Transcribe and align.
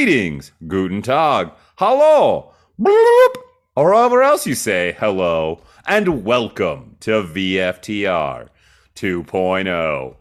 Greetings, 0.00 0.52
Guten 0.66 1.02
Tag, 1.02 1.50
hello, 1.76 2.54
bloop, 2.80 3.34
or 3.76 3.92
however 3.92 4.22
else 4.22 4.46
you 4.46 4.54
say 4.54 4.96
hello, 4.98 5.60
and 5.86 6.24
welcome 6.24 6.96
to 7.00 7.22
VFTR 7.22 8.48
2.0. 8.96 10.16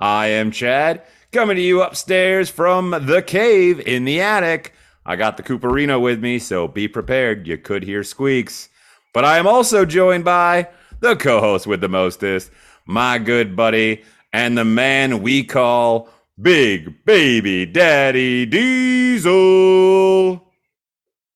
I 0.00 0.26
am 0.26 0.50
Chad, 0.50 1.04
coming 1.30 1.54
to 1.54 1.62
you 1.62 1.80
upstairs 1.80 2.50
from 2.50 2.90
the 2.90 3.22
cave 3.24 3.78
in 3.78 4.04
the 4.04 4.20
attic. 4.20 4.74
I 5.06 5.14
got 5.14 5.36
the 5.36 5.44
Cooperino 5.44 6.00
with 6.00 6.20
me, 6.20 6.40
so 6.40 6.66
be 6.66 6.88
prepared. 6.88 7.46
You 7.46 7.56
could 7.56 7.84
hear 7.84 8.02
squeaks. 8.02 8.68
But 9.14 9.24
I 9.24 9.38
am 9.38 9.46
also 9.46 9.84
joined 9.84 10.24
by 10.24 10.70
the 10.98 11.14
co 11.14 11.38
host 11.38 11.68
with 11.68 11.80
the 11.80 11.88
mostest, 11.88 12.50
my 12.84 13.18
good 13.18 13.54
buddy, 13.54 14.02
and 14.32 14.58
the 14.58 14.64
man 14.64 15.22
we 15.22 15.44
call 15.44 16.08
Big 16.40 17.04
Baby 17.04 17.66
Daddy 17.66 18.46
Diesel. 18.46 19.30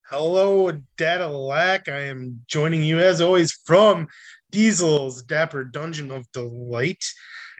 Hello, 0.09 0.71
Dadalac. 0.97 1.89
I 1.89 2.05
am 2.05 2.41
joining 2.47 2.81
you 2.81 2.99
as 2.99 3.21
always 3.21 3.51
from 3.65 4.07
Diesel's 4.49 5.21
Dapper 5.21 5.63
Dungeon 5.63 6.09
of 6.09 6.31
Delight. 6.31 7.03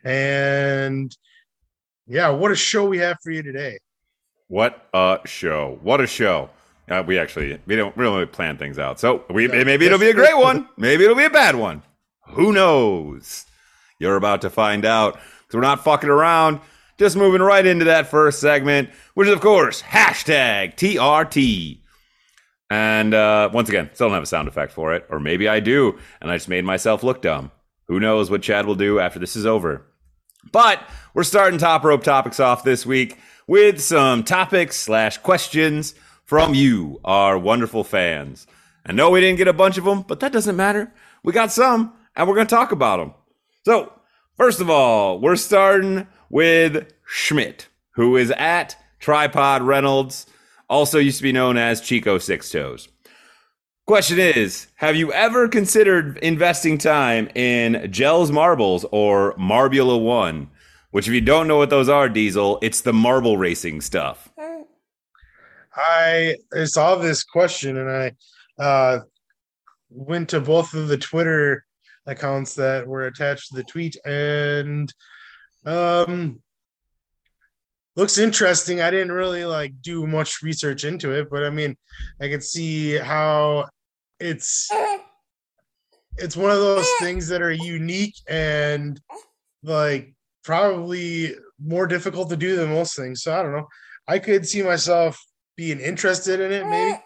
And 0.04 1.16
yeah, 2.08 2.30
what 2.30 2.52
a 2.52 2.56
show 2.56 2.86
we 2.86 2.98
have 3.00 3.18
for 3.22 3.30
you 3.30 3.44
today. 3.44 3.78
What 4.48 4.88
a 4.94 5.20
show. 5.26 5.78
What 5.84 6.02
a 6.02 6.08
show. 6.08 6.50
Uh, 6.90 7.04
we 7.06 7.20
actually 7.20 7.60
we 7.68 7.76
don't 7.76 7.96
really 7.96 8.26
plan 8.26 8.58
things 8.58 8.80
out. 8.80 9.00
So 9.00 9.24
we 9.30 9.48
Yeah, 9.48 9.64
maybe 9.66 9.86
it'll 9.86 10.00
be 10.00 10.10
a 10.10 10.14
great 10.14 10.38
one. 10.38 10.68
Maybe 10.78 11.04
it'll 11.04 11.16
be 11.16 11.26
a 11.26 11.30
bad 11.30 11.56
one. 11.56 11.84
Who 12.30 12.54
knows? 12.54 13.46
You're 14.00 14.16
about 14.16 14.42
to 14.42 14.50
find 14.50 14.84
out 14.84 15.14
because 15.14 15.56
we're 15.56 15.62
not 15.62 15.84
fucking 15.84 16.10
around. 16.10 16.60
Just 16.98 17.18
moving 17.18 17.42
right 17.42 17.66
into 17.66 17.86
that 17.86 18.08
first 18.08 18.40
segment, 18.40 18.90
which 19.16 19.28
is 19.28 19.34
of 19.34 19.42
course 19.42 19.82
hashtag 19.82 20.76
TRT. 20.76 21.82
And 22.70 23.14
uh, 23.14 23.50
once 23.54 23.70
again, 23.70 23.90
still 23.94 24.08
don't 24.08 24.16
have 24.16 24.24
a 24.24 24.28
sound 24.28 24.48
effect 24.48 24.72
for 24.72 24.94
it, 24.94 25.06
or 25.10 25.20
maybe 25.20 25.48
I 25.48 25.60
do, 25.60 26.00
and 26.22 26.32
I 26.32 26.38
just 26.38 26.50
made 26.50 26.66
myself 26.66 27.04
look 27.04 27.22
dumb. 27.22 27.52
Who 27.88 28.00
knows 28.00 28.32
what 28.32 28.42
Chad 28.42 28.66
will 28.66 28.76
do 28.76 29.00
after 29.00 29.20
this 29.20 29.36
is 29.36 29.46
over? 29.46 29.86
But 30.52 30.82
we're 31.14 31.24
starting 31.24 31.60
top 31.60 31.84
rope 31.84 32.04
topics 32.04 32.40
off 32.40 32.64
this 32.64 32.86
week 32.86 33.20
with 33.48 33.82
some 33.82 34.24
topics 34.24 34.78
slash 34.78 35.18
questions 35.20 35.94
from 36.24 36.56
you, 36.56 37.00
our 37.04 37.38
wonderful 37.38 37.84
fans. 37.84 38.48
I 38.86 38.92
know 38.92 39.12
we 39.12 39.22
didn't 39.22 39.38
get 39.38 39.48
a 39.48 39.54
bunch 39.54 39.78
of 39.78 39.84
them, 39.84 40.02
but 40.02 40.20
that 40.22 40.32
doesn't 40.32 40.56
matter. 40.56 40.92
We 41.24 41.34
got 41.34 41.52
some, 41.52 41.94
and 42.16 42.28
we're 42.28 42.36
going 42.36 42.48
to 42.48 42.56
talk 42.56 42.72
about 42.72 42.98
them. 42.98 43.14
So, 43.64 43.92
first 44.38 44.60
of 44.62 44.70
all, 44.70 45.20
we're 45.20 45.36
starting 45.36 46.08
with 46.36 46.92
Schmidt, 47.06 47.70
who 47.92 48.18
is 48.18 48.30
at 48.32 48.76
Tripod 49.00 49.62
Reynolds, 49.62 50.26
also 50.70 51.00
used 51.00 51.16
to 51.20 51.24
be 51.24 51.32
known 51.32 51.56
as 51.56 51.80
Chico 51.80 52.18
Six 52.18 52.52
Toes. 52.52 52.90
Question 53.88 54.20
is 54.20 54.68
Have 54.76 54.98
you 54.98 55.14
ever 55.14 55.48
considered 55.48 56.18
investing 56.18 56.78
time 56.78 57.30
in 57.36 57.90
Jelle's 57.90 58.34
Marbles 58.34 58.86
or 58.92 59.34
Marbula 59.38 59.98
One? 59.98 60.50
Which, 60.92 61.08
if 61.08 61.14
you 61.14 61.22
don't 61.22 61.48
know 61.48 61.56
what 61.56 61.70
those 61.70 61.88
are, 61.88 62.10
Diesel, 62.10 62.60
it's 62.62 62.82
the 62.82 62.92
marble 62.92 63.38
racing 63.38 63.80
stuff. 63.80 64.30
I 65.74 66.36
saw 66.66 66.96
this 66.96 67.24
question 67.24 67.78
and 67.78 67.90
I 67.90 68.62
uh, 68.62 69.00
went 69.90 70.28
to 70.30 70.42
both 70.42 70.74
of 70.74 70.90
the 70.90 70.98
Twitter 70.98 71.64
accounts 72.06 72.56
that 72.56 72.86
were 72.86 73.08
attached 73.08 73.50
to 73.50 73.56
the 73.56 73.64
tweet 73.64 73.96
and 74.06 74.94
um 75.66 76.42
looks 77.96 78.18
interesting. 78.18 78.82
I 78.82 78.92
didn't 78.92 79.12
really 79.12 79.46
like 79.46 79.82
do 79.82 80.06
much 80.06 80.42
research 80.42 80.84
into 80.84 81.12
it, 81.12 81.30
but 81.30 81.44
I 81.44 81.50
mean, 81.50 81.76
I 82.22 82.28
could 82.28 82.44
see 82.44 82.98
how 82.98 83.70
it's 84.20 84.70
it's 86.18 86.38
one 86.38 86.52
of 86.52 86.58
those 86.58 86.88
things 87.00 87.28
that 87.28 87.42
are 87.42 87.52
unique 87.52 88.16
and 88.28 89.00
like 89.64 90.14
probably 90.44 91.36
more 91.60 91.88
difficult 91.88 92.30
to 92.30 92.38
do 92.38 92.56
than 92.56 92.70
most 92.70 92.96
things. 92.96 93.24
So 93.24 93.38
I 93.38 93.42
don't 93.42 93.52
know. 93.52 93.68
I 94.08 94.20
could 94.20 94.48
see 94.48 94.62
myself 94.62 95.22
being 95.58 95.80
interested 95.80 96.40
in 96.40 96.52
it, 96.52 96.68
maybe. 96.68 97.00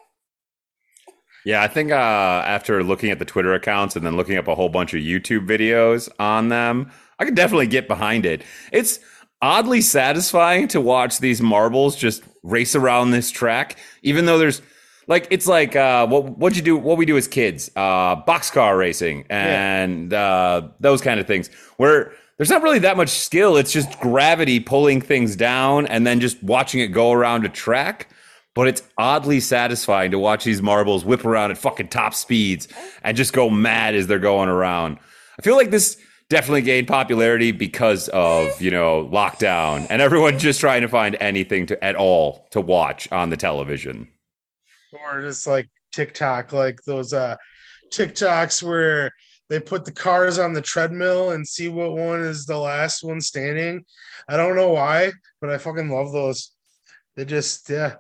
Yeah, 1.46 1.64
I 1.64 1.68
think 1.68 1.92
uh, 1.92 1.96
after 1.96 2.84
looking 2.84 3.12
at 3.12 3.20
the 3.20 3.26
Twitter 3.26 3.54
accounts 3.54 3.96
and 3.96 4.06
then 4.06 4.18
looking 4.18 4.38
up 4.38 4.48
a 4.48 4.56
whole 4.56 4.70
bunch 4.70 4.94
of 4.94 5.00
YouTube 5.00 5.48
videos 5.48 6.10
on 6.20 6.50
them, 6.50 6.92
I 7.20 7.26
could 7.26 7.36
definitely 7.36 7.68
get 7.68 7.88
behind 7.88 8.26
it. 8.26 8.44
It's 8.72 9.00
oddly 9.42 9.82
satisfying 9.82 10.68
to 10.70 10.82
watch 10.82 11.20
these 11.20 11.42
marbles 11.42 11.96
just 11.96 12.24
race 12.44 12.76
around 12.76 13.12
this 13.12 13.30
track, 13.30 13.78
even 14.04 14.26
though 14.26 14.38
there's 14.38 14.62
like 15.08 15.28
it's 15.30 15.48
like 15.48 15.76
uh, 15.76 16.08
what 16.08 16.38
what 16.38 16.56
you 16.56 16.62
do 16.62 16.78
what 16.78 16.98
we 16.98 17.06
do 17.06 17.18
as 17.18 17.28
kids, 17.28 17.70
uh, 17.76 18.22
boxcar 18.24 18.78
racing 18.78 19.26
and 19.30 20.14
uh, 20.14 20.70
those 20.80 21.02
kind 21.02 21.20
of 21.20 21.28
things, 21.28 21.50
where 21.78 22.14
there's 22.38 22.50
not 22.50 22.62
really 22.62 22.80
that 22.80 22.96
much 22.96 23.10
skill. 23.10 23.58
It's 23.58 23.74
just 23.74 24.00
gravity 24.00 24.60
pulling 24.60 25.02
things 25.02 25.36
down 25.36 25.88
and 25.88 26.08
then 26.08 26.22
just 26.22 26.42
watching 26.42 26.80
it 26.80 26.88
go 26.88 27.12
around 27.12 27.46
a 27.46 27.50
track. 27.50 28.08
But 28.56 28.68
it's 28.68 28.84
oddly 28.98 29.40
satisfying 29.40 30.12
to 30.12 30.20
watch 30.20 30.44
these 30.44 30.62
marbles 30.62 31.06
whip 31.06 31.24
around 31.24 31.52
at 31.52 31.58
fucking 31.58 31.90
top 31.90 32.14
speeds 32.14 32.68
and 33.04 33.16
just 33.16 33.32
go 33.32 33.50
mad 33.50 33.94
as 33.94 34.08
they're 34.08 34.20
going 34.20 34.50
around. 34.50 34.98
I 35.38 35.42
feel 35.42 35.56
like 35.56 35.70
this 35.70 35.98
definitely 36.30 36.62
gained 36.62 36.88
popularity 36.88 37.52
because 37.52 38.08
of, 38.10 38.62
you 38.62 38.72
know, 38.72 39.08
lockdown 39.12 39.88
and 39.90 40.02
everyone 40.02 40.38
just 40.38 40.60
trying 40.60 40.82
to 40.82 40.88
find 40.88 41.18
anything 41.20 41.66
to 41.66 41.84
at 41.84 41.96
all 41.96 42.48
to 42.52 42.62
watch 42.62 43.12
on 43.12 43.30
the 43.30 43.38
television. 43.38 44.08
Or 44.94 45.22
just 45.22 45.48
like 45.48 45.68
TikTok, 45.92 46.54
like 46.54 46.80
those 46.86 47.14
uh 47.14 47.36
TikToks 47.92 48.62
where 48.62 49.12
they 49.50 49.60
put 49.60 49.84
the 49.84 49.92
cars 49.92 50.38
on 50.38 50.54
the 50.54 50.62
treadmill 50.62 51.32
and 51.32 51.48
see 51.48 51.70
what 51.70 51.94
one 51.94 52.22
is 52.22 52.46
the 52.46 52.58
last 52.58 53.04
one 53.04 53.20
standing. 53.20 53.84
I 54.28 54.38
don't 54.38 54.56
know 54.56 54.70
why, 54.70 55.12
but 55.42 55.50
I 55.50 55.58
fucking 55.58 55.90
love 55.90 56.12
those. 56.12 56.52
They 57.16 57.26
just 57.26 57.68
yeah, 57.70 57.96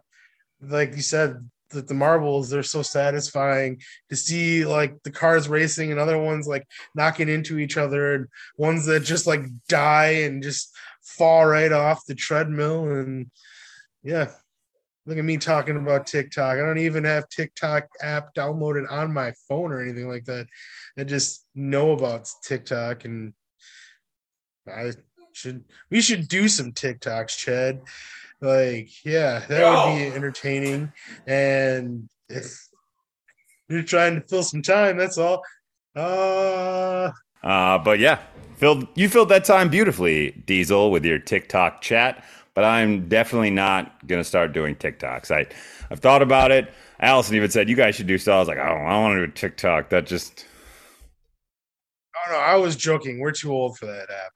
like 0.61 0.95
you 0.95 1.01
said, 1.01 1.49
the, 1.71 1.81
the 1.81 1.93
marbles 1.93 2.49
they're 2.49 2.63
so 2.63 2.81
satisfying 2.81 3.81
to 4.09 4.15
see 4.15 4.65
like 4.65 5.01
the 5.03 5.11
cars 5.11 5.47
racing 5.47 5.91
and 5.91 5.99
other 5.99 6.17
ones 6.17 6.47
like 6.47 6.65
knocking 6.95 7.29
into 7.29 7.59
each 7.59 7.77
other 7.77 8.15
and 8.15 8.27
ones 8.57 8.85
that 8.85 9.01
just 9.01 9.27
like 9.27 9.41
die 9.67 10.23
and 10.23 10.43
just 10.43 10.75
fall 11.01 11.45
right 11.45 11.71
off 11.71 12.05
the 12.05 12.15
treadmill. 12.15 12.89
And 12.89 13.29
yeah 14.03 14.31
look 15.05 15.17
at 15.17 15.25
me 15.25 15.37
talking 15.37 15.75
about 15.75 16.05
tiktok. 16.05 16.57
I 16.57 16.61
don't 16.61 16.77
even 16.77 17.03
have 17.03 17.27
tiktok 17.29 17.87
app 18.01 18.33
downloaded 18.35 18.91
on 18.91 19.11
my 19.11 19.33
phone 19.47 19.71
or 19.71 19.81
anything 19.81 20.07
like 20.07 20.25
that. 20.25 20.45
I 20.97 21.03
just 21.03 21.45
know 21.55 21.91
about 21.91 22.29
tiktok 22.43 23.05
and 23.05 23.33
i 24.67 24.91
should 25.33 25.63
we 25.89 26.01
should 26.01 26.27
do 26.27 26.47
some 26.47 26.71
tiktoks 26.71 27.37
chad 27.37 27.81
like 28.41 28.89
yeah 29.05 29.39
that 29.47 29.87
would 29.87 29.97
be 29.99 30.15
entertaining 30.15 30.91
and 31.27 32.07
if 32.29 32.67
you're 33.67 33.83
trying 33.83 34.15
to 34.15 34.21
fill 34.27 34.43
some 34.43 34.61
time 34.61 34.97
that's 34.97 35.17
all 35.17 35.43
uh 35.95 37.11
Uh, 37.43 37.77
but 37.79 37.99
yeah, 37.99 38.19
filled 38.57 38.87
you 38.95 39.07
filled 39.09 39.29
that 39.29 39.45
time 39.45 39.69
beautifully, 39.69 40.31
Diesel, 40.45 40.91
with 40.91 41.05
your 41.05 41.19
TikTok 41.19 41.81
chat. 41.81 42.23
But 42.53 42.65
I'm 42.65 43.07
definitely 43.07 43.49
not 43.51 44.05
gonna 44.07 44.25
start 44.25 44.51
doing 44.51 44.75
TikToks. 44.75 45.31
I 45.31 45.45
I've 45.89 45.99
thought 46.01 46.21
about 46.21 46.51
it. 46.51 46.71
Allison 46.99 47.35
even 47.35 47.49
said 47.49 47.69
you 47.69 47.77
guys 47.77 47.95
should 47.95 48.07
do 48.07 48.17
so. 48.17 48.33
I 48.33 48.39
was 48.39 48.47
like, 48.49 48.57
I 48.57 48.67
don't, 48.67 48.85
I 48.85 48.89
don't 48.89 49.03
want 49.03 49.19
to 49.19 49.27
do 49.27 49.31
TikTok. 49.31 49.89
That 49.89 50.05
just 50.05 50.45
oh 52.27 52.31
no 52.31 52.37
i 52.37 52.55
was 52.55 52.75
joking 52.75 53.19
we're 53.19 53.31
too 53.31 53.51
old 53.51 53.77
for 53.77 53.85
that 53.85 54.09
app 54.09 54.31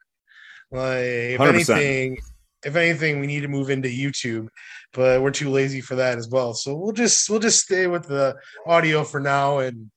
like 0.71 1.03
if 1.03 1.39
100%. 1.39 1.49
anything 1.53 2.17
if 2.65 2.75
anything 2.75 3.19
we 3.19 3.27
need 3.27 3.41
to 3.41 3.47
move 3.47 3.69
into 3.69 3.89
youtube 3.89 4.47
but 4.93 5.21
we're 5.21 5.31
too 5.31 5.49
lazy 5.49 5.81
for 5.81 5.95
that 5.95 6.17
as 6.17 6.29
well 6.29 6.53
so 6.53 6.75
we'll 6.75 6.91
just 6.93 7.29
we'll 7.29 7.39
just 7.39 7.59
stay 7.61 7.87
with 7.87 8.07
the 8.07 8.35
audio 8.65 9.03
for 9.03 9.19
now 9.19 9.59
and 9.59 9.89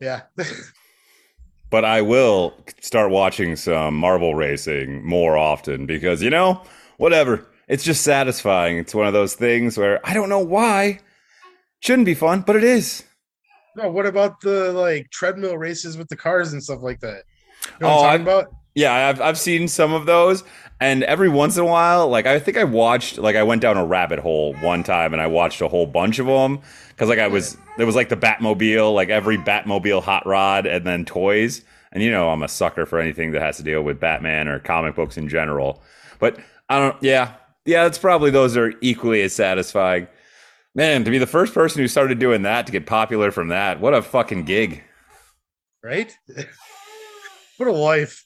yeah 0.00 0.22
but 1.70 1.84
I 1.84 2.00
will 2.00 2.54
start 2.80 3.10
watching 3.10 3.56
some 3.56 3.94
marble 3.94 4.34
racing 4.34 5.04
more 5.04 5.36
often 5.36 5.84
because 5.84 6.22
you 6.22 6.30
know, 6.30 6.62
whatever. 6.96 7.46
It's 7.66 7.84
just 7.84 8.02
satisfying. 8.02 8.78
It's 8.78 8.94
one 8.94 9.06
of 9.06 9.12
those 9.12 9.34
things 9.34 9.76
where 9.76 10.00
I 10.02 10.14
don't 10.14 10.30
know 10.30 10.38
why, 10.38 11.00
Shouldn't 11.80 12.06
be 12.06 12.14
fun, 12.14 12.40
but 12.40 12.56
it 12.56 12.64
is. 12.64 13.04
No, 13.76 13.88
what 13.90 14.06
about 14.06 14.40
the 14.40 14.72
like 14.72 15.10
treadmill 15.10 15.56
races 15.56 15.96
with 15.96 16.08
the 16.08 16.16
cars 16.16 16.52
and 16.52 16.62
stuff 16.62 16.80
like 16.82 17.00
that? 17.00 17.22
You 17.80 17.86
know 17.86 17.88
Oh, 17.88 18.04
I'm 18.04 18.22
about? 18.22 18.52
Yeah, 18.78 19.08
I've 19.08 19.20
I've 19.20 19.38
seen 19.40 19.66
some 19.66 19.92
of 19.92 20.06
those, 20.06 20.44
and 20.78 21.02
every 21.02 21.28
once 21.28 21.56
in 21.56 21.64
a 21.64 21.66
while, 21.66 22.06
like 22.06 22.26
I 22.26 22.38
think 22.38 22.56
I 22.56 22.62
watched, 22.62 23.18
like 23.18 23.34
I 23.34 23.42
went 23.42 23.60
down 23.60 23.76
a 23.76 23.84
rabbit 23.84 24.20
hole 24.20 24.54
one 24.60 24.84
time, 24.84 25.12
and 25.12 25.20
I 25.20 25.26
watched 25.26 25.60
a 25.60 25.66
whole 25.66 25.84
bunch 25.84 26.20
of 26.20 26.26
them 26.26 26.60
because 26.90 27.08
like 27.08 27.18
I 27.18 27.26
was 27.26 27.58
there 27.76 27.86
was 27.86 27.96
like 27.96 28.08
the 28.08 28.16
Batmobile, 28.16 28.94
like 28.94 29.08
every 29.08 29.36
Batmobile 29.36 30.04
hot 30.04 30.24
rod, 30.26 30.64
and 30.64 30.86
then 30.86 31.04
toys, 31.04 31.64
and 31.90 32.04
you 32.04 32.10
know 32.12 32.30
I'm 32.30 32.44
a 32.44 32.48
sucker 32.48 32.86
for 32.86 33.00
anything 33.00 33.32
that 33.32 33.42
has 33.42 33.56
to 33.56 33.64
deal 33.64 33.82
with 33.82 33.98
Batman 33.98 34.46
or 34.46 34.60
comic 34.60 34.94
books 34.94 35.16
in 35.16 35.28
general. 35.28 35.82
But 36.20 36.38
I 36.68 36.78
don't, 36.78 37.02
yeah, 37.02 37.34
yeah, 37.64 37.84
it's 37.84 37.98
probably 37.98 38.30
those 38.30 38.56
are 38.56 38.74
equally 38.80 39.22
as 39.22 39.32
satisfying. 39.32 40.06
Man, 40.76 41.04
to 41.04 41.10
be 41.10 41.18
the 41.18 41.26
first 41.26 41.52
person 41.52 41.82
who 41.82 41.88
started 41.88 42.20
doing 42.20 42.42
that 42.42 42.66
to 42.66 42.72
get 42.72 42.86
popular 42.86 43.32
from 43.32 43.48
that, 43.48 43.80
what 43.80 43.92
a 43.92 44.02
fucking 44.02 44.44
gig! 44.44 44.84
Right? 45.82 46.16
what 47.56 47.68
a 47.68 47.72
life. 47.72 48.24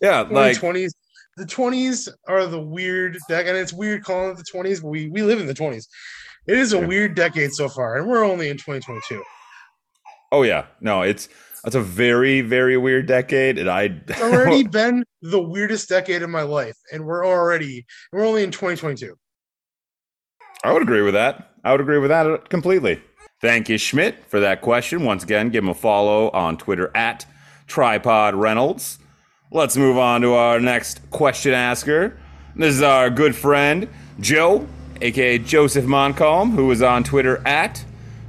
Yeah, 0.00 0.20
like 0.22 0.56
twenties. 0.58 0.94
The 1.36 1.46
twenties 1.46 2.08
are 2.28 2.46
the 2.46 2.60
weird 2.60 3.16
dec 3.30 3.40
and 3.48 3.56
it's 3.56 3.72
weird 3.72 4.04
calling 4.04 4.30
it 4.32 4.36
the 4.36 4.44
twenties, 4.50 4.80
but 4.80 4.88
we, 4.88 5.08
we 5.08 5.22
live 5.22 5.40
in 5.40 5.46
the 5.46 5.54
twenties. 5.54 5.88
It 6.46 6.58
is 6.58 6.72
a 6.72 6.78
Yeah. 6.78 6.86
weird 6.86 7.14
decade 7.14 7.52
so 7.52 7.68
far, 7.68 7.96
and 7.96 8.06
we're 8.08 8.24
only 8.24 8.48
in 8.48 8.56
2022. 8.56 9.22
Oh 10.30 10.42
yeah, 10.42 10.66
no, 10.80 11.02
it's 11.02 11.28
it's 11.64 11.74
a 11.76 11.80
very 11.80 12.40
very 12.40 12.76
weird 12.76 13.06
decade, 13.06 13.58
and 13.58 13.70
I 13.70 14.00
It's 14.08 14.20
already 14.20 14.62
been 14.68 15.04
the 15.22 15.40
weirdest 15.40 15.88
decade 15.88 16.22
of 16.22 16.30
my 16.30 16.42
life, 16.42 16.76
and 16.92 17.04
we're 17.04 17.26
already 17.26 17.86
we're 18.12 18.26
only 18.26 18.42
in 18.42 18.50
2022. 18.50 19.14
I 20.64 20.72
would 20.72 20.82
agree 20.82 21.02
with 21.02 21.14
that. 21.14 21.50
I 21.64 21.72
would 21.72 21.80
agree 21.80 21.98
with 21.98 22.10
that 22.10 22.48
completely. 22.48 23.00
Thank 23.40 23.68
you, 23.68 23.78
Schmidt, 23.78 24.24
for 24.28 24.38
that 24.40 24.60
question. 24.60 25.04
Once 25.04 25.24
again, 25.24 25.48
give 25.50 25.64
him 25.64 25.70
a 25.70 25.74
follow 25.74 26.30
on 26.30 26.56
Twitter 26.56 26.90
at 26.96 27.26
Tripod 27.66 28.34
Reynolds. 28.34 28.98
Let's 29.54 29.76
move 29.76 29.98
on 29.98 30.22
to 30.22 30.32
our 30.32 30.58
next 30.58 31.10
question 31.10 31.52
asker. 31.52 32.18
This 32.56 32.74
is 32.74 32.80
our 32.80 33.10
good 33.10 33.36
friend 33.36 33.86
Joe, 34.18 34.66
aka 35.02 35.36
Joseph 35.36 35.84
Montcalm, 35.84 36.52
who 36.52 36.70
is 36.70 36.80
on 36.80 37.04
Twitter 37.04 37.46
at 37.46 37.84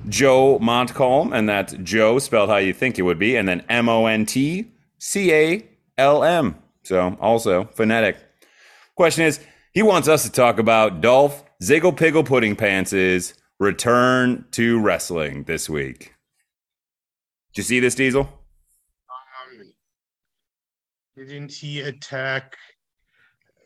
Joe 0.09 0.59
Montcalm, 0.59 1.31
and 1.31 1.47
that's 1.47 1.75
Joe 1.75 2.19
spelled 2.19 2.49
how 2.49 2.57
you 2.57 2.73
think 2.73 2.99
it 2.99 3.03
would 3.03 3.19
be, 3.19 3.37
and 3.37 3.47
then 3.47 3.63
M 3.69 3.87
O 3.87 4.05
N 4.05 4.25
T 4.25 4.67
C 4.97 5.31
A 5.31 5.65
L 5.97 6.25
M. 6.25 6.57
So 6.83 7.17
also 7.21 7.69
phonetic. 7.73 8.17
Question 8.97 9.23
is, 9.23 9.39
he 9.71 9.81
wants 9.81 10.09
us 10.09 10.23
to 10.23 10.29
talk 10.29 10.59
about 10.59 10.99
Dolph 10.99 11.45
Ziggle 11.61 11.93
Piggle 11.93 12.25
Pudding 12.25 12.57
Pants' 12.57 13.33
return 13.61 14.43
to 14.51 14.77
wrestling 14.77 15.45
this 15.45 15.69
week. 15.69 16.15
Did 17.53 17.59
you 17.59 17.63
see 17.63 17.79
this, 17.79 17.95
Diesel? 17.95 18.27
Didn't 21.15 21.51
he 21.51 21.81
attack 21.81 22.57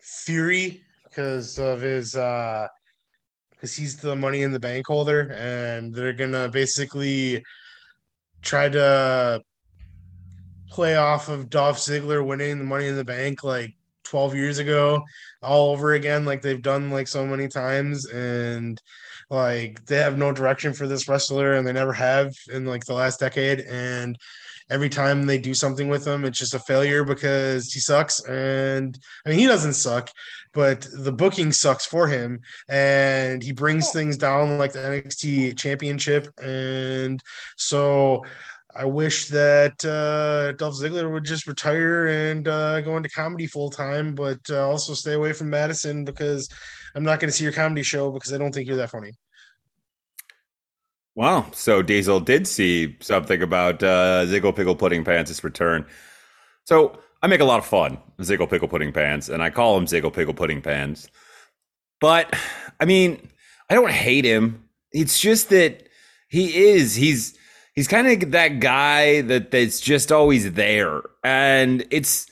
Theory 0.03 0.81
because 1.03 1.57
of 1.59 1.81
his 1.81 2.15
uh 2.15 2.67
because 3.51 3.75
he's 3.75 3.97
the 3.97 4.15
money 4.15 4.41
in 4.41 4.51
the 4.51 4.59
bank 4.59 4.85
holder 4.87 5.33
and 5.37 5.93
they're 5.93 6.13
gonna 6.13 6.49
basically 6.49 7.43
try 8.41 8.69
to 8.69 9.41
play 10.69 10.95
off 10.95 11.29
of 11.29 11.49
Dolph 11.49 11.77
Ziggler 11.77 12.25
winning 12.25 12.59
the 12.59 12.65
money 12.65 12.87
in 12.87 12.95
the 12.95 13.05
bank 13.05 13.43
like 13.43 13.73
12 14.03 14.35
years 14.35 14.59
ago 14.59 15.03
all 15.41 15.71
over 15.71 15.93
again 15.93 16.25
like 16.25 16.41
they've 16.41 16.61
done 16.61 16.91
like 16.91 17.07
so 17.07 17.25
many 17.25 17.47
times 17.47 18.05
and 18.07 18.81
like 19.29 19.83
they 19.85 19.97
have 19.97 20.17
no 20.17 20.31
direction 20.31 20.73
for 20.73 20.87
this 20.87 21.07
wrestler 21.07 21.53
and 21.53 21.65
they 21.65 21.73
never 21.73 21.93
have 21.93 22.33
in 22.51 22.65
like 22.65 22.85
the 22.85 22.93
last 22.93 23.19
decade 23.19 23.61
and 23.61 24.17
every 24.69 24.89
time 24.89 25.25
they 25.25 25.37
do 25.37 25.53
something 25.53 25.87
with 25.87 26.05
him 26.05 26.25
it's 26.25 26.39
just 26.39 26.53
a 26.53 26.59
failure 26.59 27.03
because 27.03 27.71
he 27.73 27.79
sucks 27.79 28.23
and 28.25 28.99
i 29.25 29.29
mean 29.29 29.39
he 29.39 29.47
doesn't 29.47 29.73
suck 29.73 30.09
but 30.53 30.87
the 30.93 31.11
booking 31.11 31.51
sucks 31.51 31.85
for 31.85 32.07
him 32.07 32.39
and 32.69 33.43
he 33.43 33.51
brings 33.51 33.91
things 33.91 34.17
down 34.17 34.57
like 34.57 34.73
the 34.73 34.79
nxt 34.79 35.57
championship 35.57 36.27
and 36.41 37.21
so 37.57 38.23
I 38.75 38.85
wish 38.85 39.29
that 39.29 39.83
uh, 39.83 40.51
Dolph 40.51 40.75
Ziggler 40.75 41.11
would 41.11 41.23
just 41.23 41.47
retire 41.47 42.05
and 42.05 42.47
uh, 42.47 42.79
go 42.81 42.95
into 42.95 43.09
comedy 43.09 43.47
full 43.47 43.71
time, 43.71 44.13
but 44.13 44.39
uh, 44.51 44.67
also 44.69 44.93
stay 44.93 45.13
away 45.13 45.33
from 45.33 45.49
Madison 45.49 46.05
because 46.05 46.47
I'm 46.93 47.03
not 47.03 47.19
going 47.19 47.29
to 47.29 47.35
see 47.35 47.43
your 47.43 47.53
comedy 47.53 47.81
show 47.81 48.11
because 48.11 48.31
I 48.31 48.37
don't 48.37 48.53
think 48.53 48.67
you're 48.67 48.77
that 48.77 48.91
funny. 48.91 49.13
Wow. 51.17 51.47
So 51.51 51.81
Diesel 51.81 52.19
did 52.19 52.47
see 52.47 52.95
something 52.99 53.41
about 53.41 53.81
uh, 53.81 54.27
Ziggle 54.27 54.53
Piggle 54.53 54.77
Pudding 54.77 55.03
Pants' 55.03 55.43
return. 55.43 55.83
So 56.65 56.99
I 57.23 57.27
make 57.27 57.41
a 57.41 57.43
lot 57.43 57.57
of 57.57 57.65
fun 57.65 57.97
Ziggle 58.21 58.47
Piggle 58.47 58.69
Pudding 58.69 58.91
Pants, 58.91 59.27
and 59.27 59.41
I 59.41 59.49
call 59.49 59.75
him 59.75 59.87
Ziggle 59.87 60.13
Pickle 60.13 60.35
Pudding 60.35 60.61
Pants. 60.61 61.09
But 61.99 62.35
I 62.79 62.85
mean, 62.85 63.29
I 63.67 63.73
don't 63.73 63.89
hate 63.89 64.25
him. 64.25 64.69
It's 64.91 65.19
just 65.19 65.49
that 65.49 65.89
he 66.27 66.55
is. 66.55 66.93
He's 66.93 67.35
he's 67.73 67.87
kind 67.87 68.07
of 68.07 68.29
that 68.33 68.59
guy 68.59 69.21
that 69.21 69.49
that's 69.49 69.79
just 69.79 70.11
always 70.11 70.53
there, 70.53 71.01
and 71.23 71.83
it's 71.89 72.27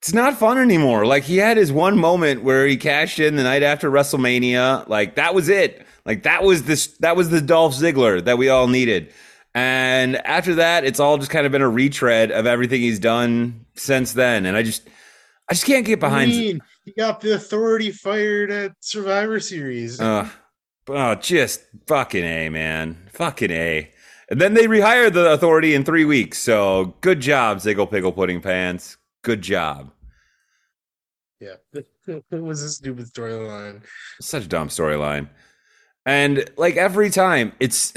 it's 0.00 0.12
not 0.12 0.38
fun 0.38 0.58
anymore. 0.58 1.06
Like 1.06 1.24
he 1.24 1.38
had 1.38 1.56
his 1.56 1.72
one 1.72 1.98
moment 1.98 2.42
where 2.42 2.66
he 2.66 2.76
cashed 2.76 3.18
in 3.18 3.36
the 3.36 3.42
night 3.42 3.62
after 3.62 3.90
WrestleMania. 3.90 4.88
Like 4.88 5.16
that 5.16 5.34
was 5.34 5.48
it. 5.48 5.84
Like 6.04 6.22
that 6.22 6.44
was 6.44 6.64
this 6.64 6.88
that 6.98 7.16
was 7.16 7.30
the 7.30 7.40
Dolph 7.40 7.74
Ziggler 7.74 8.24
that 8.24 8.38
we 8.38 8.48
all 8.48 8.68
needed. 8.68 9.12
And 9.54 10.16
after 10.24 10.54
that, 10.56 10.84
it's 10.84 11.00
all 11.00 11.18
just 11.18 11.30
kind 11.30 11.46
of 11.46 11.52
been 11.52 11.62
a 11.62 11.68
retread 11.68 12.30
of 12.30 12.46
everything 12.46 12.80
he's 12.80 13.00
done 13.00 13.66
since 13.74 14.12
then. 14.12 14.46
And 14.46 14.56
I 14.56 14.62
just 14.62 14.88
I 15.50 15.54
just 15.54 15.66
can't 15.66 15.84
get 15.84 15.98
I 15.98 16.08
behind 16.08 16.30
mean, 16.30 16.60
he 16.84 16.92
got 16.92 17.20
the 17.20 17.34
authority 17.34 17.90
fired 17.90 18.50
at 18.50 18.72
Survivor 18.80 19.40
Series. 19.40 20.00
uh, 20.00 20.28
oh, 20.88 21.14
just 21.16 21.62
fucking 21.88 22.24
A, 22.24 22.48
man. 22.50 23.08
Fucking 23.12 23.50
A. 23.50 23.90
And 24.30 24.40
then 24.40 24.54
they 24.54 24.66
rehired 24.66 25.14
the 25.14 25.32
authority 25.32 25.74
in 25.74 25.84
three 25.84 26.04
weeks. 26.04 26.38
So 26.38 26.94
good 27.00 27.20
job, 27.20 27.58
Ziggle 27.58 27.90
Piggle 27.90 28.14
Pudding 28.14 28.40
Pants. 28.40 28.96
Good 29.28 29.42
job. 29.42 29.92
yeah, 31.38 31.56
it 32.06 32.24
was 32.30 32.62
a 32.62 32.70
stupid 32.70 33.12
storyline. 33.12 33.82
Such 34.22 34.46
a 34.46 34.48
dumb 34.48 34.68
storyline. 34.68 35.28
And 36.06 36.50
like 36.56 36.78
every 36.78 37.10
time, 37.10 37.52
it's 37.60 37.92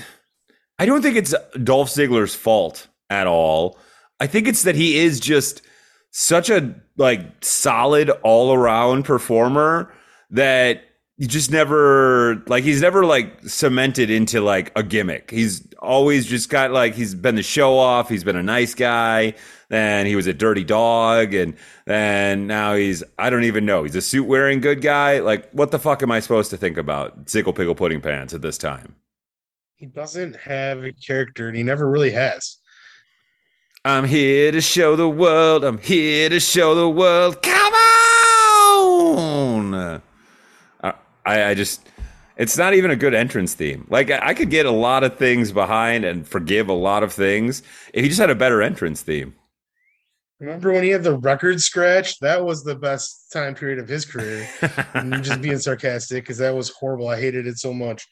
I 0.77 0.85
don't 0.85 1.01
think 1.01 1.15
it's 1.15 1.33
Dolph 1.63 1.87
Ziggler's 1.87 2.35
fault 2.35 2.89
at 3.09 3.27
all. 3.27 3.79
I 4.19 4.27
think 4.27 4.45
it's 4.45 4.63
that 4.63 4.75
he 4.75 4.97
is 4.97 5.21
just 5.21 5.61
such 6.09 6.49
a 6.49 6.75
like 6.97 7.21
solid 7.39 8.09
all 8.23 8.53
around 8.53 9.05
performer 9.05 9.89
that 10.31 10.83
just 11.27 11.51
never 11.51 12.43
like 12.47 12.63
he's 12.63 12.81
never 12.81 13.05
like 13.05 13.43
cemented 13.47 14.09
into 14.09 14.41
like 14.41 14.71
a 14.75 14.83
gimmick. 14.83 15.29
He's 15.29 15.67
always 15.79 16.25
just 16.25 16.49
got 16.49 16.71
like 16.71 16.95
he's 16.95 17.13
been 17.13 17.35
the 17.35 17.43
show 17.43 17.77
off, 17.77 18.09
he's 18.09 18.23
been 18.23 18.35
a 18.35 18.43
nice 18.43 18.73
guy, 18.73 19.35
then 19.69 20.05
he 20.05 20.15
was 20.15 20.27
a 20.27 20.33
dirty 20.33 20.63
dog 20.63 21.33
and 21.33 21.55
then 21.85 22.47
now 22.47 22.73
he's 22.75 23.03
I 23.19 23.29
don't 23.29 23.43
even 23.43 23.65
know. 23.65 23.83
He's 23.83 23.95
a 23.95 24.01
suit 24.01 24.25
wearing 24.25 24.61
good 24.61 24.81
guy. 24.81 25.19
Like 25.19 25.51
what 25.51 25.71
the 25.71 25.79
fuck 25.79 26.01
am 26.01 26.11
I 26.11 26.19
supposed 26.19 26.49
to 26.51 26.57
think 26.57 26.77
about 26.77 27.25
Ziggle 27.25 27.55
Pickle 27.55 27.75
Pudding 27.75 28.01
Pants 28.01 28.33
at 28.33 28.41
this 28.41 28.57
time? 28.57 28.95
He 29.81 29.87
doesn't 29.87 30.35
have 30.35 30.83
a 30.83 30.91
character, 30.91 31.47
and 31.47 31.57
he 31.57 31.63
never 31.63 31.89
really 31.89 32.11
has. 32.11 32.57
I'm 33.83 34.05
here 34.05 34.51
to 34.51 34.61
show 34.61 34.95
the 34.95 35.09
world. 35.09 35.63
I'm 35.63 35.79
here 35.79 36.29
to 36.29 36.39
show 36.39 36.75
the 36.75 36.87
world. 36.87 37.41
Come 37.41 37.73
on! 38.93 40.03
I, 41.25 41.43
I 41.45 41.53
just, 41.53 41.87
it's 42.37 42.57
not 42.57 42.73
even 42.73 42.91
a 42.91 42.95
good 42.95 43.13
entrance 43.13 43.53
theme. 43.53 43.85
Like, 43.89 44.09
I, 44.09 44.19
I 44.29 44.33
could 44.33 44.49
get 44.49 44.65
a 44.65 44.71
lot 44.71 45.03
of 45.03 45.17
things 45.17 45.51
behind 45.51 46.05
and 46.05 46.27
forgive 46.27 46.69
a 46.69 46.73
lot 46.73 47.03
of 47.03 47.13
things 47.13 47.63
if 47.93 48.03
he 48.03 48.09
just 48.09 48.19
had 48.19 48.29
a 48.29 48.35
better 48.35 48.61
entrance 48.61 49.01
theme. 49.01 49.35
Remember 50.39 50.73
when 50.73 50.83
he 50.83 50.89
had 50.89 51.03
the 51.03 51.19
record 51.19 51.61
scratch? 51.61 52.17
That 52.19 52.43
was 52.43 52.63
the 52.63 52.73
best 52.73 53.31
time 53.31 53.53
period 53.53 53.77
of 53.77 53.87
his 53.87 54.05
career. 54.05 54.49
I'm 54.95 55.21
just 55.21 55.39
being 55.39 55.59
sarcastic 55.59 56.23
because 56.23 56.39
that 56.39 56.55
was 56.55 56.69
horrible. 56.69 57.09
I 57.09 57.19
hated 57.19 57.45
it 57.45 57.59
so 57.59 57.71
much. 57.71 58.07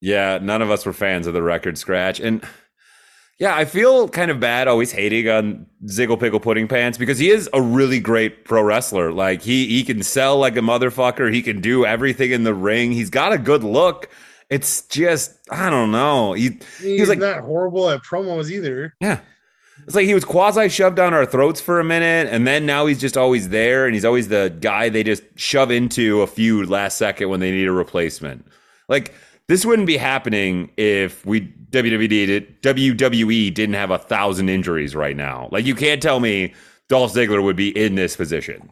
Yeah, 0.00 0.38
none 0.40 0.62
of 0.62 0.70
us 0.70 0.86
were 0.86 0.92
fans 0.92 1.26
of 1.26 1.34
the 1.34 1.42
record 1.42 1.76
scratch. 1.76 2.20
And 2.20 2.44
yeah, 3.40 3.56
I 3.56 3.64
feel 3.64 4.06
kind 4.08 4.30
of 4.30 4.38
bad 4.38 4.68
always 4.68 4.92
hating 4.92 5.28
on 5.28 5.66
Ziggle 5.86 6.16
Piggle 6.18 6.40
Pudding 6.42 6.68
Pants 6.68 6.96
because 6.98 7.18
he 7.18 7.30
is 7.30 7.48
a 7.52 7.60
really 7.60 7.98
great 7.98 8.44
pro 8.44 8.62
wrestler. 8.62 9.12
Like 9.12 9.42
he 9.42 9.66
he 9.66 9.82
can 9.82 10.02
sell 10.04 10.36
like 10.38 10.56
a 10.56 10.60
motherfucker. 10.60 11.32
He 11.32 11.42
can 11.42 11.60
do 11.60 11.84
everything 11.86 12.30
in 12.30 12.44
the 12.44 12.54
ring. 12.54 12.92
He's 12.92 13.10
got 13.10 13.32
a 13.32 13.38
good 13.38 13.64
look. 13.64 14.08
It's 14.50 14.82
just 14.82 15.38
I 15.50 15.70
don't 15.70 15.90
know. 15.90 16.34
He 16.34 16.58
He's 16.80 17.08
like- 17.08 17.18
not 17.18 17.40
horrible 17.40 17.88
at 17.90 18.02
promos 18.02 18.50
either. 18.50 18.94
yeah. 19.00 19.20
It's 19.86 19.94
like 19.96 20.04
he 20.04 20.12
was 20.12 20.26
quasi 20.26 20.68
shoved 20.68 20.96
down 20.96 21.14
our 21.14 21.24
throats 21.24 21.58
for 21.58 21.80
a 21.80 21.84
minute, 21.84 22.28
and 22.30 22.46
then 22.46 22.66
now 22.66 22.84
he's 22.84 23.00
just 23.00 23.16
always 23.16 23.48
there, 23.48 23.86
and 23.86 23.94
he's 23.94 24.04
always 24.04 24.28
the 24.28 24.54
guy 24.60 24.90
they 24.90 25.02
just 25.02 25.22
shove 25.36 25.70
into 25.70 26.20
a 26.20 26.26
feud 26.26 26.68
last 26.68 26.98
second 26.98 27.30
when 27.30 27.40
they 27.40 27.50
need 27.50 27.66
a 27.66 27.72
replacement. 27.72 28.46
Like 28.90 29.14
this 29.50 29.66
wouldn't 29.66 29.88
be 29.88 29.96
happening 29.96 30.70
if 30.76 31.26
we 31.26 31.40
WWE 31.72 32.08
did 32.08 32.62
WWE 32.62 33.52
didn't 33.52 33.74
have 33.74 33.90
a 33.90 33.98
thousand 33.98 34.48
injuries 34.48 34.94
right 34.94 35.16
now. 35.16 35.48
Like 35.50 35.64
you 35.64 35.74
can't 35.74 36.00
tell 36.00 36.20
me 36.20 36.54
Dolph 36.88 37.12
Ziggler 37.12 37.42
would 37.42 37.56
be 37.56 37.76
in 37.76 37.96
this 37.96 38.14
position. 38.14 38.70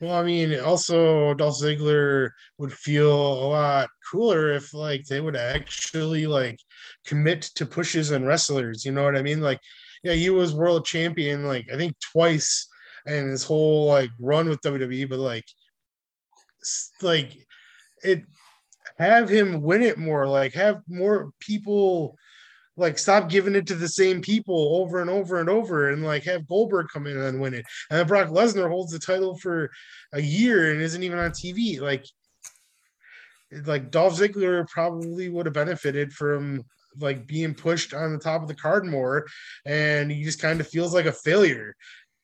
Well, 0.00 0.16
I 0.16 0.24
mean, 0.24 0.58
also 0.58 1.32
Dolph 1.34 1.60
Ziggler 1.60 2.30
would 2.58 2.72
feel 2.72 3.14
a 3.14 3.46
lot 3.46 3.88
cooler 4.10 4.50
if 4.50 4.74
like 4.74 5.04
they 5.04 5.20
would 5.20 5.36
actually 5.36 6.26
like 6.26 6.58
commit 7.06 7.42
to 7.54 7.64
pushes 7.64 8.10
and 8.10 8.26
wrestlers. 8.26 8.84
You 8.84 8.90
know 8.90 9.04
what 9.04 9.16
I 9.16 9.22
mean? 9.22 9.40
Like, 9.40 9.60
yeah, 10.02 10.14
he 10.14 10.28
was 10.30 10.56
world 10.56 10.84
champion 10.84 11.46
like 11.46 11.66
I 11.72 11.76
think 11.76 11.94
twice 12.00 12.66
in 13.06 13.28
his 13.28 13.44
whole 13.44 13.86
like 13.86 14.10
run 14.18 14.48
with 14.48 14.60
WWE, 14.62 15.08
but 15.08 15.20
like, 15.20 15.44
like 17.00 17.36
it 18.02 18.24
have 18.98 19.28
him 19.28 19.62
win 19.62 19.82
it 19.82 19.98
more. 19.98 20.26
Like, 20.26 20.54
have 20.54 20.82
more 20.88 21.30
people 21.40 22.16
like 22.76 22.98
stop 22.98 23.28
giving 23.28 23.54
it 23.54 23.66
to 23.66 23.74
the 23.74 23.88
same 23.88 24.22
people 24.22 24.76
over 24.80 25.00
and 25.00 25.10
over 25.10 25.40
and 25.40 25.48
over 25.48 25.90
and 25.90 26.02
like 26.02 26.24
have 26.24 26.48
Goldberg 26.48 26.86
come 26.92 27.06
in 27.06 27.18
and 27.18 27.40
win 27.40 27.54
it. 27.54 27.66
And 27.90 27.98
then 27.98 28.06
Brock 28.06 28.28
Lesnar 28.28 28.68
holds 28.68 28.92
the 28.92 28.98
title 28.98 29.36
for 29.36 29.70
a 30.12 30.20
year 30.20 30.72
and 30.72 30.80
isn't 30.80 31.02
even 31.02 31.18
on 31.18 31.30
TV. 31.32 31.80
Like 31.80 32.06
like 33.66 33.90
Dolph 33.90 34.18
Ziggler 34.18 34.66
probably 34.68 35.28
would 35.28 35.46
have 35.46 35.54
benefited 35.54 36.12
from 36.12 36.64
like 36.98 37.26
being 37.26 37.54
pushed 37.54 37.92
on 37.92 38.12
the 38.12 38.18
top 38.18 38.42
of 38.42 38.48
the 38.48 38.54
card 38.54 38.86
more 38.86 39.26
and 39.66 40.10
he 40.10 40.24
just 40.24 40.40
kind 40.40 40.60
of 40.60 40.68
feels 40.68 40.94
like 40.94 41.06
a 41.06 41.12
failure, 41.12 41.74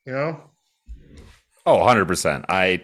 you 0.07 0.13
know? 0.13 0.51
Oh, 1.67 1.79
100%. 1.79 2.47
I 2.49 2.83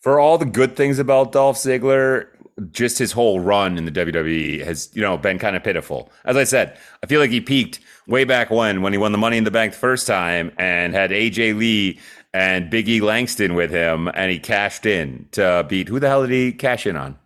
for 0.00 0.18
all 0.18 0.38
the 0.38 0.46
good 0.46 0.76
things 0.76 0.98
about 0.98 1.32
Dolph 1.32 1.56
Ziggler, 1.56 2.28
just 2.70 2.98
his 2.98 3.12
whole 3.12 3.40
run 3.40 3.76
in 3.76 3.84
the 3.84 3.92
WWE 3.92 4.64
has, 4.64 4.90
you 4.94 5.02
know, 5.02 5.16
been 5.16 5.38
kind 5.38 5.56
of 5.56 5.62
pitiful. 5.62 6.10
As 6.24 6.36
I 6.36 6.44
said, 6.44 6.78
I 7.02 7.06
feel 7.06 7.20
like 7.20 7.30
he 7.30 7.40
peaked 7.40 7.80
way 8.06 8.24
back 8.24 8.50
when 8.50 8.82
when 8.82 8.92
he 8.92 8.98
won 8.98 9.12
the 9.12 9.18
Money 9.18 9.36
in 9.36 9.44
the 9.44 9.50
Bank 9.50 9.72
the 9.72 9.78
first 9.78 10.06
time 10.06 10.52
and 10.56 10.94
had 10.94 11.10
AJ 11.10 11.58
Lee 11.58 12.00
and 12.32 12.70
Big 12.70 12.88
E 12.88 13.00
Langston 13.00 13.54
with 13.54 13.70
him, 13.70 14.08
and 14.08 14.30
he 14.30 14.38
cashed 14.38 14.86
in 14.86 15.28
to 15.32 15.64
beat 15.68 15.88
who 15.88 16.00
the 16.00 16.08
hell 16.08 16.22
did 16.22 16.30
he 16.30 16.52
cash 16.52 16.86
in 16.86 16.96
on? 16.96 17.18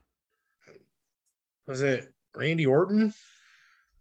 Was 1.67 1.83
it 1.83 2.13
Randy 2.35 2.67
Orton 2.67 3.15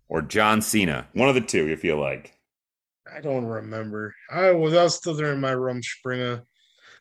or 0.08 0.22
John 0.22 0.62
Cena? 0.62 1.08
One 1.14 1.30
of 1.30 1.36
the 1.36 1.42
two. 1.42 1.68
You 1.68 1.78
feel 1.78 2.00
like? 2.00 2.34
I 3.12 3.22
don't 3.22 3.46
remember. 3.46 4.16
I 4.32 4.52
was 4.52 4.74
I 4.74 4.84
was 4.84 4.96
still 4.96 5.14
there 5.14 5.34
in 5.34 5.40
my 5.40 5.52
room, 5.52 5.82
Springer, 5.82 6.44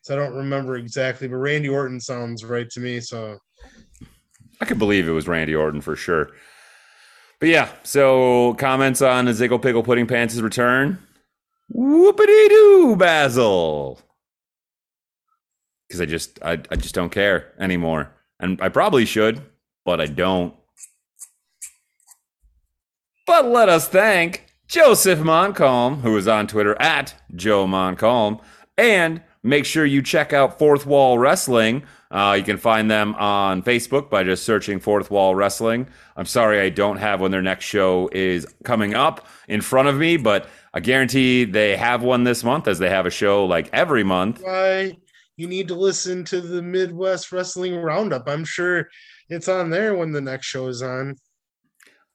so 0.02 0.14
I 0.14 0.18
don't 0.18 0.37
remember 0.37 0.76
exactly. 0.76 1.28
But 1.28 1.37
Randy 1.37 1.68
Orton 1.68 2.00
sounds 2.00 2.44
right 2.44 2.68
to 2.70 2.80
me. 2.80 3.00
So 3.00 3.38
I 4.60 4.64
could 4.64 4.78
believe 4.78 5.08
it 5.08 5.12
was 5.12 5.28
Randy 5.28 5.54
Orton 5.54 5.80
for 5.80 5.96
sure. 5.96 6.30
But 7.40 7.48
yeah, 7.48 7.70
so 7.84 8.54
comments 8.54 9.00
on 9.00 9.26
Ziggle 9.26 9.62
Pickle 9.62 9.84
Pudding 9.84 10.06
Pants' 10.06 10.40
return. 10.40 10.98
Whoopity 11.74 12.48
doo, 12.48 12.96
Basil. 12.96 14.00
Because 15.86 16.00
I 16.00 16.06
just 16.06 16.42
I, 16.42 16.52
I 16.52 16.76
just 16.76 16.94
don't 16.94 17.10
care 17.10 17.52
anymore. 17.60 18.12
And 18.40 18.60
I 18.60 18.68
probably 18.68 19.04
should, 19.04 19.42
but 19.84 20.00
I 20.00 20.06
don't. 20.06 20.54
But 23.26 23.46
let 23.46 23.68
us 23.68 23.88
thank 23.88 24.46
Joseph 24.66 25.20
Montcalm, 25.20 26.00
who 26.00 26.16
is 26.16 26.26
on 26.26 26.46
Twitter 26.46 26.80
at 26.80 27.14
Joe 27.34 27.66
Montcalm, 27.66 28.40
and 28.76 29.22
make 29.42 29.64
sure 29.64 29.84
you 29.84 30.02
check 30.02 30.32
out 30.32 30.58
Fourth 30.58 30.86
Wall 30.86 31.18
Wrestling 31.18 31.84
uh, 32.10 32.34
you 32.38 32.44
can 32.44 32.56
find 32.56 32.90
them 32.90 33.14
on 33.16 33.62
Facebook 33.62 34.08
by 34.08 34.24
just 34.24 34.44
searching 34.44 34.80
Fourth 34.80 35.10
Wall 35.10 35.34
Wrestling. 35.34 35.88
I'm 36.16 36.26
sorry 36.26 36.60
I 36.60 36.70
don't 36.70 36.96
have 36.96 37.20
when 37.20 37.30
their 37.30 37.42
next 37.42 37.66
show 37.66 38.08
is 38.12 38.46
coming 38.64 38.94
up 38.94 39.26
in 39.46 39.60
front 39.60 39.88
of 39.88 39.96
me, 39.96 40.16
but 40.16 40.48
I 40.72 40.80
guarantee 40.80 41.44
they 41.44 41.76
have 41.76 42.02
one 42.02 42.24
this 42.24 42.42
month 42.42 42.66
as 42.66 42.78
they 42.78 42.88
have 42.88 43.06
a 43.06 43.10
show 43.10 43.44
like 43.44 43.68
every 43.72 44.04
month. 44.04 44.40
Why 44.42 44.96
you 45.36 45.46
need 45.46 45.68
to 45.68 45.74
listen 45.74 46.24
to 46.24 46.40
the 46.40 46.62
Midwest 46.62 47.30
Wrestling 47.30 47.76
Roundup. 47.76 48.28
I'm 48.28 48.44
sure 48.44 48.88
it's 49.28 49.48
on 49.48 49.70
there 49.70 49.94
when 49.94 50.12
the 50.12 50.20
next 50.20 50.46
show 50.46 50.66
is 50.68 50.82
on. 50.82 51.16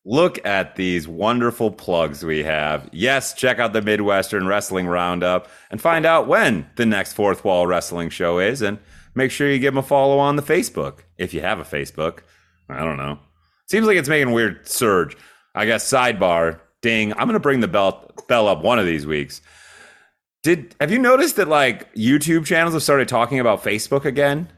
Look 0.05 0.45
at 0.45 0.75
these 0.75 1.07
wonderful 1.07 1.71
plugs 1.71 2.25
we 2.25 2.43
have. 2.43 2.89
Yes, 2.91 3.33
check 3.33 3.59
out 3.59 3.71
the 3.71 3.81
Midwestern 3.81 4.45
Wrestling 4.45 4.87
Roundup 4.87 5.47
and 5.71 5.79
find 5.79 6.05
out 6.05 6.27
when 6.27 6.69
the 6.75 6.85
next 6.85 7.13
Fourth 7.13 7.45
Wall 7.45 7.65
Wrestling 7.65 8.09
show 8.09 8.39
is. 8.39 8.61
And 8.61 8.79
make 9.15 9.31
sure 9.31 9.49
you 9.49 9.59
give 9.59 9.73
them 9.73 9.83
a 9.83 9.87
follow 9.87 10.17
on 10.19 10.35
the 10.35 10.41
Facebook 10.41 10.99
if 11.17 11.33
you 11.33 11.41
have 11.41 11.59
a 11.59 11.63
Facebook. 11.63 12.19
I 12.69 12.83
don't 12.83 12.97
know. 12.97 13.19
Seems 13.69 13.87
like 13.87 13.97
it's 13.97 14.09
making 14.09 14.29
a 14.29 14.33
weird 14.33 14.67
surge. 14.67 15.17
I 15.55 15.65
guess 15.65 15.89
sidebar. 15.89 16.59
Ding. 16.81 17.13
I'm 17.13 17.27
gonna 17.27 17.39
bring 17.39 17.61
the 17.61 17.67
bell 17.67 18.11
bell 18.27 18.47
up 18.47 18.61
one 18.61 18.77
of 18.77 18.85
these 18.85 19.05
weeks. 19.05 19.41
Did 20.43 20.75
have 20.81 20.91
you 20.91 20.99
noticed 20.99 21.37
that 21.37 21.47
like 21.47 21.93
YouTube 21.95 22.45
channels 22.45 22.73
have 22.73 22.83
started 22.83 23.07
talking 23.07 23.39
about 23.39 23.63
Facebook 23.63 24.03
again? 24.03 24.51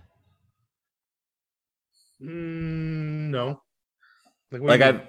Mm, 2.20 3.30
no. 3.30 3.62
Like, 4.52 4.62
like 4.62 4.82
I've 4.82 5.02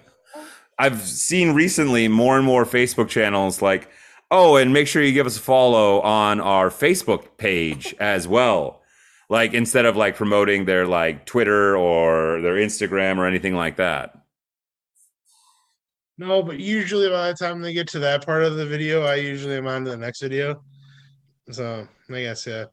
I've 0.79 1.01
seen 1.01 1.53
recently 1.53 2.09
more 2.09 2.37
and 2.37 2.45
more 2.45 2.67
Facebook 2.67 3.09
channels 3.09 3.63
like, 3.63 3.89
oh, 4.31 4.57
and 4.57 4.75
make 4.75 4.89
sure 4.89 5.03
you 5.03 5.13
give 5.13 5.27
us 5.27 5.39
a 5.39 5.41
follow 5.41 6.03
on 6.03 6.41
our 6.41 6.69
Facebook 6.69 7.39
page 7.39 7.95
as 7.99 8.29
well 8.29 8.83
like 9.29 9.55
instead 9.55 9.87
of 9.87 9.97
like 9.97 10.17
promoting 10.17 10.65
their 10.65 10.87
like 10.87 11.27
Twitter 11.27 11.77
or 11.77 12.41
their 12.41 12.55
Instagram 12.55 13.19
or 13.19 13.27
anything 13.27 13.55
like 13.55 13.77
that. 13.77 14.15
No, 16.19 16.43
but 16.43 16.59
usually 16.59 17.11
by 17.11 17.29
the 17.29 17.37
time 17.37 17.61
they 17.61 17.75
get 17.75 17.89
to 17.89 17.99
that 18.01 18.25
part 18.25 18.43
of 18.43 18.57
the 18.57 18.65
video, 18.65 19.03
I 19.03 19.17
usually 19.17 19.57
am 19.57 19.67
on 19.67 19.85
to 19.85 19.91
the 19.91 19.97
next 19.97 20.23
video. 20.23 20.63
So 21.51 21.87
I 22.11 22.21
guess 22.21 22.47
yeah, 22.47 22.67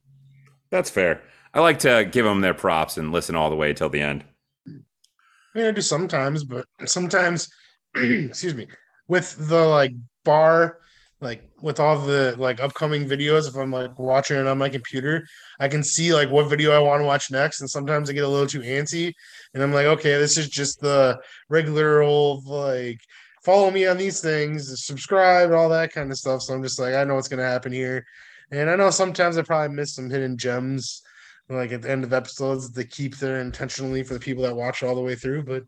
that's 0.69 0.89
fair. 0.89 1.21
I 1.53 1.59
like 1.59 1.79
to 1.79 2.07
give 2.09 2.25
them 2.25 2.41
their 2.41 2.53
props 2.53 2.97
and 2.97 3.11
listen 3.11 3.35
all 3.35 3.49
the 3.49 3.55
way 3.55 3.73
till 3.73 3.89
the 3.89 4.01
end. 4.01 4.23
I 4.67 5.59
mean, 5.59 5.67
I 5.67 5.71
do 5.71 5.81
sometimes, 5.81 6.43
but 6.43 6.65
sometimes, 6.85 7.49
excuse 7.95 8.55
me, 8.55 8.67
with 9.07 9.35
the 9.49 9.65
like 9.65 9.93
bar 10.23 10.79
like 11.23 11.49
with 11.61 11.79
all 11.79 11.97
the 11.97 12.35
like 12.37 12.61
upcoming 12.61 13.07
videos 13.07 13.47
if 13.47 13.55
i'm 13.55 13.71
like 13.71 13.97
watching 13.97 14.37
it 14.37 14.45
on 14.45 14.57
my 14.57 14.69
computer 14.69 15.25
i 15.63 15.67
can 15.67 15.83
see 15.83 16.13
like 16.13 16.29
what 16.29 16.49
video 16.49 16.71
i 16.71 16.79
want 16.79 16.99
to 16.99 17.05
watch 17.05 17.31
next 17.31 17.61
and 17.61 17.69
sometimes 17.69 18.09
i 18.09 18.13
get 18.13 18.23
a 18.23 18.27
little 18.27 18.47
too 18.47 18.61
antsy 18.61 19.13
and 19.53 19.63
i'm 19.63 19.73
like 19.73 19.85
okay 19.85 20.17
this 20.17 20.37
is 20.37 20.49
just 20.49 20.79
the 20.81 21.17
regular 21.49 22.01
old 22.01 22.45
like 22.45 22.99
follow 23.43 23.69
me 23.69 23.85
on 23.85 23.97
these 23.97 24.21
things 24.21 24.83
subscribe 24.83 25.51
all 25.51 25.69
that 25.69 25.91
kind 25.91 26.11
of 26.11 26.17
stuff. 26.17 26.41
So 26.41 26.53
i'm 26.53 26.63
just 26.63 26.79
like 26.79 26.93
i 26.95 27.03
know 27.03 27.15
what's 27.15 27.27
to 27.27 27.37
happen 27.37 27.71
here. 27.71 28.05
And 28.51 28.69
i 28.69 28.75
know 28.75 28.89
sometimes 28.89 29.37
i 29.37 29.41
probably 29.41 29.75
miss 29.75 29.95
some 29.95 30.09
hidden 30.09 30.37
gems 30.37 31.01
like 31.49 31.71
at 31.71 31.81
the 31.81 31.91
end 31.91 32.03
of 32.03 32.13
episodes 32.13 32.71
they 32.71 32.85
keep 32.85 33.17
there 33.17 33.41
intentionally 33.41 34.01
for 34.01 34.13
the 34.13 34.19
people 34.19 34.43
that 34.43 34.55
watch 34.55 34.81
all 34.81 34.95
the 34.95 35.01
way 35.01 35.15
through 35.15 35.43
but 35.43 35.63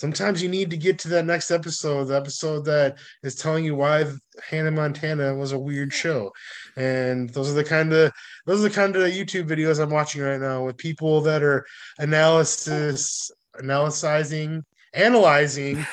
sometimes 0.00 0.42
you 0.42 0.48
need 0.48 0.70
to 0.70 0.78
get 0.78 0.98
to 0.98 1.08
that 1.08 1.26
next 1.26 1.50
episode, 1.50 2.04
the 2.04 2.16
episode 2.16 2.64
that 2.64 2.96
is 3.22 3.34
telling 3.34 3.64
you 3.64 3.76
why 3.76 4.06
Hannah 4.48 4.70
Montana 4.70 5.34
was 5.34 5.52
a 5.52 5.58
weird 5.58 5.92
hmm. 5.92 5.96
show. 5.96 6.32
And 6.76 7.28
those 7.30 7.50
are 7.50 7.54
the 7.54 7.64
kind 7.64 7.92
of 7.92 8.10
those 8.46 8.60
are 8.60 8.68
the 8.68 8.74
kind 8.74 8.96
of 8.96 9.02
YouTube 9.02 9.48
videos 9.48 9.80
I'm 9.80 9.90
watching 9.90 10.22
right 10.22 10.40
now 10.40 10.64
with 10.64 10.78
people 10.78 11.20
that 11.22 11.42
are 11.42 11.66
analysis 11.98 13.30
analyzing 13.58 14.64
analyzing 14.94 15.76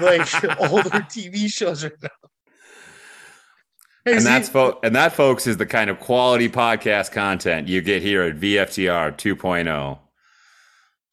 like 0.00 0.44
older 0.60 1.00
TV 1.10 1.52
shows 1.52 1.82
right 1.82 1.92
now. 2.00 2.08
Hey, 4.04 4.18
and 4.18 4.24
that's 4.24 4.48
fo- 4.48 4.78
and 4.84 4.94
that 4.94 5.14
folks 5.14 5.48
is 5.48 5.56
the 5.56 5.66
kind 5.66 5.90
of 5.90 5.98
quality 5.98 6.48
podcast 6.48 7.10
content 7.10 7.66
you 7.66 7.80
get 7.80 8.02
here 8.02 8.22
at 8.22 8.36
VFTR 8.36 9.16
2.0 9.16 9.98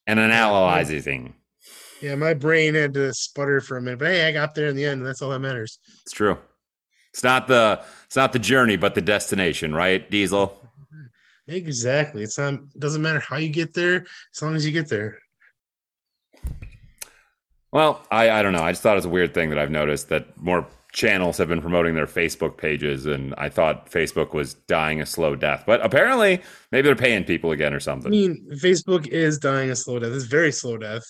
and 0.06 0.20
analyzing. 0.20 1.34
Yeah, 2.04 2.16
my 2.16 2.34
brain 2.34 2.76
had 2.76 2.94
to 2.96 3.14
sputter 3.14 3.62
for 3.62 3.78
a 3.78 3.82
minute, 3.82 4.00
but 4.00 4.10
hey, 4.10 4.28
I 4.28 4.34
got 4.34 4.54
there 4.54 4.68
in 4.68 4.76
the 4.76 4.84
end. 4.84 5.06
That's 5.06 5.22
all 5.22 5.30
that 5.30 5.40
matters. 5.40 5.80
It's 6.02 6.12
true. 6.12 6.38
It's 7.14 7.24
not 7.24 7.48
the 7.48 7.82
it's 8.06 8.18
not 8.18 8.34
the 8.34 8.40
journey, 8.40 8.76
but 8.76 8.94
the 8.94 9.02
destination, 9.02 9.74
right, 9.74 10.12
Diesel? 10.12 10.54
Exactly. 11.48 12.24
It's 12.24 12.38
not. 12.38 12.56
It 12.56 12.80
doesn't 12.80 13.02
matter 13.02 13.22
how 13.22 13.38
you 13.38 13.48
get 13.48 13.74
there, 13.74 14.06
as 14.36 14.42
long 14.42 14.54
as 14.54 14.66
you 14.66 14.74
get 14.74 14.90
there. 14.90 15.18
Well, 17.72 18.06
I 18.12 18.30
I 18.32 18.44
don't 18.44 18.52
know. 18.52 18.64
I 18.64 18.74
just 18.74 18.82
thought 18.82 18.98
it's 18.98 19.06
a 19.06 19.10
weird 19.10 19.34
thing 19.34 19.50
that 19.52 19.58
I've 19.58 19.72
noticed 19.72 20.10
that 20.10 20.38
more 20.38 20.68
channels 20.92 21.38
have 21.38 21.48
been 21.48 21.62
promoting 21.62 21.96
their 21.96 22.06
Facebook 22.06 22.58
pages, 22.58 23.06
and 23.06 23.34
I 23.38 23.48
thought 23.48 23.90
Facebook 23.90 24.34
was 24.34 24.56
dying 24.56 25.00
a 25.00 25.06
slow 25.06 25.38
death. 25.38 25.64
But 25.66 25.80
apparently, 25.86 26.42
maybe 26.74 26.86
they're 26.86 26.98
paying 26.98 27.24
people 27.24 27.52
again 27.52 27.74
or 27.74 27.80
something. 27.80 28.08
I 28.08 28.12
mean, 28.12 28.46
Facebook 28.62 29.08
is 29.08 29.40
dying 29.40 29.72
a 29.72 29.76
slow 29.78 30.00
death. 30.00 30.12
It's 30.12 30.26
very 30.26 30.52
slow 30.52 30.78
death 30.78 31.04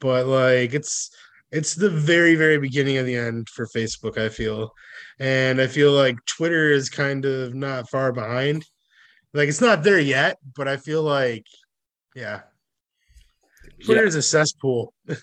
but 0.00 0.26
like 0.26 0.74
it's 0.74 1.10
it's 1.52 1.74
the 1.74 1.90
very 1.90 2.34
very 2.34 2.58
beginning 2.58 2.96
of 2.98 3.06
the 3.06 3.16
end 3.16 3.48
for 3.48 3.66
facebook 3.68 4.18
i 4.18 4.28
feel. 4.28 4.72
And 5.18 5.60
i 5.60 5.66
feel 5.66 5.92
like 5.92 6.16
twitter 6.26 6.70
is 6.70 6.90
kind 6.90 7.24
of 7.24 7.54
not 7.54 7.90
far 7.90 8.12
behind. 8.12 8.64
Like 9.32 9.48
it's 9.48 9.60
not 9.60 9.82
there 9.82 10.00
yet 10.00 10.38
but 10.56 10.68
i 10.68 10.76
feel 10.76 11.02
like 11.02 11.46
yeah. 12.14 12.42
Twitter 13.84 14.04
is 14.04 14.14
a 14.14 14.22
cesspool. 14.22 14.94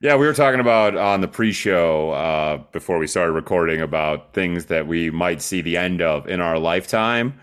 Yeah, 0.00 0.14
we 0.14 0.26
were 0.28 0.34
talking 0.34 0.60
about 0.60 0.96
on 0.96 1.22
the 1.22 1.26
pre-show 1.26 2.10
uh, 2.10 2.58
before 2.70 2.98
we 2.98 3.08
started 3.08 3.32
recording 3.32 3.80
about 3.80 4.32
things 4.32 4.66
that 4.66 4.86
we 4.86 5.10
might 5.10 5.42
see 5.42 5.60
the 5.60 5.76
end 5.76 6.00
of 6.00 6.28
in 6.28 6.40
our 6.40 6.56
lifetime, 6.56 7.34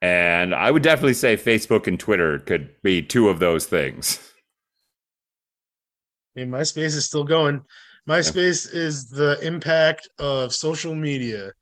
and 0.00 0.54
I 0.54 0.70
would 0.70 0.84
definitely 0.84 1.14
say 1.14 1.36
Facebook 1.36 1.88
and 1.88 1.98
Twitter 1.98 2.38
could 2.38 2.70
be 2.84 3.02
two 3.02 3.28
of 3.28 3.40
those 3.40 3.66
things. 3.66 4.30
I 6.36 6.40
mean, 6.40 6.50
MySpace 6.50 6.96
is 6.96 7.04
still 7.06 7.24
going. 7.24 7.62
MySpace 8.08 8.72
is 8.72 9.08
the 9.08 9.38
impact 9.40 10.08
of 10.18 10.52
social 10.52 10.94
media. 10.94 11.52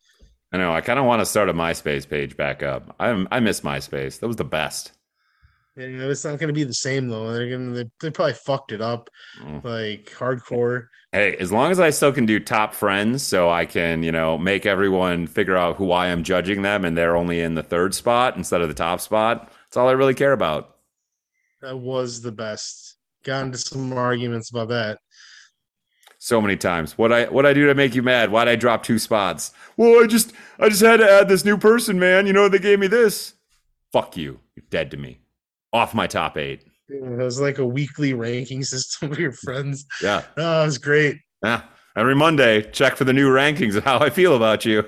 I 0.53 0.59
know. 0.59 0.73
I 0.73 0.81
kind 0.81 0.99
of 0.99 1.05
want 1.05 1.21
to 1.21 1.27
start 1.27 1.49
a 1.49 1.55
MySpace 1.55 2.09
page 2.09 2.37
back 2.37 2.63
up. 2.63 2.95
I 3.01 3.27
I 3.31 3.41
miss 3.41 3.61
MySpace. 3.61 4.19
That 4.21 4.27
was 4.27 4.37
the 4.37 4.45
best. 4.45 4.93
Yeah, 5.77 5.87
you 5.87 5.97
know, 5.97 6.11
it's 6.11 6.25
not 6.25 6.39
going 6.39 6.49
to 6.49 6.53
be 6.55 6.65
the 6.65 6.75
same 6.75 7.09
though. 7.09 7.33
They're 7.33 7.49
gonna 7.51 7.71
they, 7.73 7.91
they 8.01 8.11
probably 8.11 8.35
fucked 8.35 8.73
it 8.73 8.83
up 8.83 9.09
Mm. 9.41 9.65
like 9.65 10.11
hardcore. 10.15 10.89
Hey, 11.13 11.37
as 11.37 11.51
long 11.53 11.71
as 11.71 11.81
I 11.81 11.91
still 11.91 12.13
can 12.13 12.27
do 12.27 12.41
top 12.41 12.75
friends, 12.75 13.23
so 13.23 13.51
I 13.51 13.67
can, 13.67 14.03
you 14.03 14.13
know, 14.13 14.37
make 14.39 14.65
everyone 14.67 15.27
figure 15.27 15.57
out 15.57 15.77
who 15.77 15.93
I 15.93 16.09
am 16.09 16.23
judging 16.23 16.63
them, 16.63 16.85
and 16.85 16.97
they're 16.97 17.17
only 17.17 17.41
in 17.41 17.55
the 17.55 17.63
third 17.63 17.95
spot 17.95 18.37
instead 18.37 18.63
of 18.63 18.69
the 18.69 18.75
top 18.75 19.01
spot. 19.01 19.51
That's 19.65 19.77
all 19.77 19.89
I 19.89 19.93
really 19.93 20.15
care 20.15 20.33
about. 20.33 20.77
That 21.61 21.79
was 21.79 22.21
the 22.23 22.33
best. 22.33 22.92
Got 23.25 23.47
into 23.47 23.59
some 23.59 23.93
arguments 23.93 24.51
about 24.51 24.69
that. 24.69 24.99
So 26.19 26.41
many 26.41 26.57
times. 26.57 26.97
What 26.97 27.13
I 27.13 27.25
what 27.25 27.47
I 27.47 27.53
do 27.53 27.67
to 27.67 27.75
make 27.75 27.95
you 27.95 28.03
mad? 28.03 28.31
Why'd 28.31 28.49
I 28.49 28.57
drop 28.57 28.83
two 28.83 28.99
spots? 28.99 29.53
Well, 29.77 30.03
I 30.03 30.07
just 30.07 30.33
I 30.61 30.69
just 30.69 30.83
had 30.83 30.99
to 30.99 31.11
add 31.11 31.29
this 31.29 31.45
new 31.45 31.57
person, 31.57 31.99
man. 31.99 32.27
You 32.27 32.33
know 32.33 32.49
they 32.49 32.59
gave 32.59 32.79
me 32.79 32.87
this. 32.87 33.35
Fuck 33.93 34.17
you. 34.17 34.39
You're 34.55 34.65
dead 34.71 34.91
to 34.93 34.97
me. 34.97 35.19
Off 35.73 35.95
my 35.95 36.07
top 36.07 36.37
eight. 36.37 36.65
It 36.89 37.03
was 37.03 37.41
like 37.41 37.59
a 37.59 37.67
weekly 37.67 38.15
ranking 38.15 38.63
system 38.65 39.11
with 39.11 39.19
your 39.19 39.33
friends. 39.33 39.85
Yeah. 40.03 40.23
Oh, 40.37 40.63
it 40.63 40.67
was 40.67 40.79
great. 40.79 41.17
Yeah. 41.43 41.63
Every 41.97 42.15
Monday, 42.15 42.63
check 42.71 42.97
for 42.97 43.05
the 43.05 43.13
new 43.13 43.31
rankings 43.31 43.77
of 43.77 43.85
how 43.85 43.99
I 43.99 44.09
feel 44.09 44.37
about 44.37 44.65
you. 44.65 44.85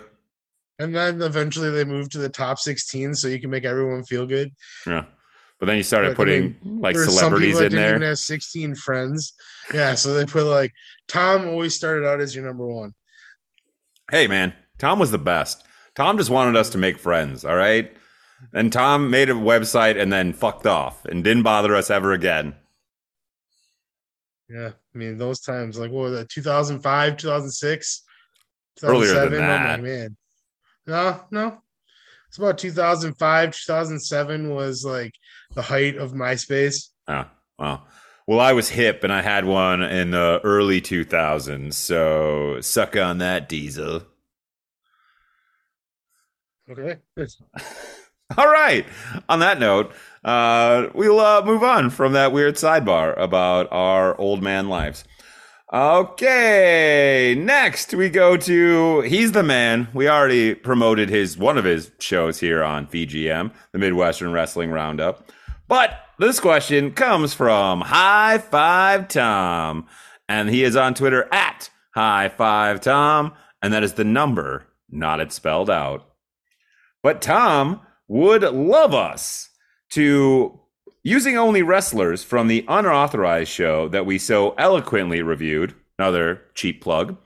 And 0.78 0.94
then 0.94 1.20
eventually 1.22 1.70
they 1.70 1.84
moved 1.84 2.12
to 2.12 2.18
the 2.18 2.28
top 2.28 2.58
16 2.58 3.14
so 3.14 3.28
you 3.28 3.40
can 3.40 3.50
make 3.50 3.64
everyone 3.64 4.04
feel 4.04 4.26
good. 4.26 4.50
Yeah. 4.86 5.04
But 5.64 5.68
then 5.68 5.76
you 5.78 5.82
started 5.82 6.14
putting 6.14 6.58
like 6.62 6.94
There 6.94 7.06
celebrities 7.06 7.56
in 7.56 7.70
didn't 7.70 7.78
even 7.88 8.00
there. 8.00 8.08
have 8.10 8.18
16 8.18 8.74
friends. 8.74 9.32
Yeah, 9.72 9.94
so 9.94 10.12
they 10.12 10.26
put 10.26 10.44
like 10.44 10.74
Tom 11.08 11.48
always 11.48 11.74
started 11.74 12.06
out 12.06 12.20
as 12.20 12.36
your 12.36 12.44
number 12.44 12.66
one. 12.66 12.92
Hey 14.10 14.26
man, 14.26 14.52
Tom 14.76 14.98
was 14.98 15.10
the 15.10 15.16
best. 15.16 15.64
Tom 15.94 16.18
just 16.18 16.28
wanted 16.28 16.54
us 16.54 16.68
to 16.68 16.76
make 16.76 16.98
friends, 16.98 17.46
all 17.46 17.56
right? 17.56 17.90
And 18.52 18.70
Tom 18.70 19.08
made 19.08 19.30
a 19.30 19.32
website 19.32 19.98
and 19.98 20.12
then 20.12 20.34
fucked 20.34 20.66
off 20.66 21.02
and 21.06 21.24
didn't 21.24 21.44
bother 21.44 21.74
us 21.74 21.88
ever 21.88 22.12
again. 22.12 22.54
Yeah, 24.50 24.72
I 24.94 24.98
mean 24.98 25.16
those 25.16 25.40
times, 25.40 25.78
like 25.78 25.90
what 25.90 26.10
was 26.10 26.12
that? 26.12 26.28
2005, 26.28 27.16
2006, 27.16 28.02
Earlier 28.82 29.14
than 29.14 29.30
2007? 29.30 29.32
Oh 29.32 29.46
that. 29.46 29.82
man, 29.82 30.16
no, 30.86 31.20
no, 31.30 31.62
it's 32.34 32.38
about 32.40 32.58
2005, 32.58 33.54
2007 33.54 34.52
was 34.52 34.84
like 34.84 35.14
the 35.54 35.62
height 35.62 35.96
of 35.96 36.14
MySpace. 36.14 36.88
Oh, 37.06 37.26
well. 37.60 37.86
Well, 38.26 38.40
I 38.40 38.52
was 38.52 38.70
hip 38.70 39.04
and 39.04 39.12
I 39.12 39.22
had 39.22 39.44
one 39.44 39.82
in 39.82 40.10
the 40.10 40.40
early 40.42 40.80
2000s, 40.80 41.74
so 41.74 42.60
suck 42.60 42.96
on 42.96 43.18
that, 43.18 43.48
Diesel. 43.48 44.02
Okay, 46.68 46.96
All 48.36 48.50
right. 48.50 48.84
On 49.28 49.38
that 49.38 49.60
note, 49.60 49.92
uh, 50.24 50.88
we'll 50.92 51.20
uh, 51.20 51.44
move 51.44 51.62
on 51.62 51.88
from 51.88 52.14
that 52.14 52.32
weird 52.32 52.56
sidebar 52.56 53.16
about 53.16 53.68
our 53.70 54.18
old 54.20 54.42
man 54.42 54.68
lives. 54.68 55.04
Okay, 55.74 57.34
next 57.36 57.94
we 57.94 58.08
go 58.08 58.36
to 58.36 59.00
he's 59.00 59.32
the 59.32 59.42
man. 59.42 59.88
We 59.92 60.08
already 60.08 60.54
promoted 60.54 61.08
his 61.08 61.36
one 61.36 61.58
of 61.58 61.64
his 61.64 61.90
shows 61.98 62.38
here 62.38 62.62
on 62.62 62.86
VGM, 62.86 63.50
the 63.72 63.78
Midwestern 63.80 64.30
Wrestling 64.30 64.70
Roundup. 64.70 65.32
But 65.66 65.98
this 66.20 66.38
question 66.38 66.92
comes 66.92 67.34
from 67.34 67.80
High 67.80 68.38
Five 68.38 69.08
Tom, 69.08 69.88
and 70.28 70.48
he 70.48 70.62
is 70.62 70.76
on 70.76 70.94
Twitter 70.94 71.26
at 71.34 71.70
High 71.92 72.28
Five 72.28 72.80
Tom, 72.80 73.32
and 73.60 73.74
that 73.74 73.82
is 73.82 73.94
the 73.94 74.04
number, 74.04 74.68
not 74.88 75.18
it 75.18 75.32
spelled 75.32 75.70
out. 75.70 76.08
But 77.02 77.20
Tom 77.20 77.80
would 78.06 78.42
love 78.42 78.94
us 78.94 79.48
to, 79.90 80.60
using 81.04 81.36
only 81.36 81.62
wrestlers 81.62 82.24
from 82.24 82.48
the 82.48 82.64
unauthorized 82.66 83.50
show 83.50 83.86
that 83.88 84.06
we 84.06 84.18
so 84.18 84.52
eloquently 84.52 85.20
reviewed, 85.22 85.74
another 85.98 86.40
cheap 86.54 86.80
plug, 86.80 87.16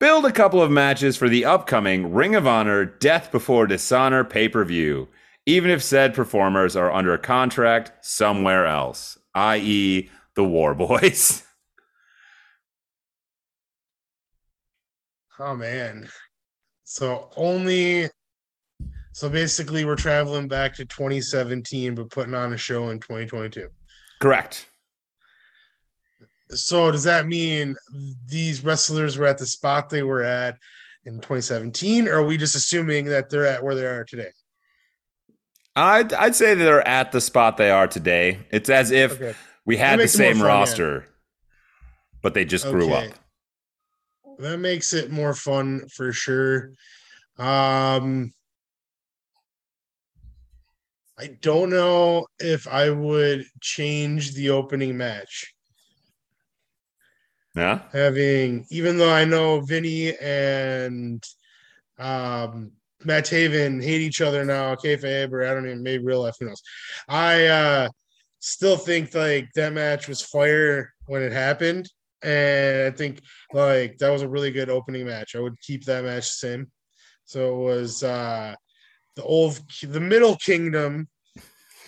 build 0.00 0.26
a 0.26 0.32
couple 0.32 0.60
of 0.60 0.72
matches 0.72 1.16
for 1.16 1.28
the 1.28 1.44
upcoming 1.44 2.12
Ring 2.12 2.34
of 2.34 2.48
Honor 2.48 2.84
Death 2.84 3.30
Before 3.30 3.68
Dishonor 3.68 4.24
pay 4.24 4.48
per 4.48 4.64
view, 4.64 5.08
even 5.46 5.70
if 5.70 5.82
said 5.82 6.14
performers 6.14 6.74
are 6.74 6.92
under 6.92 7.16
contract 7.16 7.92
somewhere 8.04 8.66
else, 8.66 9.16
i.e., 9.34 10.10
the 10.34 10.44
War 10.44 10.74
Boys. 10.74 11.44
oh 15.38 15.54
man, 15.54 16.08
so 16.82 17.30
only. 17.36 18.10
So 19.16 19.30
basically, 19.30 19.86
we're 19.86 19.96
traveling 19.96 20.46
back 20.46 20.74
to 20.74 20.84
2017, 20.84 21.94
but 21.94 22.10
putting 22.10 22.34
on 22.34 22.52
a 22.52 22.58
show 22.58 22.90
in 22.90 23.00
2022. 23.00 23.66
Correct. 24.20 24.68
So 26.50 26.90
does 26.90 27.04
that 27.04 27.26
mean 27.26 27.76
these 28.26 28.62
wrestlers 28.62 29.16
were 29.16 29.24
at 29.24 29.38
the 29.38 29.46
spot 29.46 29.88
they 29.88 30.02
were 30.02 30.22
at 30.22 30.58
in 31.06 31.14
2017, 31.14 32.08
or 32.08 32.16
are 32.16 32.26
we 32.26 32.36
just 32.36 32.56
assuming 32.56 33.06
that 33.06 33.30
they're 33.30 33.46
at 33.46 33.64
where 33.64 33.74
they 33.74 33.86
are 33.86 34.04
today? 34.04 34.28
I'd, 35.74 36.12
I'd 36.12 36.36
say 36.36 36.52
they're 36.52 36.86
at 36.86 37.10
the 37.12 37.22
spot 37.22 37.56
they 37.56 37.70
are 37.70 37.88
today. 37.88 38.40
It's 38.50 38.68
as 38.68 38.90
if 38.90 39.12
Okay. 39.12 39.34
we 39.64 39.78
had 39.78 39.98
the 39.98 40.08
same 40.08 40.42
roster, 40.42 41.06
but 42.20 42.34
they 42.34 42.44
just 42.44 42.66
grew 42.66 42.92
Okay. 42.92 43.08
up. 43.08 43.14
That 44.40 44.58
makes 44.58 44.92
it 44.92 45.10
more 45.10 45.32
fun 45.32 45.88
for 45.88 46.12
sure. 46.12 46.72
Um 47.38 48.34
I 51.18 51.28
don't 51.40 51.70
know 51.70 52.26
if 52.38 52.68
I 52.68 52.90
would 52.90 53.46
change 53.60 54.34
the 54.34 54.50
opening 54.50 54.96
match. 54.96 55.54
Yeah. 57.54 57.80
Having 57.92 58.66
even 58.70 58.98
though 58.98 59.12
I 59.12 59.24
know 59.24 59.60
Vinny 59.60 60.14
and 60.18 61.24
um 61.98 62.72
Matt 63.04 63.24
Taven 63.24 63.82
hate 63.82 64.00
each 64.00 64.20
other 64.20 64.44
now, 64.44 64.74
kayfabe, 64.74 65.32
or 65.32 65.46
I 65.46 65.54
don't 65.54 65.66
even 65.66 65.82
maybe 65.82 66.04
real 66.04 66.22
life, 66.22 66.36
who 66.38 66.46
knows. 66.46 66.62
I 67.08 67.46
uh 67.46 67.88
still 68.40 68.76
think 68.76 69.14
like 69.14 69.48
that 69.54 69.72
match 69.72 70.08
was 70.08 70.20
fire 70.20 70.92
when 71.06 71.22
it 71.22 71.32
happened. 71.32 71.88
And 72.22 72.92
I 72.92 72.96
think 72.96 73.20
like 73.54 73.98
that 73.98 74.10
was 74.10 74.22
a 74.22 74.28
really 74.28 74.50
good 74.50 74.68
opening 74.68 75.06
match. 75.06 75.34
I 75.34 75.40
would 75.40 75.58
keep 75.60 75.84
that 75.84 76.04
match 76.04 76.28
the 76.28 76.48
same. 76.48 76.70
So 77.24 77.54
it 77.54 77.64
was 77.64 78.02
uh 78.02 78.54
the 79.16 79.22
old 79.22 79.60
the 79.82 80.00
middle 80.00 80.36
kingdom 80.36 81.08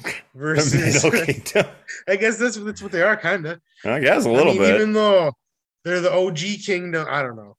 versus 0.34 1.02
Middle 1.04 1.20
Kingdom. 1.26 1.66
I 2.08 2.16
guess 2.16 2.38
that's 2.38 2.56
that's 2.56 2.82
what 2.82 2.92
they 2.92 3.02
are 3.02 3.16
kind 3.16 3.46
of. 3.46 3.60
I 3.84 4.00
guess 4.00 4.24
a 4.24 4.30
little 4.30 4.52
I 4.52 4.54
mean, 4.54 4.62
bit. 4.62 4.74
Even 4.76 4.92
though 4.92 5.32
they're 5.84 6.00
the 6.00 6.12
OG 6.12 6.38
kingdom, 6.64 7.06
I 7.10 7.22
don't 7.22 7.36
know. 7.36 7.56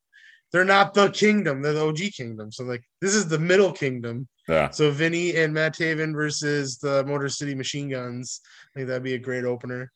They're 0.51 0.65
not 0.65 0.93
the 0.93 1.09
kingdom, 1.09 1.61
they're 1.61 1.73
the 1.73 1.85
OG 1.85 1.99
kingdom. 2.15 2.51
So 2.51 2.63
like 2.63 2.83
this 3.01 3.13
is 3.13 3.27
the 3.27 3.37
middle 3.39 3.71
kingdom. 3.71 4.27
yeah. 4.47 4.71
So 4.71 4.89
Vinny 4.89 5.35
and 5.35 5.53
Matt 5.53 5.75
Taven 5.75 6.13
versus 6.13 6.77
the 6.79 7.03
Motor 7.05 7.29
City 7.29 7.53
Machine 7.53 7.89
Guns. 7.89 8.41
I 8.73 8.79
think 8.79 8.87
that'd 8.87 9.03
be 9.03 9.13
a 9.13 9.19
great 9.19 9.43
opener. 9.43 9.91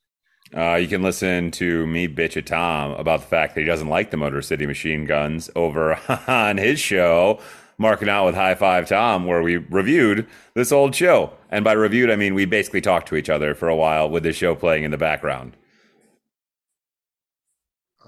Uh, 0.55 0.75
you 0.75 0.87
can 0.87 1.01
listen 1.01 1.49
to 1.49 1.87
me 1.87 2.07
bitch 2.07 2.37
at 2.37 2.45
Tom 2.45 2.91
about 2.91 3.21
the 3.21 3.25
fact 3.27 3.55
that 3.55 3.61
he 3.61 3.65
doesn't 3.65 3.87
like 3.87 4.11
the 4.11 4.17
Motor 4.17 4.41
City 4.43 4.67
Machine 4.67 5.05
Guns 5.05 5.49
over 5.55 5.97
on 6.27 6.57
his 6.57 6.79
show, 6.79 7.39
Marking 7.77 8.09
Out 8.09 8.25
with 8.25 8.35
High 8.35 8.55
Five 8.55 8.87
Tom, 8.87 9.25
where 9.25 9.41
we 9.41 9.57
reviewed 9.57 10.27
this 10.53 10.71
old 10.71 10.95
show. 10.95 11.31
And 11.49 11.63
by 11.63 11.73
reviewed, 11.73 12.09
I 12.11 12.15
mean 12.15 12.33
we 12.33 12.45
basically 12.45 12.81
talked 12.81 13.07
to 13.09 13.15
each 13.15 13.29
other 13.29 13.53
for 13.55 13.67
a 13.69 13.75
while 13.75 14.09
with 14.09 14.23
the 14.23 14.33
show 14.33 14.55
playing 14.55 14.83
in 14.83 14.91
the 14.91 14.97
background. 14.97 15.57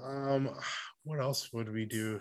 Um, 0.02 0.50
what 1.04 1.20
else 1.20 1.52
would 1.52 1.72
we 1.72 1.84
do? 1.86 2.20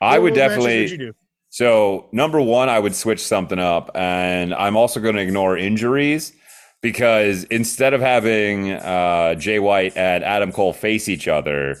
I 0.00 0.18
What- 0.18 0.22
would 0.24 0.34
definitely. 0.34 0.96
would? 1.06 1.14
So, 1.50 2.08
number 2.12 2.40
one, 2.42 2.68
I 2.68 2.78
would 2.78 2.94
switch 2.94 3.20
something 3.24 3.58
up, 3.58 3.90
and 3.94 4.52
I'm 4.54 4.76
also 4.76 5.00
going 5.00 5.14
to 5.16 5.22
ignore 5.22 5.56
injuries 5.56 6.34
because 6.82 7.44
instead 7.44 7.94
of 7.94 8.02
having 8.02 8.72
uh, 8.72 9.34
Jay 9.34 9.58
White 9.58 9.96
and 9.96 10.22
Adam 10.24 10.52
Cole 10.52 10.74
face 10.74 11.08
each 11.08 11.26
other, 11.26 11.76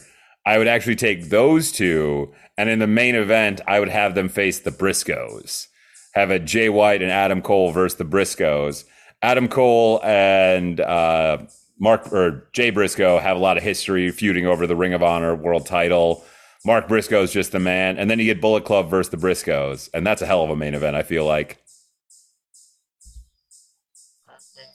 I 0.48 0.56
would 0.56 0.66
actually 0.66 0.96
take 0.96 1.28
those 1.28 1.70
two, 1.70 2.32
and 2.56 2.70
in 2.70 2.78
the 2.78 2.86
main 2.86 3.14
event, 3.14 3.60
I 3.66 3.80
would 3.80 3.90
have 3.90 4.14
them 4.14 4.30
face 4.30 4.60
the 4.60 4.70
Briscoes. 4.70 5.66
Have 6.14 6.30
a 6.30 6.38
Jay 6.38 6.70
White 6.70 7.02
and 7.02 7.12
Adam 7.12 7.42
Cole 7.42 7.70
versus 7.70 7.98
the 7.98 8.06
Briscoes. 8.06 8.84
Adam 9.20 9.48
Cole 9.48 10.00
and 10.02 10.80
uh, 10.80 11.36
Mark 11.78 12.10
or 12.14 12.48
Jay 12.54 12.70
Briscoe 12.70 13.18
have 13.18 13.36
a 13.36 13.40
lot 13.40 13.58
of 13.58 13.62
history 13.62 14.10
feuding 14.10 14.46
over 14.46 14.66
the 14.66 14.74
Ring 14.74 14.94
of 14.94 15.02
Honor 15.02 15.34
world 15.34 15.66
title. 15.66 16.24
Mark 16.64 16.88
Briscoe's 16.88 17.30
just 17.30 17.52
the 17.52 17.60
man, 17.60 17.98
and 17.98 18.10
then 18.10 18.18
you 18.18 18.24
get 18.24 18.40
Bullet 18.40 18.64
Club 18.64 18.88
versus 18.88 19.10
the 19.10 19.18
Briscoes, 19.18 19.90
and 19.92 20.06
that's 20.06 20.22
a 20.22 20.26
hell 20.26 20.42
of 20.42 20.48
a 20.48 20.56
main 20.56 20.72
event. 20.72 20.96
I 20.96 21.02
feel 21.02 21.26
like. 21.26 21.58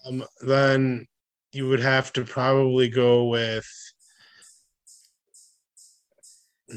Um, 0.05 0.23
then 0.41 1.07
you 1.51 1.67
would 1.67 1.79
have 1.79 2.13
to 2.13 2.23
probably 2.23 2.89
go 2.89 3.25
with. 3.25 3.82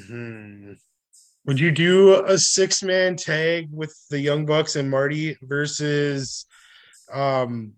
Hmm. 0.07 0.73
Would 1.47 1.61
you 1.61 1.71
do 1.71 2.25
a 2.25 2.37
six 2.39 2.83
man 2.83 3.17
tag 3.17 3.69
with 3.71 3.97
the 4.11 4.19
Young 4.19 4.47
Bucks 4.47 4.77
and 4.77 4.91
Marty 4.91 5.37
versus 5.43 6.45
um, 7.13 7.73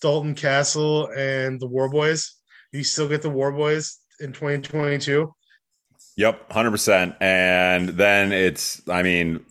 Dalton 0.00 0.34
Castle 0.34 1.08
and 1.16 1.60
the 1.60 1.66
War 1.66 1.88
Boys? 1.88 2.36
You 2.72 2.84
still 2.84 3.08
get 3.08 3.22
the 3.22 3.30
War 3.30 3.50
Boys 3.50 3.98
in 4.20 4.32
2022? 4.32 5.34
Yep, 6.16 6.48
100%. 6.50 7.16
And 7.20 7.88
then 7.90 8.32
it's, 8.32 8.82
I 8.88 9.02
mean, 9.02 9.44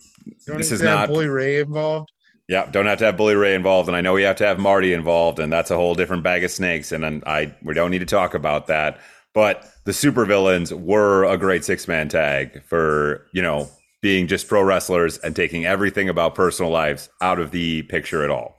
this 0.46 0.72
is 0.72 0.80
not. 0.80 1.08
Bully 1.08 1.28
Ray 1.28 1.60
involved? 1.60 2.10
Yeah, 2.48 2.66
don't 2.70 2.86
have 2.86 2.98
to 2.98 3.06
have 3.06 3.16
Bully 3.16 3.34
Ray 3.34 3.54
involved, 3.54 3.88
and 3.88 3.96
I 3.96 4.00
know 4.00 4.14
we 4.14 4.22
have 4.22 4.36
to 4.36 4.46
have 4.46 4.58
Marty 4.58 4.92
involved, 4.92 5.38
and 5.38 5.52
that's 5.52 5.70
a 5.70 5.76
whole 5.76 5.94
different 5.94 6.22
bag 6.22 6.44
of 6.44 6.50
snakes. 6.50 6.92
And 6.92 7.04
then 7.04 7.22
I 7.26 7.54
we 7.62 7.72
don't 7.72 7.90
need 7.90 8.00
to 8.00 8.06
talk 8.06 8.34
about 8.34 8.66
that. 8.66 9.00
But 9.34 9.70
the 9.84 9.92
supervillains 9.92 10.72
were 10.72 11.24
a 11.24 11.38
great 11.38 11.64
six 11.64 11.88
man 11.88 12.08
tag 12.08 12.62
for, 12.64 13.26
you 13.32 13.40
know, 13.42 13.70
being 14.02 14.26
just 14.26 14.48
pro 14.48 14.62
wrestlers 14.62 15.18
and 15.18 15.34
taking 15.34 15.64
everything 15.64 16.08
about 16.08 16.34
personal 16.34 16.70
lives 16.70 17.08
out 17.20 17.38
of 17.38 17.50
the 17.50 17.82
picture 17.84 18.24
at 18.24 18.30
all. 18.30 18.58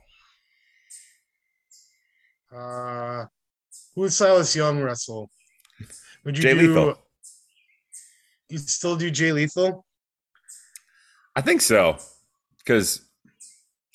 Uh, 2.52 3.26
who 3.94 4.02
would 4.02 4.12
Silas 4.12 4.56
Young 4.56 4.80
wrestle? 4.80 5.30
Would 6.24 6.38
you 6.38 6.42
Jay 6.42 6.54
do? 6.54 6.68
Lethal. 6.68 7.02
You 8.48 8.58
still 8.58 8.96
do 8.96 9.10
Jay 9.10 9.32
Lethal? 9.32 9.84
I 11.36 11.40
think 11.40 11.60
so, 11.60 11.98
because 12.58 13.02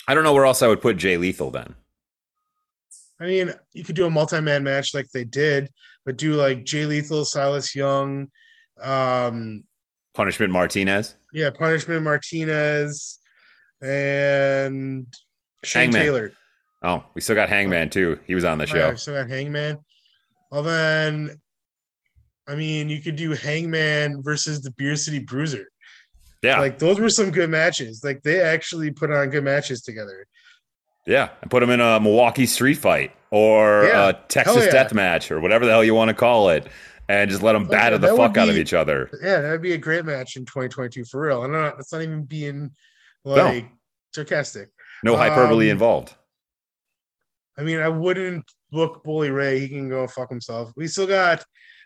I 0.07 0.13
don't 0.13 0.23
know 0.23 0.33
where 0.33 0.45
else 0.45 0.61
I 0.61 0.67
would 0.67 0.81
put 0.81 0.97
Jay 0.97 1.17
Lethal 1.17 1.51
then. 1.51 1.75
I 3.19 3.25
mean, 3.25 3.53
you 3.73 3.83
could 3.83 3.95
do 3.95 4.05
a 4.05 4.09
multi-man 4.09 4.63
match 4.63 4.93
like 4.93 5.09
they 5.11 5.23
did, 5.23 5.69
but 6.09 6.17
do 6.17 6.33
like 6.33 6.65
Jay 6.65 6.87
Lethal, 6.87 7.23
Silas 7.23 7.75
Young, 7.75 8.29
um, 8.81 9.63
Punishment 10.15 10.51
Martinez. 10.51 11.15
yeah, 11.31 11.51
Punishment 11.51 12.01
Martinez, 12.01 13.19
and 13.79 15.05
Shane 15.63 15.91
Hangman. 15.91 16.01
Taylor. 16.01 16.31
Oh, 16.81 17.03
we 17.13 17.21
still 17.21 17.35
got 17.35 17.47
Hangman 17.47 17.91
too. 17.91 18.19
He 18.25 18.33
was 18.33 18.43
on 18.43 18.57
the 18.57 18.65
show. 18.65 18.89
we 18.89 18.97
still 18.97 19.13
got 19.13 19.29
Hangman. 19.29 19.77
Well, 20.51 20.63
then, 20.63 21.39
I 22.47 22.55
mean, 22.55 22.89
you 22.89 23.03
could 23.03 23.15
do 23.15 23.33
Hangman 23.33 24.23
versus 24.23 24.61
the 24.61 24.71
Beer 24.71 24.95
City 24.95 25.19
Bruiser. 25.19 25.67
Yeah, 26.41 26.59
Like 26.59 26.79
those 26.79 26.99
were 26.99 27.09
some 27.09 27.29
good 27.29 27.51
matches. 27.51 28.03
Like 28.03 28.23
they 28.23 28.41
actually 28.41 28.89
put 28.89 29.11
on 29.11 29.29
good 29.29 29.43
matches 29.43 29.83
together. 29.83 30.25
Yeah. 31.05 31.29
And 31.41 31.49
put 31.51 31.59
them 31.61 31.69
in 31.69 31.79
a 31.81 31.99
Milwaukee 31.99 32.45
street 32.45 32.75
fight 32.77 33.11
or 33.31 33.85
Yeah. 33.85 34.09
a 34.09 34.13
Texas 34.13 34.65
yeah. 34.65 34.71
death 34.71 34.93
match 34.93 35.31
or 35.31 35.39
whatever 35.39 35.65
the 35.65 35.71
hell 35.71 35.83
you 35.83 35.93
want 35.95 36.09
to 36.09 36.13
call 36.15 36.49
it, 36.49 36.67
and 37.07 37.29
just 37.29 37.41
let 37.43 37.53
them 37.53 37.63
Like, 37.63 37.71
batter 37.71 37.97
the 37.97 38.07
that 38.07 38.13
would 38.13 38.17
fuck 38.19 38.37
out 38.37 38.49
of 38.49 38.55
each 38.55 38.73
other. 38.73 39.09
Yeah, 39.21 39.41
that'd 39.41 39.61
be 39.61 39.73
a 39.73 39.77
great 39.77 40.05
match 40.05 40.35
in 40.35 40.45
2022 40.45 41.05
for 41.05 41.21
real. 41.21 41.43
And 41.43 41.53
not 41.53 41.79
it's 41.79 41.91
not 41.91 42.01
even 42.01 42.23
being 42.23 42.71
like 43.25 43.65
sarcastic. 44.13 44.69
No 45.03 45.15
hyperbole 45.15 45.67
Um, 45.69 45.71
involved. 45.71 46.13
I 47.57 47.63
mean, 47.63 47.79
I 47.79 47.89
wouldn't 47.89 48.45
book 48.71 49.03
Bully 49.03 49.31
Ray. 49.31 49.59
He 49.59 49.67
can 49.69 49.89
go 49.89 50.07
fuck 50.07 50.29
himself. 50.29 50.71
We 50.75 50.87
still 50.87 51.07
got 51.07 51.43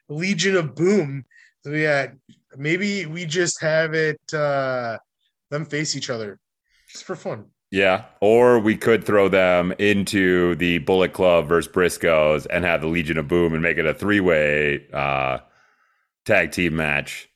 Legion 0.10 0.56
of 0.56 0.76
Boom. 0.76 1.26
So 1.62 1.72
we 1.72 1.84
got 1.84 2.10
maybe 2.58 3.06
we 3.06 3.26
just 3.26 3.62
have 3.62 3.94
it 3.94 4.20
uh 4.34 4.98
them 5.50 5.66
face 5.66 5.96
each 5.96 6.10
other 6.10 6.40
just 6.92 7.06
for 7.06 7.16
fun. 7.16 7.46
Yeah, 7.74 8.06
or 8.22 8.60
we 8.60 8.78
could 8.78 9.04
throw 9.04 9.30
them 9.30 9.74
into 9.80 10.54
the 10.58 10.78
Bullet 10.78 11.12
Club 11.12 11.48
versus 11.48 11.74
Briscoes 11.74 12.46
and 12.52 12.64
have 12.64 12.82
the 12.82 12.88
Legion 12.88 13.18
of 13.18 13.28
Boom 13.28 13.52
and 13.52 13.64
make 13.64 13.80
it 13.80 13.86
a 13.88 13.96
three 13.96 14.20
way 14.20 14.86
uh, 14.94 15.40
tag 16.24 16.52
team 16.52 16.76
match. 16.76 17.28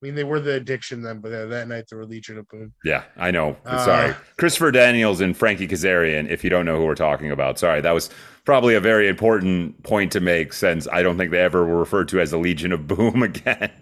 I 0.00 0.06
mean, 0.06 0.14
they 0.14 0.22
were 0.22 0.38
the 0.38 0.54
addiction 0.54 1.02
then, 1.02 1.18
but 1.18 1.30
that 1.30 1.66
night 1.66 1.86
they 1.90 1.96
were 1.96 2.06
Legion 2.06 2.38
of 2.38 2.46
Boom. 2.46 2.72
Yeah, 2.84 3.02
I 3.16 3.32
know. 3.32 3.56
Uh, 3.66 3.84
Sorry. 3.84 4.14
Christopher 4.36 4.70
Daniels 4.70 5.20
and 5.20 5.36
Frankie 5.36 5.66
Kazarian, 5.66 6.30
if 6.30 6.44
you 6.44 6.50
don't 6.50 6.64
know 6.64 6.76
who 6.76 6.86
we're 6.86 6.94
talking 6.94 7.32
about. 7.32 7.58
Sorry, 7.58 7.80
that 7.80 7.90
was 7.90 8.10
probably 8.44 8.76
a 8.76 8.80
very 8.80 9.08
important 9.08 9.82
point 9.82 10.12
to 10.12 10.20
make 10.20 10.52
since 10.52 10.86
I 10.92 11.02
don't 11.02 11.18
think 11.18 11.32
they 11.32 11.40
ever 11.40 11.66
were 11.66 11.80
referred 11.80 12.06
to 12.10 12.20
as 12.20 12.30
the 12.30 12.38
Legion 12.38 12.70
of 12.70 12.86
Boom 12.86 13.22
again. 13.24 13.72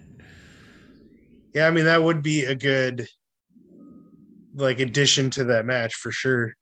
Yeah, 1.52 1.66
I 1.66 1.70
mean 1.70 1.84
that 1.84 2.02
would 2.02 2.22
be 2.22 2.46
a 2.46 2.54
good 2.54 3.06
like 4.60 4.80
addition 4.80 5.30
to 5.30 5.44
that 5.44 5.66
match 5.66 5.94
for 5.94 6.10
sure. 6.10 6.54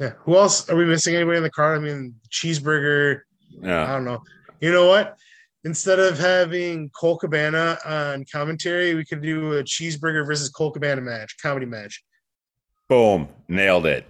Yeah. 0.00 0.12
Who 0.20 0.36
else 0.36 0.68
are 0.68 0.76
we 0.76 0.84
missing? 0.84 1.14
Anybody 1.14 1.38
in 1.38 1.42
the 1.42 1.50
card? 1.50 1.78
I 1.78 1.80
mean, 1.82 2.14
cheeseburger. 2.30 3.20
Yeah. 3.62 3.84
I 3.84 3.92
don't 3.92 4.04
know. 4.04 4.22
You 4.60 4.72
know 4.72 4.86
what? 4.88 5.16
Instead 5.64 5.98
of 5.98 6.18
having 6.18 6.90
Colt 6.90 7.20
Cabana 7.20 7.78
on 7.84 8.24
commentary, 8.30 8.94
we 8.94 9.04
could 9.04 9.22
do 9.22 9.54
a 9.54 9.64
cheeseburger 9.64 10.24
versus 10.24 10.48
Colt 10.48 10.74
Cabana 10.74 11.00
match, 11.00 11.36
comedy 11.42 11.66
match. 11.66 12.04
Boom. 12.88 13.28
Nailed 13.48 13.86
it. 13.86 14.06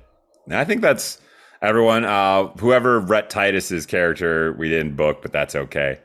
And 0.46 0.54
I 0.54 0.64
think 0.64 0.82
that's 0.82 1.20
everyone. 1.62 2.04
Uh, 2.04 2.48
whoever 2.58 3.00
Rhett 3.00 3.30
Titus's 3.30 3.86
character 3.86 4.52
we 4.54 4.68
didn't 4.68 4.96
book, 4.96 5.22
but 5.22 5.32
that's 5.32 5.54
okay. 5.54 6.00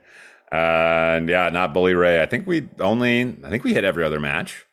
and 0.51 1.29
yeah, 1.29 1.49
not 1.49 1.73
Bully 1.73 1.93
Ray. 1.93 2.21
I 2.21 2.25
think 2.25 2.45
we 2.47 2.69
only, 2.79 3.21
I 3.43 3.49
think 3.49 3.63
we 3.63 3.73
hit 3.73 3.83
every 3.83 4.03
other 4.03 4.19
match. 4.19 4.65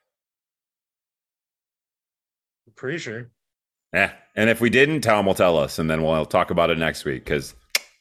Pretty 2.79 2.99
sure. 2.99 3.31
Yeah. 3.93 4.13
And 4.37 4.49
if 4.49 4.61
we 4.61 4.71
didn't, 4.71 5.01
Tom 5.01 5.27
will 5.27 5.35
tell 5.35 5.59
us, 5.59 5.79
and 5.79 5.91
then 5.91 6.03
we'll 6.03 6.25
talk 6.25 6.51
about 6.51 6.71
it 6.71 6.79
next 6.79 7.05
week 7.05 7.25
because 7.25 7.55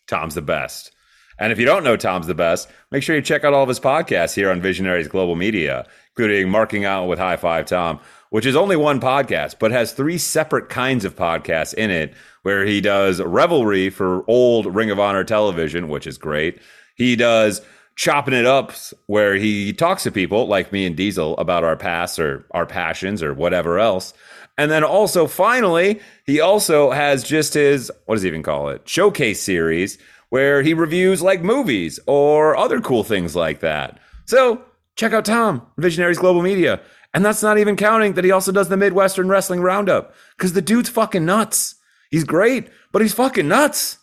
Tom's 0.08 0.36
the 0.36 0.42
best. 0.42 0.92
And 1.40 1.52
if 1.52 1.60
you 1.60 1.66
don't 1.66 1.84
know 1.84 1.98
Tom's 1.98 2.28
the 2.28 2.36
best, 2.36 2.70
make 2.92 3.04
sure 3.04 3.16
you 3.16 3.22
check 3.22 3.44
out 3.44 3.54
all 3.54 3.64
of 3.64 3.70
his 3.70 3.80
podcasts 3.80 4.36
here 4.36 4.52
on 4.52 4.62
Visionaries 4.62 5.08
Global 5.08 5.36
Media, 5.36 5.88
including 6.16 6.50
Marking 6.50 6.86
Out 6.86 7.08
with 7.08 7.20
High 7.20 7.38
Five 7.38 7.66
Tom, 7.66 8.00
which 8.30 8.46
is 8.46 8.56
only 8.56 8.76
one 8.76 9.00
podcast, 9.00 9.56
but 9.60 9.72
has 9.72 9.94
three 9.94 10.18
separate 10.18 10.70
kinds 10.70 11.06
of 11.06 11.16
podcasts 11.16 11.74
in 11.74 11.90
it, 11.90 12.14
where 12.44 12.66
he 12.66 12.80
does 12.80 13.20
Revelry 13.20 13.90
for 13.90 14.24
old 14.30 14.76
Ring 14.76 14.92
of 14.92 15.00
Honor 15.00 15.24
television, 15.24 15.90
which 15.90 16.06
is 16.06 16.18
great. 16.20 16.60
He 16.96 17.16
does 17.16 17.62
Chopping 17.96 18.36
It 18.36 18.46
Up, 18.46 18.74
where 19.08 19.36
he 19.36 19.74
talks 19.74 20.04
to 20.04 20.12
people 20.12 20.48
like 20.48 20.72
me 20.72 20.86
and 20.86 20.96
Diesel 20.96 21.36
about 21.38 21.64
our 21.64 21.76
past 21.76 22.20
or 22.20 22.46
our 22.52 22.68
passions 22.68 23.24
or 23.24 23.34
whatever 23.34 23.80
else. 23.80 24.14
And 24.58 24.72
then 24.72 24.84
also, 24.84 25.28
finally, 25.28 26.00
he 26.26 26.40
also 26.40 26.92
has 26.92 27.24
just 27.24 27.54
his, 27.54 27.92
what 28.06 28.16
does 28.16 28.24
he 28.24 28.28
even 28.28 28.42
call 28.42 28.70
it? 28.70 28.88
Showcase 28.90 29.42
series, 29.42 29.98
where 30.30 30.64
he 30.64 30.74
reviews 30.74 31.22
like 31.22 31.42
movies 31.42 32.00
or 32.08 32.58
other 32.58 32.82
cool 32.82 33.04
things 33.04 33.36
like 33.36 33.60
that. 33.60 34.00
So 34.26 34.64
check 34.96 35.14
out 35.14 35.26
Tom, 35.26 35.66
Visionaries 35.78 36.18
Global 36.18 36.42
Media. 36.42 36.82
And 37.14 37.24
that's 37.24 37.44
not 37.44 37.58
even 37.58 37.76
counting 37.76 38.14
that 38.14 38.26
he 38.26 38.32
also 38.32 38.52
does 38.52 38.68
the 38.68 38.78
Midwestern 38.78 39.30
Wrestling 39.30 39.62
Roundup, 39.62 40.14
because 40.36 40.54
the 40.54 40.62
dude's 40.62 40.90
fucking 40.90 41.26
nuts. 41.26 41.76
He's 42.10 42.24
great, 42.24 42.68
but 42.92 43.02
he's 43.02 43.14
fucking 43.14 43.48
nuts. 43.48 43.98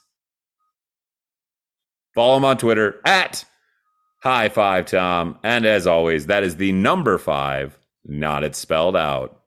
Follow 2.15 2.37
him 2.37 2.45
on 2.45 2.59
Twitter 2.59 3.01
at 3.05 3.45
High 4.23 4.49
Five 4.49 4.87
Tom. 4.87 5.39
And 5.43 5.67
as 5.67 5.87
always, 5.87 6.27
that 6.27 6.45
is 6.45 6.57
the 6.57 6.73
number 6.73 7.19
five, 7.19 7.79
not 8.05 8.45
it 8.45 8.55
spelled 8.55 8.97
out. 8.97 9.41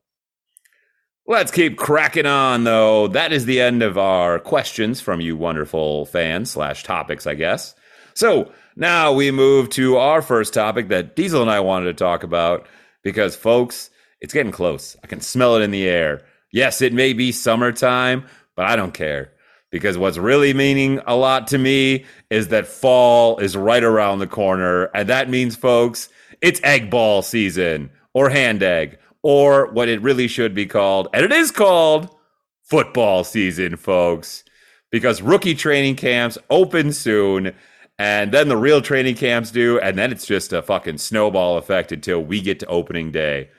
Let's 1.29 1.51
keep 1.51 1.77
cracking 1.77 2.25
on, 2.25 2.63
though. 2.63 3.09
That 3.09 3.33
is 3.33 3.43
the 3.43 3.59
end 3.59 3.83
of 3.83 3.97
our 3.97 4.39
questions 4.39 5.01
from 5.01 5.19
you 5.19 5.35
wonderful 5.35 6.05
fans 6.05 6.51
slash 6.51 6.83
topics, 6.83 7.27
I 7.27 7.33
guess. 7.33 7.75
So 8.13 8.53
now 8.77 9.11
we 9.11 9.31
move 9.31 9.69
to 9.71 9.97
our 9.97 10.21
first 10.21 10.53
topic 10.53 10.87
that 10.87 11.17
Diesel 11.17 11.41
and 11.41 11.51
I 11.51 11.59
wanted 11.59 11.87
to 11.87 11.93
talk 11.95 12.23
about 12.23 12.65
because, 13.03 13.35
folks, 13.35 13.89
it's 14.21 14.33
getting 14.33 14.53
close. 14.53 14.95
I 15.03 15.07
can 15.07 15.19
smell 15.19 15.57
it 15.57 15.63
in 15.63 15.71
the 15.71 15.85
air. 15.89 16.23
Yes, 16.53 16.81
it 16.81 16.93
may 16.93 17.11
be 17.11 17.33
summertime, 17.33 18.25
but 18.55 18.65
I 18.65 18.77
don't 18.77 18.93
care 18.93 19.33
because 19.69 19.97
what's 19.97 20.17
really 20.17 20.53
meaning 20.53 21.01
a 21.07 21.17
lot 21.17 21.47
to 21.47 21.57
me 21.57 22.05
is 22.29 22.47
that 22.47 22.67
fall 22.67 23.37
is 23.39 23.57
right 23.57 23.83
around 23.83 24.19
the 24.19 24.27
corner. 24.27 24.85
And 24.93 25.09
that 25.09 25.29
means, 25.29 25.57
folks, 25.57 26.07
it's 26.39 26.61
egg 26.63 26.89
ball 26.89 27.21
season 27.21 27.89
or 28.13 28.29
hand 28.29 28.63
egg 28.63 28.97
or 29.23 29.71
what 29.71 29.89
it 29.89 30.01
really 30.01 30.27
should 30.27 30.53
be 30.53 30.65
called. 30.65 31.07
And 31.13 31.23
it 31.25 31.31
is 31.31 31.51
called 31.51 32.15
football 32.63 33.23
season, 33.23 33.77
folks, 33.77 34.43
because 34.91 35.21
rookie 35.21 35.55
training 35.55 35.95
camps 35.95 36.37
open 36.49 36.91
soon. 36.93 37.53
And 37.99 38.31
then 38.31 38.47
the 38.47 38.57
real 38.57 38.81
training 38.81 39.15
camps 39.15 39.49
do. 39.51 39.79
And 39.79 39.97
then 39.97 40.11
it's 40.11 40.25
just 40.25 40.53
a 40.53 40.61
fucking 40.61 40.99
snowball 40.99 41.57
effect 41.57 41.91
until 41.91 42.21
we 42.21 42.41
get 42.41 42.59
to 42.59 42.65
opening 42.67 43.11
day. 43.11 43.49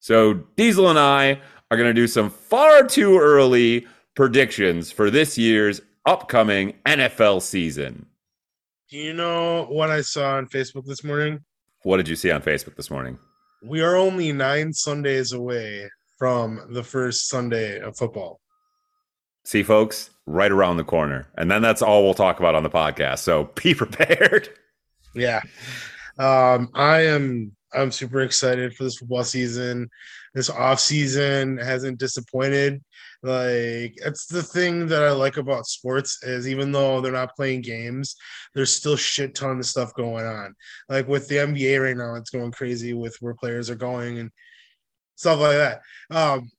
So 0.00 0.34
Diesel 0.56 0.88
and 0.88 0.98
I 0.98 1.40
are 1.70 1.76
going 1.76 1.88
to 1.90 1.94
do 1.94 2.06
some 2.06 2.30
far 2.30 2.84
too 2.84 3.18
early 3.18 3.86
predictions 4.14 4.90
for 4.90 5.10
this 5.10 5.36
year's 5.36 5.80
upcoming 6.06 6.74
NFL 6.86 7.42
season. 7.42 8.06
Do 8.88 8.96
you 8.96 9.12
know 9.12 9.66
what 9.66 9.90
I 9.90 10.00
saw 10.00 10.36
on 10.36 10.46
Facebook 10.46 10.86
this 10.86 11.04
morning? 11.04 11.44
What 11.82 11.98
did 11.98 12.08
you 12.08 12.16
see 12.16 12.30
on 12.30 12.40
Facebook 12.40 12.76
this 12.76 12.90
morning? 12.90 13.18
We 13.62 13.82
are 13.82 13.96
only 13.96 14.32
nine 14.32 14.72
Sundays 14.72 15.32
away 15.32 15.88
from 16.18 16.60
the 16.70 16.82
first 16.82 17.28
Sunday 17.28 17.80
of 17.80 17.96
football. 17.96 18.40
See, 19.44 19.62
folks, 19.62 20.10
right 20.26 20.52
around 20.52 20.76
the 20.76 20.84
corner. 20.84 21.28
And 21.36 21.50
then 21.50 21.62
that's 21.62 21.82
all 21.82 22.04
we'll 22.04 22.14
talk 22.14 22.38
about 22.38 22.54
on 22.54 22.62
the 22.62 22.70
podcast. 22.70 23.20
So 23.20 23.44
be 23.62 23.74
prepared. 23.74 24.50
Yeah. 25.14 25.40
Um, 26.18 26.68
I 26.74 27.06
am 27.06 27.52
I'm 27.72 27.90
super 27.92 28.20
excited 28.20 28.74
for 28.74 28.84
this 28.84 28.96
football 28.96 29.24
season. 29.24 29.90
This 30.34 30.50
off 30.50 30.80
season 30.80 31.58
hasn't 31.58 31.98
disappointed. 31.98 32.82
Like 33.22 33.94
it's 34.04 34.26
the 34.26 34.42
thing 34.42 34.86
that 34.88 35.02
I 35.02 35.10
like 35.10 35.38
about 35.38 35.66
sports 35.66 36.22
is 36.22 36.46
even 36.48 36.70
though 36.70 37.00
they're 37.00 37.10
not 37.12 37.34
playing 37.34 37.62
games, 37.62 38.14
there's 38.54 38.72
still 38.72 38.96
shit 38.96 39.34
ton 39.34 39.58
of 39.58 39.66
stuff 39.66 39.92
going 39.94 40.24
on. 40.24 40.54
Like 40.88 41.08
with 41.08 41.26
the 41.28 41.36
NBA 41.36 41.82
right 41.82 41.96
now, 41.96 42.14
it's 42.14 42.30
going 42.30 42.52
crazy 42.52 42.92
with 42.94 43.16
where 43.20 43.34
players 43.34 43.70
are 43.70 43.74
going 43.74 44.18
and 44.18 44.30
stuff 45.16 45.40
like 45.40 45.56
that. 45.56 45.80
Um, 46.10 46.50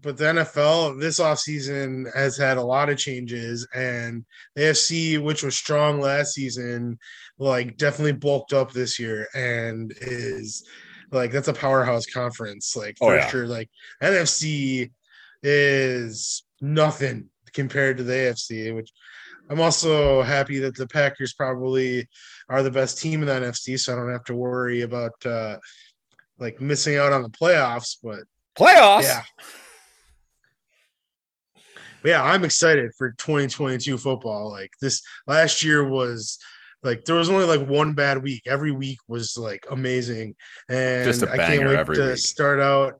but 0.00 0.16
the 0.16 0.24
NFL 0.24 0.98
this 1.00 1.20
offseason 1.20 2.12
has 2.16 2.36
had 2.36 2.56
a 2.56 2.62
lot 2.62 2.88
of 2.88 2.98
changes, 2.98 3.66
and 3.74 4.24
the 4.56 4.62
AFC, 4.62 5.22
which 5.22 5.42
was 5.44 5.56
strong 5.56 6.00
last 6.00 6.32
season, 6.34 6.98
like 7.38 7.76
definitely 7.76 8.12
bulked 8.12 8.52
up 8.52 8.72
this 8.72 8.98
year 8.98 9.28
and 9.34 9.94
is 10.00 10.64
like 11.12 11.30
that's 11.30 11.48
a 11.48 11.52
powerhouse 11.52 12.06
conference. 12.06 12.74
Like 12.74 12.96
Oh, 13.00 13.08
for 13.08 13.16
yeah. 13.16 13.28
sure. 13.28 13.46
Like 13.46 13.68
NFC 14.02 14.90
is 15.42 16.44
nothing 16.60 17.28
compared 17.52 17.96
to 17.98 18.02
the 18.02 18.12
AFC, 18.12 18.74
which 18.74 18.90
I'm 19.50 19.60
also 19.60 20.22
happy 20.22 20.58
that 20.60 20.76
the 20.76 20.86
Packers 20.86 21.34
probably 21.34 22.08
are 22.48 22.62
the 22.62 22.70
best 22.70 22.98
team 22.98 23.20
in 23.22 23.26
the 23.26 23.34
NFC, 23.48 23.78
so 23.78 23.92
I 23.92 23.96
don't 23.96 24.12
have 24.12 24.24
to 24.24 24.34
worry 24.34 24.82
about 24.82 25.12
uh 25.26 25.58
like 26.38 26.60
missing 26.60 26.96
out 26.96 27.12
on 27.12 27.22
the 27.22 27.28
playoffs. 27.30 27.96
But 28.02 28.20
Playoffs. 28.56 29.02
yeah. 29.02 29.22
But 32.02 32.08
yeah, 32.08 32.22
I'm 32.24 32.44
excited 32.44 32.90
for 32.98 33.12
2022 33.12 33.96
football. 33.98 34.50
Like 34.50 34.72
this 34.80 35.02
last 35.26 35.62
year 35.62 35.86
was 35.88 36.38
like 36.82 37.04
there 37.04 37.14
was 37.16 37.30
only 37.30 37.44
like 37.44 37.66
one 37.68 37.92
bad 37.94 38.22
week. 38.22 38.42
Every 38.46 38.72
week 38.72 38.98
was 39.06 39.36
like 39.36 39.66
amazing. 39.70 40.34
And 40.68 41.04
Just 41.04 41.22
a 41.22 41.30
I 41.30 41.36
can't 41.36 41.64
wait 41.68 41.94
to 41.94 42.08
week. 42.10 42.18
start 42.18 42.60
out 42.60 42.94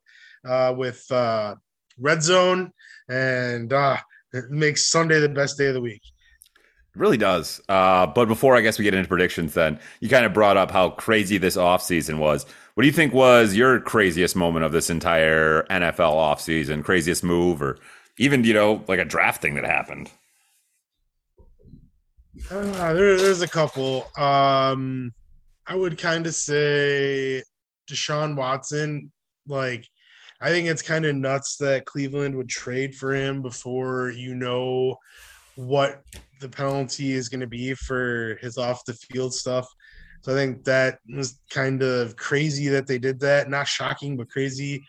uh 0.49 0.75
with 0.77 1.05
uh 1.11 1.55
Red 1.99 2.23
Zone 2.23 2.73
and 3.09 3.73
uh 3.73 3.97
it 4.33 4.51
makes 4.51 4.87
Sunday 4.87 5.21
the 5.21 5.29
best 5.29 5.59
day 5.59 5.67
of 5.67 5.75
the 5.75 5.81
week. 5.81 6.03
It 6.95 6.99
really 6.99 7.17
does. 7.17 7.61
Uh, 7.69 8.07
but 8.07 8.27
before 8.27 8.57
I 8.57 8.61
guess 8.61 8.79
we 8.79 8.85
get 8.85 8.95
into 8.95 9.09
predictions, 9.09 9.55
then 9.55 9.79
you 10.01 10.09
kind 10.09 10.27
of 10.27 10.33
brought 10.33 10.57
up 10.57 10.71
how 10.71 10.91
crazy 10.91 11.39
this 11.39 11.57
offseason 11.57 12.19
was. 12.19 12.45
What 12.75 12.83
do 12.83 12.87
you 12.87 12.93
think 12.93 13.13
was 13.15 13.55
your 13.55 13.81
craziest 13.81 14.37
moment 14.37 14.65
of 14.65 14.73
this 14.73 14.91
entire 14.91 15.63
NFL 15.65 16.15
offseason? 16.15 16.85
Craziest 16.85 17.23
move, 17.23 17.63
or 17.63 17.79
even, 18.19 18.45
you 18.45 18.55
know, 18.55 18.85
like 18.89 18.99
a 18.99 19.05
draft 19.05 19.41
thing 19.43 19.55
that 19.55 19.65
happened? 19.65 20.11
Uh, 22.51 22.93
there, 22.95 23.17
there's 23.17 23.43
a 23.43 23.49
couple. 23.49 24.07
Um, 24.17 25.13
I 25.67 25.75
would 25.75 25.99
kind 25.99 26.27
of 26.27 26.35
say 26.35 27.43
Deshaun 27.91 28.37
Watson. 28.37 29.13
Like, 29.47 29.87
I 30.43 30.49
think 30.49 30.67
it's 30.67 30.83
kind 30.83 31.05
of 31.05 31.15
nuts 31.15 31.57
that 31.59 31.87
Cleveland 31.87 32.35
would 32.35 32.49
trade 32.49 32.97
for 32.97 33.15
him 33.15 33.43
before 33.43 34.11
you 34.11 34.35
know 34.35 34.97
what 35.55 36.03
the 36.41 36.49
penalty 36.49 37.13
is 37.13 37.29
going 37.29 37.43
to 37.43 37.47
be 37.47 37.75
for 37.75 38.37
his 38.41 38.59
off 38.59 38.85
the 38.85 38.95
field 38.95 39.33
stuff. 39.33 39.69
So 40.23 40.33
I 40.33 40.35
think 40.35 40.65
that 40.65 40.99
was 41.15 41.39
kind 41.49 41.81
of 41.83 42.17
crazy 42.17 42.69
that 42.69 42.89
they 42.89 42.99
did 42.99 43.21
that. 43.21 43.49
Not 43.49 43.69
shocking, 43.69 44.17
but 44.17 44.31
crazy. 44.31 44.85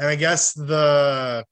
And 0.00 0.08
I 0.08 0.16
guess 0.16 0.52
the 0.52 1.44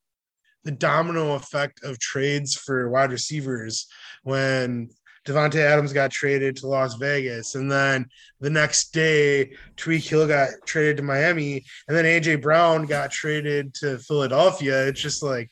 the 0.64 0.72
domino 0.72 1.34
effect 1.34 1.84
of 1.84 1.98
trades 1.98 2.56
for 2.56 2.88
wide 2.88 3.12
receivers 3.12 3.86
when 4.22 4.88
Davante 5.26 5.56
Adams 5.56 5.92
got 5.92 6.10
traded 6.10 6.56
to 6.56 6.66
Las 6.66 6.94
Vegas, 6.94 7.54
and 7.54 7.70
then 7.70 8.06
the 8.40 8.50
next 8.50 8.92
day 8.92 9.52
Tyreek 9.76 10.08
Hill 10.08 10.28
got 10.28 10.50
traded 10.66 10.98
to 10.98 11.02
Miami, 11.02 11.64
and 11.88 11.96
then 11.96 12.04
AJ 12.04 12.42
Brown 12.42 12.84
got 12.84 13.10
traded 13.10 13.74
to 13.74 13.98
Philadelphia. 13.98 14.86
It's 14.86 15.00
just 15.00 15.22
like 15.22 15.50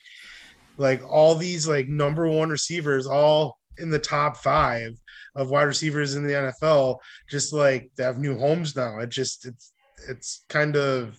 like 0.76 1.02
all 1.08 1.34
these 1.34 1.66
like 1.66 1.88
number 1.88 2.28
one 2.28 2.50
receivers, 2.50 3.06
all 3.06 3.58
in 3.78 3.90
the 3.90 3.98
top 3.98 4.36
five 4.36 4.92
of 5.34 5.50
wide 5.50 5.62
receivers 5.62 6.14
in 6.14 6.26
the 6.26 6.34
NFL, 6.34 6.98
just 7.30 7.52
like 7.52 7.90
they 7.96 8.04
have 8.04 8.18
new 8.18 8.38
homes 8.38 8.76
now. 8.76 8.98
It 8.98 9.08
just 9.08 9.46
it's 9.46 9.72
it's 10.08 10.44
kind 10.48 10.76
of 10.76 11.18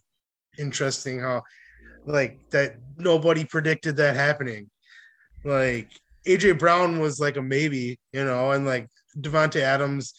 interesting 0.60 1.20
how 1.20 1.42
like 2.06 2.40
that 2.52 2.76
nobody 2.98 3.46
predicted 3.46 3.98
that 3.98 4.16
happening. 4.16 4.70
Like 5.44 5.90
AJ 6.26 6.60
Brown 6.60 7.00
was 7.00 7.20
like 7.20 7.38
a 7.38 7.42
maybe, 7.42 8.00
you 8.12 8.24
know, 8.24 8.52
and 8.52 8.66
like 8.66 8.88
Davante 9.18 9.62
Adams, 9.62 10.14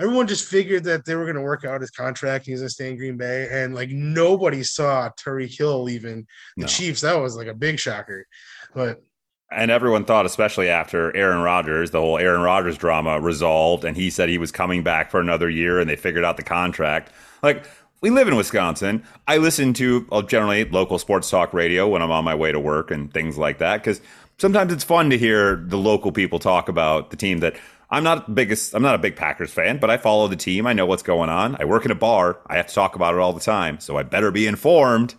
everyone 0.00 0.26
just 0.26 0.48
figured 0.48 0.84
that 0.84 1.04
they 1.04 1.14
were 1.14 1.24
going 1.24 1.36
to 1.36 1.42
work 1.42 1.64
out 1.64 1.80
his 1.80 1.90
contract. 1.90 2.46
He 2.46 2.52
was 2.52 2.60
going 2.60 2.68
to 2.68 2.74
stay 2.74 2.90
in 2.90 2.96
Green 2.96 3.16
Bay, 3.16 3.48
and 3.50 3.74
like 3.74 3.90
nobody 3.90 4.62
saw 4.62 5.10
Tyreek 5.18 5.56
Hill 5.56 5.82
leaving 5.82 6.26
the 6.56 6.62
No. 6.62 6.66
Chiefs. 6.66 7.00
That 7.00 7.20
was 7.20 7.36
like 7.36 7.48
a 7.48 7.54
big 7.54 7.78
shocker. 7.78 8.26
But 8.74 9.02
And 9.50 9.70
everyone 9.70 10.04
thought, 10.04 10.26
especially 10.26 10.68
after 10.68 11.14
Aaron 11.16 11.40
Rodgers, 11.40 11.90
the 11.90 12.00
whole 12.00 12.18
Aaron 12.18 12.42
Rodgers 12.42 12.76
drama 12.76 13.18
resolved, 13.20 13.84
and 13.84 13.96
he 13.96 14.10
said 14.10 14.28
he 14.28 14.38
was 14.38 14.52
coming 14.52 14.82
back 14.82 15.10
for 15.10 15.20
another 15.20 15.48
year, 15.48 15.80
and 15.80 15.88
they 15.88 15.96
figured 15.96 16.24
out 16.24 16.36
the 16.36 16.42
contract. 16.42 17.10
Like, 17.42 17.64
we 18.00 18.10
live 18.10 18.28
in 18.28 18.36
Wisconsin. 18.36 19.02
I 19.26 19.38
listen 19.38 19.72
to 19.74 20.06
uh, 20.12 20.22
generally 20.22 20.64
local 20.66 20.98
sports 20.98 21.28
talk 21.30 21.52
radio 21.52 21.88
when 21.88 22.02
I'm 22.02 22.12
on 22.12 22.24
my 22.24 22.34
way 22.34 22.52
to 22.52 22.60
work 22.60 22.90
and 22.92 23.12
things 23.12 23.36
like 23.38 23.58
that, 23.58 23.78
because 23.78 24.00
sometimes 24.38 24.72
it's 24.72 24.84
fun 24.84 25.10
to 25.10 25.18
hear 25.18 25.56
the 25.56 25.76
local 25.76 26.12
people 26.12 26.38
talk 26.38 26.68
about 26.68 27.10
the 27.10 27.16
team 27.16 27.40
that 27.40 27.56
I'm 27.90 28.04
not 28.04 28.34
biggest. 28.34 28.74
I'm 28.74 28.82
not 28.82 28.94
a 28.94 28.98
big 28.98 29.16
Packers 29.16 29.50
fan, 29.50 29.78
but 29.78 29.90
I 29.90 29.96
follow 29.96 30.28
the 30.28 30.36
team. 30.36 30.66
I 30.66 30.72
know 30.72 30.86
what's 30.86 31.02
going 31.02 31.30
on. 31.30 31.56
I 31.60 31.64
work 31.64 31.84
in 31.84 31.90
a 31.90 31.96
bar. 31.96 32.38
I 32.46 32.56
have 32.56 32.66
to 32.66 32.74
talk 32.74 32.96
about 32.96 33.14
it 33.14 33.20
all 33.20 33.32
the 33.32 33.40
time, 33.40 33.80
so 33.80 33.96
I 33.96 34.02
better 34.02 34.30
be 34.30 34.46
informed. 34.46 35.14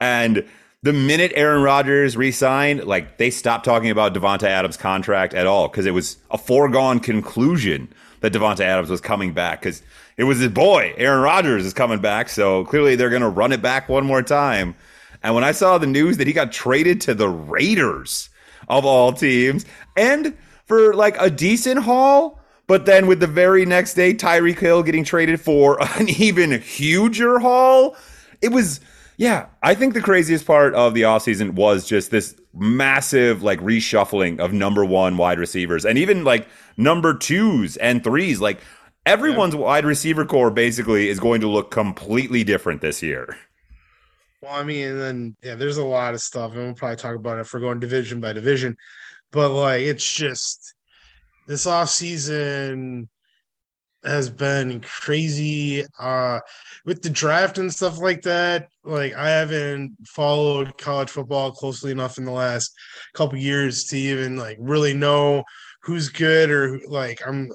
And 0.00 0.46
the 0.82 0.92
minute 0.92 1.32
Aaron 1.34 1.62
Rodgers 1.62 2.16
re-signed, 2.16 2.84
like 2.84 3.18
they 3.18 3.30
stopped 3.30 3.64
talking 3.64 3.90
about 3.90 4.14
Davante 4.14 4.44
Adams' 4.44 4.76
contract 4.76 5.34
at 5.34 5.46
all 5.46 5.68
because 5.68 5.86
it 5.86 5.92
was 5.92 6.18
a 6.30 6.38
foregone 6.38 7.00
conclusion 7.00 7.92
that 8.20 8.32
Davante 8.32 8.60
Adams 8.60 8.90
was 8.90 9.00
coming 9.00 9.32
back 9.32 9.60
because 9.60 9.82
it 10.16 10.24
was 10.24 10.38
his 10.38 10.50
boy 10.50 10.94
Aaron 10.96 11.22
Rodgers 11.22 11.66
is 11.66 11.74
coming 11.74 12.00
back. 12.00 12.28
So 12.28 12.64
clearly 12.64 12.96
they're 12.96 13.10
going 13.10 13.22
to 13.22 13.28
run 13.28 13.52
it 13.52 13.60
back 13.60 13.88
one 13.88 14.06
more 14.06 14.22
time. 14.22 14.76
And 15.22 15.34
when 15.34 15.42
I 15.42 15.52
saw 15.52 15.78
the 15.78 15.86
news 15.86 16.18
that 16.18 16.26
he 16.26 16.32
got 16.32 16.52
traded 16.52 17.00
to 17.02 17.14
the 17.14 17.28
Raiders 17.28 18.28
of 18.68 18.84
all 18.84 19.12
teams, 19.12 19.64
and 19.96 20.36
for 20.66 20.94
like 20.94 21.16
a 21.20 21.30
decent 21.30 21.80
haul. 21.80 22.40
But 22.66 22.86
then 22.86 23.06
with 23.06 23.20
the 23.20 23.26
very 23.26 23.66
next 23.66 23.94
day, 23.94 24.14
Tyreek 24.14 24.58
Hill 24.58 24.82
getting 24.82 25.04
traded 25.04 25.40
for 25.40 25.82
an 25.98 26.08
even 26.08 26.60
huger 26.60 27.38
haul. 27.38 27.96
It 28.40 28.52
was, 28.52 28.80
yeah, 29.16 29.46
I 29.62 29.74
think 29.74 29.94
the 29.94 30.00
craziest 30.00 30.46
part 30.46 30.74
of 30.74 30.94
the 30.94 31.02
offseason 31.02 31.50
was 31.50 31.86
just 31.86 32.10
this 32.10 32.34
massive 32.54 33.42
like 33.42 33.60
reshuffling 33.60 34.38
of 34.38 34.52
number 34.52 34.84
one 34.84 35.16
wide 35.16 35.38
receivers 35.38 35.84
and 35.84 35.98
even 35.98 36.24
like 36.24 36.46
number 36.76 37.14
twos 37.14 37.76
and 37.76 38.02
threes. 38.02 38.40
Like 38.40 38.60
everyone's 39.04 39.56
wide 39.56 39.84
receiver 39.84 40.24
corps 40.24 40.50
basically 40.50 41.08
is 41.08 41.20
going 41.20 41.40
to 41.42 41.48
look 41.48 41.70
completely 41.70 42.44
different 42.44 42.80
this 42.80 43.02
year. 43.02 43.36
Well, 44.44 44.54
I 44.54 44.62
mean, 44.62 44.88
and 44.88 45.00
then 45.00 45.36
yeah, 45.42 45.54
there's 45.54 45.78
a 45.78 45.84
lot 45.84 46.14
of 46.14 46.20
stuff, 46.20 46.52
and 46.52 46.60
we'll 46.60 46.74
probably 46.74 46.96
talk 46.96 47.16
about 47.16 47.38
it 47.38 47.42
if 47.42 47.54
we're 47.54 47.60
going 47.60 47.80
division 47.80 48.20
by 48.20 48.32
division. 48.32 48.76
But 49.32 49.50
like, 49.50 49.80
it's 49.82 50.12
just 50.12 50.74
this 51.46 51.66
off 51.66 51.88
season 51.88 53.08
has 54.04 54.28
been 54.28 54.80
crazy 54.82 55.82
uh 55.98 56.38
with 56.84 57.00
the 57.00 57.08
draft 57.08 57.56
and 57.56 57.72
stuff 57.72 57.98
like 57.98 58.20
that 58.20 58.68
like 58.84 59.14
i 59.14 59.30
haven't 59.30 59.96
followed 60.06 60.76
college 60.76 61.08
football 61.08 61.50
closely 61.50 61.90
enough 61.90 62.18
in 62.18 62.24
the 62.26 62.30
last 62.30 62.74
couple 63.14 63.38
years 63.38 63.84
to 63.84 63.96
even 63.96 64.36
like 64.36 64.58
really 64.60 64.92
know 64.92 65.42
who's 65.82 66.10
good 66.10 66.50
or 66.50 66.78
like 66.86 67.26
i'm 67.26 67.50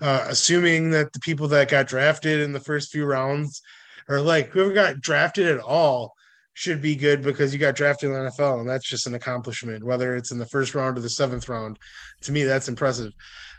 uh 0.00 0.26
assuming 0.28 0.90
that 0.90 1.12
the 1.12 1.20
people 1.20 1.46
that 1.46 1.70
got 1.70 1.86
drafted 1.86 2.40
in 2.40 2.52
the 2.52 2.58
first 2.58 2.90
few 2.90 3.04
rounds 3.04 3.62
or 4.08 4.20
like 4.20 4.48
whoever 4.48 4.72
got 4.72 5.00
drafted 5.00 5.46
at 5.46 5.60
all 5.60 6.15
should 6.56 6.80
be 6.80 6.96
good 6.96 7.22
because 7.22 7.52
you 7.52 7.58
got 7.58 7.76
drafted 7.76 8.08
in 8.08 8.14
the 8.14 8.30
NFL 8.30 8.60
and 8.60 8.68
that's 8.68 8.88
just 8.88 9.06
an 9.06 9.14
accomplishment 9.14 9.84
whether 9.84 10.16
it's 10.16 10.30
in 10.30 10.38
the 10.38 10.46
first 10.46 10.74
round 10.74 10.96
or 10.96 11.00
the 11.00 11.08
seventh 11.08 11.48
round 11.48 11.78
to 12.22 12.32
me 12.32 12.44
that's 12.44 12.68
impressive 12.68 13.12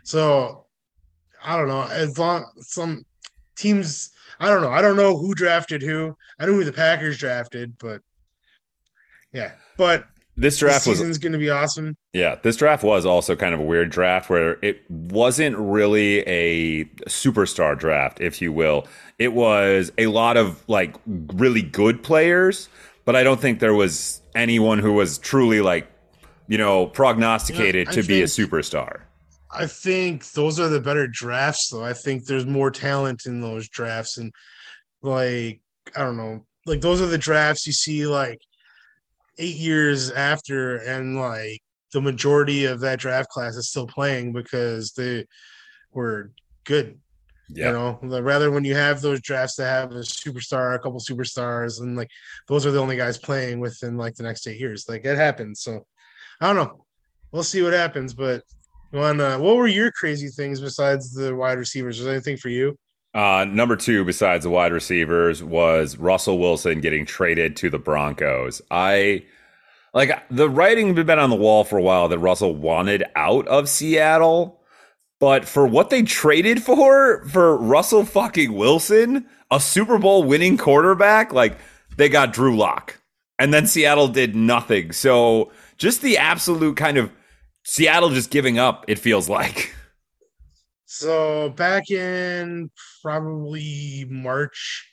so 0.04 0.68
I 1.44 1.58
don't 1.58 1.68
know. 1.68 1.84
As 1.84 2.18
long 2.18 2.46
some 2.60 3.06
teams, 3.56 4.12
I 4.40 4.50
don't 4.50 4.62
know. 4.62 4.72
I 4.72 4.82
don't 4.82 4.98
know 4.98 5.18
who 5.18 5.34
drafted 5.34 5.82
who. 5.82 6.16
I 6.40 6.46
know 6.46 6.54
who 6.54 6.64
the 6.64 6.74
Packers 6.74 7.18
drafted, 7.18 7.78
but 7.78 8.02
yeah. 9.32 9.52
But 9.78 10.06
This 10.40 10.54
This 10.54 10.60
draft 10.60 10.86
was 10.86 11.00
season's 11.00 11.18
going 11.18 11.32
to 11.32 11.40
be 11.40 11.50
awesome. 11.50 11.98
Yeah, 12.14 12.36
this 12.44 12.58
draft 12.58 12.84
was 12.84 13.08
also 13.08 13.36
kind 13.36 13.56
of 13.56 13.60
a 13.60 13.64
weird 13.64 13.90
draft 13.90 14.30
where 14.30 14.60
it 14.62 14.90
wasn't 14.90 15.58
really 15.58 16.20
a 16.28 16.86
superstar 17.10 17.78
draft, 17.78 18.22
if 18.22 18.40
you 18.40 18.54
will. 18.54 18.86
It 19.18 19.34
was 19.34 19.92
a 19.98 20.06
lot 20.08 20.38
of 20.38 20.64
like 20.70 20.96
really 21.08 21.64
good 21.64 22.04
players, 22.04 22.70
but 23.04 23.16
I 23.16 23.24
don't 23.24 23.40
think 23.42 23.60
there 23.60 23.74
was 23.74 24.22
anyone 24.36 24.78
who 24.78 24.94
was 24.94 25.18
truly 25.18 25.60
like, 25.62 25.92
you 26.48 26.60
know, 26.60 26.86
prognosticated 26.86 27.90
to 27.94 28.04
be 28.04 28.22
a 28.22 28.26
superstar. 28.26 29.02
I 29.52 29.66
think 29.66 30.32
those 30.34 30.60
are 30.60 30.68
the 30.68 30.80
better 30.80 31.08
drafts, 31.08 31.70
though. 31.70 31.84
I 31.84 31.94
think 31.94 32.26
there's 32.26 32.46
more 32.46 32.70
talent 32.70 33.26
in 33.26 33.42
those 33.42 33.68
drafts, 33.70 34.20
and 34.20 34.32
like 35.02 35.62
I 35.96 36.02
don't 36.04 36.18
know, 36.18 36.46
like 36.68 36.82
those 36.82 37.02
are 37.02 37.08
the 37.08 37.18
drafts 37.18 37.66
you 37.66 37.74
see 37.74 38.06
like 38.06 38.40
eight 39.38 39.56
years 39.56 40.12
after, 40.12 40.78
and 40.78 41.20
like 41.20 41.62
the 41.94 42.02
majority 42.02 42.66
of 42.66 42.80
that 42.82 43.00
draft 43.00 43.30
class 43.30 43.56
is 43.56 43.70
still 43.70 43.88
playing 43.88 44.34
because 44.34 44.92
they 44.92 45.26
were 45.94 46.32
good. 46.64 47.00
Yeah. 47.50 47.68
You 47.68 47.74
know, 47.74 48.00
like, 48.04 48.24
rather 48.24 48.52
when 48.52 48.66
you 48.66 48.76
have 48.76 49.02
those 49.02 49.22
drafts 49.22 49.56
that 49.56 49.70
have 49.70 49.92
a 49.92 50.00
superstar, 50.00 50.76
a 50.76 50.80
couple 50.80 51.00
superstars, 51.00 51.80
and 51.80 51.96
like 51.96 52.10
those 52.48 52.66
are 52.66 52.72
the 52.72 52.82
only 52.82 52.98
guys 52.98 53.18
playing 53.18 53.60
within 53.60 53.96
like 53.96 54.16
the 54.16 54.24
next 54.24 54.46
eight 54.48 54.60
years. 54.60 54.90
Like 54.90 55.06
it 55.06 55.18
happens. 55.18 55.62
So 55.62 55.86
I 56.42 56.48
don't 56.48 56.58
know. 56.58 56.86
We'll 57.32 57.44
see 57.44 57.62
what 57.62 57.74
happens. 57.74 58.14
But 58.14 58.44
on 58.94 59.22
uh, 59.22 59.38
what 59.38 59.56
were 59.56 59.68
your 59.68 59.92
crazy 59.92 60.28
things 60.28 60.60
besides 60.60 61.14
the 61.14 61.34
wide 61.34 61.58
receivers? 61.58 61.98
Was 61.98 62.06
there 62.06 62.16
anything 62.16 62.38
for 62.38 62.50
you? 62.50 62.78
Uh, 63.14 63.46
number 63.46 63.76
two, 63.76 64.06
besides 64.06 64.44
the 64.44 64.50
wide 64.50 64.72
receivers, 64.72 65.44
was 65.44 65.98
Russell 65.98 66.38
Wilson 66.38 66.82
getting 66.82 67.06
traded 67.06 67.56
to 67.58 67.70
the 67.70 67.80
Broncos. 67.80 68.62
I 68.70 69.26
like 69.94 70.12
the 70.30 70.50
writing 70.50 70.96
had 70.96 71.06
been 71.06 71.20
on 71.20 71.30
the 71.30 71.36
wall 71.36 71.64
for 71.64 71.78
a 71.78 71.82
while 71.82 72.08
that 72.10 72.20
Russell 72.20 72.54
wanted 72.56 73.04
out 73.16 73.48
of 73.48 73.70
Seattle, 73.70 74.62
but 75.20 75.46
for 75.46 75.66
what 75.66 75.90
they 75.90 76.04
traded 76.04 76.62
for, 76.62 77.26
for 77.26 77.58
Russell 77.58 78.06
fucking 78.06 78.54
Wilson, 78.54 79.26
a 79.50 79.60
Super 79.60 79.98
Bowl 79.98 80.24
winning 80.24 80.58
quarterback, 80.58 81.34
like 81.34 81.58
they 81.96 82.10
got 82.10 82.34
Drew 82.34 82.56
Lock, 82.56 83.02
and 83.40 83.54
then 83.54 83.66
Seattle 83.66 84.08
did 84.08 84.36
nothing. 84.36 84.92
So 84.92 85.52
just 85.78 86.02
the 86.02 86.18
absolute 86.18 86.78
kind 86.78 86.98
of 86.98 87.12
Seattle 87.64 88.10
just 88.10 88.30
giving 88.30 88.60
up. 88.60 88.86
It 88.88 89.00
feels 89.00 89.28
like. 89.28 89.74
So 90.90 91.50
back 91.50 91.92
in 91.92 92.72
probably 93.04 94.08
March, 94.10 94.90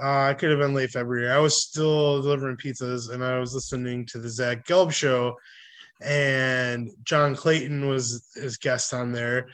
uh, 0.00 0.28
it 0.30 0.38
could 0.38 0.50
have 0.50 0.60
been 0.60 0.72
late 0.72 0.90
February. 0.90 1.28
I 1.28 1.40
was 1.40 1.60
still 1.60 2.22
delivering 2.22 2.56
pizzas 2.56 3.12
and 3.12 3.24
I 3.24 3.40
was 3.40 3.52
listening 3.52 4.06
to 4.06 4.18
the 4.18 4.28
Zach 4.28 4.64
Gelb 4.68 4.92
show, 4.92 5.34
and 6.00 6.90
John 7.02 7.34
Clayton 7.34 7.88
was 7.88 8.28
his 8.36 8.56
guest 8.56 8.94
on 8.94 9.10
there. 9.10 9.48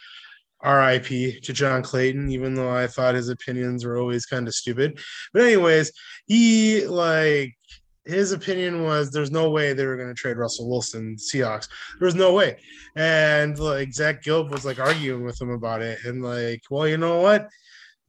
RIP 0.62 1.42
to 1.42 1.52
John 1.54 1.82
Clayton, 1.82 2.30
even 2.30 2.54
though 2.54 2.70
I 2.70 2.86
thought 2.86 3.14
his 3.14 3.30
opinions 3.30 3.86
were 3.86 3.98
always 3.98 4.26
kind 4.26 4.46
of 4.46 4.54
stupid. 4.54 5.00
But 5.32 5.42
anyways, 5.42 5.90
he 6.26 6.86
like 6.86 7.56
his 8.04 8.32
opinion 8.32 8.82
was 8.82 9.10
there's 9.10 9.30
no 9.30 9.50
way 9.50 9.72
they 9.72 9.86
were 9.86 9.96
going 9.96 10.08
to 10.08 10.14
trade 10.14 10.36
Russell 10.36 10.68
Wilson 10.68 11.16
Seahawks. 11.16 11.68
There 11.98 12.06
was 12.06 12.14
no 12.14 12.32
way. 12.32 12.58
And 12.96 13.58
like 13.58 13.92
Zach 13.92 14.22
Gelb 14.22 14.50
was 14.50 14.64
like 14.64 14.80
arguing 14.80 15.24
with 15.24 15.40
him 15.40 15.50
about 15.50 15.82
it. 15.82 16.04
And 16.04 16.22
like, 16.22 16.62
well, 16.70 16.88
you 16.88 16.96
know 16.96 17.20
what? 17.20 17.48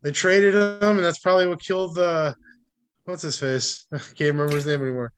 They 0.01 0.11
traded 0.11 0.55
him, 0.55 0.97
and 0.97 1.05
that's 1.05 1.19
probably 1.19 1.47
what 1.47 1.61
killed 1.61 1.95
the 1.95 2.35
what's 3.05 3.21
his 3.21 3.39
face? 3.39 3.85
I 3.93 3.97
can't 3.97 4.19
remember 4.19 4.55
his 4.55 4.65
name 4.65 4.81
anymore. 4.81 5.13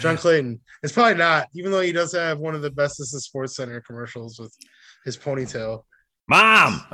John 0.00 0.16
Clayton. 0.16 0.60
It's 0.82 0.92
probably 0.92 1.14
not, 1.14 1.48
even 1.54 1.72
though 1.72 1.80
he 1.80 1.92
does 1.92 2.12
have 2.12 2.38
one 2.38 2.54
of 2.54 2.62
the 2.62 2.70
best 2.70 2.98
This 2.98 3.14
is 3.14 3.24
Sports 3.24 3.56
Center 3.56 3.80
commercials 3.80 4.38
with 4.38 4.54
his 5.04 5.16
ponytail. 5.16 5.84
Mom, 6.28 6.82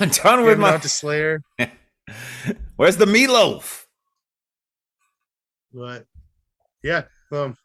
I'm 0.00 0.08
done 0.08 0.44
with 0.44 0.58
my 0.58 0.74
out 0.74 0.82
to 0.82 0.88
Slayer. 0.88 1.42
Where's 2.76 2.96
the 2.96 3.04
meatloaf? 3.04 3.84
But 5.72 6.06
yeah, 6.84 7.02
um, 7.32 7.56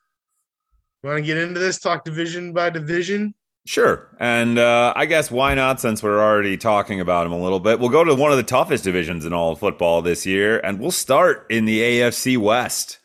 want 1.04 1.18
to 1.18 1.22
get 1.22 1.38
into 1.38 1.60
this? 1.60 1.80
Talk 1.80 2.06
division 2.06 2.54
by 2.54 2.72
division. 2.72 3.36
Sure. 3.66 4.10
And 4.20 4.58
uh, 4.58 4.94
I 4.96 5.06
guess 5.06 5.30
why 5.30 5.54
not, 5.54 5.80
since 5.80 6.02
we're 6.02 6.20
already 6.20 6.58
talking 6.58 7.02
about 7.02 7.28
him 7.28 7.34
a 7.34 7.40
little 7.40 7.60
bit? 7.60 7.80
We'll 7.80 7.90
go 7.90 8.04
to 8.04 8.16
one 8.16 8.32
of 8.32 8.38
the 8.38 8.44
toughest 8.44 8.84
divisions 8.84 9.26
in 9.26 9.34
all 9.34 9.52
of 9.52 9.60
football 9.60 10.02
this 10.02 10.26
year, 10.26 10.60
and 10.60 10.80
we'll 10.80 10.90
start 10.90 11.46
in 11.50 11.66
the 11.66 11.80
AFC 11.80 12.38
West. 12.38 12.98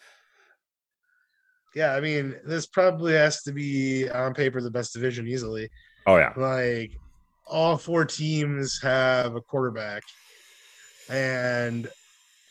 Yeah, 1.74 1.94
I 1.94 2.00
mean, 2.00 2.36
this 2.46 2.66
probably 2.66 3.14
has 3.14 3.42
to 3.42 3.52
be 3.52 4.08
on 4.08 4.32
paper 4.32 4.62
the 4.62 4.70
best 4.70 4.94
division 4.94 5.26
easily. 5.26 5.68
Oh, 6.06 6.16
yeah. 6.16 6.32
Like 6.36 6.92
all 7.46 7.76
four 7.76 8.04
teams 8.04 8.80
have 8.80 9.34
a 9.34 9.40
quarterback, 9.40 10.04
and 11.10 11.88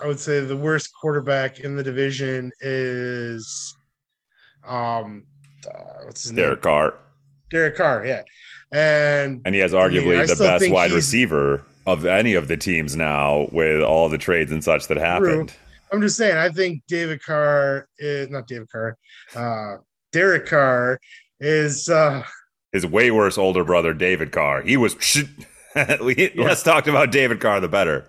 I 0.01 0.07
would 0.07 0.19
say 0.19 0.39
the 0.41 0.57
worst 0.57 0.91
quarterback 0.99 1.59
in 1.59 1.75
the 1.75 1.83
division 1.83 2.51
is 2.61 3.75
um, 4.67 5.25
uh, 5.67 6.03
what's 6.05 6.23
his 6.23 6.31
name? 6.31 6.45
Derek 6.45 6.61
Carr. 6.61 6.95
Derek 7.51 7.75
Carr, 7.75 8.05
yeah, 8.05 8.23
and 8.71 9.41
And 9.45 9.53
he 9.53 9.61
has 9.61 9.73
arguably 9.73 10.27
the 10.27 10.43
best 10.43 10.69
wide 10.71 10.91
receiver 10.91 11.63
of 11.85 12.05
any 12.05 12.33
of 12.33 12.47
the 12.47 12.57
teams 12.57 12.95
now 12.95 13.47
with 13.51 13.81
all 13.81 14.09
the 14.09 14.17
trades 14.17 14.51
and 14.51 14.63
such 14.63 14.87
that 14.87 14.97
happened. 14.97 15.53
I'm 15.91 16.01
just 16.01 16.17
saying, 16.17 16.37
I 16.37 16.49
think 16.49 16.81
David 16.87 17.21
Carr 17.21 17.87
is 17.99 18.29
not 18.29 18.47
David 18.47 18.69
Carr, 18.71 18.97
uh, 19.35 19.77
Derek 20.11 20.47
Carr 20.47 20.99
is 21.39 21.89
uh, 21.89 22.23
His 22.71 22.85
way 22.85 23.11
worse 23.11 23.37
older 23.37 23.63
brother, 23.63 23.93
David 23.93 24.31
Carr. 24.31 24.61
He 24.61 24.77
was. 24.77 24.95
Less 25.75 26.61
talked 26.61 26.87
about 26.87 27.11
David 27.11 27.39
Carr, 27.39 27.59
the 27.59 27.67
better. 27.67 28.05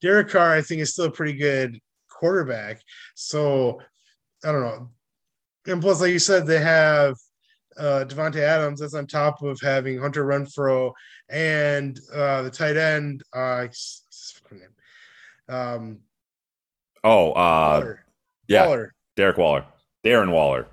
Derek 0.00 0.28
Carr, 0.30 0.52
I 0.52 0.60
think, 0.62 0.80
is 0.80 0.92
still 0.92 1.06
a 1.06 1.10
pretty 1.10 1.34
good 1.34 1.78
quarterback. 2.10 2.80
So 3.14 3.80
I 4.44 4.52
don't 4.52 4.62
know. 4.62 4.90
And 5.66 5.80
plus, 5.80 6.00
like 6.00 6.12
you 6.12 6.18
said, 6.18 6.46
they 6.46 6.60
have 6.60 7.16
uh 7.76 8.04
Davante 8.06 8.36
Adams 8.40 8.80
that's 8.80 8.94
on 8.94 9.06
top 9.06 9.42
of 9.42 9.58
having 9.60 9.98
Hunter 9.98 10.24
Renfrow 10.24 10.92
and 11.28 11.98
uh 12.14 12.42
the 12.42 12.50
tight 12.50 12.76
end 12.76 13.22
uh 13.34 13.66
s- 13.68 14.02
s- 14.10 14.40
fucking 14.42 14.58
name. 14.60 15.56
um 15.56 15.98
Oh, 17.02 17.32
uh, 17.32 17.78
Waller. 17.80 18.04
yeah, 18.48 18.66
Waller. 18.66 18.94
Derek 19.16 19.36
Waller. 19.38 19.64
Darren 20.04 20.30
Waller. 20.32 20.66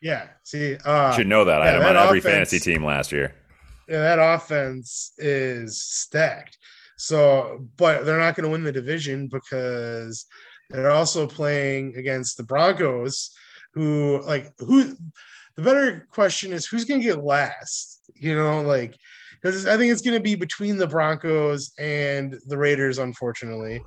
Yeah. 0.00 0.28
See, 0.42 0.76
uh 0.84 1.12
Should 1.16 1.26
know 1.28 1.44
that. 1.44 1.62
I 1.62 1.66
had 1.66 1.76
him 1.76 1.82
on 1.84 1.96
every 1.96 2.18
offense- 2.18 2.32
fantasy 2.34 2.58
team 2.60 2.84
last 2.84 3.12
year. 3.12 3.32
yeah, 3.88 4.00
that 4.00 4.18
offense 4.18 5.12
is 5.18 5.82
stacked. 5.82 6.58
So, 7.02 7.66
but 7.78 8.06
they're 8.06 8.20
not 8.20 8.36
going 8.36 8.44
to 8.44 8.50
win 8.50 8.62
the 8.62 8.70
division 8.70 9.26
because 9.26 10.24
they're 10.70 10.92
also 10.92 11.26
playing 11.26 11.96
against 11.96 12.36
the 12.36 12.44
Broncos, 12.44 13.32
who 13.74 14.22
like 14.24 14.52
who. 14.60 14.94
The 15.56 15.62
better 15.62 16.06
question 16.12 16.52
is 16.52 16.64
who's 16.64 16.84
going 16.84 17.00
to 17.00 17.06
get 17.06 17.24
last. 17.24 18.00
You 18.14 18.36
know, 18.36 18.62
like 18.62 18.96
because 19.42 19.66
I 19.66 19.76
think 19.76 19.90
it's 19.90 20.00
going 20.02 20.16
to 20.16 20.22
be 20.22 20.36
between 20.36 20.76
the 20.76 20.86
Broncos 20.86 21.72
and 21.76 22.38
the 22.46 22.56
Raiders, 22.56 22.98
unfortunately. 22.98 23.82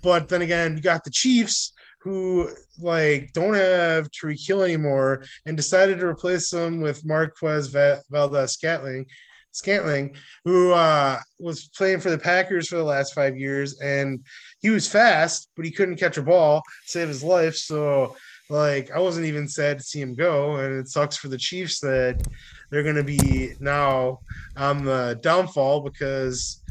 But 0.00 0.28
then 0.28 0.42
again, 0.42 0.76
you 0.76 0.82
got 0.82 1.02
the 1.02 1.10
Chiefs 1.10 1.72
who 2.02 2.50
like 2.78 3.32
don't 3.32 3.54
have 3.54 4.12
Tyreek 4.12 4.46
Hill 4.46 4.62
anymore 4.62 5.24
and 5.44 5.56
decided 5.56 5.98
to 5.98 6.06
replace 6.06 6.50
them 6.50 6.80
with 6.80 7.04
Marquez 7.04 7.66
Valdes 7.66 8.52
Scantling, 8.52 9.06
Scantling, 9.52 10.14
who 10.44 10.72
uh, 10.72 11.18
was 11.38 11.68
playing 11.68 12.00
for 12.00 12.10
the 12.10 12.18
Packers 12.18 12.68
for 12.68 12.76
the 12.76 12.84
last 12.84 13.14
five 13.14 13.36
years, 13.36 13.80
and 13.80 14.24
he 14.60 14.70
was 14.70 14.88
fast, 14.88 15.50
but 15.56 15.64
he 15.64 15.70
couldn't 15.70 15.96
catch 15.96 16.16
a 16.16 16.22
ball, 16.22 16.62
save 16.86 17.08
his 17.08 17.24
life. 17.24 17.56
So, 17.56 18.16
like, 18.50 18.90
I 18.90 19.00
wasn't 19.00 19.26
even 19.26 19.48
sad 19.48 19.78
to 19.78 19.84
see 19.84 20.00
him 20.00 20.14
go, 20.14 20.56
and 20.56 20.78
it 20.78 20.88
sucks 20.88 21.16
for 21.16 21.28
the 21.28 21.38
Chiefs 21.38 21.80
that 21.80 22.26
they're 22.70 22.82
going 22.82 22.96
to 22.96 23.04
be 23.04 23.54
now 23.60 24.20
on 24.56 24.84
the 24.84 25.18
downfall 25.22 25.80
because, 25.80 26.62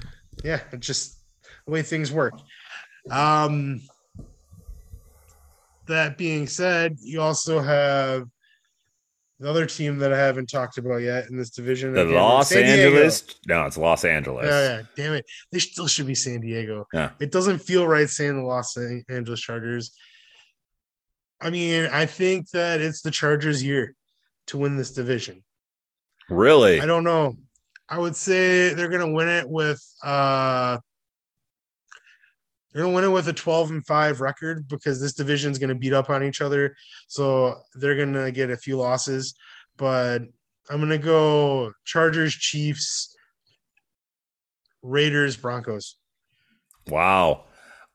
yeah, 0.44 0.62
just 0.80 1.18
the 1.66 1.72
way 1.72 1.82
things 1.82 2.12
work. 2.12 2.34
Um, 3.10 3.82
that 5.88 6.18
being 6.18 6.48
said, 6.48 6.98
you 7.02 7.22
also 7.22 7.60
have 7.60 8.28
the 9.40 9.50
other 9.50 9.66
team 9.66 10.00
that 10.00 10.12
I 10.12 10.18
haven't 10.18 10.50
talked 10.50 10.78
about 10.78 10.98
yet 10.98 11.30
in 11.30 11.38
this 11.38 11.52
division. 11.52 11.94
The 11.94 12.06
Los. 12.06 12.52
Angeles. 12.52 13.24
No, 13.48 13.66
it's 13.66 13.78
Los 13.78 14.04
Angeles. 14.04 14.48
Yeah, 14.48 14.78
yeah, 14.78 14.82
damn 14.96 15.14
it. 15.14 15.26
They 15.52 15.60
still 15.60 15.88
should 15.88 16.08
be 16.08 16.16
San 16.16 16.42
Diego. 16.42 16.88
Yeah. 16.94 17.12
It 17.20 17.32
doesn't 17.32 17.60
feel 17.60 17.88
right 17.88 18.10
saying 18.10 18.36
the 18.36 18.48
Los 18.48 18.76
Angeles 19.10 19.40
Chargers. 19.40 19.96
I 21.40 21.52
mean, 21.52 21.88
I 21.92 22.08
think 22.08 22.50
that 22.52 22.82
it's 22.82 23.02
the 23.02 23.12
Chargers' 23.12 23.64
year 23.64 23.94
to 24.48 24.58
win 24.58 24.76
this 24.76 24.92
division. 24.92 25.44
Really? 26.30 26.82
I 26.82 26.86
don't 26.86 27.04
know. 27.04 27.36
I 27.90 28.00
would 28.00 28.16
say 28.16 28.74
they're 28.74 28.90
gonna 28.90 29.12
win 29.12 29.30
it 29.30 29.48
with 29.48 29.82
uh 30.04 30.78
they're 32.78 32.86
gonna 32.86 32.96
win 32.96 33.06
it 33.06 33.10
with 33.10 33.28
a 33.28 33.34
12 33.34 33.72
and 33.72 33.86
5 33.88 34.22
record 34.22 34.68
because 34.68 35.02
this 35.02 35.14
division's 35.14 35.58
gonna 35.58 35.74
beat 35.74 35.94
up 35.94 36.12
on 36.12 36.24
each 36.24 36.42
other. 36.42 36.76
So 37.08 37.56
they're 37.74 37.96
gonna 37.96 38.32
get 38.32 38.52
a 38.52 38.56
few 38.56 38.78
losses. 38.78 39.34
But 39.78 40.22
I'm 40.70 40.80
gonna 40.80 41.00
go 41.00 41.72
Chargers, 41.86 42.36
Chiefs, 42.36 43.16
Raiders, 44.84 45.36
Broncos. 45.36 45.96
Wow. 46.88 47.46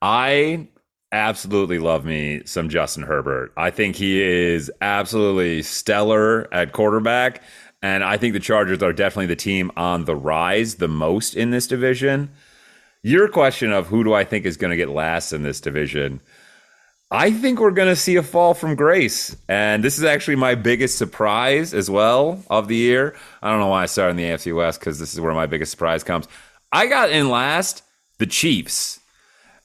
I 0.00 0.66
absolutely 1.12 1.78
love 1.78 2.04
me 2.04 2.42
some 2.44 2.68
Justin 2.68 3.04
Herbert. 3.04 3.52
I 3.56 3.70
think 3.70 3.94
he 3.94 4.20
is 4.20 4.68
absolutely 4.80 5.62
stellar 5.62 6.52
at 6.52 6.72
quarterback. 6.72 7.44
And 7.82 8.02
I 8.02 8.16
think 8.16 8.32
the 8.32 8.40
Chargers 8.40 8.82
are 8.82 8.92
definitely 8.92 9.26
the 9.26 9.36
team 9.36 9.70
on 9.76 10.06
the 10.06 10.16
rise 10.16 10.74
the 10.74 10.88
most 10.88 11.36
in 11.36 11.52
this 11.52 11.68
division. 11.68 12.32
Your 13.02 13.26
question 13.26 13.72
of 13.72 13.88
who 13.88 14.04
do 14.04 14.14
I 14.14 14.22
think 14.22 14.46
is 14.46 14.56
going 14.56 14.70
to 14.70 14.76
get 14.76 14.88
last 14.88 15.32
in 15.32 15.42
this 15.42 15.60
division? 15.60 16.20
I 17.10 17.32
think 17.32 17.58
we're 17.58 17.72
going 17.72 17.88
to 17.88 17.96
see 17.96 18.14
a 18.16 18.22
fall 18.22 18.54
from 18.54 18.76
grace. 18.76 19.36
And 19.48 19.82
this 19.82 19.98
is 19.98 20.04
actually 20.04 20.36
my 20.36 20.54
biggest 20.54 20.98
surprise 20.98 21.74
as 21.74 21.90
well 21.90 22.42
of 22.48 22.68
the 22.68 22.76
year. 22.76 23.16
I 23.42 23.50
don't 23.50 23.58
know 23.58 23.66
why 23.66 23.82
I 23.82 23.86
started 23.86 24.12
in 24.12 24.16
the 24.18 24.24
AFC 24.24 24.54
West 24.54 24.78
because 24.78 25.00
this 25.00 25.12
is 25.12 25.20
where 25.20 25.34
my 25.34 25.46
biggest 25.46 25.72
surprise 25.72 26.04
comes. 26.04 26.28
I 26.70 26.86
got 26.86 27.10
in 27.10 27.28
last 27.28 27.82
the 28.18 28.26
Chiefs 28.26 29.00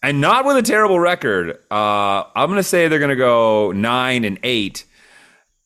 and 0.01 0.19
not 0.19 0.43
with 0.43 0.57
a 0.57 0.63
terrible 0.63 0.99
record. 0.99 1.51
Uh, 1.69 2.23
I'm 2.35 2.47
going 2.47 2.57
to 2.57 2.63
say 2.63 2.87
they're 2.87 2.97
going 2.97 3.09
to 3.09 3.15
go 3.15 3.71
nine 3.71 4.25
and 4.25 4.39
eight, 4.41 4.83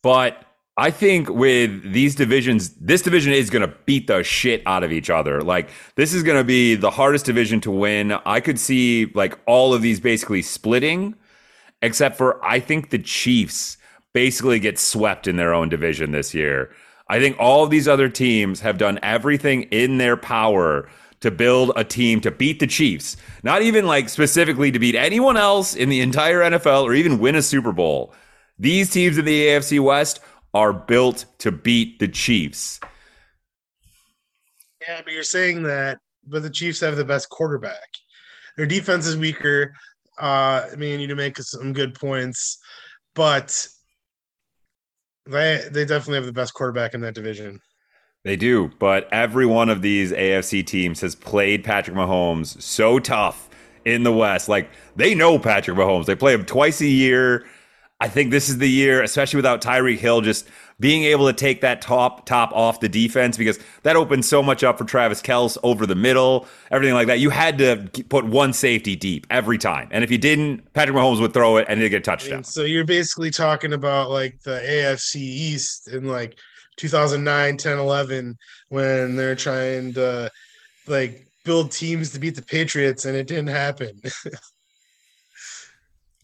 but 0.04 0.44
I 0.82 0.90
think 0.90 1.30
with 1.30 1.94
these 1.94 2.16
divisions, 2.16 2.70
this 2.72 3.04
division 3.04 3.34
is 3.34 3.52
going 3.52 3.62
to 3.62 3.76
beat 3.86 4.08
the 4.08 4.24
shit 4.24 4.64
out 4.66 4.84
of 4.84 4.92
each 4.92 5.12
other. 5.12 5.44
Like 5.44 5.70
this 5.94 6.12
is 6.12 6.24
going 6.24 6.40
to 6.40 6.44
be 6.44 6.74
the 6.74 6.90
hardest 6.90 7.24
division 7.24 7.62
to 7.62 7.70
win. 7.70 8.14
I 8.26 8.40
could 8.40 8.60
see 8.60 9.12
like 9.14 9.38
all 9.46 9.76
of 9.76 9.84
these 9.84 10.00
basically 10.00 10.42
splitting, 10.42 11.14
except 11.84 12.18
for 12.18 12.44
I 12.44 12.60
think 12.60 12.90
the 12.90 12.98
Chiefs 12.98 13.78
basically 14.14 14.60
get 14.60 14.80
swept 14.80 15.28
in 15.28 15.36
their 15.36 15.54
own 15.54 15.70
division 15.70 16.14
this 16.14 16.34
year. 16.34 16.72
I 17.08 17.20
think 17.20 17.36
all 17.38 17.64
of 17.64 17.70
these 17.70 17.88
other 17.88 18.10
teams 18.10 18.62
have 18.62 18.80
done 18.80 18.98
everything 19.04 19.64
in 19.70 20.00
their 20.00 20.18
power 20.18 20.90
to 21.20 21.30
build 21.30 21.74
a 21.76 21.84
team 21.84 22.22
to 22.22 22.32
beat 22.32 22.60
the 22.60 22.66
Chiefs. 22.66 23.18
Not 23.44 23.62
even 23.62 23.86
like 23.86 24.10
specifically 24.10 24.72
to 24.72 24.80
beat 24.80 24.96
anyone 24.96 25.38
else 25.38 25.76
in 25.76 25.90
the 25.90 26.02
entire 26.02 26.40
NFL 26.40 26.86
or 26.86 26.96
even 26.96 27.20
win 27.20 27.36
a 27.36 27.44
Super 27.44 27.72
Bowl. 27.72 28.16
These 28.58 28.90
teams 28.90 29.20
in 29.20 29.26
the 29.26 29.48
AFC 29.48 29.80
West 29.80 30.22
are 30.54 30.74
built 30.74 31.26
to 31.40 31.52
beat 31.52 32.00
the 32.00 32.08
Chiefs. 32.08 32.80
Yeah, 34.88 35.02
but 35.04 35.14
you're 35.14 35.24
saying 35.24 35.64
that, 35.64 36.00
but 36.26 36.44
the 36.44 36.50
Chiefs 36.50 36.80
have 36.82 36.96
the 36.96 37.06
best 37.06 37.30
quarterback. 37.30 37.88
Their 38.58 38.66
defense 38.66 39.06
is 39.06 39.16
weaker. 39.18 39.74
Uh, 40.20 40.68
I 40.72 40.76
mean, 40.76 41.00
you 41.00 41.08
to 41.08 41.16
make 41.16 41.38
some 41.38 41.74
good 41.74 41.96
points, 41.96 42.60
but 43.16 43.68
they 45.26 45.64
they 45.72 45.86
definitely 45.86 46.16
have 46.16 46.26
the 46.26 46.34
best 46.34 46.54
quarterback 46.54 46.94
in 46.94 47.02
that 47.02 47.16
division. 47.16 47.60
They 48.24 48.36
do, 48.36 48.72
but 48.78 49.08
every 49.12 49.48
one 49.48 49.70
of 49.70 49.82
these 49.82 50.12
AFC 50.12 50.66
teams 50.66 51.02
has 51.02 51.16
played 51.16 51.64
Patrick 51.64 51.96
Mahomes 51.96 52.62
so 52.62 53.00
tough 53.00 53.50
in 53.84 54.04
the 54.04 54.12
West. 54.12 54.48
Like 54.48 54.70
they 54.96 55.16
know 55.16 55.40
Patrick 55.40 55.78
Mahomes. 55.78 56.06
They 56.06 56.16
play 56.16 56.34
him 56.34 56.46
twice 56.46 56.82
a 56.82 56.88
year. 56.88 57.46
I 58.02 58.08
think 58.08 58.32
this 58.32 58.50
is 58.50 58.58
the 58.58 58.68
year, 58.68 59.04
especially 59.04 59.38
without 59.38 59.62
Tyreek 59.62 60.00
Hill, 60.00 60.22
just 60.22 60.48
being 60.80 61.04
able 61.04 61.28
to 61.28 61.34
take 61.34 61.62
that 61.62 61.84
top 61.84 62.26
top 62.26 62.52
off 62.52 62.80
the 62.80 62.90
defense 62.90 63.38
because 63.38 63.60
that 63.84 63.96
opened 63.96 64.26
so 64.26 64.42
much 64.42 64.64
up 64.64 64.80
for 64.80 64.86
Travis 64.86 65.22
Kelce 65.22 65.56
over 65.62 65.86
the 65.86 65.94
middle, 65.94 66.48
everything 66.72 66.96
like 66.96 67.06
that. 67.06 67.20
You 67.20 67.30
had 67.30 67.60
to 67.60 68.04
put 68.10 68.26
one 68.26 68.54
safety 68.54 68.96
deep 68.96 69.28
every 69.30 69.60
time, 69.60 69.88
and 69.92 70.04
if 70.04 70.10
you 70.10 70.18
didn't, 70.18 70.74
Patrick 70.74 70.98
Mahomes 70.98 71.22
would 71.22 71.32
throw 71.32 71.58
it 71.58 71.68
and 71.70 71.80
he'd 71.80 71.90
get 71.90 71.98
a 71.98 72.02
touchdown. 72.02 72.34
I 72.34 72.38
mean, 72.38 72.44
so 72.44 72.64
you're 72.64 72.86
basically 72.86 73.30
talking 73.30 73.72
about 73.72 74.10
like 74.10 74.42
the 74.42 74.60
AFC 74.68 75.18
East 75.18 75.88
in 75.88 76.08
like 76.08 76.40
2009, 76.78 77.58
10, 77.58 77.78
11 77.78 78.36
when 78.70 79.16
they're 79.16 79.36
trying 79.36 79.94
to 79.94 80.32
like 80.88 81.28
build 81.46 81.72
teams 81.72 82.10
to 82.14 82.20
beat 82.20 82.36
the 82.36 82.42
Patriots 82.42 83.06
and 83.06 83.16
it 83.16 83.28
didn't 83.28 83.50
happen. 83.50 84.02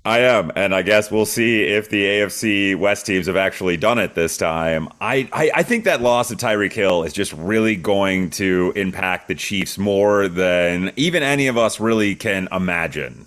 I 0.08 0.20
am, 0.20 0.54
and 0.56 0.74
I 0.74 0.84
guess 0.84 1.12
we'll 1.12 1.26
see 1.26 1.64
if 1.64 1.90
the 1.90 2.02
AFC 2.06 2.80
West 2.80 3.06
teams 3.06 3.28
have 3.28 3.36
actually 3.36 3.76
done 3.76 4.00
it 4.00 4.16
this 4.16 4.38
time. 4.38 4.88
I, 5.02 5.28
I, 5.34 5.52
I 5.56 5.64
think 5.64 5.84
that 5.84 6.02
loss 6.02 6.32
of 6.32 6.38
Tyreek 6.38 6.72
Hill 6.72 7.04
is 7.04 7.12
just 7.12 7.34
really 7.34 7.76
going 7.76 8.30
to 8.30 8.72
impact 8.78 9.28
the 9.28 9.36
Chiefs 9.36 9.78
more 9.78 10.30
than 10.30 10.94
even 10.96 11.24
any 11.24 11.48
of 11.48 11.58
us 11.58 11.82
really 11.82 12.16
can 12.16 12.48
imagine. 12.54 13.26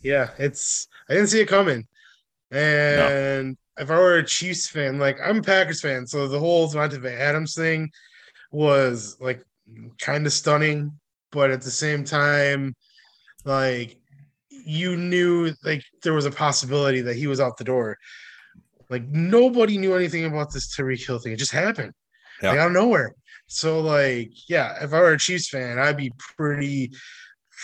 Yeah, 0.00 0.30
it's 0.38 0.88
I 1.10 1.12
didn't 1.12 1.28
see 1.28 1.42
it 1.42 1.48
coming, 1.48 1.86
and 2.50 3.58
if 3.76 3.90
I 3.90 3.98
were 3.98 4.16
a 4.16 4.24
Chiefs 4.24 4.70
fan, 4.70 4.98
like 4.98 5.18
I'm 5.22 5.40
a 5.40 5.42
Packers 5.42 5.82
fan, 5.82 6.06
so 6.06 6.28
the 6.28 6.38
whole 6.38 6.66
Davante 6.66 7.04
Adams 7.04 7.54
thing 7.54 7.90
was 8.52 9.18
like 9.20 9.44
kind 9.98 10.24
of 10.24 10.32
stunning, 10.32 10.98
but 11.30 11.50
at 11.50 11.60
the 11.60 11.70
same 11.70 12.04
time, 12.04 12.74
like 13.44 13.96
you 14.50 14.96
knew 14.96 15.52
like 15.64 15.82
there 16.02 16.12
was 16.12 16.26
a 16.26 16.30
possibility 16.30 17.00
that 17.00 17.16
he 17.16 17.26
was 17.26 17.40
out 17.40 17.56
the 17.56 17.64
door. 17.64 17.98
Like 18.88 19.04
nobody 19.08 19.78
knew 19.78 19.94
anything 19.94 20.24
about 20.24 20.52
this 20.52 20.74
Tyreek 20.74 21.04
Hill 21.04 21.18
thing. 21.18 21.32
It 21.32 21.38
just 21.38 21.52
happened. 21.52 21.92
Yeah. 22.42 22.50
Like 22.50 22.58
out 22.60 22.66
of 22.68 22.72
nowhere. 22.72 23.14
So 23.46 23.80
like, 23.80 24.30
yeah, 24.48 24.82
if 24.82 24.92
I 24.92 25.00
were 25.00 25.12
a 25.12 25.18
Chiefs 25.18 25.48
fan, 25.48 25.78
I'd 25.78 25.96
be 25.96 26.12
pretty 26.36 26.92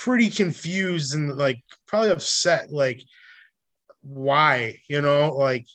pretty 0.02 0.30
confused 0.30 1.14
and 1.14 1.36
like 1.36 1.60
probably 1.86 2.10
upset. 2.10 2.70
Like, 2.70 3.02
why? 4.02 4.78
You 4.88 5.00
know, 5.00 5.30
like 5.30 5.66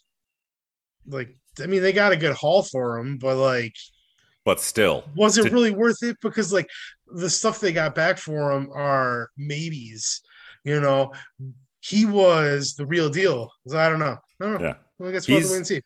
like 1.07 1.35
I 1.61 1.67
mean 1.67 1.81
they 1.81 1.93
got 1.93 2.13
a 2.13 2.17
good 2.17 2.35
haul 2.35 2.63
for 2.63 2.97
him, 2.97 3.17
but 3.17 3.37
like 3.37 3.75
but 4.45 4.59
still 4.59 5.03
was 5.15 5.37
it 5.37 5.43
to- 5.43 5.49
really 5.49 5.71
worth 5.71 6.01
it? 6.03 6.17
Because 6.21 6.51
like 6.51 6.69
the 7.07 7.29
stuff 7.29 7.59
they 7.59 7.71
got 7.71 7.95
back 7.95 8.17
for 8.17 8.51
him 8.51 8.69
are 8.73 9.29
maybes 9.37 10.21
you 10.63 10.79
know? 10.79 11.11
He 11.81 12.05
was 12.05 12.75
the 12.75 12.85
real 12.85 13.09
deal. 13.09 13.51
So 13.67 13.77
i 13.77 13.89
don't 13.89 13.99
know. 13.99 14.17
I 14.41 14.45
don't 14.45 14.61
know. 14.61 14.67
Yeah. 14.67 14.75
Well, 14.99 15.09
i 15.09 15.11
guess 15.11 15.27
we'll 15.27 15.39
wait 15.39 15.51
and 15.51 15.67
see. 15.67 15.81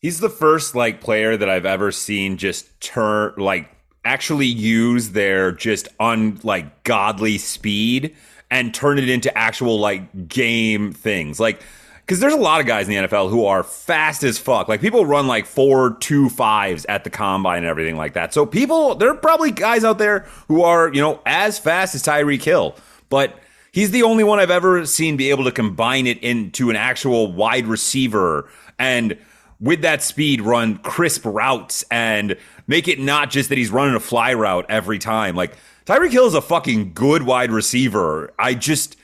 he's 0.00 0.20
the 0.20 0.28
first 0.28 0.74
like 0.74 1.00
player 1.00 1.36
that 1.36 1.48
i've 1.48 1.64
ever 1.64 1.92
seen 1.92 2.36
just 2.36 2.80
turn 2.80 3.32
like 3.36 3.70
actually 4.04 4.46
use 4.46 5.10
their 5.10 5.52
just 5.52 5.88
un 6.00 6.38
like 6.42 6.82
godly 6.82 7.38
speed 7.38 8.14
and 8.50 8.74
turn 8.74 8.98
it 8.98 9.08
into 9.08 9.36
actual 9.36 9.78
like 9.78 10.28
game 10.28 10.92
things. 10.92 11.40
Like 11.40 11.62
because 12.04 12.20
there's 12.20 12.32
a 12.32 12.38
lot 12.38 12.60
of 12.60 12.66
guys 12.66 12.88
in 12.88 12.94
the 12.94 13.08
NFL 13.08 13.30
who 13.30 13.44
are 13.44 13.62
fast 13.62 14.22
as 14.22 14.38
fuck. 14.38 14.68
Like 14.68 14.80
people 14.80 15.06
run 15.06 15.26
like 15.26 15.46
four 15.46 15.96
two 16.00 16.28
fives 16.28 16.84
at 16.86 17.04
the 17.04 17.10
combine 17.10 17.58
and 17.58 17.66
everything 17.66 17.96
like 17.96 18.14
that. 18.14 18.34
So 18.34 18.44
people, 18.44 18.94
there 18.96 19.10
are 19.10 19.16
probably 19.16 19.50
guys 19.50 19.84
out 19.84 19.98
there 19.98 20.26
who 20.48 20.62
are 20.62 20.92
you 20.92 21.00
know 21.00 21.20
as 21.26 21.58
fast 21.58 21.94
as 21.94 22.02
Tyreek 22.02 22.42
Hill, 22.42 22.76
but 23.08 23.38
he's 23.72 23.90
the 23.90 24.02
only 24.02 24.24
one 24.24 24.40
I've 24.40 24.50
ever 24.50 24.84
seen 24.86 25.16
be 25.16 25.30
able 25.30 25.44
to 25.44 25.52
combine 25.52 26.06
it 26.06 26.18
into 26.22 26.70
an 26.70 26.76
actual 26.76 27.32
wide 27.32 27.66
receiver 27.66 28.48
and 28.78 29.16
with 29.60 29.82
that 29.82 30.02
speed 30.02 30.40
run 30.40 30.76
crisp 30.78 31.24
routes 31.24 31.84
and 31.90 32.36
make 32.66 32.88
it 32.88 32.98
not 32.98 33.30
just 33.30 33.48
that 33.48 33.56
he's 33.56 33.70
running 33.70 33.94
a 33.94 34.00
fly 34.00 34.34
route 34.34 34.66
every 34.68 34.98
time. 34.98 35.36
Like 35.36 35.56
Tyreek 35.86 36.10
Hill 36.10 36.26
is 36.26 36.34
a 36.34 36.42
fucking 36.42 36.92
good 36.94 37.22
wide 37.22 37.52
receiver. 37.52 38.32
I 38.38 38.54
just 38.54 38.96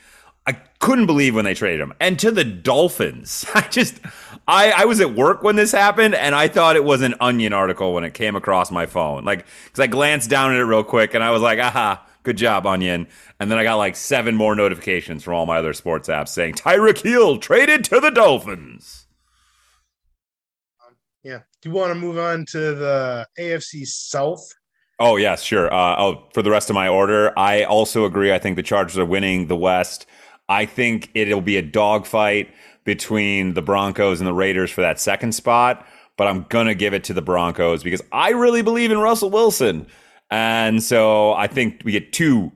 couldn't 0.79 1.05
believe 1.05 1.35
when 1.35 1.45
they 1.45 1.53
traded 1.53 1.81
him. 1.81 1.93
And 1.99 2.17
to 2.19 2.31
the 2.31 2.43
Dolphins, 2.43 3.45
I 3.53 3.61
just, 3.61 3.99
I, 4.47 4.71
I 4.71 4.85
was 4.85 5.01
at 5.01 5.13
work 5.13 5.43
when 5.43 5.55
this 5.55 5.71
happened 5.71 6.15
and 6.15 6.33
I 6.33 6.47
thought 6.47 6.75
it 6.75 6.83
was 6.83 7.01
an 7.01 7.15
Onion 7.19 7.53
article 7.53 7.93
when 7.93 8.03
it 8.03 8.13
came 8.13 8.35
across 8.35 8.71
my 8.71 8.85
phone. 8.85 9.25
Like, 9.25 9.45
because 9.65 9.79
I 9.79 9.87
glanced 9.87 10.29
down 10.29 10.51
at 10.51 10.57
it 10.57 10.63
real 10.63 10.83
quick 10.83 11.13
and 11.13 11.23
I 11.23 11.31
was 11.31 11.41
like, 11.41 11.59
aha, 11.59 12.05
good 12.23 12.37
job, 12.37 12.65
Onion. 12.65 13.07
And 13.39 13.51
then 13.51 13.57
I 13.57 13.63
got 13.63 13.75
like 13.75 13.95
seven 13.95 14.35
more 14.35 14.55
notifications 14.55 15.23
from 15.23 15.33
all 15.33 15.45
my 15.45 15.57
other 15.57 15.73
sports 15.73 16.07
apps 16.07 16.29
saying 16.29 16.55
Tyreek 16.55 17.01
Hill 17.01 17.37
traded 17.37 17.83
to 17.85 17.99
the 17.99 18.09
Dolphins. 18.09 19.05
Yeah. 21.23 21.39
Do 21.61 21.69
you 21.69 21.75
want 21.75 21.91
to 21.91 21.99
move 21.99 22.17
on 22.17 22.45
to 22.51 22.59
the 22.75 23.27
AFC 23.37 23.85
South? 23.85 24.53
Oh, 25.01 25.15
yes, 25.15 25.41
sure. 25.41 25.73
Uh, 25.73 25.95
oh, 25.97 26.27
for 26.33 26.41
the 26.41 26.49
rest 26.49 26.69
of 26.69 26.73
my 26.73 26.87
order, 26.87 27.37
I 27.37 27.63
also 27.63 28.05
agree. 28.05 28.33
I 28.33 28.39
think 28.39 28.55
the 28.57 28.63
Chargers 28.63 28.97
are 28.97 29.05
winning 29.05 29.47
the 29.47 29.55
West. 29.55 30.05
I 30.49 30.65
think 30.65 31.09
it'll 31.13 31.41
be 31.41 31.57
a 31.57 31.61
dogfight 31.61 32.49
between 32.83 33.53
the 33.53 33.61
Broncos 33.61 34.19
and 34.19 34.27
the 34.27 34.33
Raiders 34.33 34.71
for 34.71 34.81
that 34.81 34.99
second 34.99 35.33
spot, 35.33 35.87
but 36.17 36.27
I'm 36.27 36.45
going 36.49 36.67
to 36.67 36.75
give 36.75 36.93
it 36.93 37.03
to 37.05 37.13
the 37.13 37.21
Broncos 37.21 37.83
because 37.83 38.01
I 38.11 38.31
really 38.31 38.61
believe 38.61 38.91
in 38.91 38.97
Russell 38.97 39.29
Wilson. 39.29 39.87
And 40.31 40.81
so 40.83 41.33
I 41.33 41.47
think 41.47 41.81
we 41.85 41.91
get 41.91 42.11
two 42.11 42.51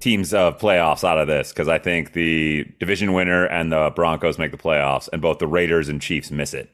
teams 0.00 0.32
of 0.32 0.58
playoffs 0.58 1.04
out 1.04 1.18
of 1.18 1.28
this 1.28 1.50
because 1.50 1.68
I 1.68 1.78
think 1.78 2.12
the 2.12 2.64
division 2.80 3.12
winner 3.12 3.44
and 3.44 3.70
the 3.70 3.92
Broncos 3.94 4.38
make 4.38 4.50
the 4.50 4.56
playoffs, 4.56 5.08
and 5.12 5.20
both 5.20 5.38
the 5.38 5.46
Raiders 5.46 5.88
and 5.88 6.00
Chiefs 6.00 6.30
miss 6.30 6.54
it. 6.54 6.70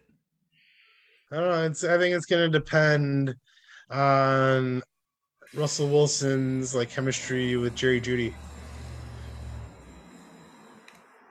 I 1.30 1.36
don't 1.36 1.48
know. 1.50 1.64
It's, 1.64 1.84
I 1.84 1.98
think 1.98 2.14
it's 2.14 2.26
going 2.26 2.50
to 2.50 2.58
depend 2.58 3.34
on 3.90 4.82
Russell 5.54 5.88
Wilson's 5.88 6.74
like 6.74 6.90
chemistry 6.90 7.56
with 7.56 7.74
Jerry 7.74 8.00
Jeudy? 8.00 8.32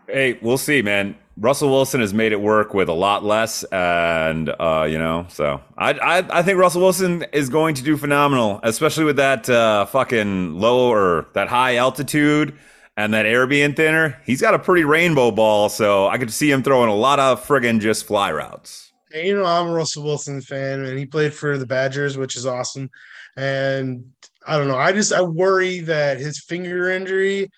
Hey, 0.08 0.40
we'll 0.42 0.58
see, 0.58 0.82
man. 0.82 1.18
Russell 1.40 1.70
Wilson 1.70 2.02
has 2.02 2.14
made 2.14 2.32
it 2.32 2.42
work 2.42 2.74
with 2.74 2.90
a 2.90 2.94
lot 2.94 3.24
less, 3.24 3.64
and 3.66 4.50
uh, 4.60 4.88
you 4.90 4.98
know, 4.98 5.28
so 5.30 5.62
I, 5.78 5.92
I 5.94 6.40
I 6.40 6.42
think 6.42 6.58
Russell 6.58 6.82
Wilson 6.82 7.26
is 7.32 7.50
going 7.50 7.76
to 7.76 7.84
do 7.84 7.96
phenomenal, 7.96 8.60
especially 8.64 9.04
with 9.04 9.18
that 9.18 9.48
uh, 9.50 9.86
fucking 9.86 10.60
low 10.60 10.90
or 10.92 11.28
that 11.34 11.48
high 11.48 11.76
altitude 11.76 12.58
and 12.96 13.14
that 13.14 13.28
air 13.28 13.46
being 13.46 13.76
thinner. 13.76 14.20
He's 14.26 14.42
got 14.42 14.56
a 14.56 14.60
pretty 14.60 14.84
rainbow 14.84 15.30
ball, 15.30 15.70
so 15.70 16.08
I 16.08 16.18
could 16.18 16.34
see 16.34 16.50
him 16.50 16.64
throwing 16.64 16.90
a 16.90 16.96
lot 16.96 17.20
of 17.20 17.46
friggin' 17.46 17.80
just 17.80 18.06
fly 18.08 18.32
routes. 18.32 18.92
You 19.14 19.36
know, 19.36 19.46
I'm 19.46 19.68
a 19.68 19.74
Russell 19.74 20.04
Wilson 20.04 20.42
fan, 20.42 20.84
and 20.86 20.98
he 20.98 21.06
played 21.06 21.34
for 21.34 21.58
the 21.58 21.68
Badgers, 21.68 22.18
which 22.18 22.36
is 22.36 22.48
awesome. 22.48 22.90
And 23.36 24.06
I 24.48 24.58
don't 24.58 24.68
know, 24.68 24.78
I 24.78 24.92
just 24.92 25.14
I 25.14 25.22
worry 25.22 25.82
that 25.82 26.18
his 26.18 26.40
finger 26.40 26.90
injury, 26.90 27.52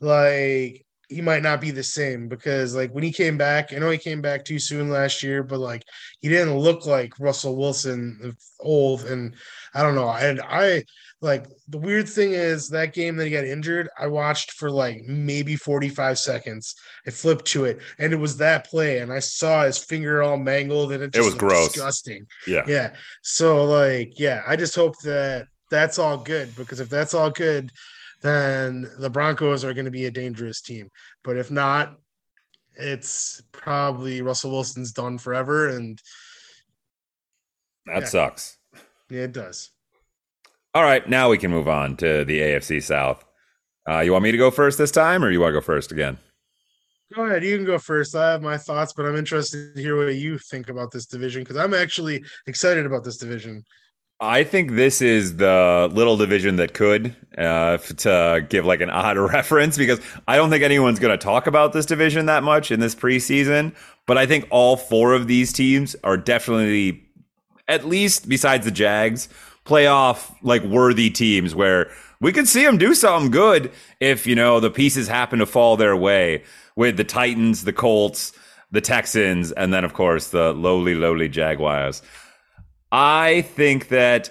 like 0.00 0.83
he 1.14 1.20
might 1.20 1.42
not 1.42 1.60
be 1.60 1.70
the 1.70 1.82
same 1.82 2.28
because 2.28 2.74
like 2.74 2.90
when 2.90 3.04
he 3.04 3.12
came 3.12 3.38
back, 3.38 3.72
I 3.72 3.76
know 3.76 3.90
he 3.90 3.98
came 3.98 4.20
back 4.20 4.44
too 4.44 4.58
soon 4.58 4.90
last 4.90 5.22
year, 5.22 5.44
but 5.44 5.60
like 5.60 5.84
he 6.20 6.28
didn't 6.28 6.58
look 6.58 6.86
like 6.86 7.20
Russell 7.20 7.56
Wilson 7.56 8.36
old. 8.58 9.04
And 9.04 9.34
I 9.74 9.82
don't 9.82 9.94
know. 9.94 10.08
And 10.08 10.40
I 10.40 10.84
like 11.20 11.46
the 11.68 11.78
weird 11.78 12.08
thing 12.08 12.32
is 12.32 12.68
that 12.70 12.94
game 12.94 13.16
that 13.16 13.26
he 13.26 13.30
got 13.30 13.44
injured, 13.44 13.88
I 13.96 14.08
watched 14.08 14.52
for 14.52 14.70
like 14.70 15.04
maybe 15.04 15.54
45 15.54 16.18
seconds. 16.18 16.74
I 17.06 17.10
flipped 17.10 17.44
to 17.46 17.64
it 17.64 17.78
and 17.98 18.12
it 18.12 18.16
was 18.16 18.36
that 18.38 18.68
play, 18.68 18.98
and 18.98 19.12
I 19.12 19.20
saw 19.20 19.64
his 19.64 19.78
finger 19.78 20.20
all 20.20 20.36
mangled 20.36 20.92
and 20.92 21.02
it, 21.04 21.14
it 21.14 21.22
was 21.22 21.34
gross. 21.34 21.72
disgusting. 21.72 22.26
Yeah. 22.46 22.64
Yeah. 22.66 22.94
So 23.22 23.64
like, 23.64 24.18
yeah, 24.18 24.42
I 24.46 24.56
just 24.56 24.74
hope 24.74 24.98
that 25.02 25.46
that's 25.70 25.98
all 25.98 26.18
good 26.18 26.54
because 26.56 26.80
if 26.80 26.88
that's 26.88 27.14
all 27.14 27.30
good, 27.30 27.70
then 28.24 28.90
the 28.98 29.10
Broncos 29.10 29.64
are 29.64 29.74
going 29.74 29.84
to 29.84 29.90
be 29.90 30.06
a 30.06 30.10
dangerous 30.10 30.62
team. 30.62 30.88
But 31.22 31.36
if 31.36 31.50
not, 31.50 31.96
it's 32.74 33.42
probably 33.52 34.22
Russell 34.22 34.50
Wilson's 34.50 34.92
done 34.92 35.18
forever. 35.18 35.68
And 35.68 36.00
that 37.86 38.00
yeah. 38.00 38.06
sucks. 38.06 38.56
Yeah, 39.10 39.22
it 39.22 39.32
does. 39.32 39.70
All 40.74 40.82
right, 40.82 41.06
now 41.08 41.28
we 41.28 41.38
can 41.38 41.50
move 41.50 41.68
on 41.68 41.96
to 41.98 42.24
the 42.24 42.40
AFC 42.40 42.82
South. 42.82 43.22
Uh, 43.88 44.00
you 44.00 44.12
want 44.12 44.24
me 44.24 44.32
to 44.32 44.38
go 44.38 44.50
first 44.50 44.78
this 44.78 44.90
time, 44.90 45.22
or 45.22 45.30
you 45.30 45.38
want 45.38 45.50
to 45.50 45.60
go 45.60 45.64
first 45.64 45.92
again? 45.92 46.16
Go 47.14 47.26
ahead. 47.26 47.44
You 47.44 47.56
can 47.56 47.66
go 47.66 47.78
first. 47.78 48.16
I 48.16 48.32
have 48.32 48.42
my 48.42 48.56
thoughts, 48.56 48.94
but 48.94 49.04
I'm 49.04 49.16
interested 49.16 49.76
to 49.76 49.80
hear 49.80 49.96
what 49.96 50.12
you 50.14 50.38
think 50.38 50.70
about 50.70 50.90
this 50.90 51.06
division 51.06 51.42
because 51.42 51.58
I'm 51.58 51.74
actually 51.74 52.24
excited 52.46 52.86
about 52.86 53.04
this 53.04 53.18
division. 53.18 53.62
I 54.20 54.44
think 54.44 54.72
this 54.72 55.02
is 55.02 55.36
the 55.36 55.90
little 55.92 56.16
division 56.16 56.56
that 56.56 56.72
could, 56.72 57.14
uh, 57.36 57.78
to 57.78 58.46
give 58.48 58.64
like 58.64 58.80
an 58.80 58.90
odd 58.90 59.18
reference, 59.32 59.76
because 59.76 60.00
I 60.26 60.36
don't 60.36 60.50
think 60.50 60.62
anyone's 60.62 60.98
going 60.98 61.16
to 61.16 61.22
talk 61.22 61.46
about 61.46 61.72
this 61.72 61.84
division 61.84 62.26
that 62.26 62.42
much 62.42 62.70
in 62.70 62.80
this 62.80 62.94
preseason. 62.94 63.74
But 64.06 64.18
I 64.18 64.26
think 64.26 64.46
all 64.50 64.76
four 64.76 65.14
of 65.14 65.26
these 65.26 65.52
teams 65.52 65.96
are 66.04 66.16
definitely, 66.16 67.02
at 67.66 67.86
least 67.86 68.28
besides 68.28 68.64
the 68.64 68.70
Jags, 68.70 69.28
playoff 69.64 70.34
like 70.42 70.62
worthy 70.62 71.10
teams 71.10 71.54
where 71.54 71.90
we 72.20 72.32
could 72.32 72.46
see 72.46 72.64
them 72.64 72.78
do 72.78 72.94
something 72.94 73.30
good 73.30 73.72
if 74.00 74.26
you 74.26 74.34
know 74.34 74.60
the 74.60 74.70
pieces 74.70 75.08
happen 75.08 75.38
to 75.38 75.46
fall 75.46 75.76
their 75.76 75.96
way 75.96 76.44
with 76.76 76.96
the 76.96 77.04
Titans, 77.04 77.64
the 77.64 77.72
Colts, 77.72 78.32
the 78.70 78.80
Texans, 78.80 79.52
and 79.52 79.72
then 79.72 79.84
of 79.84 79.94
course 79.94 80.28
the 80.28 80.52
lowly, 80.52 80.94
lowly 80.94 81.28
Jaguars. 81.28 82.02
I 82.92 83.42
think 83.42 83.88
that 83.88 84.30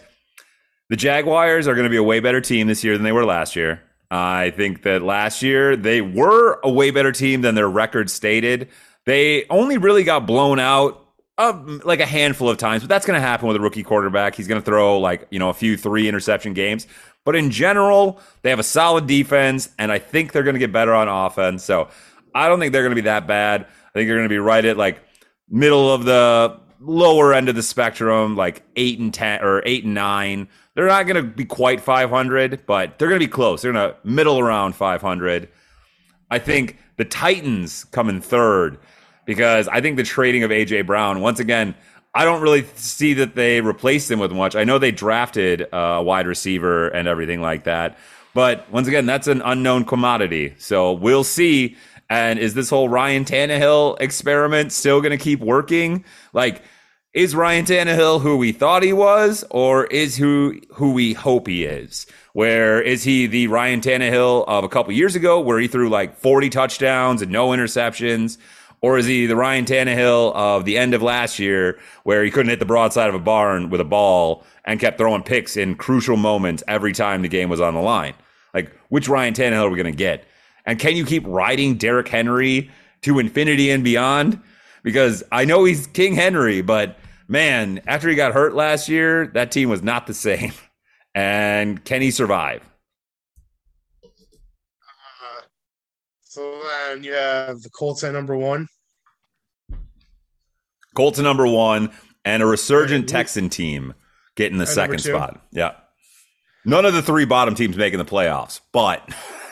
the 0.89 0.95
Jaguars 0.95 1.67
are 1.67 1.73
going 1.73 1.85
to 1.85 1.89
be 1.89 1.97
a 1.97 2.03
way 2.03 2.19
better 2.19 2.41
team 2.41 2.67
this 2.67 2.83
year 2.83 2.95
than 2.95 3.03
they 3.03 3.11
were 3.11 3.25
last 3.25 3.55
year. 3.55 3.81
I 4.11 4.51
think 4.51 4.83
that 4.83 5.01
last 5.01 5.41
year 5.41 5.75
they 5.75 6.01
were 6.01 6.59
a 6.63 6.69
way 6.69 6.91
better 6.91 7.11
team 7.11 7.41
than 7.41 7.55
their 7.55 7.69
record 7.69 8.09
stated. 8.09 8.69
They 9.05 9.45
only 9.49 9.77
really 9.77 10.03
got 10.03 10.27
blown 10.27 10.59
out 10.59 11.03
uh, 11.37 11.79
like 11.83 11.99
a 11.99 12.05
handful 12.05 12.47
of 12.47 12.57
times, 12.57 12.83
but 12.83 12.89
that's 12.89 13.07
going 13.07 13.19
to 13.19 13.25
happen 13.25 13.47
with 13.47 13.57
a 13.57 13.59
rookie 13.59 13.81
quarterback. 13.81 14.35
He's 14.35 14.47
going 14.47 14.61
to 14.61 14.65
throw 14.65 14.99
like, 14.99 15.27
you 15.31 15.39
know, 15.39 15.49
a 15.49 15.53
few 15.53 15.77
three 15.77 16.07
interception 16.07 16.53
games. 16.53 16.85
But 17.25 17.35
in 17.35 17.49
general, 17.49 18.19
they 18.41 18.49
have 18.49 18.59
a 18.59 18.63
solid 18.63 19.07
defense, 19.07 19.69
and 19.79 19.91
I 19.91 19.97
think 19.97 20.31
they're 20.31 20.43
going 20.43 20.55
to 20.55 20.59
get 20.59 20.71
better 20.71 20.93
on 20.93 21.07
offense. 21.07 21.63
So 21.63 21.89
I 22.35 22.49
don't 22.49 22.59
think 22.59 22.71
they're 22.73 22.83
going 22.83 22.91
to 22.91 23.01
be 23.01 23.07
that 23.07 23.27
bad. 23.27 23.61
I 23.61 23.91
think 23.93 24.07
they're 24.07 24.17
going 24.17 24.29
to 24.29 24.33
be 24.33 24.37
right 24.39 24.63
at 24.63 24.77
like 24.77 25.01
middle 25.49 25.91
of 25.91 26.05
the 26.05 26.59
lower 26.83 27.33
end 27.33 27.49
of 27.49 27.55
the 27.55 27.63
spectrum, 27.63 28.35
like 28.35 28.63
eight 28.75 28.99
and 28.99 29.13
ten 29.13 29.43
or 29.43 29.63
eight 29.65 29.83
and 29.83 29.93
nine. 29.93 30.47
They're 30.75 30.87
not 30.87 31.05
going 31.05 31.15
to 31.15 31.23
be 31.23 31.45
quite 31.45 31.81
500, 31.81 32.65
but 32.65 32.97
they're 32.97 33.07
going 33.07 33.19
to 33.19 33.25
be 33.25 33.31
close. 33.31 33.61
They're 33.61 33.73
going 33.73 33.91
to 33.91 33.97
middle 34.03 34.39
around 34.39 34.73
500. 34.75 35.47
I 36.31 36.39
think 36.39 36.77
the 36.97 37.05
Titans 37.05 37.83
come 37.85 38.09
in 38.09 38.21
third 38.21 38.79
because 39.25 39.67
I 39.67 39.81
think 39.81 39.97
the 39.97 40.03
trading 40.03 40.43
of 40.43 40.51
AJ 40.51 40.85
Brown 40.85 41.21
once 41.21 41.39
again. 41.39 41.75
I 42.15 42.25
don't 42.25 42.41
really 42.41 42.63
see 42.75 43.15
that 43.15 43.33
they 43.33 43.59
replaced 43.61 44.11
him 44.11 44.19
with 44.19 44.31
much. 44.31 44.55
I 44.55 44.65
know 44.65 44.77
they 44.77 44.91
drafted 44.91 45.63
uh, 45.73 45.77
a 45.77 46.03
wide 46.03 46.27
receiver 46.27 46.89
and 46.89 47.07
everything 47.07 47.41
like 47.41 47.63
that, 47.63 47.97
but 48.35 48.69
once 48.71 48.87
again, 48.87 49.07
that's 49.07 49.27
an 49.27 49.41
unknown 49.43 49.85
commodity. 49.85 50.53
So 50.59 50.93
we'll 50.93 51.23
see. 51.23 51.75
And 52.09 52.37
is 52.37 52.53
this 52.53 52.69
whole 52.69 52.89
Ryan 52.89 53.25
Tannehill 53.25 53.99
experiment 53.99 54.71
still 54.71 55.01
going 55.01 55.17
to 55.17 55.23
keep 55.23 55.39
working? 55.39 56.05
Like, 56.33 56.61
is 57.13 57.35
Ryan 57.35 57.63
Tannehill 57.63 58.21
who 58.21 58.37
we 58.37 58.51
thought 58.51 58.81
he 58.81 58.91
was, 58.91 59.45
or 59.51 59.85
is 59.85 60.17
who 60.17 60.59
who 60.73 60.93
we 60.93 61.13
hope 61.13 61.47
he 61.47 61.63
is? 61.63 62.07
Where 62.33 62.81
is 62.81 63.03
he 63.03 63.27
the 63.27 63.47
Ryan 63.47 63.81
Tannehill 63.81 64.45
of 64.47 64.63
a 64.63 64.69
couple 64.69 64.91
years 64.93 65.15
ago, 65.15 65.39
where 65.39 65.59
he 65.59 65.67
threw 65.67 65.89
like 65.89 66.17
40 66.17 66.49
touchdowns 66.49 67.21
and 67.21 67.31
no 67.31 67.49
interceptions? 67.49 68.37
Or 68.81 68.97
is 68.97 69.05
he 69.05 69.27
the 69.27 69.35
Ryan 69.35 69.63
Tannehill 69.63 70.33
of 70.33 70.65
the 70.65 70.77
end 70.77 70.93
of 70.93 71.01
last 71.01 71.39
year, 71.39 71.79
where 72.03 72.23
he 72.23 72.31
couldn't 72.31 72.49
hit 72.49 72.59
the 72.59 72.65
broadside 72.65 73.07
of 73.09 73.15
a 73.15 73.19
barn 73.19 73.69
with 73.69 73.79
a 73.79 73.85
ball 73.85 74.43
and 74.65 74.79
kept 74.79 74.97
throwing 74.97 75.23
picks 75.23 75.55
in 75.55 75.75
crucial 75.75 76.17
moments 76.17 76.63
every 76.67 76.91
time 76.93 77.21
the 77.21 77.29
game 77.29 77.47
was 77.47 77.61
on 77.61 77.75
the 77.75 77.79
line? 77.81 78.15
Like, 78.53 78.75
which 78.89 79.07
Ryan 79.07 79.35
Tannehill 79.35 79.67
are 79.67 79.69
we 79.69 79.77
going 79.77 79.93
to 79.93 79.97
get? 79.97 80.25
And 80.65 80.79
can 80.79 80.97
you 80.97 81.05
keep 81.05 81.23
riding 81.27 81.77
Derrick 81.77 82.07
Henry 82.07 82.71
to 83.03 83.19
infinity 83.19 83.69
and 83.69 83.83
beyond? 83.83 84.41
Because 84.81 85.23
I 85.31 85.45
know 85.45 85.63
he's 85.63 85.87
King 85.87 86.15
Henry, 86.15 86.61
but 86.61 86.97
man, 87.33 87.81
after 87.87 88.07
he 88.07 88.15
got 88.15 88.31
hurt 88.31 88.53
last 88.53 88.87
year, 88.87 89.27
that 89.33 89.51
team 89.51 89.67
was 89.67 89.83
not 89.83 90.07
the 90.07 90.13
same. 90.13 90.53
And 91.15 91.85
can 91.85 92.01
he 92.01 92.09
survive? 92.09 92.67
Uh, 94.03 94.07
so 96.23 96.59
then 96.63 97.03
you 97.03 97.13
have 97.13 97.61
the 97.61 97.69
Colts 97.69 98.03
at 98.03 98.13
number 98.13 98.35
one. 98.35 98.67
Colts 100.95 101.19
at 101.19 101.23
number 101.23 101.45
one, 101.45 101.91
and 102.25 102.41
a 102.41 102.47
resurgent 102.47 103.07
Texan 103.07 103.47
team 103.47 103.93
getting 104.35 104.57
the 104.57 104.65
second 104.65 105.01
spot. 105.01 105.39
Yeah. 105.51 105.73
None 106.65 106.83
of 106.83 106.95
the 106.95 107.03
three 107.03 107.25
bottom 107.25 107.53
teams 107.53 107.77
making 107.77 107.99
the 107.99 108.05
playoffs, 108.05 108.59
but 108.71 109.07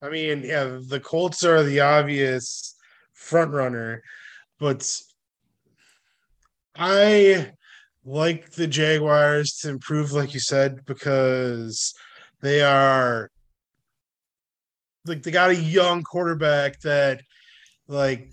I 0.00 0.08
mean, 0.08 0.42
yeah, 0.42 0.78
the 0.88 1.00
Colts 1.00 1.44
are 1.44 1.62
the 1.62 1.80
obvious 1.80 2.74
front 3.12 3.52
runner, 3.52 4.02
but 4.58 4.90
I 6.78 7.50
like 8.04 8.52
the 8.52 8.68
Jaguars 8.68 9.54
to 9.58 9.68
improve, 9.68 10.12
like 10.12 10.32
you 10.32 10.38
said, 10.38 10.84
because 10.86 11.92
they 12.40 12.62
are 12.62 13.30
like 15.04 15.24
they 15.24 15.32
got 15.32 15.50
a 15.50 15.56
young 15.56 16.04
quarterback 16.04 16.78
that 16.80 17.20
like 17.88 18.30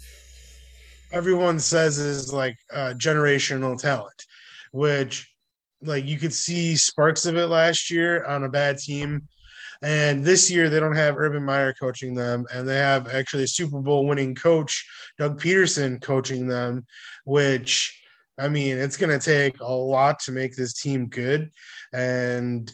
everyone 1.12 1.60
says 1.60 1.98
is 1.98 2.32
like 2.32 2.56
generational 2.72 3.82
talent, 3.82 4.24
which 4.72 5.28
like 5.82 6.06
you 6.06 6.20
could 6.20 6.34
see 6.34 6.76
sparks 6.76 7.26
of 7.26 7.38
it 7.38 7.48
last 7.48 7.90
year 7.90 8.24
on 8.26 8.44
a 8.44 8.50
bad 8.50 8.78
team. 8.78 9.28
And 9.82 10.24
this 10.24 10.52
year 10.52 10.70
they 10.70 10.80
don't 10.80 10.96
have 10.96 11.18
Urban 11.18 11.44
Meyer 11.44 11.74
coaching 11.74 12.14
them, 12.14 12.46
and 12.54 12.68
they 12.68 12.78
have 12.78 13.08
actually 13.08 13.44
a 13.44 13.48
Super 13.48 13.82
Bowl 13.82 14.06
winning 14.08 14.36
coach, 14.36 14.86
Doug 15.18 15.42
Pederson, 15.42 16.00
coaching 16.00 16.48
them, 16.48 16.86
which 17.26 18.02
I 18.38 18.50
mean, 18.50 18.78
it's 18.78 18.98
going 18.98 19.18
to 19.18 19.24
take 19.24 19.60
a 19.60 19.72
lot 19.72 20.20
to 20.22 20.32
make 20.32 20.56
this 20.56 20.74
team 20.74 21.08
good. 21.08 21.52
And 21.94 22.72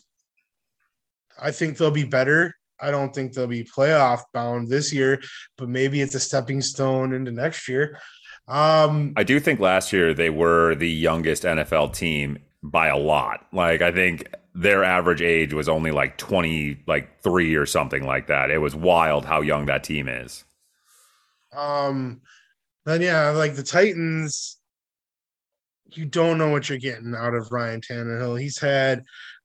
I 1.39 1.51
think 1.51 1.77
they'll 1.77 1.91
be 1.91 2.03
better. 2.03 2.55
I 2.79 2.89
don't 2.89 3.13
think 3.13 3.33
they'll 3.33 3.47
be 3.47 3.63
playoff 3.63 4.21
bound 4.33 4.67
this 4.67 4.91
year, 4.91 5.21
but 5.57 5.69
maybe 5.69 6.01
it's 6.01 6.15
a 6.15 6.19
stepping 6.19 6.61
stone 6.61 7.13
into 7.13 7.31
next 7.31 7.67
year. 7.67 7.99
Um, 8.47 9.13
I 9.15 9.23
do 9.23 9.39
think 9.39 9.59
last 9.59 9.93
year 9.93 10.13
they 10.13 10.31
were 10.31 10.73
the 10.75 10.89
youngest 10.89 11.43
NFL 11.43 11.95
team 11.95 12.39
by 12.63 12.87
a 12.87 12.97
lot. 12.97 13.45
Like, 13.53 13.81
I 13.81 13.91
think 13.91 14.33
their 14.55 14.83
average 14.83 15.21
age 15.21 15.53
was 15.53 15.69
only 15.69 15.91
like 15.91 16.17
20, 16.17 16.83
like 16.87 17.21
three 17.21 17.55
or 17.55 17.67
something 17.67 18.03
like 18.03 18.27
that. 18.27 18.49
It 18.49 18.57
was 18.57 18.75
wild 18.75 19.25
how 19.25 19.41
young 19.41 19.67
that 19.67 19.83
team 19.83 20.07
is. 20.07 20.43
Um, 21.53 22.21
then 22.85 23.01
yeah, 23.01 23.29
like 23.29 23.55
the 23.55 23.63
Titans, 23.63 24.57
you 25.97 26.05
don't 26.05 26.37
know 26.37 26.49
what 26.49 26.69
you're 26.69 26.77
getting 26.77 27.15
out 27.15 27.33
of 27.33 27.51
Ryan 27.51 27.81
Tannehill. 27.81 28.39
He's 28.39 28.59
had 28.59 29.03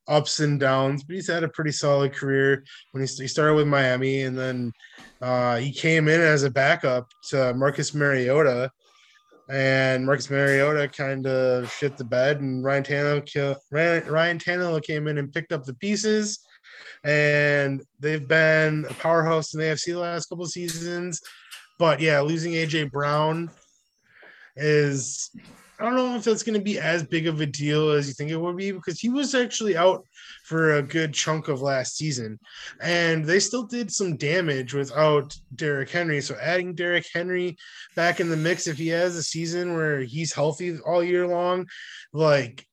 ups 0.09 0.41
and 0.41 0.61
downs, 0.61 1.03
but 1.03 1.17
he's 1.17 1.29
had 1.29 1.45
a 1.45 1.49
pretty 1.49 1.73
solid 1.73 2.13
career. 2.13 2.65
When 2.93 3.03
he, 3.05 3.13
he 3.13 3.29
started 3.29 3.55
with 3.55 3.67
Miami, 3.67 4.23
and 4.23 4.39
then 4.39 4.73
uh, 5.21 5.57
he 5.57 5.73
came 5.73 6.09
in 6.09 6.21
as 6.21 6.45
a 6.45 6.51
backup 6.51 7.11
to 7.31 7.55
Marcus 7.55 7.95
Mariota, 7.95 8.71
and 9.49 10.05
Marcus 10.05 10.31
Mariota 10.31 10.89
kind 10.89 11.27
of 11.27 11.73
shit 11.73 11.97
the 11.97 12.05
bed, 12.05 12.41
and 12.41 12.65
Ryan 12.65 12.83
Tannehill, 12.83 13.57
Ryan, 13.71 14.39
Tannehill 14.39 14.83
came 14.83 15.07
in 15.09 15.19
and 15.19 15.33
picked 15.33 15.53
up 15.53 15.65
the 15.65 15.75
pieces. 15.75 16.41
And 17.05 17.83
they've 18.01 18.27
been 18.27 18.87
a 18.89 18.95
powerhouse 18.95 19.55
in 19.55 19.61
the 19.61 19.67
AFC 19.67 19.87
the 19.87 19.99
last 19.99 20.27
couple 20.27 20.45
of 20.45 20.51
seasons. 20.51 21.21
But 21.79 22.01
yeah, 22.01 22.21
losing 22.21 22.53
AJ 22.53 22.91
Brown 22.91 23.51
is 24.57 25.31
I 25.79 25.85
don't 25.85 25.95
know 25.95 26.17
if 26.17 26.25
that's 26.25 26.43
going 26.43 26.59
to 26.59 26.65
be 26.65 26.79
as 26.79 27.03
big 27.03 27.27
of 27.27 27.41
a 27.41 27.47
deal 27.47 27.91
as 27.91 28.09
you 28.09 28.15
think 28.15 28.31
it 28.31 28.41
would 28.41 28.57
be 28.57 28.73
because 28.73 28.99
he 28.99 29.11
was 29.11 29.35
actually 29.35 29.77
out 29.77 30.07
for 30.45 30.75
a 30.75 30.83
good 30.83 31.13
chunk 31.13 31.49
of 31.49 31.61
last 31.61 31.97
season, 31.97 32.39
and 32.81 33.25
they 33.25 33.39
still 33.39 33.65
did 33.65 33.93
some 33.93 34.17
damage 34.17 34.73
without 34.73 35.37
Derrick 35.55 35.91
Henry. 35.91 36.21
So 36.21 36.35
adding 36.41 36.75
Derrick 36.75 37.07
Henry 37.13 37.57
back 37.95 38.21
in 38.21 38.31
the 38.31 38.37
mix, 38.37 38.67
if 38.67 38.79
he 38.79 38.89
has 38.89 39.17
a 39.17 39.23
season 39.23 39.75
where 39.75 40.01
he's 40.01 40.33
healthy 40.33 40.79
all 40.79 41.05
year 41.05 41.27
long, 41.27 41.67
like 42.13 42.67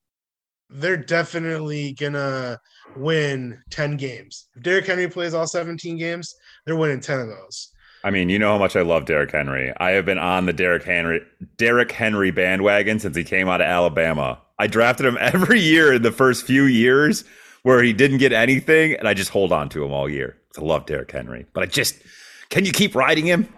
they're 0.69 0.97
definitely 0.97 1.93
gonna 1.93 2.59
win 2.95 3.61
10 3.69 3.97
games. 3.97 4.47
If 4.55 4.63
Derrick 4.63 4.87
Henry 4.87 5.09
plays 5.09 5.33
all 5.33 5.47
17 5.47 5.97
games, 5.97 6.33
they're 6.65 6.75
winning 6.75 7.01
10 7.01 7.19
of 7.19 7.27
those. 7.27 7.69
I 8.03 8.11
mean, 8.11 8.29
you 8.29 8.37
know 8.37 8.51
how 8.51 8.57
much 8.57 8.75
I 8.75 8.81
love 8.81 9.05
Derrick 9.05 9.31
Henry. 9.31 9.73
I 9.77 9.91
have 9.91 10.05
been 10.05 10.17
on 10.17 10.45
the 10.45 10.53
Derrick 10.53 10.83
Henry 10.83 11.21
Derrick 11.57 11.91
Henry 11.91 12.31
bandwagon 12.31 12.99
since 12.99 13.15
he 13.15 13.23
came 13.23 13.47
out 13.47 13.61
of 13.61 13.67
Alabama. 13.67 14.41
I 14.59 14.67
drafted 14.67 15.05
him 15.05 15.17
every 15.21 15.59
year 15.59 15.93
in 15.93 16.01
the 16.01 16.11
first 16.11 16.45
few 16.45 16.63
years 16.63 17.23
where 17.63 17.81
he 17.81 17.93
didn't 17.93 18.17
get 18.17 18.33
anything, 18.33 18.93
and 18.95 19.07
I 19.07 19.13
just 19.13 19.29
hold 19.29 19.53
on 19.53 19.69
to 19.69 19.85
him 19.85 19.93
all 19.93 20.09
year. 20.09 20.37
I 20.57 20.61
love 20.61 20.85
Derrick 20.85 21.11
Henry, 21.11 21.45
but 21.53 21.63
I 21.63 21.65
just 21.65 21.95
can 22.49 22.65
you 22.65 22.71
keep 22.71 22.93
riding 22.93 23.25
him? 23.25 23.51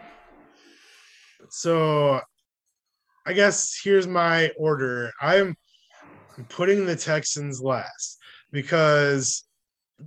So, 1.50 2.22
I 3.26 3.34
guess 3.34 3.80
here's 3.84 4.08
my 4.08 4.52
order. 4.58 5.12
I'm 5.20 5.56
putting 6.50 6.86
the 6.86 6.96
Texans 6.96 7.62
last 7.62 8.20
because 8.52 9.44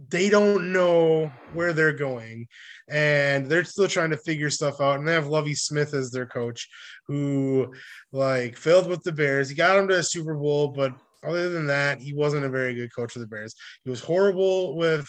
they 0.09 0.29
don't 0.29 0.73
know 0.73 1.33
where 1.53 1.73
they're 1.73 1.93
going 1.93 2.47
and 2.91 3.47
they're 3.47 3.65
still 3.65 3.89
trying 3.89 4.11
to 4.11 4.17
figure 4.17 4.51
stuff 4.51 4.81
out. 4.81 4.99
And 4.99 5.07
they 5.07 5.13
have 5.13 5.27
Lovie 5.27 5.55
Smith 5.55 5.95
as 5.95 6.11
their 6.11 6.27
coach, 6.27 6.69
who 7.07 7.73
like 8.13 8.57
failed 8.57 8.89
with 8.89 9.03
the 9.03 9.13
Bears. 9.13 9.49
He 9.49 9.55
got 9.55 9.77
them 9.77 9.89
to 9.89 9.99
a 9.99 10.03
Super 10.03 10.35
Bowl, 10.35 10.69
but 10.69 10.93
other 11.25 11.51
than 11.51 11.67
that, 11.67 12.01
he 12.01 12.15
wasn't 12.15 12.45
a 12.45 12.51
very 12.51 12.75
good 12.75 12.95
coach 12.95 13.17
of 13.17 13.21
the 13.21 13.27
Bears. 13.27 13.55
He 13.85 13.91
was 13.91 14.01
horrible 14.01 14.77
with 14.77 15.09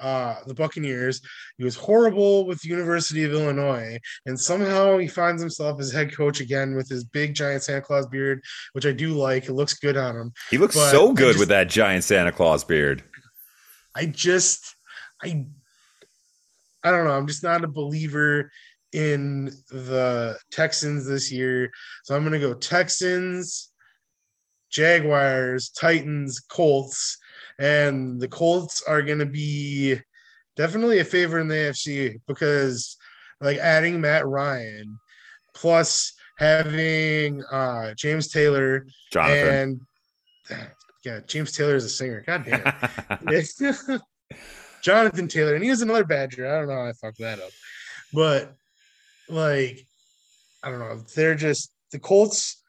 uh, 0.00 0.36
the 0.46 0.54
Buccaneers. 0.54 1.20
He 1.56 1.64
was 1.64 1.74
horrible 1.74 2.46
with 2.46 2.60
the 2.60 2.68
University 2.68 3.24
of 3.24 3.32
Illinois, 3.32 3.98
and 4.26 4.38
somehow 4.38 4.98
he 4.98 5.08
finds 5.08 5.42
himself 5.42 5.80
as 5.80 5.92
head 5.92 6.14
coach 6.14 6.40
again 6.40 6.74
with 6.76 6.88
his 6.88 7.04
big 7.04 7.34
giant 7.34 7.62
Santa 7.62 7.80
Claus 7.80 8.06
beard, 8.06 8.42
which 8.72 8.86
I 8.86 8.92
do 8.92 9.14
like. 9.14 9.48
It 9.48 9.54
looks 9.54 9.74
good 9.74 9.96
on 9.96 10.16
him. 10.16 10.32
He 10.50 10.58
looks 10.58 10.74
but 10.76 10.90
so 10.90 11.12
good 11.12 11.32
just, 11.32 11.40
with 11.40 11.48
that 11.48 11.68
giant 11.68 12.04
Santa 12.04 12.32
Claus 12.32 12.62
beard. 12.64 13.02
I 13.94 14.06
just, 14.06 14.76
I 15.22 15.46
I 16.88 16.90
don't 16.90 17.04
know. 17.04 17.12
I'm 17.12 17.26
just 17.26 17.42
not 17.42 17.64
a 17.64 17.68
believer 17.68 18.50
in 18.92 19.46
the 19.70 20.38
Texans 20.50 21.06
this 21.06 21.30
year. 21.30 21.70
So 22.04 22.16
I'm 22.16 22.22
going 22.22 22.32
to 22.32 22.46
go 22.46 22.54
Texans, 22.54 23.70
Jaguars, 24.70 25.68
Titans, 25.68 26.40
Colts. 26.40 27.18
And 27.58 28.18
the 28.18 28.28
Colts 28.28 28.82
are 28.88 29.02
going 29.02 29.18
to 29.18 29.26
be 29.26 29.96
definitely 30.56 31.00
a 31.00 31.04
favorite 31.04 31.42
in 31.42 31.48
the 31.48 31.54
AFC 31.54 32.20
because, 32.26 32.96
like, 33.42 33.58
adding 33.58 34.00
Matt 34.00 34.26
Ryan 34.26 34.98
plus 35.54 36.14
having 36.38 37.44
uh, 37.52 37.92
James 37.96 38.28
Taylor 38.28 38.86
Jonathan. 39.12 39.80
and 40.48 40.68
yeah, 41.04 41.20
James 41.26 41.52
Taylor 41.52 41.76
is 41.76 41.84
a 41.84 41.88
singer. 41.90 42.24
God 42.26 42.44
damn. 42.46 42.72
Jonathan 44.88 45.28
Taylor, 45.28 45.54
and 45.54 45.62
he 45.62 45.68
was 45.68 45.82
another 45.82 46.02
Badger. 46.02 46.48
I 46.48 46.58
don't 46.58 46.68
know 46.68 46.76
how 46.76 46.88
I 46.88 46.92
fucked 46.94 47.18
that 47.18 47.40
up, 47.40 47.50
but 48.10 48.54
like, 49.28 49.84
I 50.62 50.70
don't 50.70 50.78
know. 50.78 51.02
They're 51.14 51.34
just 51.34 51.70
the 51.92 51.98
Colts. 51.98 52.62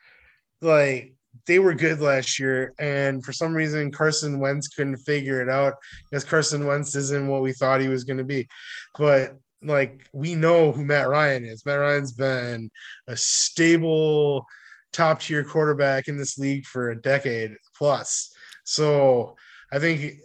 Like 0.62 1.14
they 1.48 1.60
were 1.60 1.74
good 1.74 2.02
last 2.02 2.38
year, 2.38 2.74
and 2.78 3.24
for 3.24 3.32
some 3.32 3.54
reason 3.54 3.94
Carson 3.94 4.38
Wentz 4.38 4.68
couldn't 4.68 4.98
figure 4.98 5.42
it 5.42 5.48
out 5.48 5.76
because 6.12 6.26
Carson 6.26 6.66
Wentz 6.66 6.94
isn't 6.94 7.30
what 7.30 7.42
we 7.42 7.54
thought 7.54 7.80
he 7.80 7.88
was 7.88 8.04
going 8.04 8.18
to 8.18 8.26
be. 8.26 8.50
But 8.98 9.38
like 9.64 10.06
we 10.12 10.36
know 10.36 10.74
who 10.74 10.84
Matt 10.84 11.08
Ryan 11.08 11.46
is. 11.46 11.66
Matt 11.66 11.80
Ryan's 11.80 12.12
been 12.12 12.70
a 13.08 13.16
stable 13.16 14.46
top 14.92 15.22
tier 15.22 15.46
quarterback 15.46 16.10
in 16.10 16.18
this 16.18 16.38
league 16.38 16.66
for 16.66 16.90
a 16.90 17.02
decade 17.02 17.56
plus. 17.78 18.30
So 18.66 19.38
I 19.72 19.80
think 19.80 20.16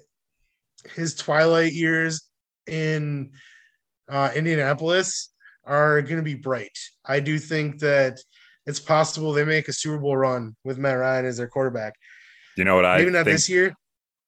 his 0.95 1.15
twilight 1.15 1.73
years 1.73 2.23
in 2.67 3.33
uh, 4.09 4.31
Indianapolis 4.35 5.31
are 5.65 6.03
going 6.03 6.17
to 6.17 6.23
be 6.23 6.35
bright. 6.35 6.77
I 7.05 7.21
do 7.21 7.39
think 7.39 7.79
that 7.81 8.19
it's 8.67 8.81
possible 8.81 9.33
they 9.33 9.45
make 9.45 9.69
a 9.69 9.73
Super 9.73 9.99
Bowl 9.99 10.17
run 10.17 10.57
with 10.65 10.79
Matt 10.79 10.99
Ryan 10.99 11.27
as 11.27 11.37
their 11.37 11.49
quarterback. 11.49 11.95
You 12.57 12.65
know 12.65 12.77
what 12.77 12.85
I 12.85 12.99
maybe 12.99 13.11
not 13.11 13.25
think, 13.25 13.35
this 13.35 13.49
year. 13.49 13.75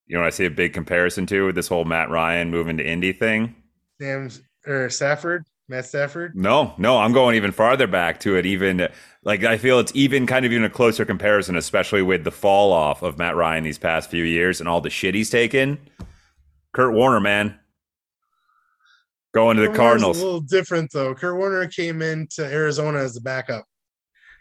You 0.06 0.16
know 0.16 0.20
what 0.20 0.28
I 0.28 0.30
see 0.30 0.44
a 0.44 0.50
big 0.50 0.72
comparison 0.72 1.26
to 1.26 1.46
with 1.46 1.54
this 1.54 1.68
whole 1.68 1.84
Matt 1.84 2.10
Ryan 2.10 2.50
moving 2.50 2.76
to 2.78 2.86
Indy 2.86 3.12
thing. 3.12 3.54
Sam 4.00 4.28
or 4.66 4.90
Stafford, 4.90 5.44
Matt 5.68 5.86
Stafford. 5.86 6.36
No, 6.36 6.74
no, 6.76 6.98
I'm 6.98 7.12
going 7.12 7.34
even 7.36 7.52
farther 7.52 7.86
back 7.86 8.20
to 8.20 8.36
it. 8.36 8.46
Even 8.46 8.88
like 9.22 9.44
I 9.44 9.58
feel 9.58 9.78
it's 9.78 9.92
even 9.94 10.26
kind 10.26 10.44
of 10.44 10.52
even 10.52 10.64
a 10.64 10.70
closer 10.70 11.04
comparison, 11.04 11.56
especially 11.56 12.02
with 12.02 12.24
the 12.24 12.30
fall 12.30 12.72
off 12.72 13.02
of 13.02 13.18
Matt 13.18 13.36
Ryan 13.36 13.64
these 13.64 13.78
past 13.78 14.10
few 14.10 14.24
years 14.24 14.60
and 14.60 14.68
all 14.68 14.80
the 14.80 14.90
shit 14.90 15.14
he's 15.14 15.30
taken. 15.30 15.78
Kurt 16.76 16.92
Warner, 16.92 17.20
man. 17.20 17.58
Going 19.34 19.56
to 19.56 19.62
the 19.62 19.68
Kurt 19.68 19.76
Cardinals. 19.76 20.20
a 20.20 20.24
little 20.24 20.40
different 20.40 20.92
though. 20.92 21.14
Kurt 21.14 21.38
Warner 21.38 21.66
came 21.68 22.02
into 22.02 22.44
Arizona 22.44 22.98
as 22.98 23.14
the 23.14 23.22
backup. 23.22 23.64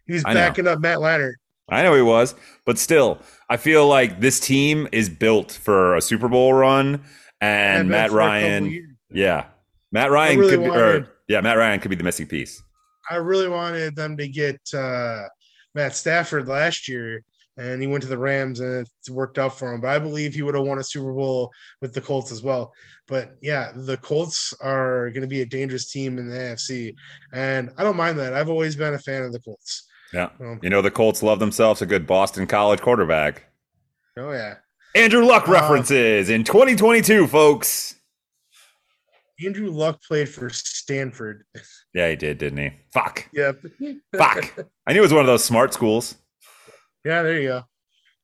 He 0.06 0.14
was 0.14 0.24
backing 0.24 0.68
up 0.68 0.80
Matt 0.80 0.98
Leinart. 0.98 1.36
I 1.70 1.82
know 1.82 1.96
he 1.96 2.02
was, 2.02 2.36
but 2.66 2.78
still, 2.78 3.20
I 3.50 3.56
feel 3.56 3.88
like 3.88 4.20
this 4.20 4.40
team 4.42 4.88
is 4.92 5.10
built 5.10 5.52
for 5.54 5.96
a 5.96 6.02
Super 6.02 6.28
Bowl 6.28 6.54
run, 6.54 7.04
and 7.42 7.90
Matt 7.90 8.12
Ryan, 8.12 8.98
yeah, 9.10 9.46
Matt 9.92 10.12
Ryan 10.12 10.38
really 10.38 10.52
could 10.52 10.64
be, 10.64 10.70
wanted, 10.70 11.04
or 11.04 11.10
yeah, 11.28 11.42
Matt 11.42 11.58
Ryan 11.58 11.80
could 11.80 11.90
be 11.90 11.96
the 11.96 12.04
missing 12.04 12.28
piece. 12.28 12.62
I 13.10 13.16
really 13.16 13.48
wanted 13.48 13.96
them 13.96 14.16
to 14.18 14.28
get 14.28 14.60
uh, 14.76 15.24
Matt 15.74 15.96
Stafford 15.96 16.48
last 16.48 16.88
year, 16.88 17.24
and 17.58 17.82
he 17.82 17.88
went 17.88 18.04
to 18.04 18.10
the 18.10 18.18
Rams 18.18 18.60
and 18.60 18.88
it's 19.00 19.10
worked 19.10 19.38
out 19.38 19.58
for 19.58 19.74
him. 19.74 19.82
But 19.82 19.90
I 19.90 20.00
believe 20.00 20.34
he 20.34 20.42
would 20.42 20.56
have 20.56 20.66
won 20.66 20.80
a 20.80 20.84
Super 20.84 21.14
Bowl 21.14 21.52
with 21.82 21.94
the 21.94 22.02
Colts 22.02 22.32
as 22.32 22.44
well. 22.44 22.74
But 23.08 23.38
yeah, 23.42 23.72
the 23.76 23.98
Colts 23.98 24.54
are 24.62 25.10
going 25.12 25.22
to 25.22 25.28
be 25.28 25.42
a 25.42 25.46
dangerous 25.46 25.92
team 25.92 26.18
in 26.18 26.30
the 26.30 26.36
AFC, 26.36 26.96
and 27.34 27.72
I 27.78 27.84
don't 27.84 27.98
mind 27.98 28.20
that. 28.20 28.34
I've 28.34 28.50
always 28.50 28.76
been 28.76 28.94
a 28.94 29.00
fan 29.00 29.24
of 29.24 29.32
the 29.32 29.40
Colts. 29.40 29.88
Yeah, 30.14 30.30
um, 30.40 30.60
you 30.62 30.70
know 30.70 30.82
the 30.82 30.92
Colts 30.92 31.24
love 31.24 31.40
themselves 31.40 31.82
a 31.82 31.86
good 31.86 32.08
Boston 32.08 32.48
College 32.48 32.82
quarterback. 32.82 33.44
Oh 34.18 34.32
yeah, 34.32 34.56
Andrew 34.96 35.26
Luck 35.26 35.48
uh, 35.48 35.52
references 35.52 36.30
uh, 36.30 36.34
in 36.34 36.44
2022, 36.44 37.28
folks. 37.28 37.96
Andrew 39.44 39.70
Luck 39.70 40.02
played 40.02 40.30
for 40.30 40.50
Stanford. 40.50 41.44
Yeah, 41.94 42.10
he 42.10 42.16
did, 42.16 42.38
didn't 42.38 42.60
he? 42.60 42.72
Fuck. 42.94 43.30
Yep. 43.34 43.66
Fuck. 44.16 44.66
I 44.88 44.94
knew 44.94 45.00
it 45.00 45.02
was 45.02 45.14
one 45.14 45.22
of 45.22 45.28
those 45.28 45.44
smart 45.44 45.74
schools. 45.74 46.16
Yeah, 47.06 47.22
there 47.22 47.40
you 47.40 47.48
go. 47.48 47.64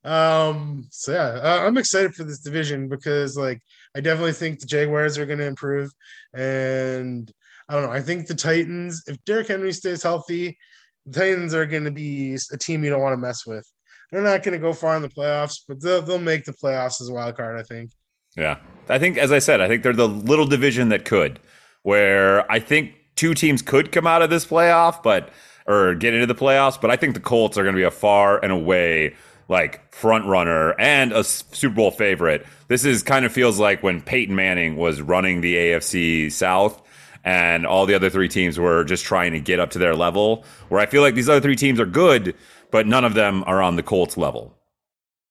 Um, 0.04 0.88
so 0.90 1.14
yeah, 1.14 1.66
I'm 1.66 1.78
excited 1.78 2.16
for 2.16 2.24
this 2.24 2.40
division 2.40 2.90
because 2.90 3.38
like 3.38 3.62
I 3.96 4.02
definitely 4.02 4.34
think 4.34 4.60
the 4.60 4.66
Jaguars 4.66 5.18
are 5.18 5.28
going 5.28 5.40
to 5.40 5.46
improve, 5.46 5.92
and 6.34 7.32
I 7.70 7.74
don't 7.76 7.84
know. 7.84 7.92
I 7.92 8.02
think 8.02 8.26
the 8.26 8.36
Titans, 8.36 9.04
if 9.08 9.24
Derrick 9.26 9.48
Henry 9.48 9.72
stays 9.72 10.02
healthy, 10.02 10.58
the 11.06 11.20
Titans 11.20 11.54
are 11.54 11.68
going 11.68 11.84
to 11.84 11.92
be 11.92 12.36
a 12.52 12.58
team 12.58 12.84
you 12.84 12.90
don't 12.90 13.02
want 13.02 13.14
to 13.14 13.18
mess 13.18 13.46
with. 13.46 13.66
They're 14.12 14.22
not 14.22 14.44
going 14.44 14.54
to 14.54 14.60
go 14.60 14.74
far 14.74 14.96
in 14.96 15.04
the 15.04 15.10
playoffs, 15.10 15.60
but 15.68 15.80
they'll 15.82 16.02
they'll 16.02 16.18
make 16.18 16.46
the 16.46 16.54
playoffs 16.54 17.00
as 17.00 17.10
a 17.10 17.14
wild 17.14 17.38
card. 17.38 17.60
I 17.60 17.64
think. 17.64 17.92
Yeah, 18.36 18.58
I 18.90 18.98
think 18.98 19.20
as 19.20 19.32
I 19.32 19.40
said, 19.40 19.62
I 19.62 19.68
think 19.68 19.84
they're 19.84 19.94
the 19.94 20.08
little 20.08 20.48
division 20.48 20.90
that 20.90 21.06
could, 21.06 21.40
where 21.84 22.52
I 22.52 22.60
think 22.60 22.96
two 23.16 23.36
teams 23.36 23.62
could 23.62 23.92
come 23.92 24.08
out 24.08 24.24
of 24.24 24.32
this 24.32 24.46
playoff, 24.48 25.04
but 25.04 25.30
or 25.72 25.96
get 25.96 26.14
into 26.14 26.28
the 26.28 26.36
playoffs. 26.36 26.80
But 26.80 26.92
I 26.92 26.96
think 26.96 27.14
the 27.14 27.20
Colts 27.20 27.58
are 27.58 27.64
going 27.64 27.76
to 27.76 27.80
be 27.80 27.86
a 27.86 27.92
far 27.92 28.44
and 28.44 28.52
away 28.52 29.16
like 29.48 29.94
front 29.94 30.26
runner 30.26 30.74
and 30.80 31.12
a 31.12 31.24
Super 31.24 31.76
Bowl 31.76 31.92
favorite. 31.92 32.46
This 32.70 32.86
is 32.86 33.04
kind 33.04 33.26
of 33.26 33.34
feels 33.34 33.60
like 33.60 33.84
when 33.84 34.02
Peyton 34.02 34.34
Manning 34.34 34.78
was 34.78 35.02
running 35.02 35.42
the 35.42 35.56
AFC 35.56 36.32
South 36.32 36.82
and 37.24 37.66
all 37.66 37.86
the 37.86 37.94
other 37.94 38.10
three 38.10 38.30
teams 38.30 38.58
were 38.58 38.84
just 38.84 39.04
trying 39.04 39.34
to 39.34 39.40
get 39.40 39.60
up 39.60 39.72
to 39.72 39.80
their 39.80 39.96
level. 39.96 40.46
Where 40.70 40.80
I 40.80 40.86
feel 40.86 41.02
like 41.02 41.16
these 41.16 41.30
other 41.30 41.42
three 41.42 41.56
teams 41.56 41.80
are 41.80 41.86
good, 41.86 42.36
but 42.72 42.88
none 42.88 43.06
of 43.06 43.14
them 43.14 43.44
are 43.46 43.62
on 43.62 43.76
the 43.76 43.84
Colts 43.84 44.18
level. 44.18 44.56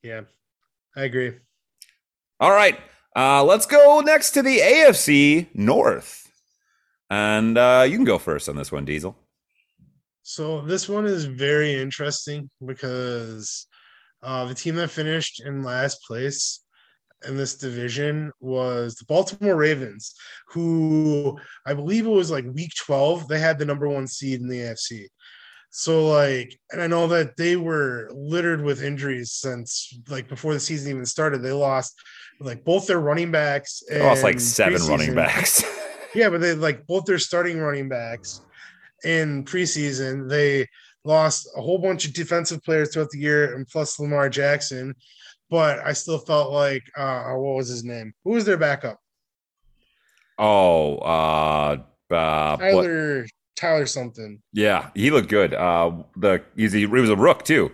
Yeah, 0.02 0.22
I 0.96 1.04
agree. 1.04 1.32
All 2.38 2.52
right, 2.52 2.78
uh, 3.16 3.44
let's 3.44 3.66
go 3.66 4.00
next 4.00 4.30
to 4.32 4.42
the 4.42 4.58
AFC 4.58 5.48
North, 5.54 6.30
and 7.10 7.58
uh, 7.58 7.84
you 7.88 7.96
can 7.96 8.04
go 8.04 8.18
first 8.18 8.48
on 8.48 8.56
this 8.56 8.72
one, 8.72 8.84
Diesel. 8.84 9.16
So 10.22 10.60
this 10.62 10.88
one 10.88 11.06
is 11.06 11.24
very 11.24 11.74
interesting 11.74 12.50
because 12.64 13.66
uh, 14.22 14.44
the 14.44 14.54
team 14.54 14.76
that 14.76 14.90
finished 14.90 15.40
in 15.44 15.62
last 15.62 16.02
place 16.06 16.60
in 17.26 17.36
this 17.36 17.56
division 17.56 18.32
was 18.40 18.94
the 18.94 19.04
Baltimore 19.06 19.56
Ravens, 19.56 20.14
who 20.48 21.38
I 21.66 21.74
believe 21.74 22.06
it 22.06 22.10
was 22.10 22.30
like 22.30 22.44
week 22.52 22.72
12, 22.78 23.28
they 23.28 23.38
had 23.38 23.58
the 23.58 23.64
number 23.64 23.88
one 23.88 24.06
seed 24.06 24.40
in 24.40 24.48
the 24.48 24.58
AFC. 24.58 25.06
So 25.70 26.08
like, 26.08 26.58
and 26.72 26.82
I 26.82 26.86
know 26.86 27.06
that 27.08 27.36
they 27.36 27.56
were 27.56 28.10
littered 28.12 28.62
with 28.62 28.82
injuries 28.82 29.32
since 29.32 29.96
like 30.08 30.28
before 30.28 30.52
the 30.52 30.60
season 30.60 30.90
even 30.90 31.06
started. 31.06 31.42
They 31.42 31.52
lost 31.52 31.94
like 32.40 32.64
both 32.64 32.86
their 32.86 33.00
running 33.00 33.30
backs. 33.30 33.82
They 33.88 34.02
lost 34.02 34.24
like 34.24 34.40
seven 34.40 34.82
running 34.86 35.14
backs. 35.14 35.62
yeah, 36.14 36.28
but 36.28 36.40
they 36.40 36.54
like 36.54 36.86
both 36.86 37.04
their 37.04 37.18
starting 37.18 37.60
running 37.60 37.88
backs 37.88 38.40
in 39.04 39.44
preseason. 39.44 40.28
They 40.28 40.66
lost 41.04 41.48
a 41.56 41.60
whole 41.60 41.78
bunch 41.78 42.06
of 42.06 42.12
defensive 42.12 42.62
players 42.62 42.92
throughout 42.92 43.10
the 43.10 43.18
year, 43.18 43.54
and 43.54 43.66
plus 43.66 43.98
Lamar 43.98 44.28
Jackson. 44.28 44.94
But 45.48 45.80
I 45.80 45.92
still 45.92 46.18
felt 46.18 46.52
like, 46.52 46.82
uh, 46.96 47.32
what 47.32 47.56
was 47.56 47.68
his 47.68 47.84
name? 47.84 48.12
Who 48.24 48.30
was 48.30 48.44
their 48.44 48.56
backup? 48.56 48.98
Oh, 50.38 50.98
uh, 50.98 51.76
uh 52.10 52.56
Tyler, 52.56 53.20
what? 53.22 53.30
Tyler 53.56 53.86
something. 53.86 54.40
Yeah, 54.52 54.90
he 54.94 55.10
looked 55.10 55.28
good. 55.28 55.52
Uh, 55.54 56.02
the 56.16 56.42
he's 56.56 56.72
he 56.72 56.86
was 56.86 57.10
a 57.10 57.16
rook 57.16 57.44
too, 57.44 57.70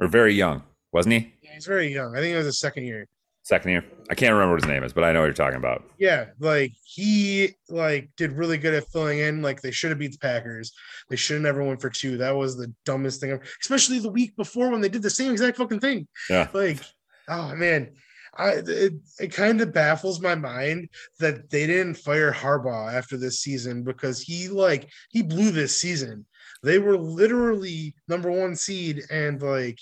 or 0.00 0.08
very 0.08 0.34
young, 0.34 0.62
wasn't 0.92 1.14
he? 1.14 1.34
Yeah, 1.42 1.54
he's 1.54 1.66
very 1.66 1.92
young. 1.92 2.16
I 2.16 2.20
think 2.20 2.34
it 2.34 2.38
was 2.38 2.46
a 2.46 2.52
second 2.52 2.84
year 2.84 3.06
second 3.44 3.70
year. 3.70 3.84
I 4.10 4.14
can't 4.14 4.32
remember 4.32 4.54
what 4.54 4.62
his 4.62 4.68
name 4.68 4.82
is, 4.82 4.92
but 4.92 5.04
I 5.04 5.12
know 5.12 5.20
what 5.20 5.26
you're 5.26 5.34
talking 5.34 5.58
about. 5.58 5.84
Yeah, 5.98 6.26
like 6.40 6.72
he 6.84 7.54
like 7.68 8.10
did 8.16 8.32
really 8.32 8.58
good 8.58 8.74
at 8.74 8.88
filling 8.88 9.20
in. 9.20 9.42
Like 9.42 9.62
they 9.62 9.70
should 9.70 9.90
have 9.90 9.98
beat 9.98 10.12
the 10.12 10.18
Packers. 10.18 10.72
They 11.08 11.16
should 11.16 11.34
have 11.34 11.42
never 11.42 11.62
went 11.62 11.80
for 11.80 11.90
two. 11.90 12.16
That 12.18 12.36
was 12.36 12.56
the 12.56 12.72
dumbest 12.84 13.20
thing, 13.20 13.30
ever. 13.30 13.42
especially 13.60 14.00
the 14.00 14.10
week 14.10 14.36
before 14.36 14.70
when 14.70 14.80
they 14.80 14.88
did 14.88 15.02
the 15.02 15.10
same 15.10 15.30
exact 15.30 15.58
fucking 15.58 15.80
thing. 15.80 16.08
Yeah, 16.28 16.48
like 16.52 16.80
oh 17.28 17.54
man. 17.54 17.92
I 18.36 18.54
it, 18.66 18.94
it 19.20 19.32
kind 19.32 19.60
of 19.60 19.72
baffles 19.72 20.20
my 20.20 20.34
mind 20.34 20.88
that 21.20 21.50
they 21.50 21.68
didn't 21.68 21.94
fire 21.94 22.32
Harbaugh 22.32 22.92
after 22.92 23.16
this 23.16 23.38
season 23.38 23.84
because 23.84 24.20
he 24.20 24.48
like 24.48 24.90
he 25.10 25.22
blew 25.22 25.52
this 25.52 25.80
season. 25.80 26.26
They 26.64 26.80
were 26.80 26.98
literally 26.98 27.94
number 28.08 28.32
one 28.32 28.56
seed 28.56 29.02
and 29.08 29.40
like 29.40 29.78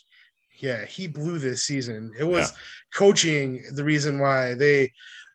yeah, 0.63 0.85
he 0.85 1.09
blew 1.09 1.39
this 1.39 1.65
season. 1.65 2.13
It 2.19 2.25
was 2.25 2.51
yeah. 2.51 2.57
coaching 2.95 3.65
the 3.75 3.85
reason 3.85 4.21
why 4.21 4.55
they 4.55 4.93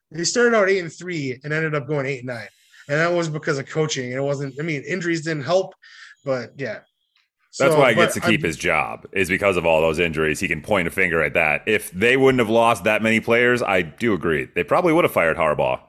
they 0.09 0.23
started 0.23 0.55
out 0.55 0.69
eight 0.69 0.79
and 0.79 0.91
three 0.91 1.39
and 1.43 1.51
ended 1.51 1.75
up 1.75 1.85
going 1.85 2.05
eight 2.05 2.19
and 2.19 2.27
nine, 2.27 2.47
and 2.87 2.99
that 2.99 3.13
was 3.13 3.27
because 3.27 3.59
of 3.59 3.67
coaching. 3.67 4.11
It 4.11 4.23
wasn't. 4.23 4.55
I 4.57 4.63
mean, 4.63 4.83
injuries 4.83 5.23
didn't 5.23 5.43
help, 5.43 5.73
but 6.23 6.51
yeah. 6.55 6.79
That's 7.59 7.73
so, 7.73 7.79
why 7.79 7.89
he 7.89 7.95
gets 7.95 8.13
to 8.13 8.21
keep 8.21 8.43
I, 8.43 8.47
his 8.47 8.55
job 8.55 9.07
is 9.13 9.29
because 9.29 9.57
of 9.57 9.65
all 9.65 9.81
those 9.81 9.97
injuries. 9.99 10.39
He 10.39 10.47
can 10.47 10.61
point 10.61 10.87
a 10.87 10.91
finger 10.91 11.23
at 11.23 11.33
that. 11.33 11.63
If 11.65 11.89
they 11.91 12.15
wouldn't 12.15 12.39
have 12.39 12.51
lost 12.51 12.83
that 12.83 13.01
many 13.01 13.19
players, 13.19 13.63
I 13.63 13.81
do 13.81 14.13
agree 14.13 14.47
they 14.55 14.63
probably 14.63 14.93
would 14.93 15.05
have 15.05 15.11
fired 15.11 15.37
Harbaugh. 15.37 15.79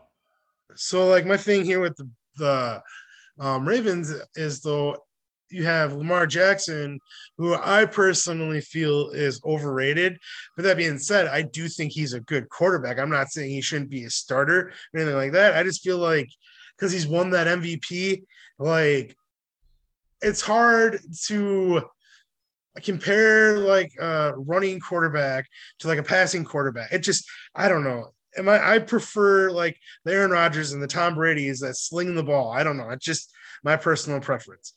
So, 0.75 1.07
like 1.07 1.27
my 1.27 1.37
thing 1.37 1.65
here 1.65 1.81
with 1.81 1.97
the, 1.97 2.11
the 2.37 2.83
um, 3.39 3.69
Ravens 3.69 4.15
is 4.35 4.63
though 4.63 4.97
you 5.51 5.65
have 5.65 5.95
Lamar 5.95 6.27
Jackson, 6.27 7.01
who 7.37 7.55
I 7.55 7.85
personally 7.87 8.61
feel 8.61 9.11
is 9.11 9.41
overrated. 9.45 10.19
But 10.57 10.65
that 10.65 10.77
being 10.77 10.99
said, 10.99 11.27
I 11.27 11.43
do 11.43 11.69
think 11.69 11.93
he's 11.93 12.13
a 12.13 12.21
good 12.21 12.49
quarterback. 12.49 12.99
I'm 12.99 13.11
not 13.11 13.31
saying 13.31 13.51
he 13.51 13.61
shouldn't 13.61 13.91
be 13.91 14.05
a 14.05 14.11
starter 14.11 14.73
or 14.95 15.01
anything 15.01 15.17
like 15.17 15.33
that. 15.33 15.57
I 15.57 15.63
just 15.63 15.83
feel 15.83 15.99
like 15.99 16.29
because 16.77 16.93
he's 16.93 17.07
won 17.07 17.31
that 17.31 17.47
MVP, 17.47 18.23
like 18.59 19.17
it's 20.21 20.41
hard 20.41 21.01
to 21.27 21.83
compare 22.83 23.59
like 23.59 23.93
a 24.01 24.35
running 24.37 24.81
quarterback 24.81 25.47
to 25.81 25.89
like 25.89 25.99
a 25.99 26.03
passing 26.03 26.45
quarterback. 26.45 26.93
It 26.93 27.01
just 27.01 27.25
I 27.55 27.69
don't 27.69 27.85
know. 27.85 28.13
Am 28.37 28.49
I 28.49 28.75
I 28.75 28.79
prefer 28.79 29.51
like 29.51 29.79
the 30.05 30.13
Aaron 30.13 30.31
Rodgers 30.31 30.73
and 30.73 30.83
the 30.83 30.87
Tom 30.87 31.15
Brady's 31.15 31.61
that 31.61 31.77
sling 31.77 32.15
the 32.15 32.23
ball. 32.23 32.53
I 32.53 32.63
don't 32.63 32.77
know. 32.77 32.91
It's 32.91 33.05
just 33.05 33.33
my 33.65 33.77
personal 33.77 34.21
preference. 34.21 34.75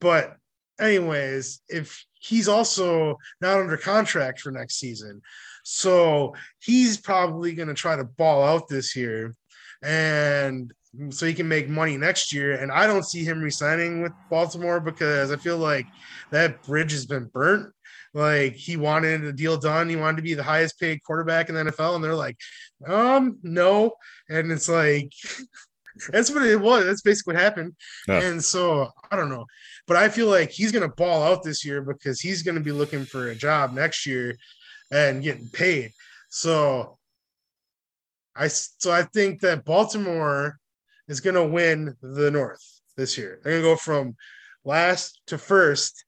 But 0.00 0.36
anyways, 0.80 1.60
if 1.68 2.04
he's 2.14 2.48
also 2.48 3.16
not 3.40 3.58
under 3.58 3.76
contract 3.76 4.40
for 4.40 4.50
next 4.50 4.78
season, 4.78 5.22
so 5.64 6.34
he's 6.60 6.98
probably 6.98 7.54
going 7.54 7.68
to 7.68 7.74
try 7.74 7.96
to 7.96 8.04
ball 8.04 8.42
out 8.42 8.68
this 8.68 8.96
year, 8.96 9.34
and 9.82 10.72
so 11.10 11.26
he 11.26 11.34
can 11.34 11.48
make 11.48 11.68
money 11.68 11.96
next 11.96 12.32
year. 12.32 12.54
And 12.54 12.72
I 12.72 12.86
don't 12.86 13.04
see 13.04 13.24
him 13.24 13.40
resigning 13.40 14.02
with 14.02 14.12
Baltimore 14.30 14.80
because 14.80 15.30
I 15.30 15.36
feel 15.36 15.58
like 15.58 15.86
that 16.30 16.62
bridge 16.62 16.92
has 16.92 17.06
been 17.06 17.26
burnt. 17.26 17.72
Like 18.14 18.54
he 18.54 18.76
wanted 18.76 19.24
a 19.24 19.32
deal 19.32 19.58
done, 19.58 19.88
he 19.88 19.96
wanted 19.96 20.16
to 20.16 20.22
be 20.22 20.34
the 20.34 20.42
highest 20.42 20.80
paid 20.80 21.02
quarterback 21.04 21.48
in 21.48 21.54
the 21.54 21.64
NFL, 21.64 21.96
and 21.96 22.02
they're 22.02 22.14
like, 22.14 22.38
um, 22.86 23.38
no. 23.42 23.92
And 24.30 24.50
it's 24.50 24.68
like 24.68 25.12
that's 26.12 26.30
what 26.30 26.46
it 26.46 26.60
was. 26.60 26.84
That's 26.84 27.02
basically 27.02 27.34
what 27.34 27.42
happened. 27.42 27.74
Yeah. 28.06 28.22
And 28.22 28.42
so 28.42 28.88
I 29.10 29.16
don't 29.16 29.30
know. 29.30 29.46
But 29.86 29.96
I 29.96 30.08
feel 30.08 30.28
like 30.28 30.50
he's 30.50 30.72
to 30.88 30.94
ball 30.94 31.22
out 31.22 31.42
this 31.42 31.64
year 31.64 31.82
because 31.82 32.20
he's 32.20 32.42
to 32.56 32.62
be 32.62 32.72
looking 32.72 33.04
for 33.04 33.28
a 33.28 33.34
job 33.34 33.72
next 33.72 34.06
year 34.06 34.36
and 34.90 35.22
getting 35.22 35.48
paid. 35.48 35.92
So 36.30 36.98
I 38.36 38.48
so 38.48 38.90
I 38.90 39.02
think 39.02 39.40
that 39.40 39.64
Baltimore 39.64 40.58
is 41.08 41.20
to 41.34 41.44
win 41.44 41.96
the 42.02 42.30
North 42.30 42.62
this 42.96 43.16
year. 43.18 43.40
They're 43.42 43.54
to 43.62 43.68
go 43.68 43.76
from 43.76 44.14
last 44.64 45.20
to 45.28 45.38
first, 45.38 46.04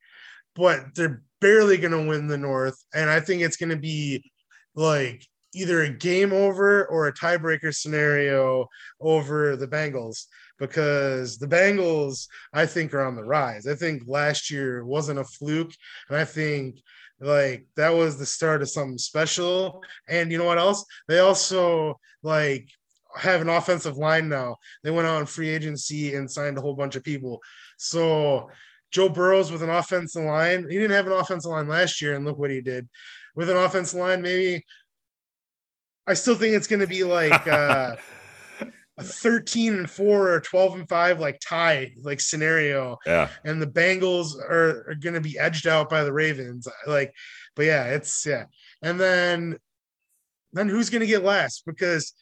but 0.55 0.95
they're 0.95 1.23
barely 1.41 1.79
to 1.93 2.07
win 2.07 2.27
the 2.27 2.39
North 2.39 2.77
and 2.95 3.09
I 3.09 3.21
think 3.21 3.43
it's 3.43 3.57
to 3.71 3.77
be 3.77 4.31
like 4.75 5.27
either 5.55 5.83
a 5.83 5.91
game 5.91 6.33
over 6.33 6.87
or 6.87 7.07
a 7.07 7.13
tiebreaker 7.13 7.75
scenario 7.75 8.69
over 9.01 9.57
the 9.57 9.69
Bengals 9.69 10.27
because 10.59 11.39
the 11.39 11.47
Bengals, 11.47 12.27
I 12.53 12.67
think, 12.67 12.95
are 12.95 13.05
on 13.05 13.17
the 13.17 13.25
rise. 13.25 13.67
I 13.67 13.75
think 13.75 14.03
last 14.07 14.51
year 14.51 14.85
wasn't 14.85 15.19
a 15.19 15.25
fluke. 15.25 15.73
And 16.09 16.19
I 16.19 16.25
think 16.25 16.81
like 17.21 17.67
that 17.77 17.91
was 17.91 18.19
the 18.19 18.27
start 18.27 18.63
of 18.63 18.71
something 18.71 18.99
special. 18.99 19.83
And 20.09 20.31
you 20.31 20.39
know 20.39 20.45
what 20.45 20.59
else? 20.59 20.85
They 21.09 21.19
also 21.19 21.99
like 22.23 22.69
have 23.17 23.41
an 23.41 23.49
offensive 23.49 23.97
line 23.97 24.29
now. 24.29 24.57
They 24.85 24.91
went 24.91 25.09
on 25.09 25.27
free 25.27 25.49
agency 25.49 26.15
and 26.15 26.31
signed 26.31 26.59
a 26.59 26.61
whole 26.61 26.75
bunch 26.75 26.97
of 26.97 27.05
people. 27.05 27.41
So 27.77 28.49
Joe 28.91 29.09
Burrows 29.09 29.53
with 29.53 29.63
an 29.63 29.71
offensive 29.71 30.25
line, 30.25 30.67
he 30.69 30.77
didn't 30.77 30.97
have 30.97 31.07
an 31.07 31.13
offensive 31.13 31.51
line 31.51 31.69
last 31.69 32.03
year, 32.03 32.15
and 32.15 32.25
look 32.25 32.39
what 32.39 32.51
he 32.51 32.61
did. 32.61 32.89
With 33.37 33.49
an 33.49 33.57
offensive 33.57 34.01
line, 34.01 34.23
maybe 34.23 34.65
I 36.11 36.15
still 36.15 36.35
think 36.35 36.57
it's 36.57 36.67
going 36.67 36.81
to 36.81 36.89
be 36.89 37.05
like 37.05 37.47
uh, 37.47 37.95
a 38.99 39.03
13 39.03 39.75
and 39.75 39.89
4 39.89 40.29
or 40.33 40.41
12 40.41 40.75
and 40.75 40.89
5 40.89 41.21
like 41.21 41.39
tie 41.41 41.93
like 42.03 42.21
scenario. 42.21 42.99
Yeah. 43.07 43.29
And 43.45 43.63
the 43.63 43.69
Bengals 43.69 44.35
are, 44.37 44.91
are 44.91 44.97
going 44.97 45.15
to 45.15 45.21
be 45.21 45.39
edged 45.39 45.69
out 45.69 45.89
by 45.89 46.03
the 46.03 46.13
Ravens. 46.13 46.67
Like, 46.85 47.15
but 47.55 47.67
yeah, 47.67 47.85
it's 47.85 48.27
yeah. 48.27 48.47
And 48.83 48.99
then 48.99 49.57
then 50.53 50.69
who's 50.69 50.91
going 50.91 51.03
to 51.03 51.07
get 51.07 51.23
last? 51.23 51.63
Because 51.65 52.13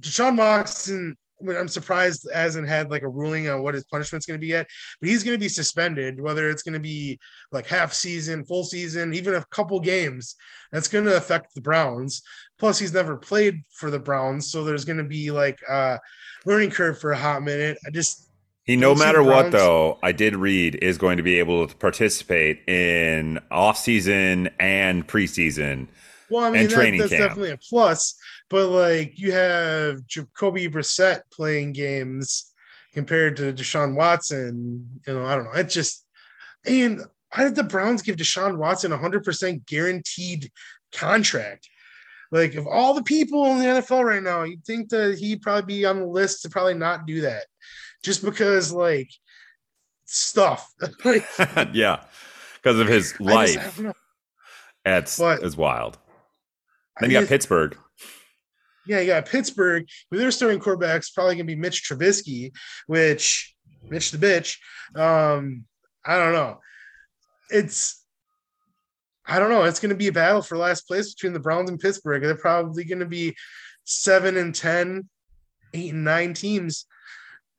Deshaun 0.00 0.38
Watson 0.38 1.14
I'm 1.50 1.68
surprised 1.68 2.28
hasn't 2.32 2.68
had 2.68 2.90
like 2.90 3.02
a 3.02 3.08
ruling 3.08 3.48
on 3.48 3.62
what 3.62 3.74
his 3.74 3.84
punishment's 3.84 4.26
going 4.26 4.38
to 4.38 4.44
be 4.44 4.48
yet, 4.48 4.66
but 5.00 5.08
he's 5.08 5.22
going 5.22 5.34
to 5.34 5.40
be 5.44 5.48
suspended, 5.48 6.20
whether 6.20 6.48
it's 6.48 6.62
going 6.62 6.74
to 6.74 6.80
be 6.80 7.18
like 7.52 7.66
half 7.66 7.92
season, 7.92 8.44
full 8.44 8.64
season, 8.64 9.14
even 9.14 9.34
a 9.34 9.44
couple 9.50 9.80
games. 9.80 10.36
That's 10.72 10.88
going 10.88 11.04
to 11.04 11.16
affect 11.16 11.54
the 11.54 11.60
Browns. 11.60 12.22
Plus, 12.64 12.78
he's 12.78 12.94
never 12.94 13.14
played 13.14 13.62
for 13.68 13.90
the 13.90 13.98
Browns, 13.98 14.50
so 14.50 14.64
there's 14.64 14.86
going 14.86 14.96
to 14.96 15.04
be 15.04 15.30
like 15.30 15.60
a 15.68 16.00
learning 16.46 16.70
curve 16.70 16.98
for 16.98 17.12
a 17.12 17.16
hot 17.16 17.42
minute. 17.42 17.76
I 17.86 17.90
just 17.90 18.30
he, 18.62 18.74
no 18.74 18.94
matter 18.94 19.22
what, 19.22 19.52
though, 19.52 19.98
I 20.02 20.12
did 20.12 20.34
read 20.34 20.76
is 20.76 20.96
going 20.96 21.18
to 21.18 21.22
be 21.22 21.38
able 21.40 21.66
to 21.66 21.76
participate 21.76 22.66
in 22.66 23.38
off 23.50 23.76
season 23.76 24.48
and 24.58 25.06
preseason. 25.06 25.88
Well, 26.30 26.42
I 26.42 26.50
mean, 26.52 26.68
that, 26.68 26.96
that's 26.96 27.10
camp. 27.10 27.10
definitely 27.10 27.50
a 27.50 27.58
plus. 27.58 28.14
But 28.48 28.70
like, 28.70 29.18
you 29.18 29.32
have 29.32 30.06
Jacoby 30.06 30.66
Brissett 30.70 31.20
playing 31.30 31.74
games 31.74 32.50
compared 32.94 33.36
to 33.36 33.52
Deshaun 33.52 33.94
Watson. 33.94 34.88
You 35.06 35.12
know, 35.12 35.26
I 35.26 35.36
don't 35.36 35.44
know. 35.44 35.60
It 35.60 35.68
just 35.68 36.06
and 36.64 37.02
why 37.34 37.44
did 37.44 37.56
the 37.56 37.62
Browns 37.62 38.00
give 38.00 38.16
Deshaun 38.16 38.56
Watson 38.56 38.90
a 38.90 38.96
hundred 38.96 39.22
percent 39.22 39.66
guaranteed 39.66 40.50
contract? 40.92 41.68
Like, 42.32 42.54
of 42.54 42.66
all 42.66 42.94
the 42.94 43.02
people 43.02 43.44
in 43.46 43.58
the 43.58 43.64
NFL 43.66 44.04
right 44.04 44.22
now, 44.22 44.42
you'd 44.42 44.64
think 44.64 44.88
that 44.90 45.18
he'd 45.18 45.42
probably 45.42 45.74
be 45.76 45.84
on 45.84 46.00
the 46.00 46.06
list 46.06 46.42
to 46.42 46.48
probably 46.50 46.74
not 46.74 47.06
do 47.06 47.20
that, 47.22 47.44
just 48.02 48.24
because 48.24 48.72
like 48.72 49.10
stuff. 50.06 50.72
yeah, 51.72 52.04
because 52.56 52.78
of 52.78 52.88
his 52.88 53.12
I 53.12 53.16
just- 53.16 53.58
I 53.58 53.62
life. 53.62 53.76
don't. 53.82 53.96
That's 54.84 55.18
But- 55.18 55.42
is 55.42 55.56
wild. 55.56 55.98
I 56.96 57.02
Then 57.02 57.10
you 57.10 57.14
got 57.14 57.20
just- 57.20 57.30
Pittsburgh. 57.30 57.76
Yeah, 58.86 59.00
you 59.00 59.06
got 59.06 59.24
Pittsburgh, 59.26 59.86
who 60.10 60.18
their 60.18 60.30
starting 60.30 60.60
quarterback's 60.60 61.10
probably 61.10 61.36
gonna 61.36 61.44
be 61.44 61.56
Mitch 61.56 61.88
Trubisky, 61.88 62.52
which 62.86 63.54
Mitch 63.82 64.10
the 64.10 64.18
bitch. 64.18 64.58
Um, 64.94 65.64
I 66.04 66.18
don't 66.18 66.34
know. 66.34 66.60
It's 67.48 68.03
I 69.26 69.38
don't 69.38 69.50
know. 69.50 69.64
It's 69.64 69.80
gonna 69.80 69.94
be 69.94 70.08
a 70.08 70.12
battle 70.12 70.42
for 70.42 70.56
last 70.56 70.86
place 70.86 71.14
between 71.14 71.32
the 71.32 71.40
Browns 71.40 71.70
and 71.70 71.80
Pittsburgh. 71.80 72.22
They're 72.22 72.36
probably 72.36 72.84
gonna 72.84 73.06
be 73.06 73.34
seven 73.84 74.36
and 74.36 74.54
10, 74.54 75.08
eight 75.72 75.92
and 75.92 76.04
nine 76.04 76.34
teams. 76.34 76.86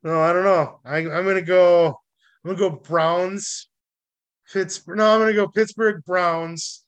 No, 0.03 0.21
I 0.21 0.33
don't 0.33 0.43
know. 0.43 0.79
I, 0.85 0.97
I'm 0.97 1.25
gonna 1.25 1.41
go. 1.41 1.99
I'm 2.43 2.55
gonna 2.55 2.69
go 2.69 2.75
Browns, 2.75 3.67
Pittsburgh. 4.51 4.97
No, 4.97 5.13
I'm 5.13 5.19
gonna 5.19 5.33
go 5.33 5.47
Pittsburgh 5.47 6.03
Browns, 6.05 6.83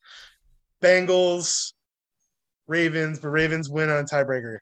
Bengals, 0.80 1.72
Ravens, 2.68 3.18
but 3.18 3.28
Ravens 3.28 3.68
win 3.68 3.90
on 3.90 4.04
tiebreaker. 4.04 4.58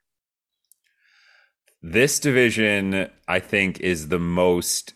This 1.83 2.19
division, 2.19 3.09
I 3.27 3.39
think, 3.39 3.79
is 3.79 4.07
the 4.07 4.19
most 4.19 4.95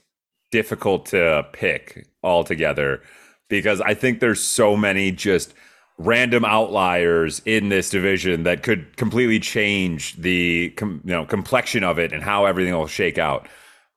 difficult 0.51 1.05
to 1.07 1.45
pick 1.53 2.07
altogether 2.23 3.03
because 3.51 3.81
I 3.81 3.93
think 3.93 4.19
there's 4.19 4.39
so 4.39 4.75
many 4.75 5.11
just 5.11 5.53
random 5.97 6.43
outliers 6.45 7.41
in 7.45 7.69
this 7.69 7.89
division 7.89 8.43
that 8.43 8.63
could 8.63 8.97
completely 8.97 9.39
change 9.39 10.15
the 10.15 10.69
com- 10.71 11.01
you 11.03 11.11
know 11.11 11.25
complexion 11.25 11.83
of 11.83 11.99
it 11.99 12.11
and 12.13 12.23
how 12.23 12.45
everything 12.45 12.73
will 12.73 12.87
shake 12.87 13.19
out. 13.19 13.47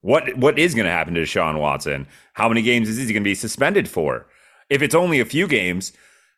What 0.03 0.37
what 0.37 0.59
is 0.59 0.75
going 0.75 0.85
to 0.85 0.93
happen 0.93 1.15
to 1.15 1.23
Deshaun 1.23 1.59
Watson? 1.59 2.07
How 2.35 2.49
many 2.49 2.61
games 2.61 2.89
is 2.89 2.99
he 2.99 3.05
going 3.07 3.23
to 3.23 3.25
be 3.25 3.35
suspended 3.35 3.89
for? 3.89 4.27
If 4.69 4.83
it's 4.83 4.95
only 4.95 5.21
a 5.21 5.25
few 5.25 5.47
games, 5.47 5.93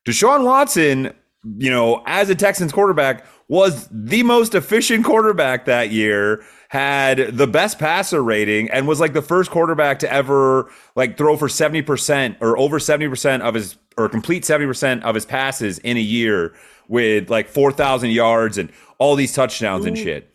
Deshaun 0.06 0.44
Watson, 0.44 1.12
you 1.44 1.70
know, 1.70 2.02
as 2.06 2.28
a 2.30 2.34
Texans 2.34 2.72
quarterback, 2.72 3.24
was 3.48 3.88
the 3.90 4.22
most 4.22 4.54
efficient 4.54 5.04
quarterback 5.04 5.66
that 5.66 5.90
year, 5.90 6.42
had 6.68 7.36
the 7.36 7.46
best 7.46 7.78
passer 7.78 8.22
rating, 8.22 8.68
and 8.70 8.88
was 8.88 8.98
like 8.98 9.12
the 9.12 9.22
first 9.22 9.50
quarterback 9.50 10.00
to 10.00 10.12
ever 10.12 10.70
like 10.96 11.16
throw 11.16 11.36
for 11.36 11.48
70% 11.48 12.36
or 12.40 12.58
over 12.58 12.78
70% 12.78 13.40
of 13.40 13.54
his 13.54 13.76
or 13.96 14.08
complete 14.08 14.42
70% 14.42 15.02
of 15.02 15.14
his 15.14 15.24
passes 15.24 15.78
in 15.78 15.96
a 15.96 16.00
year 16.00 16.54
with 16.88 17.30
like 17.30 17.48
4,000 17.48 18.10
yards 18.10 18.58
and 18.58 18.70
all 18.98 19.16
these 19.16 19.32
touchdowns 19.32 19.86
and 19.86 19.96
shit. 19.96 20.30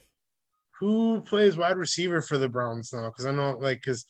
Who 0.80 1.22
plays 1.22 1.58
wide 1.58 1.78
receiver 1.78 2.22
for 2.22 2.40
the 2.40 2.50
Browns 2.50 2.92
now? 2.92 3.10
Because 3.10 3.28
I 3.28 3.32
know, 3.32 3.58
like, 3.60 3.82
because 3.82 4.06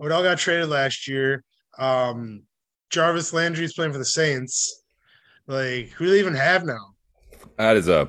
Odell 0.00 0.24
got 0.24 0.38
traded 0.38 0.68
last 0.68 1.06
year. 1.06 1.44
Um, 1.78 2.42
Jarvis 2.90 3.32
Landry's 3.32 3.72
playing 3.72 3.92
for 3.92 3.98
the 3.98 4.04
Saints. 4.04 4.81
Like, 5.46 5.88
who 5.90 6.06
do 6.06 6.10
they 6.12 6.18
even 6.20 6.34
have 6.34 6.64
now? 6.64 6.94
That 7.56 7.76
is 7.76 7.88
a 7.88 8.08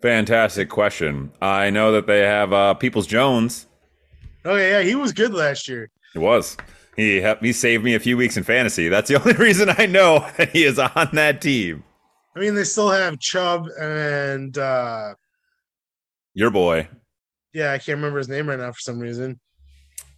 fantastic 0.00 0.68
question. 0.68 1.32
I 1.40 1.70
know 1.70 1.92
that 1.92 2.06
they 2.06 2.20
have 2.20 2.52
uh, 2.52 2.74
Peoples 2.74 3.06
Jones. 3.06 3.66
Oh 4.44 4.56
yeah, 4.56 4.78
yeah, 4.78 4.82
he 4.82 4.94
was 4.94 5.12
good 5.12 5.32
last 5.32 5.68
year. 5.68 5.90
It 6.14 6.18
was. 6.18 6.56
He 6.96 7.20
helped, 7.20 7.42
he 7.44 7.52
saved 7.52 7.84
me 7.84 7.94
a 7.94 8.00
few 8.00 8.16
weeks 8.16 8.36
in 8.36 8.42
fantasy. 8.44 8.88
That's 8.88 9.08
the 9.08 9.14
only 9.20 9.34
reason 9.34 9.70
I 9.78 9.86
know 9.86 10.18
that 10.36 10.50
he 10.50 10.64
is 10.64 10.78
on 10.78 11.08
that 11.12 11.40
team. 11.40 11.84
I 12.36 12.40
mean, 12.40 12.54
they 12.54 12.64
still 12.64 12.90
have 12.90 13.18
Chubb 13.18 13.66
and 13.80 14.56
uh, 14.58 15.14
Your 16.34 16.50
boy. 16.50 16.88
yeah, 17.54 17.72
I 17.72 17.78
can't 17.78 17.96
remember 17.96 18.18
his 18.18 18.28
name 18.28 18.48
right 18.48 18.58
now 18.58 18.72
for 18.72 18.80
some 18.80 18.98
reason. 18.98 19.38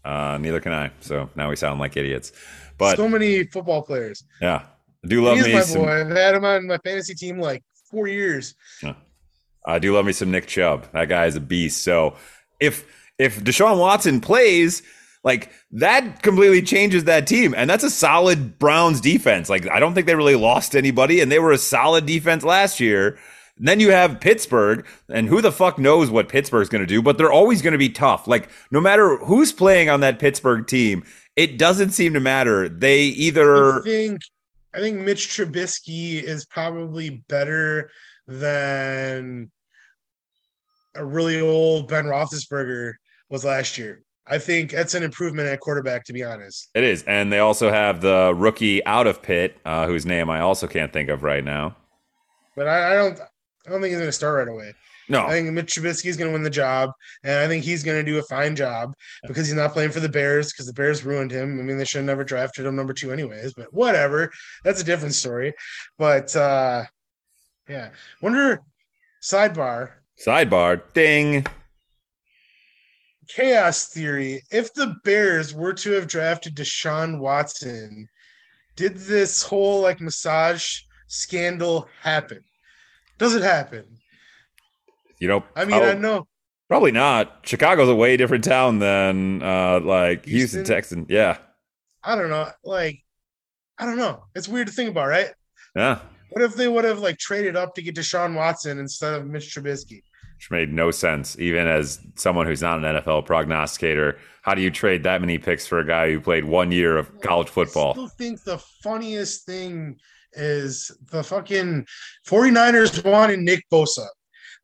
Uh, 0.04 0.38
neither 0.40 0.60
can 0.60 0.72
I. 0.72 0.90
So 1.00 1.28
now 1.34 1.48
we 1.50 1.56
sound 1.56 1.80
like 1.80 1.96
idiots. 1.96 2.32
But 2.78 2.96
so 2.96 3.08
many 3.08 3.44
football 3.44 3.82
players. 3.82 4.22
yeah, 4.40 4.66
I 5.04 5.06
do 5.06 5.22
love 5.22 5.36
He's 5.36 5.46
me 5.46 5.52
my 5.52 5.60
some. 5.60 5.82
boy. 5.82 6.00
I've 6.00 6.10
had 6.10 6.34
him 6.34 6.44
on 6.44 6.66
my 6.66 6.78
fantasy 6.78 7.14
team 7.14 7.38
like 7.38 7.62
four 7.90 8.08
years. 8.08 8.54
I 9.66 9.78
do 9.78 9.94
love 9.94 10.06
me 10.06 10.12
some 10.12 10.30
Nick 10.30 10.46
Chubb. 10.46 10.86
That 10.92 11.08
guy 11.08 11.26
is 11.26 11.36
a 11.36 11.40
beast. 11.40 11.82
So 11.82 12.16
if 12.60 12.86
if 13.18 13.42
Deshaun 13.42 13.78
Watson 13.78 14.20
plays, 14.20 14.82
like 15.22 15.50
that 15.72 16.22
completely 16.22 16.62
changes 16.62 17.04
that 17.04 17.26
team. 17.26 17.54
And 17.56 17.68
that's 17.68 17.84
a 17.84 17.90
solid 17.90 18.58
Browns 18.58 19.00
defense. 19.00 19.48
Like 19.48 19.68
I 19.70 19.78
don't 19.80 19.94
think 19.94 20.06
they 20.06 20.14
really 20.14 20.36
lost 20.36 20.74
anybody, 20.74 21.20
and 21.20 21.30
they 21.30 21.38
were 21.38 21.52
a 21.52 21.58
solid 21.58 22.06
defense 22.06 22.44
last 22.44 22.80
year. 22.80 23.18
And 23.56 23.68
then 23.68 23.78
you 23.78 23.90
have 23.92 24.20
Pittsburgh, 24.20 24.84
and 25.08 25.28
who 25.28 25.40
the 25.40 25.52
fuck 25.52 25.78
knows 25.78 26.10
what 26.10 26.28
Pittsburgh's 26.28 26.68
going 26.68 26.82
to 26.82 26.86
do, 26.86 27.00
but 27.00 27.18
they're 27.18 27.32
always 27.32 27.62
going 27.62 27.72
to 27.72 27.78
be 27.78 27.88
tough. 27.88 28.26
Like, 28.26 28.48
no 28.72 28.80
matter 28.80 29.16
who's 29.18 29.52
playing 29.52 29.88
on 29.88 30.00
that 30.00 30.18
Pittsburgh 30.18 30.66
team, 30.66 31.04
it 31.36 31.56
doesn't 31.56 31.90
seem 31.90 32.14
to 32.14 32.20
matter. 32.20 32.68
They 32.68 33.04
I 33.04 33.10
either 33.10 33.80
think 33.82 34.22
I 34.74 34.80
think 34.80 34.98
Mitch 34.98 35.28
Trubisky 35.28 36.22
is 36.22 36.46
probably 36.46 37.22
better 37.28 37.90
than 38.26 39.50
a 40.96 41.04
really 41.04 41.40
old 41.40 41.88
Ben 41.88 42.06
Roethlisberger 42.06 42.94
was 43.30 43.44
last 43.44 43.78
year. 43.78 44.02
I 44.26 44.38
think 44.38 44.72
that's 44.72 44.94
an 44.94 45.02
improvement 45.02 45.48
at 45.48 45.60
quarterback, 45.60 46.04
to 46.04 46.12
be 46.12 46.24
honest. 46.24 46.70
It 46.74 46.82
is, 46.82 47.02
and 47.04 47.32
they 47.32 47.40
also 47.40 47.70
have 47.70 48.00
the 48.00 48.32
rookie 48.34 48.84
out 48.86 49.06
of 49.06 49.22
Pitt, 49.22 49.58
uh, 49.64 49.86
whose 49.86 50.06
name 50.06 50.30
I 50.30 50.40
also 50.40 50.66
can't 50.66 50.92
think 50.92 51.10
of 51.10 51.22
right 51.22 51.44
now. 51.44 51.76
But 52.56 52.66
I, 52.66 52.92
I 52.92 52.94
don't 52.94 53.20
I 53.20 53.70
don't 53.70 53.80
think 53.80 53.90
he's 53.90 53.98
going 53.98 54.08
to 54.08 54.12
start 54.12 54.38
right 54.38 54.52
away. 54.52 54.72
No, 55.08 55.26
I 55.26 55.30
think 55.30 55.52
Mitch 55.52 55.74
Trubisky 55.74 56.06
is 56.06 56.16
going 56.16 56.30
to 56.30 56.32
win 56.32 56.42
the 56.42 56.50
job, 56.50 56.90
and 57.22 57.38
I 57.38 57.46
think 57.46 57.64
he's 57.64 57.82
going 57.82 58.02
to 58.02 58.10
do 58.10 58.18
a 58.18 58.22
fine 58.22 58.56
job 58.56 58.94
because 59.26 59.46
he's 59.46 59.54
not 59.54 59.72
playing 59.72 59.90
for 59.90 60.00
the 60.00 60.08
Bears 60.08 60.52
because 60.52 60.66
the 60.66 60.72
Bears 60.72 61.04
ruined 61.04 61.30
him. 61.30 61.58
I 61.58 61.62
mean, 61.62 61.76
they 61.76 61.84
should 61.84 61.98
have 61.98 62.06
never 62.06 62.24
drafted 62.24 62.66
him 62.66 62.76
number 62.76 62.94
two, 62.94 63.12
anyways. 63.12 63.54
But 63.54 63.72
whatever, 63.72 64.30
that's 64.62 64.80
a 64.80 64.84
different 64.84 65.14
story. 65.14 65.52
But 65.98 66.34
uh 66.34 66.84
yeah, 67.68 67.90
wonder. 68.20 68.62
Sidebar: 69.22 69.92
sidebar, 70.24 70.82
ding. 70.92 71.46
chaos 73.28 73.88
theory. 73.88 74.42
If 74.50 74.74
the 74.74 74.96
Bears 75.04 75.54
were 75.54 75.72
to 75.74 75.92
have 75.92 76.06
drafted 76.06 76.54
Deshaun 76.56 77.18
Watson, 77.18 78.08
did 78.76 78.96
this 78.96 79.42
whole 79.42 79.80
like 79.80 80.00
massage 80.00 80.80
scandal 81.06 81.88
happen? 82.02 82.44
Does 83.18 83.34
it 83.34 83.42
happen? 83.42 83.98
You 85.18 85.28
know, 85.28 85.44
I 85.56 85.64
mean, 85.64 85.82
I 85.82 85.94
know 85.94 86.26
probably 86.68 86.92
not. 86.92 87.40
Chicago's 87.44 87.88
a 87.88 87.94
way 87.94 88.16
different 88.16 88.44
town 88.44 88.78
than 88.78 89.42
uh, 89.42 89.80
like 89.80 90.24
Houston, 90.24 90.60
Houston? 90.60 90.64
Texan. 90.64 91.06
Yeah, 91.08 91.38
I 92.02 92.16
don't 92.16 92.30
know. 92.30 92.48
Like, 92.64 92.98
I 93.78 93.86
don't 93.86 93.96
know. 93.96 94.24
It's 94.34 94.48
weird 94.48 94.66
to 94.68 94.72
think 94.72 94.90
about, 94.90 95.08
right? 95.08 95.28
yeah, 95.76 95.98
What 96.30 96.42
if 96.42 96.54
they 96.54 96.68
would 96.68 96.84
have 96.84 97.00
like 97.00 97.18
traded 97.18 97.56
up 97.56 97.74
to 97.74 97.82
get 97.82 97.96
Deshaun 97.96 98.34
Watson 98.34 98.78
instead 98.78 99.14
of 99.14 99.26
Mitch 99.26 99.54
Trubisky? 99.54 100.02
which 100.36 100.50
made 100.50 100.72
no 100.72 100.90
sense. 100.90 101.38
Even 101.38 101.66
as 101.66 102.00
someone 102.16 102.46
who's 102.46 102.60
not 102.60 102.84
an 102.84 102.96
NFL 102.96 103.24
prognosticator, 103.24 104.18
how 104.42 104.52
do 104.54 104.62
you 104.62 104.70
trade 104.70 105.04
that 105.04 105.20
many 105.20 105.38
picks 105.38 105.66
for 105.66 105.78
a 105.78 105.86
guy 105.86 106.10
who 106.10 106.20
played 106.20 106.44
one 106.44 106.72
year 106.72 106.96
of 106.96 107.20
college 107.20 107.48
I 107.48 107.52
football? 107.52 107.94
still 107.94 108.08
think 108.08 108.42
the 108.42 108.58
funniest 108.82 109.46
thing 109.46 109.96
is 110.32 110.90
the 111.12 111.22
fucking 111.22 111.86
49ers 112.26 113.04
wanted 113.04 113.38
Nick 113.38 113.62
Bosa. 113.72 114.06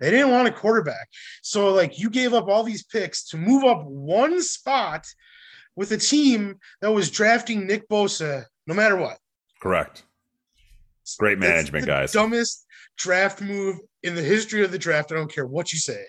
They 0.01 0.11
didn't 0.11 0.31
want 0.31 0.49
a 0.49 0.53
quarterback. 0.53 1.09
So, 1.43 1.73
like, 1.73 1.99
you 1.99 2.11
gave 2.11 2.33
up 2.35 2.49
all 2.49 2.63
these 2.63 2.83
picks 2.85 3.29
to 3.29 3.37
move 3.37 3.65
up 3.65 3.85
one 3.85 4.43
spot 4.43 5.07
with 5.77 5.93
a 5.93 5.97
team 5.99 6.59
that 6.81 6.91
was 6.91 7.11
drafting 7.11 7.67
Nick 7.67 7.89
Bosa 7.89 8.45
no 8.67 8.75
matter 8.75 8.97
what. 8.97 9.19
Correct. 9.63 10.05
Great 11.19 11.39
management, 11.39 11.85
the 11.85 11.91
guys. 11.91 12.13
Dumbest 12.13 12.67
draft 12.97 13.41
move 13.41 13.79
in 14.03 14.15
the 14.15 14.23
history 14.23 14.65
of 14.65 14.71
the 14.73 14.79
draft. 14.79 15.13
I 15.13 15.17
don't 15.17 15.33
care 15.33 15.47
what 15.47 15.73
you 15.73 15.79
say. 15.79 16.05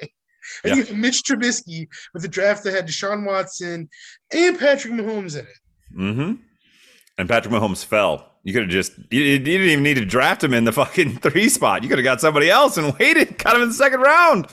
And 0.64 0.72
Yeah. 0.72 0.76
you 0.76 0.84
have 0.84 0.96
Mitch 0.98 1.24
Trubisky 1.24 1.88
with 2.14 2.22
the 2.24 2.28
draft 2.28 2.64
that 2.64 2.74
had 2.74 2.88
Deshaun 2.88 3.26
Watson 3.26 3.90
and 4.32 4.60
Patrick 4.60 4.94
Mahomes 4.94 5.38
in 5.38 5.46
it. 5.46 5.98
Mm-hmm. 5.98 6.34
And 7.18 7.30
Patrick 7.30 7.54
Mahomes 7.54 7.84
fell. 7.86 8.31
You 8.44 8.54
could 8.54 8.64
have 8.64 8.72
just 8.72 8.94
you, 9.12 9.22
you 9.22 9.40
didn't 9.40 9.70
even 9.70 9.84
need 9.84 9.96
to 9.96 10.06
draft 10.06 10.44
him 10.44 10.54
in 10.54 10.64
the 10.64 10.72
fucking 10.72 11.18
three 11.20 11.50
spot. 11.50 11.84
You 11.84 11.90
could 11.90 11.98
have 12.00 12.04
got 12.04 12.22
somebody 12.22 12.50
else 12.50 12.78
and 12.78 12.94
waited, 13.00 13.38
got 13.38 13.56
him 13.56 13.62
in 13.64 13.68
the 13.70 13.74
second 13.76 14.02
round. 14.02 14.48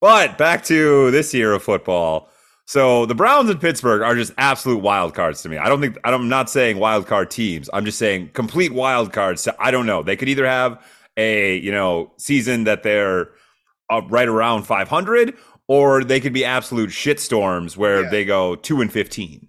But 0.00 0.38
back 0.38 0.64
to 0.64 1.10
this 1.10 1.34
year 1.34 1.52
of 1.52 1.62
football. 1.62 2.28
So 2.66 3.06
the 3.06 3.14
Browns 3.14 3.48
and 3.50 3.60
Pittsburgh 3.60 4.02
are 4.02 4.14
just 4.14 4.32
absolute 4.36 4.78
wild 4.82 5.14
cards 5.14 5.42
to 5.42 5.48
me. 5.48 5.56
I 5.56 5.68
don't 5.68 5.80
think 5.80 5.96
I'm 6.04 6.28
not 6.28 6.50
saying 6.50 6.78
wild 6.78 7.06
card 7.06 7.30
teams. 7.30 7.68
I'm 7.72 7.84
just 7.84 7.98
saying 7.98 8.30
complete 8.34 8.72
wild 8.72 9.12
cards. 9.12 9.40
So 9.42 9.52
I 9.58 9.70
don't 9.70 9.86
know. 9.86 10.02
They 10.02 10.16
could 10.16 10.28
either 10.28 10.46
have 10.46 10.84
a 11.16 11.56
you 11.56 11.72
know 11.72 12.12
season 12.18 12.64
that 12.64 12.82
they're 12.82 13.30
right 13.90 14.28
around 14.28 14.64
500, 14.64 15.34
or 15.66 16.04
they 16.04 16.20
could 16.20 16.34
be 16.34 16.44
absolute 16.44 16.90
shitstorms 16.90 17.74
where 17.76 18.02
Yeah. 18.02 18.10
they 18.10 18.24
go 18.26 18.54
two 18.54 18.82
and 18.82 18.92
15. 18.92 19.48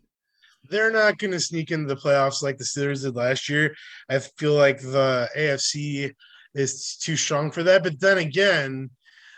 They're 0.69 0.91
not 0.91 1.17
going 1.17 1.31
to 1.31 1.39
sneak 1.39 1.71
into 1.71 1.87
the 1.87 1.99
playoffs 1.99 2.41
like 2.43 2.57
the 2.57 2.63
Steelers 2.63 3.03
did 3.03 3.15
last 3.15 3.49
year. 3.49 3.75
I 4.09 4.19
feel 4.19 4.53
like 4.53 4.79
the 4.81 5.29
AFC 5.37 6.13
is 6.55 6.97
too 6.97 7.15
strong 7.15 7.51
for 7.51 7.63
that. 7.63 7.83
But 7.83 7.99
then 7.99 8.17
again, 8.19 8.89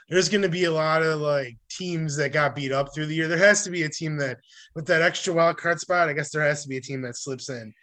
there's 0.09 0.29
going 0.29 0.41
to 0.41 0.49
be 0.49 0.65
a 0.65 0.71
lot 0.71 1.03
of 1.03 1.19
like 1.21 1.57
teams 1.69 2.15
that 2.17 2.33
got 2.33 2.55
beat 2.55 2.71
up 2.71 2.93
through 2.93 3.05
the 3.07 3.15
year. 3.15 3.27
There 3.27 3.37
has 3.37 3.63
to 3.63 3.69
be 3.69 3.83
a 3.83 3.89
team 3.89 4.17
that, 4.17 4.37
with 4.75 4.85
that 4.87 5.01
extra 5.01 5.33
wild 5.33 5.57
card 5.57 5.79
spot, 5.79 6.09
I 6.09 6.13
guess 6.13 6.31
there 6.31 6.43
has 6.43 6.63
to 6.63 6.69
be 6.69 6.77
a 6.77 6.81
team 6.81 7.01
that 7.03 7.15
slips 7.17 7.49
in. 7.49 7.73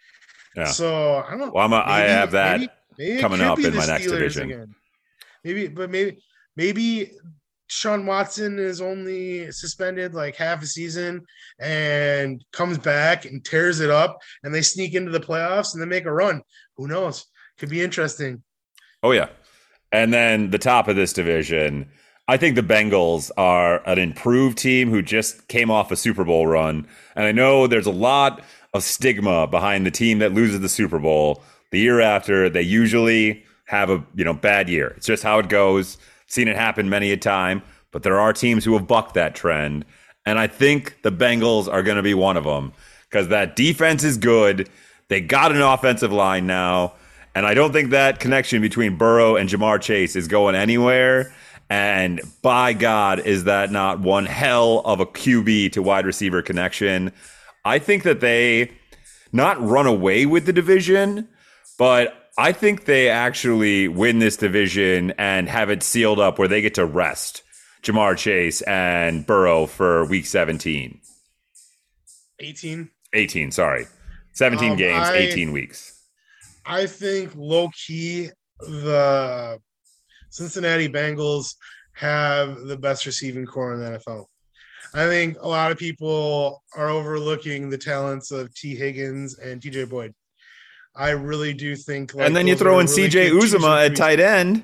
Yeah. 0.55 0.65
So 0.65 1.23
I 1.27 1.37
don't. 1.37 1.53
Well, 1.53 1.65
I'm 1.65 1.73
a, 1.73 1.77
I 1.77 2.01
maybe- 2.01 2.11
have 2.11 2.31
that. 2.31 2.59
maybe- 2.59 2.71
maybe 2.97 3.21
coming 3.21 3.41
up 3.41 3.59
in 3.59 3.75
my 3.75 3.85
next 3.85 4.05
Steelers 4.05 4.09
division. 4.11 4.51
again. 4.51 4.75
Maybe, 5.43 5.67
but 5.69 5.89
maybe 5.89 6.19
maybe 6.57 7.11
Sean 7.69 8.05
Watson 8.07 8.57
is 8.57 8.81
only 8.81 9.51
suspended 9.51 10.15
like 10.15 10.35
half 10.35 10.63
a 10.63 10.65
season 10.65 11.23
and 11.59 12.43
comes 12.51 12.79
back 12.79 13.25
and 13.25 13.45
tears 13.45 13.79
it 13.79 13.91
up, 13.91 14.19
and 14.43 14.53
they 14.53 14.63
sneak 14.63 14.95
into 14.95 15.11
the 15.11 15.19
playoffs 15.19 15.73
and 15.73 15.81
they 15.81 15.85
make 15.85 16.05
a 16.05 16.11
run. 16.11 16.41
Who 16.77 16.87
knows? 16.87 17.25
Could 17.59 17.69
be 17.69 17.81
interesting. 17.81 18.41
Oh 19.03 19.11
yeah. 19.11 19.29
And 19.91 20.13
then 20.13 20.49
the 20.49 20.57
top 20.57 20.87
of 20.87 20.95
this 20.95 21.13
division, 21.13 21.89
I 22.27 22.37
think 22.37 22.55
the 22.55 22.63
Bengals 22.63 23.29
are 23.37 23.87
an 23.87 23.99
improved 23.99 24.57
team 24.57 24.89
who 24.89 25.01
just 25.01 25.47
came 25.47 25.69
off 25.69 25.91
a 25.91 25.95
Super 25.95 26.23
Bowl 26.23 26.47
run. 26.47 26.87
And 27.15 27.25
I 27.25 27.31
know 27.31 27.67
there's 27.67 27.85
a 27.85 27.91
lot 27.91 28.43
of 28.73 28.83
stigma 28.83 29.47
behind 29.47 29.85
the 29.85 29.91
team 29.91 30.19
that 30.19 30.33
loses 30.33 30.59
the 30.59 30.69
Super 30.69 30.99
Bowl. 30.99 31.43
The 31.71 31.79
year 31.79 32.01
after, 32.01 32.49
they 32.49 32.61
usually 32.61 33.45
have 33.65 33.89
a, 33.89 34.03
you 34.15 34.25
know, 34.25 34.33
bad 34.33 34.69
year. 34.69 34.93
It's 34.97 35.05
just 35.05 35.23
how 35.23 35.37
it 35.39 35.49
goes. 35.49 35.97
Seen 36.29 36.47
it 36.47 36.55
happen 36.55 36.89
many 36.89 37.11
a 37.11 37.17
time, 37.17 37.61
but 37.91 38.03
there 38.03 38.19
are 38.19 38.31
teams 38.31 38.63
who 38.63 38.73
have 38.73 38.87
bucked 38.87 39.15
that 39.15 39.35
trend. 39.35 39.83
And 40.25 40.39
I 40.39 40.47
think 40.47 41.01
the 41.01 41.11
Bengals 41.11 41.71
are 41.71 41.83
going 41.83 41.97
to 41.97 42.03
be 42.03 42.13
one 42.13 42.37
of 42.37 42.43
them 42.43 42.71
because 43.09 43.29
that 43.29 43.55
defense 43.55 44.03
is 44.03 44.17
good. 44.17 44.69
They 45.07 45.21
got 45.21 45.51
an 45.51 45.61
offensive 45.61 46.13
line 46.13 46.45
now. 46.45 46.93
And 47.33 47.45
I 47.45 47.53
don't 47.53 47.73
think 47.73 47.89
that 47.91 48.19
connection 48.19 48.61
between 48.61 48.97
Burrow 48.97 49.35
and 49.35 49.49
Ja'Marr 49.49 49.81
Chase 49.81 50.15
is 50.15 50.27
going 50.27 50.55
anywhere. 50.55 51.33
And 51.69 52.21
by 52.41 52.73
God, 52.73 53.19
is 53.19 53.43
that 53.45 53.71
not 53.71 53.99
one 53.99 54.25
hell 54.25 54.79
of 54.85 54.99
a 54.99 55.05
QB 55.05 55.71
to 55.73 55.81
wide 55.81 56.05
receiver 56.05 56.41
connection? 56.41 57.11
I 57.65 57.79
think 57.79 58.03
that 58.03 58.19
they 58.19 58.71
not 59.31 59.61
run 59.61 59.85
away 59.85 60.25
with 60.25 60.45
the 60.45 60.53
division, 60.53 61.27
but 61.77 62.18
I 62.39 62.53
think 62.53 62.85
they 62.85 63.09
actually 63.09 63.89
win 63.89 64.19
this 64.19 64.37
division 64.37 65.11
and 65.17 65.49
have 65.49 65.69
it 65.69 65.83
sealed 65.83 66.21
up 66.21 66.39
where 66.39 66.47
they 66.47 66.61
get 66.61 66.75
to 66.75 66.85
rest 66.85 67.43
Ja'Marr 67.83 68.17
Chase 68.17 68.61
and 68.61 69.25
Burrow 69.25 69.65
for 69.65 70.05
week 70.05 70.25
17. 70.25 71.01
18. 72.39 72.89
18, 73.13 73.51
sorry. 73.51 73.87
17 74.33 74.71
Um, 74.71 74.77
games, 74.77 75.07
I- 75.07 75.17
18 75.17 75.51
weeks. 75.51 76.01
I 76.65 76.85
think 76.85 77.33
low 77.35 77.69
key 77.69 78.29
the 78.59 79.59
Cincinnati 80.29 80.87
Bengals 80.87 81.55
have 81.95 82.61
the 82.61 82.77
best 82.77 83.05
receiving 83.05 83.45
corps 83.45 83.73
in 83.73 83.79
the 83.81 83.99
NFL. 83.99 84.27
I 84.93 85.07
think 85.07 85.37
a 85.41 85.47
lot 85.47 85.71
of 85.73 85.77
people 85.77 86.63
are 86.73 86.89
overlooking 86.89 87.69
the 87.69 87.77
talents 87.77 88.31
of 88.31 88.53
Tee 88.53 88.75
Higgins 88.75 89.37
and 89.39 89.61
TJ 89.61 89.85
Boyd. 89.89 90.13
I 90.99 91.11
really 91.11 91.53
do 91.53 91.77
think. 91.77 92.13
Like, 92.13 92.27
and 92.27 92.35
then 92.35 92.45
you 92.45 92.57
throw 92.57 92.79
in 92.79 92.85
really 92.85 93.09
CJ 93.09 93.31
Uzomah 93.31 93.85
at 93.85 93.95
tight 93.95 94.19
end. 94.19 94.63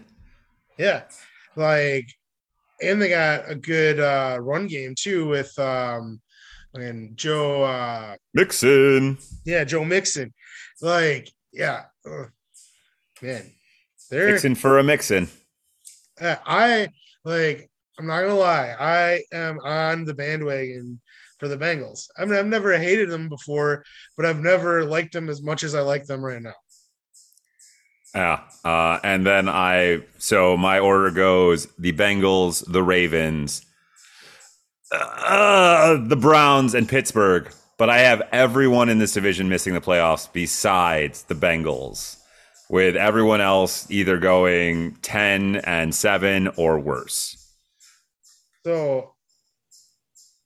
Yeah, 0.78 1.04
like, 1.56 2.10
and 2.84 3.02
they 3.02 3.08
got 3.08 3.50
a 3.50 3.56
good 3.56 4.02
uh, 4.02 4.38
run 4.42 4.68
game 4.68 4.96
too 4.98 5.30
with 5.30 5.58
um 5.58 6.20
and 6.74 7.16
Joe. 7.16 7.64
Uh, 7.64 8.18
Mixon. 8.34 9.18
yeah, 9.46 9.64
Joe 9.64 9.86
Mixon. 9.86 10.34
Like, 10.82 11.32
yeah, 11.54 11.84
ugh. 12.06 12.30
man, 13.22 13.50
they're 14.12 14.32
Mixon 14.32 14.56
for 14.56 14.78
a 14.78 14.84
Mixon. 14.84 15.30
Uh, 16.20 16.36
I 16.46 16.90
like. 17.24 17.70
I'm 17.98 18.08
not 18.08 18.24
gonna 18.24 18.36
lie. 18.36 18.76
I 18.78 19.24
am 19.32 19.58
on 19.62 20.04
the 20.04 20.14
bandwagon 20.14 21.00
for 21.38 21.48
the 21.48 21.58
Bengals. 21.58 22.08
I 22.18 22.26
mean, 22.26 22.36
I've 22.36 22.46
never 22.46 22.78
hated 22.78 23.10
them 23.10 23.30
before, 23.30 23.84
but 24.16 24.26
I've 24.26 24.40
never 24.40 24.86
liked 24.86 25.14
them 25.14 25.30
as 25.30 25.42
much 25.42 25.64
as 25.64 25.76
I 25.76 25.82
like 25.82 26.06
them 26.06 26.24
right 26.24 26.42
now. 26.42 26.54
Yeah. 28.14 28.44
Uh, 28.64 29.00
and 29.04 29.26
then 29.26 29.50
I, 29.50 30.04
so 30.18 30.56
my 30.56 30.80
order 30.80 31.12
goes 31.12 31.68
the 31.78 31.92
Bengals, 31.92 32.64
the 32.72 32.82
Ravens, 32.82 33.66
uh, 34.92 35.98
the 36.02 36.16
Browns, 36.16 36.74
and 36.74 36.88
Pittsburgh. 36.88 37.52
But 37.78 37.90
I 37.90 38.00
have 38.00 38.22
everyone 38.32 38.88
in 38.88 39.00
this 39.00 39.14
division 39.14 39.50
missing 39.50 39.74
the 39.74 39.82
playoffs 39.82 40.32
besides 40.32 41.24
the 41.24 41.36
Bengals, 41.36 42.18
with 42.70 42.96
everyone 42.96 43.42
else 43.42 43.86
either 43.92 44.18
going 44.18 44.96
10 45.02 45.58
and 45.58 45.94
7 45.94 46.48
or 46.56 46.80
worse. 46.80 47.36
So, 48.66 49.15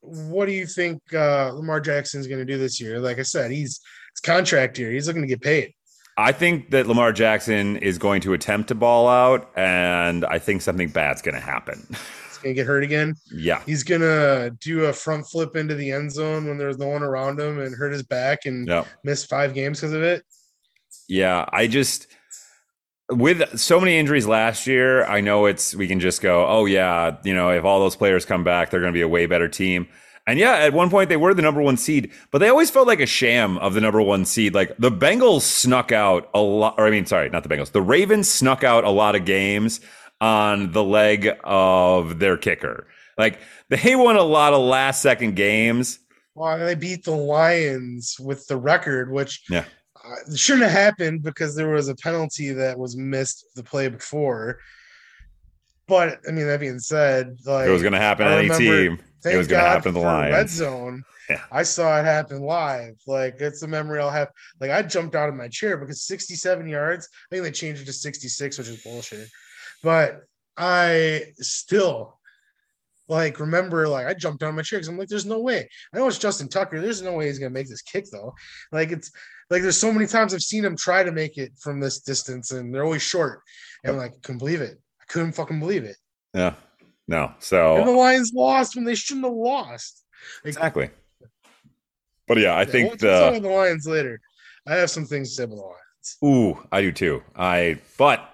what 0.09 0.45
do 0.47 0.51
you 0.51 0.65
think 0.65 1.01
uh, 1.13 1.51
Lamar 1.53 1.79
Jackson's 1.79 2.27
going 2.27 2.39
to 2.39 2.45
do 2.45 2.57
this 2.57 2.79
year? 2.81 2.99
Like 2.99 3.19
I 3.19 3.23
said, 3.23 3.51
he's 3.51 3.79
it's 4.11 4.21
contract 4.21 4.77
year. 4.79 4.91
He's 4.91 5.07
looking 5.07 5.21
to 5.21 5.27
get 5.27 5.41
paid. 5.41 5.73
I 6.17 6.31
think 6.33 6.71
that 6.71 6.85
Lamar 6.87 7.13
Jackson 7.13 7.77
is 7.77 7.97
going 7.97 8.21
to 8.21 8.33
attempt 8.33 8.67
to 8.69 8.75
ball 8.75 9.07
out, 9.07 9.49
and 9.55 10.25
I 10.25 10.37
think 10.39 10.61
something 10.61 10.89
bad's 10.89 11.21
going 11.21 11.35
to 11.35 11.41
happen. 11.41 11.85
He's 11.89 12.37
going 12.43 12.53
to 12.55 12.59
get 12.61 12.67
hurt 12.67 12.83
again. 12.83 13.15
yeah. 13.31 13.61
He's 13.65 13.83
going 13.83 14.01
to 14.01 14.53
do 14.59 14.85
a 14.85 14.93
front 14.93 15.27
flip 15.27 15.55
into 15.55 15.75
the 15.75 15.91
end 15.91 16.11
zone 16.11 16.47
when 16.47 16.57
there's 16.57 16.77
no 16.77 16.87
one 16.87 17.03
around 17.03 17.39
him 17.39 17.59
and 17.59 17.73
hurt 17.75 17.93
his 17.93 18.03
back 18.03 18.45
and 18.45 18.67
Yeah. 18.67 18.83
miss 19.03 19.23
five 19.25 19.53
games 19.53 19.79
because 19.79 19.93
of 19.93 20.01
it. 20.03 20.23
Yeah, 21.07 21.45
I 21.53 21.67
just 21.67 22.07
with 23.09 23.59
so 23.59 23.79
many 23.79 23.97
injuries 23.97 24.27
last 24.27 24.67
year, 24.67 25.03
I 25.05 25.21
know 25.21 25.45
it's 25.45 25.75
we 25.75 25.87
can 25.87 25.99
just 25.99 26.21
go, 26.21 26.45
oh 26.47 26.65
yeah, 26.65 27.17
you 27.23 27.33
know, 27.33 27.49
if 27.49 27.63
all 27.63 27.79
those 27.79 27.95
players 27.95 28.25
come 28.25 28.43
back, 28.43 28.69
they're 28.69 28.79
going 28.79 28.93
to 28.93 28.97
be 28.97 29.01
a 29.01 29.07
way 29.07 29.25
better 29.25 29.47
team. 29.47 29.87
And 30.27 30.37
yeah, 30.37 30.57
at 30.57 30.73
one 30.73 30.91
point 30.91 31.09
they 31.09 31.17
were 31.17 31.33
the 31.33 31.41
number 31.41 31.61
one 31.61 31.75
seed, 31.75 32.11
but 32.29 32.37
they 32.37 32.49
always 32.49 32.69
felt 32.69 32.87
like 32.87 32.99
a 32.99 33.07
sham 33.07 33.57
of 33.57 33.73
the 33.73 33.81
number 33.81 34.01
one 34.01 34.25
seed. 34.25 34.53
Like 34.53 34.77
the 34.77 34.91
Bengals 34.91 35.41
snuck 35.41 35.91
out 35.91 36.29
a 36.35 36.39
lot, 36.39 36.75
or 36.77 36.85
I 36.85 36.91
mean, 36.91 37.07
sorry, 37.07 37.29
not 37.29 37.41
the 37.41 37.49
Bengals. 37.49 37.71
The 37.71 37.81
Ravens 37.81 38.29
snuck 38.29 38.63
out 38.63 38.83
a 38.83 38.91
lot 38.91 39.15
of 39.15 39.25
games 39.25 39.81
on 40.21 40.71
the 40.71 40.83
leg 40.83 41.29
of 41.43 42.19
their 42.19 42.37
kicker. 42.37 42.85
Like 43.17 43.39
they 43.69 43.95
won 43.95 44.17
a 44.17 44.23
lot 44.23 44.53
of 44.53 44.61
last 44.61 45.01
second 45.01 45.35
games. 45.35 45.97
Well, 46.35 46.59
they 46.59 46.75
beat 46.75 47.05
the 47.05 47.11
Lions 47.11 48.17
with 48.19 48.45
the 48.47 48.55
record, 48.55 49.11
which 49.11 49.43
Yeah. 49.49 49.65
It 50.27 50.37
shouldn't 50.37 50.63
have 50.63 50.71
happened 50.71 51.23
because 51.23 51.55
there 51.55 51.69
was 51.69 51.87
a 51.89 51.95
penalty 51.95 52.51
that 52.51 52.77
was 52.77 52.97
missed 52.97 53.45
the 53.55 53.63
play 53.63 53.87
before. 53.89 54.59
But 55.87 56.19
I 56.27 56.31
mean, 56.31 56.47
that 56.47 56.59
being 56.59 56.79
said, 56.79 57.37
like 57.45 57.67
It 57.67 57.71
was 57.71 57.81
going 57.81 57.93
to 57.93 57.99
happen 57.99 58.27
I 58.27 58.47
to 58.47 58.53
any 58.53 58.57
team. 58.57 58.99
it 59.25 59.37
was 59.37 59.47
happen 59.49 59.93
to 59.93 59.99
the 59.99 60.05
for 60.05 60.05
Red 60.05 60.49
Zone. 60.49 61.03
Yeah. 61.29 61.43
I 61.51 61.61
saw 61.61 61.99
it 61.99 62.05
happen 62.05 62.41
live. 62.41 62.95
Like 63.05 63.35
it's 63.39 63.61
a 63.61 63.67
memory 63.67 63.99
I'll 63.99 64.09
have. 64.09 64.29
Like 64.59 64.71
I 64.71 64.81
jumped 64.81 65.13
out 65.13 65.29
of 65.29 65.35
my 65.35 65.47
chair 65.47 65.77
because 65.77 66.01
67 66.05 66.67
yards. 66.67 67.07
I 67.07 67.35
think 67.35 67.43
they 67.43 67.51
changed 67.51 67.83
it 67.83 67.85
to 67.85 67.93
66, 67.93 68.57
which 68.57 68.67
is 68.67 68.81
bullshit. 68.81 69.29
But 69.83 70.21
I 70.57 71.25
still 71.35 72.19
like 73.07 73.39
remember 73.39 73.87
like 73.87 74.07
I 74.07 74.15
jumped 74.15 74.41
out 74.41 74.49
of 74.49 74.55
my 74.55 74.61
chair 74.61 74.79
because 74.79 74.87
I'm 74.87 74.97
like, 74.97 75.07
there's 75.07 75.25
no 75.25 75.39
way. 75.39 75.69
I 75.93 75.97
know 75.97 76.07
it's 76.07 76.17
Justin 76.17 76.49
Tucker. 76.49 76.81
There's 76.81 77.01
no 77.01 77.13
way 77.13 77.27
he's 77.27 77.39
gonna 77.39 77.49
make 77.51 77.69
this 77.69 77.81
kick 77.83 78.05
though. 78.11 78.33
Like 78.71 78.91
it's 78.91 79.11
like 79.49 79.61
there's 79.61 79.77
so 79.77 79.91
many 79.91 80.05
times 80.07 80.33
I've 80.33 80.41
seen 80.41 80.63
him 80.63 80.75
try 80.75 81.03
to 81.03 81.11
make 81.11 81.37
it 81.37 81.51
from 81.59 81.79
this 81.79 82.01
distance 82.01 82.51
and 82.51 82.73
they're 82.73 82.83
always 82.83 83.01
short. 83.01 83.41
And 83.83 83.93
I'm 83.93 83.97
like, 83.97 84.11
I 84.11 84.19
couldn't 84.21 84.39
believe 84.39 84.61
it. 84.61 84.77
I 85.01 85.05
couldn't 85.07 85.31
fucking 85.33 85.59
believe 85.59 85.83
it. 85.83 85.97
Yeah. 86.33 86.53
No. 87.07 87.25
And 87.25 87.33
So 87.39 87.83
the 87.83 87.91
Lions 87.91 88.31
lost 88.33 88.75
when 88.75 88.85
they 88.85 88.95
shouldn't 88.95 89.25
have 89.25 89.33
lost. 89.33 90.03
Like, 90.43 90.49
exactly. 90.49 90.89
But 92.27 92.37
yeah, 92.37 92.53
I 92.53 92.59
Yeah, 92.59 92.65
think 92.65 92.89
we'll 92.89 92.97
the 92.97 93.27
about 93.29 93.41
the 93.41 93.49
Lions 93.49 93.87
later. 93.87 94.21
I 94.67 94.75
have 94.75 94.89
some 94.91 95.05
things 95.05 95.29
to 95.29 95.35
say 95.35 95.43
about 95.43 95.55
the 95.55 95.61
Lions. 95.61 96.17
ooh, 96.23 96.67
I 96.71 96.81
do 96.81 96.91
too. 96.91 97.23
I 97.35 97.79
but 97.97 98.29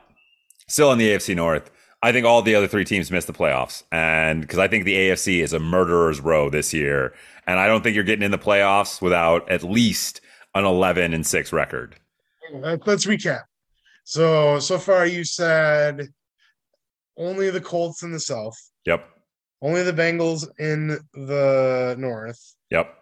still 0.67 0.91
in 0.91 0.97
the 0.97 1.09
AFC 1.11 1.35
North, 1.35 1.71
I 2.01 2.11
think 2.11 2.25
all 2.25 2.41
the 2.41 2.55
other 2.55 2.67
three 2.67 2.83
teams 2.83 3.09
missed 3.09 3.27
the 3.27 3.33
playoffs, 3.33 3.83
and 3.91 4.41
because 4.41 4.59
I 4.59 4.67
think 4.67 4.83
the 4.83 4.95
AFC 4.95 5.41
is 5.41 5.53
a 5.53 5.59
murderer's 5.59 6.19
row 6.19 6.49
this 6.49 6.73
year, 6.73 7.13
and 7.47 7.59
I 7.59 7.67
don't 7.67 7.81
think 7.83 7.95
you're 7.95 8.03
getting 8.03 8.23
in 8.25 8.31
the 8.31 8.37
playoffs 8.37 9.01
without 9.01 9.49
at 9.49 9.63
least 9.63 10.19
an 10.55 10.65
11 10.65 11.13
and 11.13 11.25
six 11.25 11.53
record. 11.53 11.95
Let's 12.53 13.05
recap. 13.05 13.41
So 14.03 14.59
so 14.59 14.77
far 14.77 15.05
you 15.05 15.23
said 15.23 16.07
only 17.17 17.49
the 17.49 17.61
Colts 17.61 18.03
in 18.03 18.11
the 18.11 18.19
South, 18.19 18.57
Yep. 18.85 19.07
only 19.61 19.83
the 19.83 19.93
Bengals 19.93 20.47
in 20.59 20.99
the 21.13 21.95
North. 21.97 22.55
Yep. 22.69 22.93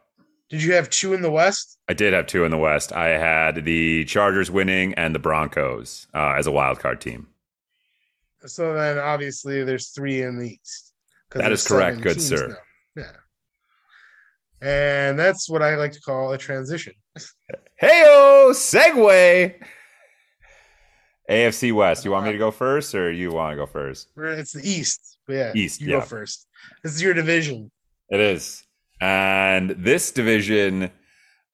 Did 0.50 0.62
you 0.64 0.74
have 0.74 0.90
two 0.90 1.14
in 1.14 1.22
the 1.22 1.32
West? 1.32 1.78
I 1.90 1.94
did 1.94 2.14
have 2.14 2.28
two 2.28 2.44
in 2.46 2.52
the 2.52 2.58
West. 2.58 2.94
I 2.94 3.08
had 3.10 3.66
the 3.66 4.06
Chargers 4.06 4.52
winning 4.52 4.94
and 4.94 5.14
the 5.16 5.20
Broncos 5.20 6.08
uh, 6.14 6.36
as 6.38 6.46
a 6.48 6.52
wild 6.52 6.80
card 6.80 7.02
team. 7.02 7.28
So 8.46 8.74
then 8.74 8.98
obviously 9.00 9.64
there's 9.64 9.90
three 9.90 10.22
in 10.22 10.38
the 10.38 10.52
East. 10.52 10.94
That 11.32 11.52
is 11.52 11.66
correct, 11.68 12.02
good 12.02 12.22
sir. 12.22 12.60
now. 12.96 13.04
Yeah. 13.04 13.12
And 14.64 15.20
that's 15.20 15.50
what 15.50 15.62
I 15.62 15.76
like 15.76 15.92
to 15.92 16.02
call 16.02 16.32
a 16.32 16.38
transition. 16.38 16.94
Heyo, 17.82 18.52
segue. 18.52 19.56
AFC 21.30 21.74
West. 21.74 22.06
You 22.06 22.12
want 22.12 22.26
me 22.26 22.32
to 22.32 22.38
go 22.38 22.50
first, 22.50 22.96
or 22.96 23.12
you 23.12 23.32
want 23.32 23.52
to 23.52 23.58
go 23.58 23.66
first? 23.66 24.10
It's 24.16 24.54
the 24.54 24.68
East. 24.68 25.18
Yeah, 25.28 25.52
East, 25.54 25.82
you 25.82 25.90
yeah. 25.90 26.00
go 26.00 26.06
first. 26.06 26.48
This 26.82 26.96
is 26.96 27.02
your 27.02 27.14
division. 27.14 27.72
It 28.10 28.20
is. 28.20 28.64
And 29.02 29.72
this 29.72 30.12
division, 30.12 30.92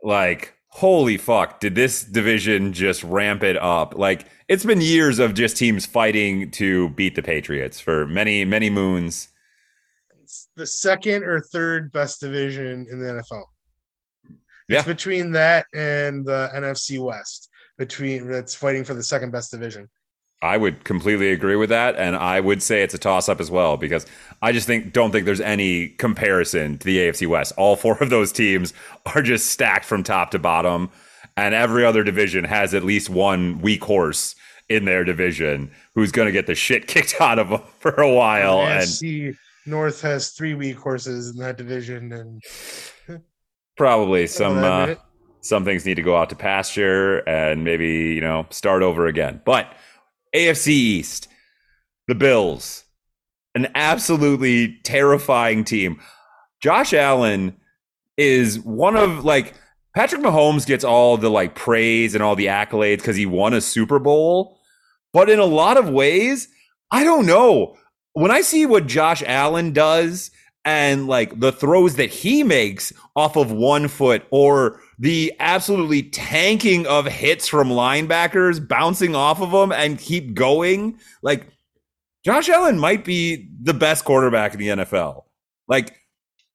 like, 0.04 0.54
holy 0.70 1.18
fuck, 1.18 1.60
did 1.60 1.76
this 1.76 2.04
division 2.04 2.74
just 2.74 3.04
ramp 3.04 3.44
it 3.44 3.58
up? 3.58 3.98
Like 3.98 4.28
it's 4.48 4.66
been 4.66 4.82
years 4.82 5.20
of 5.20 5.34
just 5.34 5.58
teams 5.58 5.86
fighting 5.86 6.52
to 6.52 6.90
beat 6.90 7.16
the 7.16 7.24
Patriots 7.24 7.80
for 7.80 8.06
many, 8.06 8.46
many 8.46 8.70
moons. 8.70 9.30
The 10.60 10.68
second 10.68 11.24
or 11.24 11.40
third 11.40 11.90
best 11.94 12.20
division 12.20 12.86
in 12.92 13.00
the 13.00 13.06
NFL. 13.06 13.46
Yeah. 14.68 14.80
It's 14.80 14.86
between 14.86 15.32
that 15.32 15.68
and 15.74 16.26
the 16.26 16.52
NFC 16.54 17.02
West. 17.02 17.50
Between 17.78 18.30
that's 18.30 18.56
fighting 18.56 18.84
for 18.84 18.94
the 18.94 19.02
second 19.02 19.32
best 19.32 19.52
division. 19.52 19.88
I 20.42 20.58
would 20.58 20.84
completely 20.84 21.32
agree 21.32 21.56
with 21.56 21.70
that, 21.70 21.96
and 21.96 22.18
I 22.18 22.42
would 22.42 22.62
say 22.62 22.84
it's 22.84 22.94
a 22.94 22.98
toss-up 22.98 23.40
as 23.40 23.50
well 23.50 23.78
because 23.78 24.06
I 24.42 24.52
just 24.52 24.68
think 24.68 24.92
don't 24.92 25.12
think 25.14 25.26
there's 25.26 25.40
any 25.40 25.88
comparison 25.88 26.78
to 26.78 26.86
the 26.86 26.98
AFC 26.98 27.26
West. 27.26 27.54
All 27.56 27.78
four 27.78 27.98
of 28.04 28.10
those 28.10 28.34
teams 28.34 28.74
are 29.16 29.22
just 29.22 29.48
stacked 29.52 29.86
from 29.86 30.04
top 30.04 30.32
to 30.32 30.40
bottom, 30.40 30.90
and 31.38 31.56
every 31.56 31.86
other 31.86 32.04
division 32.04 32.44
has 32.44 32.74
at 32.74 32.84
least 32.84 33.10
one 33.10 33.62
weak 33.62 33.86
horse 33.86 34.36
in 34.68 34.84
their 34.84 35.06
division 35.06 35.72
who's 35.96 36.12
going 36.12 36.26
to 36.26 36.34
get 36.34 36.48
the 36.48 36.56
shit 36.56 36.86
kicked 36.86 37.16
out 37.22 37.40
of 37.40 37.50
them 37.50 37.62
for 37.80 37.92
a 37.92 38.14
while. 38.14 38.58
The 38.58 38.64
And 38.64 38.82
AFC 38.82 39.38
North 39.66 40.02
has 40.02 40.32
three 40.32 40.54
weak 40.54 40.78
horses 40.78 41.32
in 41.32 41.38
that 41.38 41.58
division, 41.58 42.14
and 42.14 43.22
probably 43.78 44.28
some 44.28 44.58
uh, 44.58 44.96
some 45.42 45.64
things 45.66 45.86
need 45.86 45.96
to 45.96 46.02
go 46.02 46.16
out 46.16 46.30
to 46.30 46.36
pasture 46.36 47.20
and 47.28 47.64
maybe 47.64 47.88
you 47.88 48.22
know 48.22 48.46
start 48.50 48.84
over 48.84 49.08
again. 49.08 49.42
But 49.46 49.74
AFC 50.36 50.68
East, 50.68 51.28
the 52.08 52.16
Bills, 52.16 52.84
an 53.56 53.68
absolutely 53.76 54.78
terrifying 54.84 55.64
team. 55.64 56.00
Josh 56.62 56.94
Allen 56.94 57.56
is 58.18 58.60
one 58.60 58.98
of 58.98 59.24
like 59.24 59.54
Patrick 59.96 60.22
Mahomes 60.22 60.66
gets 60.66 60.84
all 60.84 61.18
the 61.18 61.30
like 61.30 61.56
praise 61.56 62.14
and 62.14 62.24
all 62.24 62.36
the 62.36 62.48
accolades 62.48 62.98
because 62.98 63.16
he 63.16 63.26
won 63.26 63.54
a 63.54 63.62
Super 63.62 64.00
Bowl, 64.00 64.60
but 65.14 65.30
in 65.30 65.40
a 65.40 65.46
lot 65.46 65.78
of 65.78 65.90
ways, 65.90 66.48
I 66.92 67.04
don't 67.04 67.26
know. 67.26 67.78
When 68.14 68.32
I 68.32 68.42
see 68.42 68.66
what 68.66 68.88
Josh 68.88 69.24
Allen 69.26 69.72
does 69.72 70.32
and 70.66 71.08
like 71.08 71.40
the 71.40 71.52
throws 71.52 71.96
that 71.96 72.10
he 72.10 72.44
makes 72.44 72.92
off 73.16 73.36
of 73.38 73.52
one 73.52 73.88
foot 73.88 74.24
or 74.30 74.82
the 74.98 75.34
absolutely 75.40 76.04
tanking 76.04 76.86
of 76.86 77.06
hits 77.06 77.48
from 77.48 77.70
linebackers 77.70 78.66
bouncing 78.66 79.16
off 79.16 79.42
of 79.42 79.52
them 79.52 79.72
and 79.72 79.98
keep 79.98 80.34
going, 80.34 81.00
like 81.22 81.48
Josh 82.26 82.50
Allen 82.50 82.78
might 82.78 83.06
be 83.06 83.50
the 83.62 83.74
best 83.74 84.04
quarterback 84.04 84.54
in 84.54 84.60
the 84.60 84.68
NFL. 84.68 85.24
Like 85.68 86.00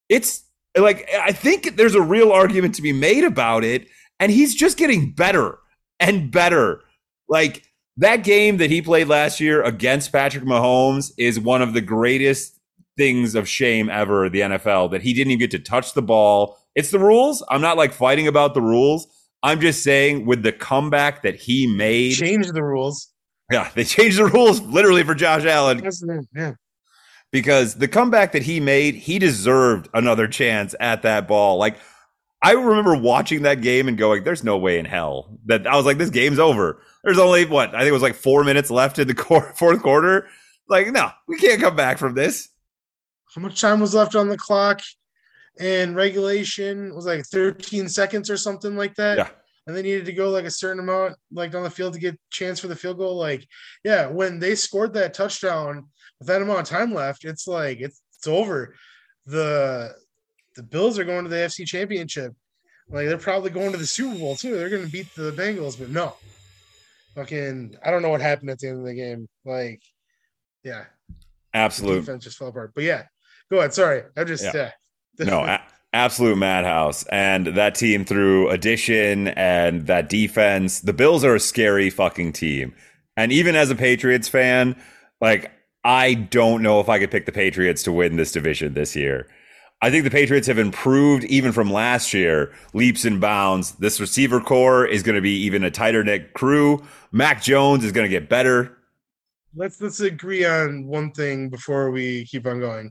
it's 0.09 0.45
like 0.77 1.09
I 1.19 1.33
think 1.33 1.77
there's 1.77 1.95
a 1.95 2.03
real 2.03 2.31
argument 2.33 2.75
to 2.75 2.83
be 2.83 2.93
made 2.93 3.25
about 3.25 3.65
it, 3.65 3.89
and 4.21 4.31
he's 4.31 4.55
just 4.55 4.77
getting 4.77 5.13
better 5.13 5.59
and 6.01 6.31
better. 6.31 6.83
Like 7.29 7.65
that 7.97 8.25
game 8.25 8.57
that 8.57 8.71
he 8.71 8.83
played 8.83 9.09
last 9.09 9.41
year 9.41 9.63
against 9.63 10.13
Patrick 10.13 10.45
Mahomes 10.45 11.13
is 11.17 11.39
one 11.39 11.63
of 11.63 11.75
the 11.75 11.81
greatest 11.81 12.59
things 12.97 13.35
of 13.35 13.49
shame 13.49 13.89
ever 13.89 14.29
the 14.29 14.41
NFL 14.41 14.91
that 14.93 15.03
he 15.03 15.13
didn't 15.13 15.33
even 15.33 15.41
get 15.41 15.51
to 15.53 15.59
touch 15.59 15.95
the 15.95 16.03
ball. 16.03 16.59
It's 16.75 16.91
the 16.91 16.99
rules. 16.99 17.43
I'm 17.49 17.61
not 17.61 17.77
like 17.77 17.93
fighting 17.93 18.27
about 18.27 18.55
the 18.55 18.63
rules. 18.63 19.07
I'm 19.43 19.61
just 19.61 19.83
saying 19.83 20.27
with 20.27 20.43
the 20.43 20.53
comeback 20.53 21.23
that 21.23 21.37
he 21.37 21.67
made. 21.67 22.15
change 22.15 22.51
the 22.51 22.65
rules. 22.65 23.09
Yeah, 23.53 23.71
they 23.75 23.85
changed 23.85 24.19
the 24.19 24.27
rules 24.27 24.61
literally 24.63 25.05
for 25.05 25.15
Josh 25.15 25.45
Allen 25.45 25.83
Yeah, 26.35 26.55
because 27.31 27.75
the 27.75 27.89
comeback 27.89 28.33
that 28.33 28.43
he 28.43 28.59
made, 28.59 28.95
he 28.95 29.19
deserved 29.19 29.89
another 29.95 30.27
chance 30.27 30.75
at 30.81 31.03
that 31.03 31.29
ball. 31.29 31.59
Like 31.59 31.77
I 32.43 32.53
remember 32.53 32.97
watching 32.97 33.43
that 33.43 33.61
game 33.61 33.87
and 33.87 33.97
going, 33.99 34.25
"There's 34.25 34.45
no 34.45 34.57
way 34.59 34.79
in 34.79 34.85
hell 34.85 35.39
that 35.47 35.67
I 35.67 35.77
was 35.77 35.87
like, 35.87 35.99
this 35.99 36.11
game's 36.11 36.39
over." 36.39 36.81
There's 37.05 37.19
only 37.19 37.45
what 37.45 37.75
I 37.75 37.81
think 37.81 37.91
it 37.91 37.93
was 37.93 38.03
like 38.03 38.15
four 38.15 38.45
minutes 38.45 38.71
left 38.71 38.99
in 38.99 39.07
the 39.07 39.15
fourth 39.57 39.83
quarter. 39.83 40.29
Like, 40.69 40.91
no, 40.91 41.11
we 41.29 41.39
can't 41.39 41.61
come 41.61 41.77
back 41.77 41.99
from 41.99 42.15
this. 42.15 42.49
how 43.35 43.43
much 43.43 43.61
time 43.61 43.81
was 43.81 43.95
left 43.95 44.15
on 44.15 44.29
the 44.29 44.39
clock? 44.39 44.81
And 45.61 45.95
regulation 45.95 46.95
was 46.95 47.07
like 47.07 47.25
13 47.27 47.89
seconds 47.89 48.31
or 48.31 48.37
something 48.37 48.75
like 48.75 48.95
that. 48.97 49.19
Yeah. 49.19 49.29
And 49.67 49.77
they 49.77 49.83
needed 49.83 50.07
to 50.07 50.13
go 50.13 50.31
like 50.31 50.47
a 50.47 50.51
certain 50.51 50.81
amount, 50.81 51.17
like 51.31 51.55
on 51.55 51.63
the 51.63 51.71
field 51.71 51.95
to 51.95 52.01
get 52.01 52.19
chance 52.31 52.59
for 52.59 52.69
the 52.69 52.77
field 52.77 52.99
goal. 52.99 53.17
Like, 53.17 53.47
yeah, 53.85 54.07
when 54.07 54.39
they 54.39 54.55
scored 54.55 54.95
that 54.95 55.15
touchdown 55.15 55.87
with 56.19 56.29
that 56.29 56.43
amount 56.43 56.61
of 56.61 56.67
time 56.67 56.93
left, 56.93 57.25
it's 57.25 57.47
like 57.47 57.81
it's, 57.81 58.01
it's 58.17 58.27
over. 58.27 58.75
The 59.27 59.95
the 60.57 60.63
Bills 60.63 60.99
are 60.99 61.05
going 61.05 61.25
to 61.25 61.31
the 61.31 61.37
FC 61.37 61.67
Championship. 61.67 62.33
Like 62.89 63.07
they're 63.07 63.17
probably 63.17 63.51
going 63.51 63.73
to 63.73 63.79
the 63.79 63.87
Super 63.87 64.19
Bowl 64.19 64.37
too. 64.37 64.57
They're 64.57 64.71
going 64.71 64.85
to 64.85 64.93
beat 64.93 65.15
the 65.15 65.33
Bengals, 65.33 65.79
but 65.79 65.91
no. 65.91 66.15
Fucking, 67.15 67.77
I 67.85 67.91
don't 67.91 68.03
know 68.03 68.09
what 68.11 68.21
happened 68.21 68.51
at 68.51 68.59
the 68.59 68.69
end 68.69 68.81
of 68.81 68.85
the 68.85 68.95
game. 68.95 69.29
Like, 69.45 69.83
yeah, 70.63 70.85
Absolute 71.53 72.01
defense 72.01 72.25
just 72.25 72.39
fell 72.39 72.49
apart. 72.49 72.73
But 72.75 72.85
yeah, 72.85 73.05
go 73.51 73.59
ahead. 73.59 73.73
Sorry, 73.73 74.03
I'm 74.17 74.27
just 74.27 74.45
Yeah. 74.45 74.73
yeah. 75.19 75.25
no, 75.27 75.41
a- 75.45 75.63
absolute 75.93 76.37
madhouse. 76.37 77.05
And 77.13 77.47
that 77.49 77.77
team 77.77 78.05
through 78.05 78.51
addition 78.51 79.29
and 79.29 79.87
that 79.87 80.09
defense, 80.09 80.81
the 80.81 80.93
Bills 80.93 81.23
are 81.25 81.37
a 81.37 81.41
scary 81.41 81.91
fucking 81.91 82.33
team. 82.33 82.75
And 83.17 83.31
even 83.31 83.55
as 83.55 83.71
a 83.71 83.77
Patriots 83.77 84.29
fan, 84.29 84.75
like 85.21 85.53
I 85.85 86.15
don't 86.15 86.63
know 86.63 86.81
if 86.81 86.89
I 86.89 86.99
could 86.99 87.11
pick 87.11 87.27
the 87.27 87.33
Patriots 87.33 87.83
to 87.85 87.93
win 87.93 88.17
this 88.17 88.33
division 88.33 88.75
this 88.75 88.97
year. 88.97 89.29
I 89.85 89.91
think 89.91 90.05
the 90.05 90.11
Patriots 90.11 90.47
have 90.47 90.57
improved 90.57 91.25
even 91.25 91.53
from 91.53 91.71
last 91.71 92.15
year, 92.15 92.55
leaps 92.73 93.05
and 93.05 93.21
bounds. 93.21 93.73
This 93.73 94.01
receiver 94.01 94.41
corps 94.41 94.87
is 94.87 95.03
going 95.03 95.17
to 95.17 95.21
be 95.21 95.37
even 95.43 95.63
a 95.63 95.71
tighter 95.71 96.03
knit 96.03 96.33
crew. 96.33 96.83
Mac 97.13 97.43
Jones 97.43 97.85
is 97.85 97.93
going 97.93 98.07
to 98.07 98.09
get 98.09 98.31
better. 98.31 98.79
let's 99.55 99.83
let's 99.83 100.01
agree 100.01 100.47
on 100.47 100.87
one 100.87 101.13
thing 101.13 101.51
before 101.51 101.91
we 101.91 102.25
keep 102.25 102.47
on 102.47 102.61
going. 102.61 102.91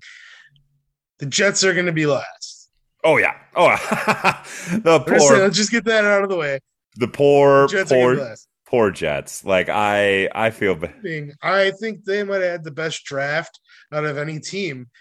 The 1.17 1.25
Jets 1.25 1.63
are 1.63 1.73
going 1.73 1.87
to 1.87 1.91
be 1.91 2.05
last. 2.05 2.69
Oh 3.03 3.17
yeah. 3.17 3.37
Oh, 3.55 3.69
the 4.83 5.03
We're 5.07 5.17
just 5.17 5.25
saying, 5.25 5.29
poor, 5.29 5.37
let's 5.39 5.57
just 5.57 5.71
get 5.71 5.85
that 5.85 6.05
out 6.05 6.21
of 6.21 6.29
the 6.29 6.37
way. 6.37 6.59
the 6.97 7.07
poor, 7.07 7.67
Jets 7.69 7.89
to 7.89 7.95
be 7.95 8.01
poor, 8.01 8.35
poor 8.67 8.91
Jets. 8.91 9.43
Like 9.43 9.67
I, 9.67 10.29
I 10.35 10.51
feel 10.51 10.75
bad. 10.75 10.93
I 11.41 11.71
think 11.71 12.05
they 12.05 12.21
might 12.21 12.43
have 12.43 12.51
had 12.51 12.63
the 12.63 12.69
best 12.69 13.03
draft 13.03 13.59
out 13.91 14.05
of 14.05 14.19
any 14.19 14.39
team, 14.39 14.91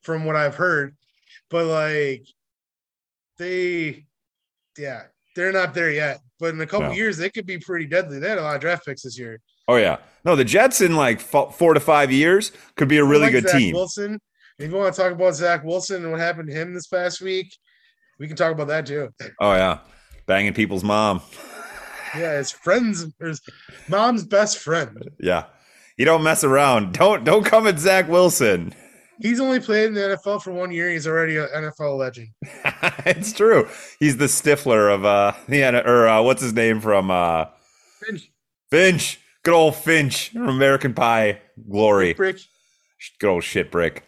from 0.00 0.24
what 0.24 0.34
I've 0.34 0.54
heard. 0.54 0.96
But 1.52 1.66
like, 1.66 2.26
they, 3.38 4.06
yeah, 4.78 5.02
they're 5.36 5.52
not 5.52 5.74
there 5.74 5.90
yet. 5.92 6.20
But 6.40 6.54
in 6.54 6.60
a 6.60 6.66
couple 6.66 6.88
No. 6.88 6.94
years, 6.94 7.16
they 7.18 7.30
could 7.30 7.46
be 7.46 7.58
pretty 7.58 7.86
deadly. 7.86 8.18
They 8.18 8.28
had 8.28 8.38
a 8.38 8.42
lot 8.42 8.56
of 8.56 8.60
draft 8.60 8.84
picks 8.86 9.02
this 9.02 9.16
year. 9.18 9.38
Oh 9.68 9.76
yeah, 9.76 9.98
no, 10.24 10.34
the 10.34 10.44
Jets 10.44 10.80
in 10.80 10.96
like 10.96 11.20
four 11.20 11.72
to 11.74 11.78
five 11.78 12.10
years 12.10 12.50
could 12.76 12.88
be 12.88 12.98
a 12.98 13.04
really 13.04 13.24
like 13.24 13.32
good 13.32 13.48
Zach 13.48 13.60
team. 13.60 13.74
Wilson. 13.74 14.18
If 14.58 14.70
you 14.70 14.76
want 14.76 14.94
to 14.94 15.00
talk 15.00 15.12
about 15.12 15.34
Zach 15.34 15.62
Wilson 15.64 16.02
and 16.02 16.10
what 16.10 16.20
happened 16.20 16.48
to 16.48 16.54
him 16.54 16.74
this 16.74 16.86
past 16.88 17.20
week, 17.20 17.54
we 18.18 18.26
can 18.26 18.36
talk 18.36 18.52
about 18.52 18.66
that 18.68 18.86
too. 18.86 19.10
Oh 19.40 19.52
yeah, 19.52 19.78
banging 20.26 20.52
people's 20.54 20.82
mom. 20.82 21.20
Yeah, 22.16 22.36
his 22.38 22.50
friends, 22.50 23.06
his 23.20 23.40
mom's 23.88 24.24
best 24.24 24.58
friend. 24.58 25.10
Yeah, 25.20 25.44
you 25.96 26.04
don't 26.04 26.22
mess 26.24 26.42
around. 26.44 26.94
Don't 26.94 27.22
don't 27.24 27.44
come 27.44 27.66
at 27.68 27.78
Zach 27.78 28.08
Wilson. 28.08 28.74
He's 29.22 29.40
only 29.40 29.60
played 29.60 29.86
in 29.86 29.94
the 29.94 30.00
NFL 30.00 30.42
for 30.42 30.52
one 30.52 30.72
year. 30.72 30.90
He's 30.90 31.06
already 31.06 31.36
an 31.36 31.48
NFL 31.54 31.96
legend. 31.96 32.28
it's 33.06 33.32
true. 33.32 33.68
He's 34.00 34.16
the 34.16 34.26
Stifler 34.26 34.92
of 34.92 35.04
uh 35.04 35.32
the 35.48 35.62
or 35.86 36.08
uh, 36.08 36.22
what's 36.22 36.42
his 36.42 36.52
name 36.52 36.80
from 36.80 37.10
uh 37.10 37.46
Finch. 38.70 39.20
Good 39.44 39.54
old 39.54 39.76
Finch 39.76 40.30
from 40.30 40.48
American 40.48 40.94
Pie 40.94 41.40
glory. 41.70 42.14
Brick. 42.14 42.38
Good 43.18 43.28
old 43.28 43.44
shit 43.44 43.70
brick. 43.70 44.04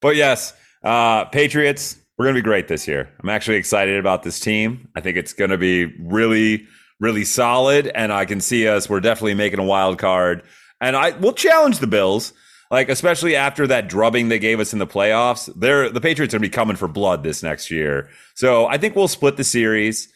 But 0.00 0.16
yes, 0.16 0.54
uh, 0.82 1.26
Patriots, 1.26 1.98
we're 2.16 2.26
going 2.26 2.34
to 2.34 2.40
be 2.40 2.44
great 2.44 2.68
this 2.68 2.86
year. 2.86 3.10
I'm 3.22 3.28
actually 3.28 3.56
excited 3.56 3.98
about 3.98 4.22
this 4.22 4.40
team. 4.40 4.88
I 4.94 5.00
think 5.00 5.16
it's 5.16 5.32
going 5.32 5.50
to 5.50 5.58
be 5.58 5.86
really, 5.98 6.66
really 6.98 7.24
solid. 7.24 7.88
And 7.88 8.12
I 8.12 8.24
can 8.24 8.40
see 8.40 8.68
us, 8.68 8.88
we're 8.88 9.00
definitely 9.00 9.34
making 9.34 9.58
a 9.58 9.64
wild 9.64 9.98
card. 9.98 10.42
And 10.80 10.96
I 10.96 11.10
will 11.10 11.32
challenge 11.32 11.78
the 11.78 11.86
Bills, 11.86 12.32
like, 12.70 12.88
especially 12.88 13.36
after 13.36 13.66
that 13.66 13.88
drubbing 13.88 14.28
they 14.28 14.38
gave 14.38 14.60
us 14.60 14.72
in 14.72 14.78
the 14.78 14.86
playoffs. 14.86 15.52
They're, 15.56 15.90
the 15.90 16.00
Patriots 16.00 16.34
are 16.34 16.38
to 16.38 16.42
be 16.42 16.48
coming 16.48 16.76
for 16.76 16.88
blood 16.88 17.22
this 17.22 17.42
next 17.42 17.70
year. 17.70 18.08
So 18.34 18.66
I 18.66 18.78
think 18.78 18.94
we'll 18.94 19.08
split 19.08 19.36
the 19.36 19.44
series. 19.44 20.12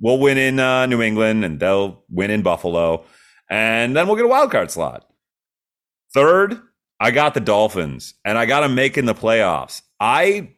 We'll 0.00 0.18
win 0.18 0.38
in 0.38 0.58
uh, 0.58 0.86
New 0.86 1.02
England 1.02 1.44
and 1.44 1.60
they'll 1.60 2.02
win 2.10 2.30
in 2.30 2.42
Buffalo. 2.42 3.04
And 3.50 3.96
then 3.96 4.06
we'll 4.06 4.16
get 4.16 4.24
a 4.24 4.28
wild 4.28 4.50
card 4.50 4.70
slot. 4.70 5.08
Third, 6.12 6.60
I 7.00 7.10
got 7.10 7.34
the 7.34 7.40
Dolphins, 7.40 8.14
and 8.24 8.38
I 8.38 8.46
got 8.46 8.60
them 8.60 8.74
making 8.74 9.06
the 9.06 9.14
playoffs. 9.14 9.82
I 9.98 10.50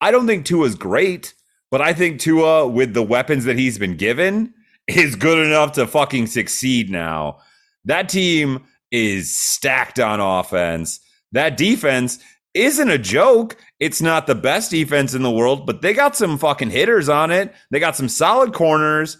I 0.00 0.10
don't 0.10 0.26
think 0.26 0.44
Tua's 0.44 0.74
great, 0.74 1.34
but 1.70 1.80
I 1.80 1.92
think 1.92 2.20
Tua, 2.20 2.68
with 2.68 2.94
the 2.94 3.02
weapons 3.02 3.44
that 3.44 3.58
he's 3.58 3.78
been 3.78 3.96
given, 3.96 4.54
is 4.86 5.16
good 5.16 5.44
enough 5.44 5.72
to 5.72 5.86
fucking 5.86 6.26
succeed 6.26 6.90
now. 6.90 7.38
That 7.86 8.08
team 8.08 8.64
is 8.90 9.36
stacked 9.38 9.98
on 9.98 10.20
offense. 10.20 11.00
That 11.32 11.56
defense 11.56 12.18
isn't 12.54 12.90
a 12.90 12.98
joke. 12.98 13.56
It's 13.78 14.02
not 14.02 14.26
the 14.26 14.34
best 14.34 14.70
defense 14.70 15.14
in 15.14 15.22
the 15.22 15.30
world, 15.30 15.66
but 15.66 15.82
they 15.82 15.92
got 15.92 16.16
some 16.16 16.38
fucking 16.38 16.70
hitters 16.70 17.08
on 17.08 17.30
it. 17.30 17.54
They 17.70 17.78
got 17.80 17.96
some 17.96 18.08
solid 18.08 18.52
corners. 18.52 19.16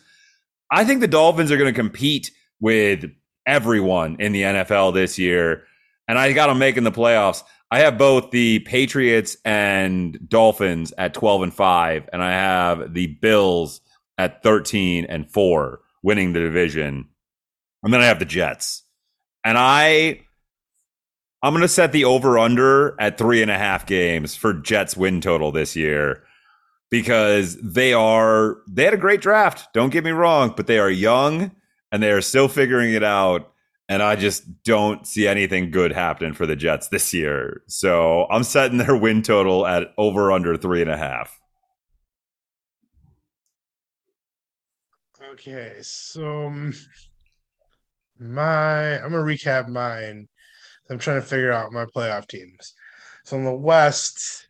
I 0.70 0.84
think 0.84 1.00
the 1.00 1.08
Dolphins 1.08 1.50
are 1.50 1.56
going 1.56 1.72
to 1.72 1.78
compete 1.78 2.30
with 2.60 3.10
everyone 3.46 4.16
in 4.20 4.32
the 4.32 4.42
NFL 4.42 4.94
this 4.94 5.18
year, 5.18 5.64
and 6.06 6.18
I 6.18 6.32
got 6.32 6.48
them 6.48 6.58
making 6.58 6.84
the 6.84 6.92
playoffs. 6.92 7.42
I 7.70 7.80
have 7.80 7.98
both 7.98 8.30
the 8.30 8.58
Patriots 8.60 9.36
and 9.44 10.28
Dolphins 10.28 10.92
at 10.98 11.14
12 11.14 11.42
and 11.42 11.54
5, 11.54 12.10
and 12.12 12.22
I 12.22 12.32
have 12.32 12.94
the 12.94 13.06
Bills 13.06 13.80
at 14.18 14.42
13 14.42 15.06
and 15.08 15.30
4 15.30 15.80
winning 16.02 16.32
the 16.32 16.40
division. 16.40 17.08
And 17.82 17.94
then 17.94 18.00
I 18.00 18.06
have 18.06 18.18
the 18.18 18.24
Jets. 18.24 18.82
And 19.44 19.56
I 19.58 20.20
I'm 21.42 21.54
gonna 21.54 21.68
set 21.68 21.92
the 21.92 22.04
over 22.04 22.38
under 22.38 23.00
at 23.00 23.16
three 23.18 23.42
and 23.42 23.50
a 23.50 23.58
half 23.58 23.86
games 23.86 24.34
for 24.34 24.52
Jets 24.52 24.96
win 24.96 25.20
total 25.20 25.52
this 25.52 25.74
year 25.74 26.22
because 26.90 27.56
they 27.62 27.92
are 27.92 28.58
they 28.68 28.84
had 28.84 28.94
a 28.94 28.98
great 28.98 29.20
draft. 29.20 29.72
Don't 29.72 29.90
get 29.90 30.04
me 30.04 30.10
wrong, 30.10 30.52
but 30.56 30.66
they 30.66 30.78
are 30.78 30.90
young 30.90 31.52
and 31.92 32.02
they 32.02 32.10
are 32.10 32.20
still 32.20 32.48
figuring 32.48 32.92
it 32.92 33.04
out. 33.04 33.52
And 33.88 34.02
I 34.02 34.14
just 34.14 34.62
don't 34.62 35.04
see 35.04 35.26
anything 35.26 35.72
good 35.72 35.90
happening 35.90 36.32
for 36.32 36.46
the 36.46 36.54
Jets 36.54 36.88
this 36.88 37.12
year. 37.12 37.62
So 37.66 38.26
I'm 38.30 38.44
setting 38.44 38.78
their 38.78 38.96
win 38.96 39.22
total 39.22 39.66
at 39.66 39.92
over 39.98 40.30
under 40.30 40.56
three 40.56 40.82
and 40.82 40.90
a 40.90 40.96
half. 40.96 41.40
Okay, 45.32 45.76
so 45.80 46.46
um, 46.46 46.74
my 48.20 49.02
I'm 49.02 49.10
gonna 49.10 49.24
recap 49.24 49.68
mine. 49.68 50.28
I'm 50.90 50.98
trying 50.98 51.20
to 51.20 51.26
figure 51.26 51.52
out 51.52 51.72
my 51.72 51.86
playoff 51.86 52.28
teams. 52.28 52.74
So 53.24 53.36
in 53.36 53.44
the 53.44 53.54
West, 53.54 54.48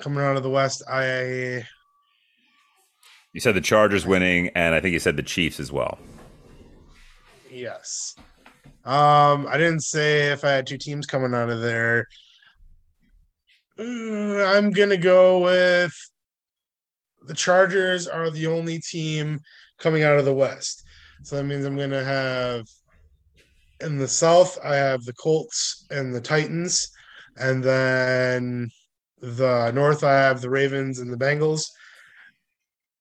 coming 0.00 0.22
out 0.22 0.36
of 0.36 0.42
the 0.42 0.50
West, 0.50 0.82
I 0.90 1.64
you 3.32 3.40
said 3.40 3.54
the 3.54 3.60
Chargers 3.60 4.06
winning, 4.06 4.48
and 4.54 4.74
I 4.74 4.80
think 4.80 4.94
you 4.94 4.98
said 4.98 5.16
the 5.16 5.22
Chiefs 5.22 5.60
as 5.60 5.70
well. 5.70 5.98
Yes. 7.50 8.14
Um, 8.84 9.46
I 9.46 9.58
didn't 9.58 9.82
say 9.82 10.32
if 10.32 10.44
I 10.44 10.50
had 10.50 10.66
two 10.66 10.78
teams 10.78 11.06
coming 11.06 11.34
out 11.34 11.50
of 11.50 11.60
there. 11.60 12.06
Uh, 13.78 14.44
I'm 14.44 14.70
gonna 14.70 14.96
go 14.96 15.40
with 15.40 15.92
the 17.26 17.34
Chargers 17.34 18.08
are 18.08 18.30
the 18.30 18.46
only 18.46 18.80
team 18.80 19.40
coming 19.78 20.02
out 20.02 20.18
of 20.18 20.24
the 20.24 20.34
West. 20.34 20.84
So 21.22 21.36
that 21.36 21.44
means 21.44 21.66
I'm 21.66 21.76
gonna 21.76 22.02
have 22.02 22.64
in 23.80 23.98
the 23.98 24.08
South, 24.08 24.58
I 24.64 24.76
have 24.76 25.04
the 25.04 25.12
Colts 25.12 25.86
and 25.90 26.14
the 26.14 26.20
Titans, 26.20 26.90
and 27.36 27.62
then 27.62 28.70
the 29.20 29.70
North, 29.72 30.04
I 30.04 30.14
have 30.14 30.40
the 30.40 30.50
Ravens 30.50 30.98
and 30.98 31.12
the 31.12 31.16
Bengals. 31.16 31.64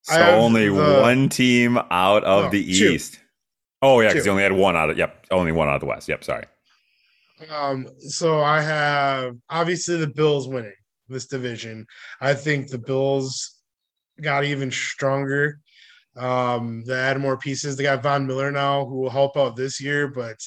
So 0.03 0.21
only 0.21 0.69
the, 0.69 0.99
one 1.01 1.27
team 1.29 1.77
out 1.91 2.23
of 2.23 2.45
oh, 2.45 2.49
the 2.49 2.63
two. 2.63 2.91
East. 2.91 3.19
Oh 3.81 3.99
yeah, 3.99 4.09
because 4.09 4.25
you 4.25 4.31
only 4.31 4.43
had 4.43 4.53
one 4.53 4.75
out 4.75 4.89
of 4.89 4.97
yep, 4.97 5.25
only 5.31 5.51
one 5.51 5.67
out 5.67 5.75
of 5.75 5.81
the 5.81 5.87
West. 5.87 6.07
Yep, 6.07 6.23
sorry. 6.23 6.45
Um, 7.51 7.87
so 7.99 8.39
I 8.41 8.61
have 8.61 9.35
obviously 9.49 9.97
the 9.97 10.07
Bills 10.07 10.47
winning 10.47 10.73
this 11.09 11.27
division. 11.27 11.85
I 12.21 12.33
think 12.33 12.69
the 12.69 12.79
Bills 12.79 13.57
got 14.21 14.45
even 14.45 14.71
stronger. 14.71 15.59
Um, 16.15 16.83
they 16.85 16.95
add 16.95 17.19
more 17.19 17.37
pieces. 17.37 17.75
They 17.75 17.83
got 17.83 18.01
Von 18.01 18.25
Miller 18.25 18.51
now, 18.51 18.85
who 18.85 18.95
will 18.95 19.09
help 19.09 19.37
out 19.37 19.55
this 19.55 19.79
year, 19.79 20.07
but 20.07 20.37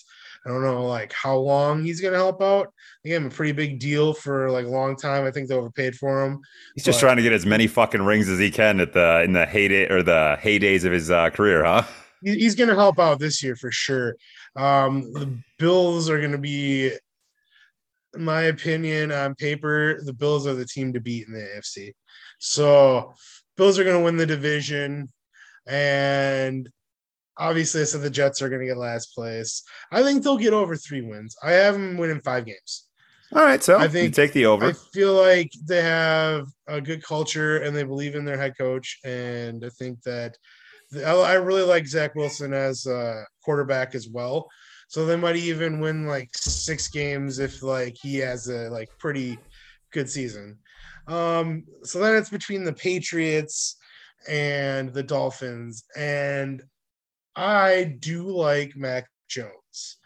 I 0.44 0.48
don't 0.48 0.62
know 0.62 0.86
like 0.86 1.12
how 1.12 1.36
long 1.36 1.84
he's 1.84 2.00
going 2.00 2.12
to 2.12 2.18
help 2.18 2.40
out. 2.40 2.72
They 3.04 3.10
gave 3.10 3.20
him 3.20 3.26
a 3.26 3.30
pretty 3.30 3.52
big 3.52 3.78
deal 3.78 4.14
for 4.14 4.50
like 4.50 4.64
a 4.64 4.70
long 4.70 4.96
time. 4.96 5.26
I 5.26 5.30
think 5.30 5.48
they 5.48 5.54
overpaid 5.54 5.96
for 5.96 6.24
him. 6.24 6.40
He's 6.74 6.84
but, 6.84 6.92
just 6.92 7.00
trying 7.00 7.16
to 7.16 7.22
get 7.22 7.32
as 7.32 7.44
many 7.44 7.66
fucking 7.66 8.02
rings 8.02 8.28
as 8.28 8.38
he 8.38 8.50
can 8.50 8.80
at 8.80 8.92
the 8.94 9.22
in 9.22 9.32
the 9.32 9.44
heyday 9.44 9.88
or 9.90 10.02
the 10.02 10.38
heydays 10.40 10.84
of 10.84 10.92
his 10.92 11.10
uh, 11.10 11.30
career, 11.30 11.64
huh? 11.64 11.82
He's 12.22 12.54
going 12.54 12.68
to 12.68 12.74
help 12.74 12.98
out 12.98 13.18
this 13.18 13.42
year 13.42 13.56
for 13.56 13.70
sure. 13.70 14.16
Um, 14.56 15.12
the 15.12 15.38
Bills 15.58 16.10
are 16.10 16.18
going 16.18 16.32
to 16.32 16.38
be, 16.38 16.92
in 18.14 18.24
my 18.24 18.42
opinion, 18.42 19.10
on 19.12 19.34
paper, 19.34 20.02
the 20.04 20.12
Bills 20.12 20.46
are 20.46 20.54
the 20.54 20.66
team 20.66 20.92
to 20.92 21.00
beat 21.00 21.26
in 21.26 21.32
the 21.32 21.40
AFC. 21.40 21.92
So 22.38 23.14
Bills 23.56 23.78
are 23.78 23.84
going 23.84 23.98
to 23.98 24.04
win 24.04 24.16
the 24.16 24.26
division, 24.26 25.10
and 25.66 26.68
Obviously, 27.40 27.80
I 27.80 27.84
said 27.84 28.02
the 28.02 28.10
Jets 28.10 28.42
are 28.42 28.48
going 28.48 28.60
to 28.60 28.66
get 28.66 28.76
last 28.76 29.14
place. 29.14 29.62
I 29.90 30.02
think 30.02 30.22
they'll 30.22 30.36
get 30.36 30.52
over 30.52 30.76
three 30.76 31.00
wins. 31.00 31.34
I 31.42 31.52
have 31.52 31.74
them 31.74 31.96
winning 31.96 32.20
five 32.20 32.44
games. 32.44 32.86
All 33.32 33.42
right, 33.42 33.62
so 33.62 33.78
I 33.78 33.88
think 33.88 34.14
take 34.14 34.32
the 34.32 34.46
over. 34.46 34.66
I 34.66 34.72
feel 34.92 35.14
like 35.14 35.50
they 35.64 35.82
have 35.82 36.46
a 36.66 36.80
good 36.80 37.02
culture 37.02 37.58
and 37.58 37.74
they 37.74 37.84
believe 37.84 38.14
in 38.14 38.24
their 38.24 38.36
head 38.36 38.58
coach, 38.58 38.98
and 39.04 39.64
I 39.64 39.68
think 39.70 40.02
that 40.02 40.36
I 40.94 41.34
really 41.34 41.62
like 41.62 41.86
Zach 41.86 42.14
Wilson 42.16 42.52
as 42.52 42.86
a 42.86 43.24
quarterback 43.44 43.94
as 43.94 44.08
well. 44.08 44.48
So 44.88 45.06
they 45.06 45.14
might 45.14 45.36
even 45.36 45.78
win 45.78 46.06
like 46.06 46.30
six 46.34 46.88
games 46.88 47.38
if 47.38 47.62
like 47.62 47.96
he 48.02 48.16
has 48.16 48.48
a 48.48 48.68
like 48.70 48.88
pretty 48.98 49.38
good 49.92 50.10
season. 50.10 50.58
Um, 51.06 51.64
so 51.84 52.00
then 52.00 52.16
it's 52.16 52.30
between 52.30 52.64
the 52.64 52.72
Patriots 52.72 53.76
and 54.28 54.92
the 54.92 55.04
Dolphins, 55.04 55.84
and 55.96 56.62
I 57.36 57.96
do 58.00 58.24
like 58.24 58.76
Mac 58.76 59.08
Jones. 59.28 59.98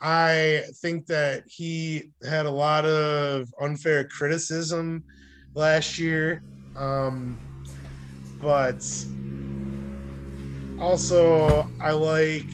I 0.00 0.64
think 0.82 1.06
that 1.06 1.44
he 1.46 2.10
had 2.28 2.46
a 2.46 2.50
lot 2.50 2.84
of 2.84 3.48
unfair 3.60 4.06
criticism 4.08 5.04
last 5.54 5.98
year. 5.98 6.42
Um, 6.76 7.38
but 8.40 8.84
also, 10.78 11.70
I 11.80 11.92
like 11.92 12.46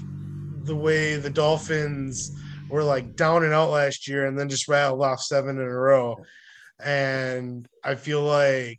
the 0.65 0.77
way 0.77 1.17
the 1.17 1.31
Dolphins 1.31 2.31
were 2.71 2.85
like 2.85 3.17
down 3.17 3.45
and 3.45 3.53
out 3.53 3.71
last 3.71 4.07
year 4.07 4.27
and 4.27 4.39
then 4.39 4.49
just 4.49 4.69
rattled 4.69 5.03
off 5.03 5.21
seven 5.21 5.59
in 5.59 5.63
a 5.63 5.69
row. 5.69 6.17
And 6.83 7.67
I 7.85 7.97
feel 7.97 8.23
like 8.23 8.79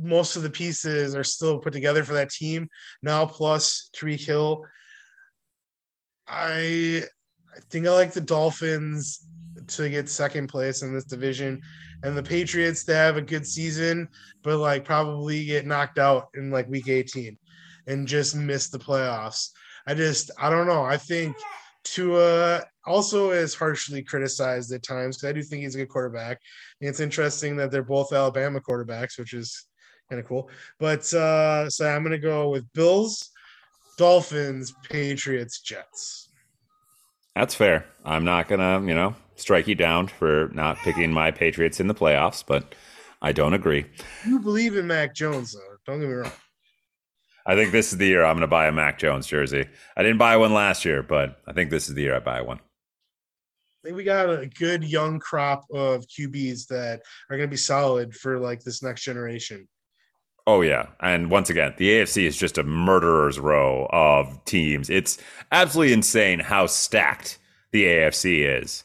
most 0.00 0.36
of 0.36 0.42
the 0.42 0.50
pieces 0.50 1.14
are 1.14 1.24
still 1.24 1.58
put 1.58 1.72
together 1.72 2.04
for 2.04 2.14
that 2.14 2.30
team 2.30 2.68
now. 3.02 3.26
Plus 3.26 3.90
Tyreek 3.94 4.24
Hill, 4.24 4.64
I 6.26 7.02
I 7.54 7.60
think 7.70 7.86
I 7.86 7.90
like 7.90 8.12
the 8.12 8.20
Dolphins 8.20 9.26
to 9.66 9.90
get 9.90 10.08
second 10.08 10.48
place 10.48 10.82
in 10.82 10.94
this 10.94 11.04
division, 11.04 11.60
and 12.02 12.16
the 12.16 12.22
Patriots 12.22 12.84
to 12.84 12.94
have 12.94 13.16
a 13.16 13.22
good 13.22 13.46
season, 13.46 14.08
but 14.42 14.58
like 14.58 14.84
probably 14.84 15.44
get 15.44 15.66
knocked 15.66 15.98
out 15.98 16.28
in 16.34 16.50
like 16.50 16.68
week 16.68 16.88
18 16.88 17.36
and 17.86 18.06
just 18.06 18.36
miss 18.36 18.68
the 18.68 18.78
playoffs. 18.78 19.50
I 19.86 19.94
just 19.94 20.30
I 20.38 20.50
don't 20.50 20.66
know. 20.66 20.84
I 20.84 20.96
think 20.96 21.36
Tua 21.84 22.64
also 22.86 23.30
is 23.30 23.54
harshly 23.54 24.02
criticized 24.02 24.72
at 24.72 24.82
times 24.82 25.16
because 25.16 25.30
I 25.30 25.32
do 25.32 25.42
think 25.42 25.62
he's 25.62 25.74
a 25.74 25.78
good 25.78 25.88
quarterback. 25.88 26.40
And 26.80 26.88
it's 26.88 27.00
interesting 27.00 27.56
that 27.56 27.70
they're 27.70 27.82
both 27.82 28.12
Alabama 28.12 28.60
quarterbacks, 28.60 29.18
which 29.18 29.32
is 29.32 29.67
kind 30.08 30.20
of 30.20 30.26
cool. 30.26 30.48
But 30.78 31.12
uh, 31.14 31.68
so 31.70 31.88
I'm 31.88 32.02
gonna 32.02 32.18
go 32.18 32.50
with 32.50 32.70
Bills, 32.72 33.30
Dolphins, 33.96 34.74
Patriots, 34.88 35.60
Jets. 35.60 36.30
That's 37.34 37.54
fair. 37.54 37.86
I'm 38.04 38.24
not 38.24 38.48
gonna, 38.48 38.80
you 38.84 38.94
know, 38.94 39.14
strike 39.36 39.68
you 39.68 39.74
down 39.74 40.08
for 40.08 40.50
not 40.52 40.76
picking 40.78 41.12
my 41.12 41.30
Patriots 41.30 41.80
in 41.80 41.86
the 41.86 41.94
playoffs, 41.94 42.44
but 42.46 42.74
I 43.20 43.32
don't 43.32 43.54
agree. 43.54 43.86
You 44.26 44.38
believe 44.38 44.76
in 44.76 44.86
Mac 44.86 45.14
Jones, 45.14 45.52
though. 45.52 45.76
Don't 45.86 46.00
get 46.00 46.08
me 46.08 46.14
wrong. 46.14 46.32
I 47.46 47.54
think 47.54 47.72
this 47.72 47.92
is 47.92 47.98
the 47.98 48.06
year 48.06 48.24
I'm 48.24 48.34
going 48.34 48.42
to 48.42 48.46
buy 48.46 48.66
a 48.66 48.72
Mac 48.72 48.98
Jones 48.98 49.26
jersey. 49.26 49.66
I 49.96 50.02
didn't 50.02 50.18
buy 50.18 50.36
one 50.36 50.52
last 50.52 50.84
year, 50.84 51.02
but 51.02 51.40
I 51.46 51.52
think 51.52 51.70
this 51.70 51.88
is 51.88 51.94
the 51.94 52.02
year 52.02 52.14
I 52.14 52.20
buy 52.20 52.42
one. 52.42 52.58
I 52.58 53.80
think 53.88 53.96
we 53.96 54.04
got 54.04 54.28
a 54.28 54.46
good 54.46 54.84
young 54.84 55.18
crop 55.18 55.64
of 55.72 56.04
QBs 56.06 56.66
that 56.66 57.00
are 57.30 57.36
going 57.36 57.48
to 57.48 57.50
be 57.50 57.56
solid 57.56 58.14
for 58.14 58.38
like 58.38 58.60
this 58.62 58.82
next 58.82 59.02
generation. 59.02 59.66
Oh 60.48 60.62
yeah, 60.62 60.86
and 61.00 61.30
once 61.30 61.50
again, 61.50 61.74
the 61.76 61.90
AFC 61.90 62.24
is 62.24 62.34
just 62.34 62.56
a 62.56 62.62
murderer's 62.62 63.38
row 63.38 63.86
of 63.90 64.42
teams. 64.46 64.88
It's 64.88 65.18
absolutely 65.52 65.92
insane 65.92 66.40
how 66.40 66.64
stacked 66.64 67.36
the 67.70 67.84
AFC 67.84 68.62
is. 68.62 68.84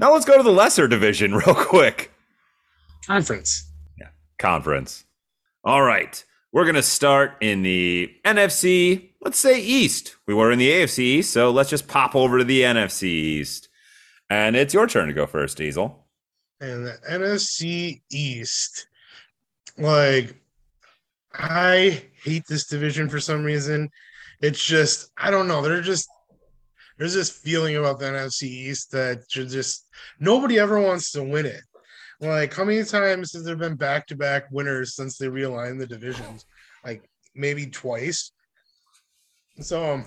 Now 0.00 0.12
let's 0.12 0.24
go 0.24 0.36
to 0.36 0.42
the 0.42 0.50
lesser 0.50 0.88
division 0.88 1.34
real 1.46 1.54
quick. 1.54 2.10
Conference. 3.06 3.70
Yeah, 3.96 4.08
conference. 4.40 5.04
All 5.62 5.82
right. 5.82 6.24
We're 6.50 6.64
going 6.64 6.74
to 6.74 6.82
start 6.82 7.36
in 7.40 7.62
the 7.62 8.12
NFC, 8.24 9.10
let's 9.20 9.38
say 9.38 9.60
East. 9.60 10.16
We 10.26 10.34
were 10.34 10.50
in 10.50 10.58
the 10.58 10.68
AFC 10.68 10.98
East, 10.98 11.32
so 11.32 11.52
let's 11.52 11.70
just 11.70 11.86
pop 11.86 12.16
over 12.16 12.38
to 12.38 12.44
the 12.44 12.62
NFC 12.62 13.04
East. 13.04 13.68
And 14.28 14.56
it's 14.56 14.74
your 14.74 14.88
turn 14.88 15.06
to 15.06 15.14
go 15.14 15.26
first, 15.26 15.58
Diesel. 15.58 16.08
And 16.60 16.86
the 16.86 16.98
NFC 17.08 18.00
East, 18.10 18.88
like 19.76 20.34
I 21.38 22.02
hate 22.22 22.44
this 22.48 22.66
division 22.66 23.08
for 23.08 23.20
some 23.20 23.44
reason. 23.44 23.90
It's 24.40 24.64
just 24.64 25.10
I 25.16 25.30
don't 25.30 25.48
know. 25.48 25.62
They're 25.62 25.80
just 25.80 26.08
there's 26.98 27.14
this 27.14 27.30
feeling 27.30 27.76
about 27.76 28.00
the 28.00 28.06
NFC 28.06 28.42
East 28.42 28.90
that 28.90 29.28
just 29.28 29.86
nobody 30.18 30.58
ever 30.58 30.80
wants 30.80 31.12
to 31.12 31.22
win 31.22 31.46
it. 31.46 31.62
Like, 32.20 32.52
how 32.52 32.64
many 32.64 32.82
times 32.82 33.32
has 33.32 33.44
there 33.44 33.54
been 33.54 33.76
back 33.76 34.08
to 34.08 34.16
back 34.16 34.50
winners 34.50 34.96
since 34.96 35.16
they 35.16 35.26
realigned 35.26 35.78
the 35.78 35.86
divisions? 35.86 36.44
Like, 36.84 37.08
maybe 37.36 37.66
twice. 37.66 38.32
So, 39.60 39.92
um, 39.92 40.04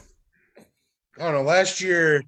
I 1.17 1.23
don't 1.23 1.33
know. 1.33 1.41
Last 1.43 1.79
year, 1.79 2.21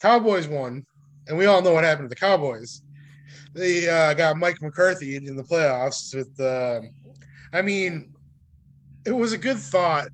Cowboys 0.00 0.48
won, 0.48 0.84
and 1.28 1.38
we 1.38 1.46
all 1.46 1.62
know 1.62 1.72
what 1.72 1.84
happened 1.84 2.10
to 2.10 2.14
the 2.14 2.20
Cowboys. 2.20 2.82
They 3.54 3.88
uh, 3.88 4.14
got 4.14 4.36
Mike 4.36 4.60
McCarthy 4.60 5.14
in 5.14 5.36
the 5.36 5.44
playoffs 5.44 6.12
with, 6.12 6.40
uh, 6.40 6.80
I 7.52 7.62
mean, 7.62 8.13
it 9.06 9.12
was 9.12 9.32
a 9.32 9.38
good 9.38 9.58
thought. 9.58 10.08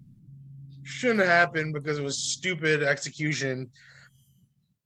Shouldn't 0.82 1.20
have 1.20 1.28
happened 1.28 1.74
because 1.74 1.98
it 1.98 2.04
was 2.04 2.18
stupid 2.18 2.82
execution. 2.82 3.70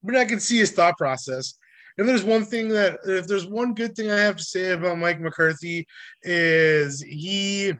But 0.02 0.16
I 0.16 0.24
can 0.24 0.40
see 0.40 0.58
his 0.58 0.72
thought 0.72 0.98
process. 0.98 1.54
If 1.96 2.06
there's 2.06 2.24
one 2.24 2.44
thing 2.44 2.68
that, 2.70 2.98
if 3.06 3.26
there's 3.26 3.46
one 3.46 3.72
good 3.72 3.94
thing 3.94 4.10
I 4.10 4.18
have 4.18 4.36
to 4.36 4.42
say 4.42 4.72
about 4.72 4.98
Mike 4.98 5.20
McCarthy, 5.20 5.86
is 6.22 7.00
he 7.00 7.74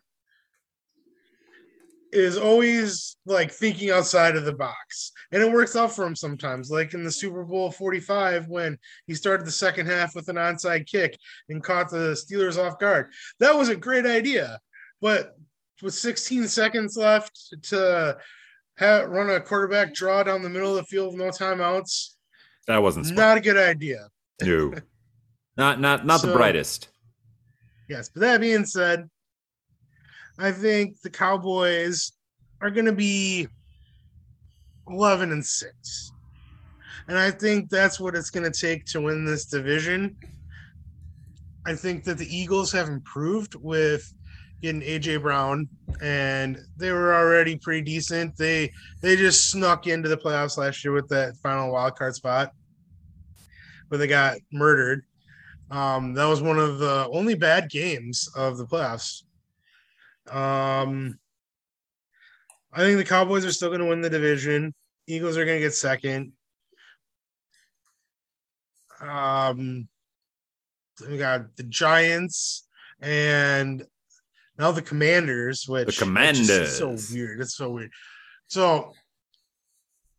is 2.14 2.38
always 2.38 3.16
like 3.26 3.50
thinking 3.50 3.90
outside 3.90 4.36
of 4.36 4.44
the 4.44 4.54
box. 4.54 5.10
And 5.32 5.42
it 5.42 5.50
works 5.50 5.74
out 5.74 5.92
for 5.92 6.06
him 6.06 6.14
sometimes, 6.14 6.70
like 6.70 6.94
in 6.94 7.02
the 7.02 7.10
Super 7.10 7.44
Bowl 7.44 7.72
45 7.72 8.46
when 8.46 8.78
he 9.08 9.14
started 9.14 9.46
the 9.46 9.52
second 9.52 9.86
half 9.86 10.14
with 10.14 10.28
an 10.28 10.36
onside 10.36 10.86
kick 10.86 11.18
and 11.48 11.62
caught 11.62 11.90
the 11.90 12.16
Steelers 12.16 12.56
off 12.56 12.78
guard. 12.78 13.10
That 13.40 13.56
was 13.56 13.68
a 13.68 13.76
great 13.76 14.06
idea. 14.06 14.60
But 15.00 15.36
with 15.82 15.94
16 15.94 16.48
seconds 16.48 16.96
left 16.96 17.54
to 17.62 18.16
have, 18.76 19.08
run 19.08 19.30
a 19.30 19.40
quarterback 19.40 19.94
draw 19.94 20.22
down 20.22 20.42
the 20.42 20.48
middle 20.48 20.70
of 20.70 20.76
the 20.76 20.84
field 20.84 21.14
with 21.14 21.22
no 21.22 21.30
timeouts, 21.30 22.14
That 22.66 22.82
wasn't 22.82 23.06
smart. 23.06 23.18
not 23.18 23.36
a 23.38 23.40
good 23.40 23.56
idea. 23.56 24.08
No. 24.42 24.72
not 25.56 25.80
not 25.80 26.06
not 26.06 26.22
the 26.22 26.32
brightest. 26.32 26.88
Yes, 27.88 28.08
but 28.08 28.20
that 28.20 28.40
being 28.40 28.64
said, 28.64 29.08
I 30.38 30.50
think 30.50 31.00
the 31.02 31.10
Cowboys 31.10 32.12
are 32.60 32.70
going 32.70 32.86
to 32.86 32.92
be 32.92 33.46
11 34.88 35.32
and 35.32 35.44
6. 35.44 36.12
And 37.08 37.18
I 37.18 37.30
think 37.30 37.68
that's 37.68 38.00
what 38.00 38.14
it's 38.14 38.30
going 38.30 38.50
to 38.50 38.58
take 38.58 38.86
to 38.86 39.00
win 39.02 39.24
this 39.26 39.44
division. 39.44 40.16
I 41.66 41.74
think 41.74 42.04
that 42.04 42.16
the 42.18 42.36
Eagles 42.36 42.72
have 42.72 42.88
improved 42.88 43.54
with 43.56 44.10
getting 44.62 44.80
AJ 44.80 45.22
Brown 45.22 45.68
and 46.02 46.58
they 46.76 46.92
were 46.92 47.14
already 47.14 47.56
pretty 47.56 47.82
decent. 47.82 48.36
They 48.36 48.72
they 49.00 49.16
just 49.16 49.50
snuck 49.50 49.86
into 49.86 50.08
the 50.08 50.16
playoffs 50.16 50.56
last 50.56 50.84
year 50.84 50.92
with 50.92 51.08
that 51.08 51.36
final 51.42 51.72
wild 51.72 51.96
card 51.96 52.14
spot. 52.14 52.52
But 53.90 53.98
they 53.98 54.06
got 54.06 54.38
murdered. 54.52 55.04
Um, 55.70 56.14
that 56.14 56.26
was 56.26 56.42
one 56.42 56.58
of 56.58 56.78
the 56.78 57.08
only 57.12 57.34
bad 57.34 57.70
games 57.70 58.28
of 58.36 58.58
the 58.58 58.66
playoffs. 58.66 59.22
Um, 60.30 61.18
I 62.72 62.78
think 62.78 62.98
the 62.98 63.04
Cowboys 63.04 63.44
are 63.44 63.52
still 63.52 63.68
going 63.68 63.80
to 63.80 63.86
win 63.86 64.00
the 64.00 64.10
division. 64.10 64.74
Eagles 65.06 65.36
are 65.36 65.44
going 65.44 65.58
to 65.58 65.64
get 65.64 65.74
second. 65.74 66.32
Um, 69.00 69.88
we 71.08 71.18
got 71.18 71.56
the 71.56 71.64
Giants 71.64 72.66
and 73.00 73.84
now 74.58 74.70
the 74.72 74.82
Commanders, 74.82 75.64
which 75.66 75.86
The 75.86 75.92
which 75.92 76.68
is 76.68 76.78
so 76.78 77.14
weird. 77.14 77.40
It's 77.40 77.56
so 77.56 77.70
weird. 77.70 77.90
So 78.48 78.92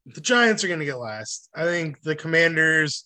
the 0.05 0.21
Giants 0.21 0.63
are 0.63 0.67
going 0.67 0.79
to 0.79 0.85
get 0.85 0.99
last. 0.99 1.49
I 1.55 1.63
think 1.63 2.01
the 2.01 2.15
Commanders 2.15 3.05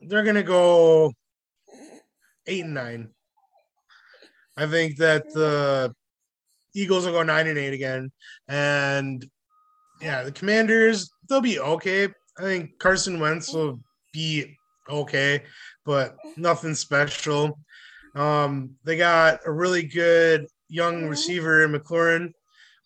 they're 0.00 0.22
going 0.22 0.34
to 0.34 0.42
go 0.42 1.12
eight 2.46 2.64
and 2.64 2.74
nine. 2.74 3.08
I 4.56 4.66
think 4.66 4.98
that 4.98 5.32
the 5.32 5.94
Eagles 6.74 7.06
will 7.06 7.12
go 7.12 7.22
nine 7.22 7.46
and 7.46 7.58
eight 7.58 7.72
again, 7.72 8.10
and 8.48 9.24
yeah, 10.00 10.22
the 10.22 10.32
Commanders 10.32 11.10
they'll 11.28 11.40
be 11.40 11.58
okay. 11.58 12.08
I 12.38 12.42
think 12.42 12.78
Carson 12.78 13.20
Wentz 13.20 13.52
will 13.52 13.80
be 14.12 14.56
okay, 14.88 15.42
but 15.84 16.16
nothing 16.36 16.74
special. 16.74 17.58
Um, 18.14 18.76
they 18.84 18.96
got 18.96 19.40
a 19.46 19.52
really 19.52 19.82
good 19.82 20.46
young 20.68 21.06
receiver 21.06 21.64
in 21.64 21.72
McLaurin, 21.72 22.32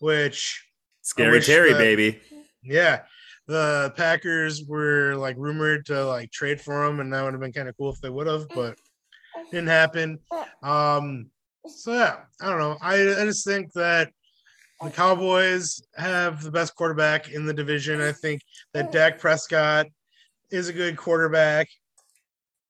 which 0.01 0.65
Scary 1.03 1.41
Terry, 1.41 1.73
that- 1.73 1.79
baby. 1.79 2.21
yeah, 2.63 3.03
the 3.47 3.93
Packers 3.97 4.65
were 4.65 5.15
like 5.17 5.37
rumored 5.39 5.87
to 5.87 6.05
like 6.07 6.31
trade 6.31 6.61
for 6.61 6.85
him, 6.85 7.01
and 7.01 7.13
that 7.13 7.23
would 7.23 7.33
have 7.35 7.41
been 7.41 7.53
kind 7.53 7.69
of 7.69 7.77
cool 7.77 7.93
if 7.93 8.01
they 8.01 8.11
would 8.11 8.27
have, 8.27 8.49
but 8.55 8.79
didn't 9.51 9.69
happen. 9.69 10.19
Um, 10.63 11.31
so 11.67 11.93
yeah, 11.93 12.21
I 12.41 12.49
don't 12.49 12.59
know. 12.59 12.77
I, 12.81 12.95
I 12.95 13.25
just 13.25 13.47
think 13.47 13.73
that 13.75 14.11
the 14.81 14.91
Cowboys 14.91 15.83
have 15.97 16.43
the 16.43 16.51
best 16.51 16.75
quarterback 16.75 17.31
in 17.33 17.45
the 17.47 17.55
division. 17.55 18.01
I 18.01 18.13
think 18.13 18.43
that 18.75 18.93
Dak 18.93 19.19
Prescott 19.19 19.87
is 20.51 20.69
a 20.69 20.73
good 20.73 20.97
quarterback, 20.97 21.69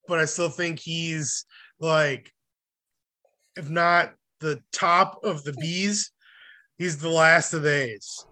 but 0.06 0.18
I 0.18 0.24
still 0.24 0.48
think 0.48 0.78
he's 0.78 1.44
like, 1.80 2.32
if 3.58 3.68
not 3.68 4.14
the 4.40 4.62
top 4.72 5.20
of 5.24 5.42
the 5.42 5.52
bees, 5.54 6.12
he's 6.78 6.98
the 6.98 7.08
last 7.08 7.52
of 7.52 7.62
the 7.62 7.92
A's. 7.92 8.24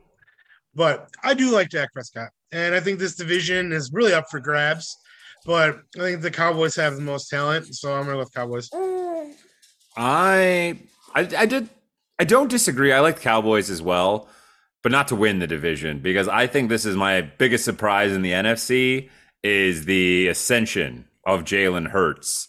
But 0.74 1.10
I 1.24 1.34
do 1.34 1.50
like 1.50 1.68
Jack 1.68 1.92
Prescott, 1.92 2.30
and 2.52 2.74
I 2.74 2.80
think 2.80 2.98
this 2.98 3.16
division 3.16 3.72
is 3.72 3.90
really 3.92 4.14
up 4.14 4.30
for 4.30 4.40
grabs. 4.40 4.96
But 5.44 5.80
I 5.96 6.00
think 6.00 6.22
the 6.22 6.30
Cowboys 6.30 6.76
have 6.76 6.96
the 6.96 7.02
most 7.02 7.28
talent, 7.28 7.74
so 7.74 7.92
I'm 7.92 8.04
gonna 8.04 8.14
go 8.14 8.18
with 8.20 8.32
Cowboys. 8.32 8.68
I, 9.96 10.78
I 11.14 11.28
I 11.36 11.46
did 11.46 11.68
I 12.18 12.24
don't 12.24 12.48
disagree. 12.48 12.92
I 12.92 13.00
like 13.00 13.16
the 13.16 13.22
Cowboys 13.22 13.68
as 13.68 13.82
well, 13.82 14.28
but 14.82 14.92
not 14.92 15.08
to 15.08 15.16
win 15.16 15.38
the 15.38 15.46
division 15.46 16.00
because 16.00 16.28
I 16.28 16.46
think 16.46 16.68
this 16.68 16.84
is 16.84 16.96
my 16.96 17.20
biggest 17.22 17.64
surprise 17.64 18.12
in 18.12 18.22
the 18.22 18.32
NFC 18.32 19.10
is 19.42 19.86
the 19.86 20.28
ascension 20.28 21.06
of 21.24 21.44
Jalen 21.44 21.88
Hurts. 21.88 22.48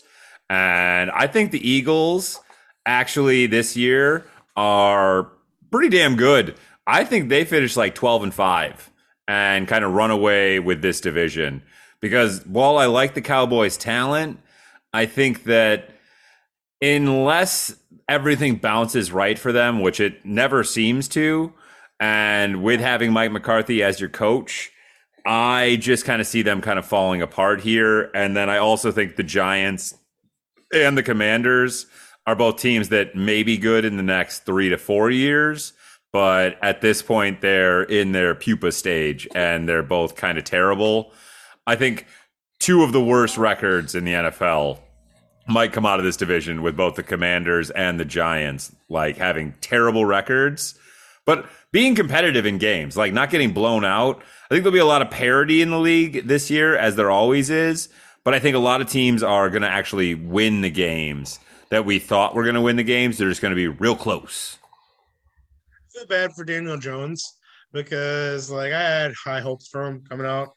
And 0.49 1.11
I 1.11 1.27
think 1.27 1.51
the 1.51 1.69
Eagles 1.69 2.39
actually 2.87 3.45
this 3.45 3.77
year 3.77 4.25
are 4.55 5.31
pretty 5.69 5.89
damn 5.89 6.15
good. 6.15 6.55
I 6.87 7.03
think 7.03 7.29
they 7.29 7.45
finished 7.45 7.77
like 7.77 7.93
12 7.93 8.23
and 8.23 8.33
5 8.33 8.91
and 9.27 9.67
kind 9.67 9.83
of 9.83 9.93
run 9.93 10.09
away 10.09 10.59
with 10.59 10.81
this 10.81 11.01
division 11.01 11.61
because 11.99 12.45
while 12.45 12.77
I 12.77 12.85
like 12.85 13.13
the 13.13 13.21
Cowboys 13.21 13.77
talent, 13.77 14.39
I 14.93 15.05
think 15.05 15.43
that 15.43 15.89
unless 16.81 17.75
everything 18.07 18.55
bounces 18.55 19.11
right 19.11 19.37
for 19.37 19.51
them, 19.51 19.81
which 19.81 19.99
it 19.99 20.25
never 20.25 20.63
seems 20.63 21.07
to, 21.09 21.53
and 21.99 22.63
with 22.63 22.79
having 22.79 23.11
Mike 23.11 23.31
McCarthy 23.31 23.83
as 23.83 23.99
your 23.99 24.09
coach, 24.09 24.71
I 25.25 25.77
just 25.81 26.05
kind 26.05 26.21
of 26.21 26.27
see 26.27 26.41
them 26.41 26.61
kind 26.61 26.79
of 26.79 26.85
falling 26.85 27.21
apart 27.21 27.61
here. 27.61 28.09
And 28.13 28.37
then 28.37 28.49
I 28.49 28.57
also 28.57 28.91
think 28.91 29.17
the 29.17 29.23
Giants 29.23 29.95
and 30.73 30.97
the 30.97 31.03
Commanders 31.03 31.85
are 32.27 32.35
both 32.35 32.57
teams 32.57 32.89
that 32.89 33.15
may 33.15 33.41
be 33.41 33.57
good 33.57 33.85
in 33.85 33.95
the 33.95 34.03
next 34.03 34.39
three 34.39 34.67
to 34.67 34.77
four 34.77 35.09
years. 35.09 35.71
But 36.11 36.59
at 36.61 36.81
this 36.81 37.01
point, 37.01 37.39
they're 37.39 37.83
in 37.83 38.11
their 38.11 38.35
pupa 38.35 38.73
stage 38.73 39.27
and 39.33 39.67
they're 39.67 39.81
both 39.81 40.15
kind 40.15 40.37
of 40.37 40.43
terrible. 40.43 41.13
I 41.65 41.75
think 41.75 42.05
two 42.59 42.83
of 42.83 42.91
the 42.91 43.03
worst 43.03 43.37
records 43.37 43.95
in 43.95 44.03
the 44.03 44.11
NFL 44.11 44.79
might 45.47 45.71
come 45.71 45.85
out 45.85 45.99
of 45.99 46.05
this 46.05 46.17
division 46.17 46.61
with 46.61 46.75
both 46.75 46.95
the 46.95 47.03
Commanders 47.03 47.69
and 47.71 47.97
the 47.97 48.05
Giants, 48.05 48.75
like 48.89 49.15
having 49.15 49.53
terrible 49.61 50.03
records, 50.03 50.77
but 51.25 51.45
being 51.71 51.95
competitive 51.95 52.45
in 52.45 52.57
games, 52.57 52.97
like 52.97 53.13
not 53.13 53.29
getting 53.29 53.53
blown 53.53 53.85
out. 53.85 54.17
I 54.17 54.53
think 54.53 54.63
there'll 54.63 54.73
be 54.73 54.79
a 54.79 54.85
lot 54.85 55.01
of 55.01 55.09
parity 55.09 55.61
in 55.61 55.69
the 55.69 55.79
league 55.79 56.27
this 56.27 56.49
year, 56.49 56.75
as 56.75 56.97
there 56.97 57.11
always 57.11 57.49
is. 57.49 57.87
But 58.25 58.33
I 58.33 58.39
think 58.39 58.55
a 58.57 58.59
lot 58.59 58.81
of 58.81 58.89
teams 58.89 59.23
are 59.23 59.49
going 59.49 59.61
to 59.61 59.69
actually 59.69 60.13
win 60.13 60.59
the 60.59 60.69
games 60.69 61.39
that 61.69 61.85
we 61.85 61.99
thought 61.99 62.35
were 62.35 62.43
going 62.43 62.55
to 62.55 62.61
win 62.61 62.75
the 62.75 62.83
games. 62.83 63.17
They're 63.17 63.29
just 63.29 63.41
going 63.41 63.51
to 63.51 63.55
be 63.55 63.67
real 63.67 63.95
close. 63.95 64.57
I 65.73 65.99
feel 65.99 66.07
bad 66.07 66.33
for 66.33 66.43
Daniel 66.43 66.77
Jones 66.77 67.37
because 67.73 68.49
like 68.49 68.73
I 68.73 68.81
had 68.81 69.13
high 69.13 69.41
hopes 69.41 69.67
for 69.67 69.85
him 69.85 70.03
coming 70.07 70.25
out, 70.25 70.53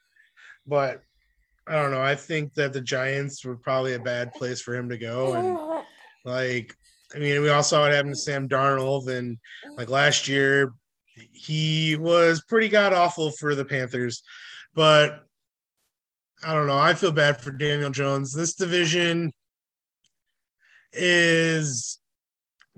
but 0.67 1.03
I 1.67 1.75
don't 1.75 1.91
know. 1.91 2.03
I 2.03 2.15
think 2.15 2.55
that 2.55 2.73
the 2.73 2.81
Giants 2.81 3.45
were 3.45 3.57
probably 3.57 3.95
a 3.95 3.99
bad 3.99 4.33
place 4.33 4.61
for 4.61 4.75
him 4.75 4.89
to 4.89 4.99
go, 4.99 5.35
and 5.35 5.85
like 6.25 6.75
I 7.15 7.19
mean, 7.19 7.43
we 7.43 7.51
all 7.51 7.63
saw 7.63 7.83
what 7.83 7.93
happened 7.93 8.15
to 8.15 8.21
Sam 8.21 8.49
Darnold, 8.49 9.09
and 9.09 9.39
like 9.77 9.89
last 9.89 10.29
year, 10.29 10.73
he 11.33 11.97
was 11.97 12.43
pretty 12.49 12.69
god 12.69 12.93
awful 12.93 13.31
for 13.33 13.55
the 13.55 13.65
Panthers, 13.65 14.23
but 14.75 15.25
I 16.43 16.55
don't 16.55 16.67
know. 16.67 16.79
I 16.79 16.95
feel 16.95 17.13
bad 17.13 17.41
for 17.41 17.51
Daniel 17.51 17.91
Jones. 17.91 18.33
This 18.33 18.55
division 18.55 19.33
is 20.93 21.99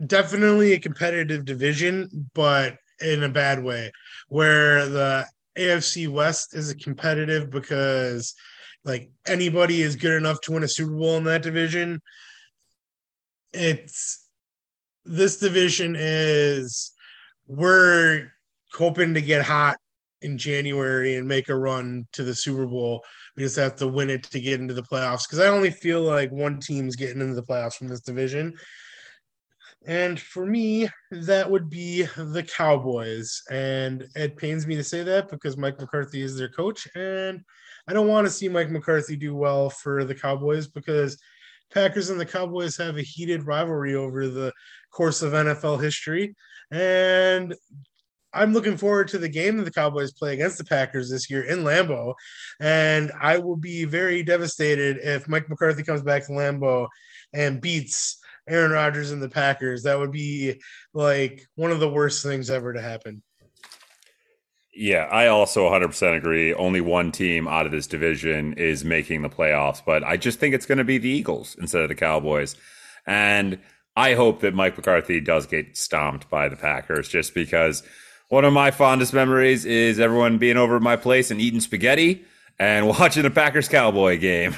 definitely 0.06 0.72
a 0.72 0.80
competitive 0.80 1.44
division, 1.44 2.30
but 2.34 2.76
in 3.00 3.22
a 3.22 3.28
bad 3.28 3.62
way. 3.62 3.92
Where 4.28 4.88
the 4.88 5.26
AFC 5.58 6.08
West 6.08 6.54
is 6.54 6.72
competitive 6.74 7.50
because 7.50 8.34
like 8.84 9.10
anybody 9.26 9.82
is 9.82 9.96
good 9.96 10.14
enough 10.14 10.40
to 10.42 10.52
win 10.52 10.64
a 10.64 10.68
Super 10.68 10.92
Bowl 10.92 11.16
in 11.16 11.24
that 11.24 11.42
division. 11.42 12.00
It's 13.52 14.26
this 15.04 15.38
division 15.38 15.96
is 15.98 16.92
we're 17.46 18.32
hoping 18.72 19.14
to 19.14 19.20
get 19.20 19.44
hot 19.44 19.76
in 20.22 20.38
January 20.38 21.16
and 21.16 21.28
make 21.28 21.48
a 21.48 21.56
run 21.56 22.06
to 22.12 22.24
the 22.24 22.34
Super 22.34 22.66
Bowl. 22.66 23.04
We 23.36 23.44
just 23.44 23.56
have 23.56 23.76
to 23.76 23.88
win 23.88 24.10
it 24.10 24.24
to 24.24 24.40
get 24.40 24.60
into 24.60 24.74
the 24.74 24.82
playoffs 24.82 25.26
because 25.26 25.38
I 25.38 25.48
only 25.48 25.70
feel 25.70 26.02
like 26.02 26.30
one 26.30 26.60
team's 26.60 26.96
getting 26.96 27.20
into 27.20 27.34
the 27.34 27.42
playoffs 27.42 27.74
from 27.74 27.88
this 27.88 28.00
division. 28.00 28.54
And 29.86 30.20
for 30.20 30.46
me, 30.46 30.88
that 31.10 31.50
would 31.50 31.68
be 31.68 32.02
the 32.16 32.42
Cowboys. 32.44 33.42
And 33.50 34.06
it 34.14 34.36
pains 34.36 34.66
me 34.66 34.76
to 34.76 34.84
say 34.84 35.02
that 35.02 35.28
because 35.28 35.56
Mike 35.56 35.80
McCarthy 35.80 36.22
is 36.22 36.36
their 36.36 36.48
coach. 36.48 36.86
And 36.94 37.40
I 37.88 37.92
don't 37.92 38.08
want 38.08 38.26
to 38.26 38.32
see 38.32 38.48
Mike 38.48 38.70
McCarthy 38.70 39.16
do 39.16 39.34
well 39.34 39.70
for 39.70 40.04
the 40.04 40.14
Cowboys 40.14 40.68
because 40.68 41.18
Packers 41.72 42.10
and 42.10 42.20
the 42.20 42.26
Cowboys 42.26 42.76
have 42.76 42.96
a 42.96 43.02
heated 43.02 43.46
rivalry 43.46 43.94
over 43.94 44.28
the 44.28 44.52
course 44.92 45.22
of 45.22 45.32
NFL 45.32 45.82
history. 45.82 46.36
And 46.70 47.54
I'm 48.34 48.52
looking 48.52 48.76
forward 48.76 49.08
to 49.08 49.18
the 49.18 49.28
game 49.28 49.56
that 49.56 49.64
the 49.64 49.70
Cowboys 49.70 50.12
play 50.12 50.34
against 50.34 50.58
the 50.58 50.64
Packers 50.64 51.10
this 51.10 51.30
year 51.30 51.42
in 51.42 51.60
Lambeau. 51.60 52.14
And 52.60 53.12
I 53.20 53.38
will 53.38 53.56
be 53.56 53.84
very 53.84 54.22
devastated 54.22 54.98
if 55.02 55.28
Mike 55.28 55.48
McCarthy 55.48 55.82
comes 55.82 56.02
back 56.02 56.26
to 56.26 56.32
Lambeau 56.32 56.88
and 57.32 57.60
beats 57.60 58.18
Aaron 58.48 58.72
Rodgers 58.72 59.10
and 59.10 59.22
the 59.22 59.28
Packers. 59.28 59.82
That 59.82 59.98
would 59.98 60.12
be 60.12 60.60
like 60.94 61.46
one 61.54 61.70
of 61.70 61.80
the 61.80 61.90
worst 61.90 62.22
things 62.22 62.50
ever 62.50 62.72
to 62.72 62.80
happen. 62.80 63.22
Yeah, 64.74 65.04
I 65.10 65.26
also 65.26 65.68
100% 65.68 66.16
agree. 66.16 66.54
Only 66.54 66.80
one 66.80 67.12
team 67.12 67.46
out 67.46 67.66
of 67.66 67.72
this 67.72 67.86
division 67.86 68.54
is 68.54 68.84
making 68.84 69.20
the 69.20 69.28
playoffs, 69.28 69.82
but 69.84 70.02
I 70.02 70.16
just 70.16 70.38
think 70.38 70.54
it's 70.54 70.64
going 70.64 70.78
to 70.78 70.84
be 70.84 70.96
the 70.96 71.10
Eagles 71.10 71.56
instead 71.60 71.82
of 71.82 71.90
the 71.90 71.94
Cowboys. 71.94 72.56
And 73.06 73.58
I 73.96 74.14
hope 74.14 74.40
that 74.40 74.54
Mike 74.54 74.78
McCarthy 74.78 75.20
does 75.20 75.46
get 75.46 75.76
stomped 75.76 76.30
by 76.30 76.48
the 76.48 76.56
Packers 76.56 77.08
just 77.08 77.34
because 77.34 77.82
one 78.32 78.46
of 78.46 78.52
my 78.54 78.70
fondest 78.70 79.12
memories 79.12 79.66
is 79.66 80.00
everyone 80.00 80.38
being 80.38 80.56
over 80.56 80.76
at 80.76 80.80
my 80.82 80.96
place 80.96 81.30
and 81.30 81.38
eating 81.38 81.60
spaghetti 81.60 82.24
and 82.58 82.88
watching 82.98 83.24
the 83.24 83.30
Packers 83.30 83.68
Cowboy 83.68 84.18
game. 84.18 84.54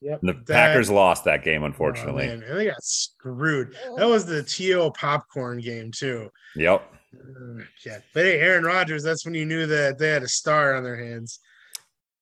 Yep. 0.00 0.20
The 0.22 0.32
That- 0.34 0.46
Packers 0.46 0.88
lost 0.88 1.24
that 1.24 1.42
game, 1.42 1.64
unfortunately. 1.64 2.28
Oh, 2.48 2.54
they 2.54 2.66
got 2.66 2.80
screwed. 2.80 3.74
That 3.96 4.06
was 4.06 4.24
the 4.24 4.44
T.O. 4.44 4.92
popcorn 4.92 5.58
game, 5.58 5.90
too. 5.90 6.30
yep. 6.54 6.88
Uh, 7.12 7.64
Yeah. 7.84 7.98
But 8.14 8.26
hey, 8.26 8.38
Aaron 8.38 8.62
Rodgers, 8.62 9.02
that's 9.02 9.24
when 9.24 9.34
you 9.34 9.44
knew 9.46 9.66
that 9.66 9.98
they 9.98 10.10
had 10.10 10.22
a 10.22 10.28
star 10.28 10.76
on 10.76 10.84
their 10.84 10.96
hands. 10.96 11.40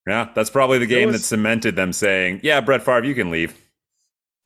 Yeah, 0.07 0.31
that's 0.35 0.49
probably 0.49 0.79
the 0.79 0.87
game 0.87 1.09
was- 1.09 1.21
that 1.21 1.27
cemented 1.27 1.77
them 1.77 1.93
saying, 1.93 2.41
"Yeah, 2.43 2.63
Brett 2.63 2.83
Favre, 2.83 3.05
you 3.05 3.15
can 3.15 3.31
leave." 3.31 3.55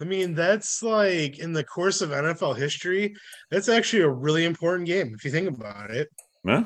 I 0.02 0.04
mean, 0.04 0.34
that's 0.34 0.82
like 0.82 1.38
in 1.38 1.52
the 1.52 1.62
course 1.62 2.00
of 2.00 2.10
NFL 2.10 2.58
history, 2.58 3.14
that's 3.52 3.68
actually 3.68 4.02
a 4.02 4.08
really 4.08 4.44
important 4.44 4.88
game 4.88 5.14
if 5.14 5.24
you 5.24 5.30
think 5.30 5.48
about 5.48 5.92
it. 5.92 6.08
Huh? 6.44 6.64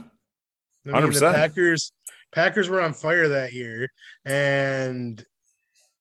I 0.86 1.00
mean, 1.00 1.12
the 1.12 1.20
100%. 1.20 1.34
Packers 1.34 1.92
Packers 2.32 2.70
were 2.70 2.80
on 2.80 2.94
fire 2.94 3.28
that 3.28 3.52
year, 3.52 3.90
and 4.24 5.22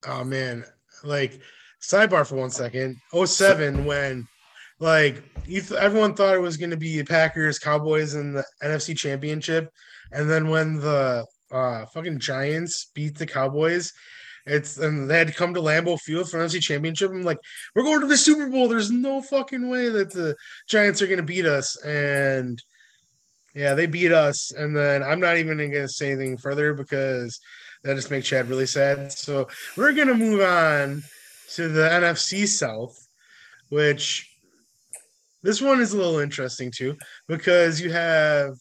oh 0.08 0.24
man, 0.24 0.64
like 1.04 1.42
sidebar 1.82 2.26
for 2.26 2.36
one 2.36 2.52
second, 2.52 2.96
07 3.14 3.84
when 3.84 4.26
like 4.80 5.22
you 5.46 5.60
th- 5.60 5.80
everyone 5.80 6.14
thought 6.14 6.36
it 6.36 6.42
was 6.42 6.56
going 6.56 6.70
to 6.70 6.78
be 6.78 7.04
Packers 7.04 7.60
Cowboys 7.60 8.16
in 8.16 8.32
the 8.32 8.46
NFC 8.64 8.98
Championship, 8.98 9.70
and 10.14 10.30
then 10.30 10.48
when 10.48 10.80
the 10.80 11.26
uh 11.52 11.86
fucking 11.88 12.20
Giants 12.20 12.92
beat 12.96 13.18
the 13.18 13.28
Cowboys. 13.28 13.92
It's 14.46 14.78
and 14.78 15.10
they 15.10 15.18
had 15.18 15.28
to 15.28 15.34
come 15.34 15.54
to 15.54 15.62
Lambeau 15.62 16.00
Field 16.00 16.30
for 16.30 16.38
NFC 16.38 16.62
Championship. 16.62 17.12
I'm 17.12 17.24
like, 17.24 17.40
we're 17.74 17.84
going 17.84 18.02
to 18.02 18.08
the 18.08 18.18
Super 18.18 18.48
Bowl. 18.48 18.68
There's 18.68 18.92
no 18.92 19.22
fucking 19.22 19.70
way 19.70 19.90
that 19.90 20.12
the 20.12 20.36
Giants 20.68 21.02
are 21.02 21.08
going 21.08 21.18
to 21.18 21.24
beat 21.24 21.46
us. 21.46 21.76
And 21.84 22.62
yeah, 23.56 23.74
they 23.74 23.88
beat 23.88 24.12
us. 24.12 24.52
And 24.52 24.76
then 24.76 25.02
I'm 25.02 25.20
not 25.20 25.38
even 25.38 25.58
going 25.58 25.72
to 25.72 25.88
say 25.88 26.12
anything 26.12 26.38
further 26.38 26.74
because 26.74 27.40
that 27.84 27.96
just 27.96 28.12
makes 28.12 28.28
Chad 28.28 28.50
really 28.50 28.68
sad. 28.68 29.12
So 29.12 29.48
we're 29.78 29.94
going 29.94 30.10
to 30.10 30.14
move 30.14 30.42
on 30.42 31.04
to 31.54 31.68
the 31.68 31.88
NFC 31.90 32.48
South, 32.48 32.96
which 33.70 34.30
this 35.42 35.62
one 35.62 35.80
is 35.80 35.94
a 35.94 35.98
little 35.98 36.20
interesting 36.20 36.72
too 36.72 36.96
because 37.28 37.80
you 37.80 37.92
have 37.92 38.56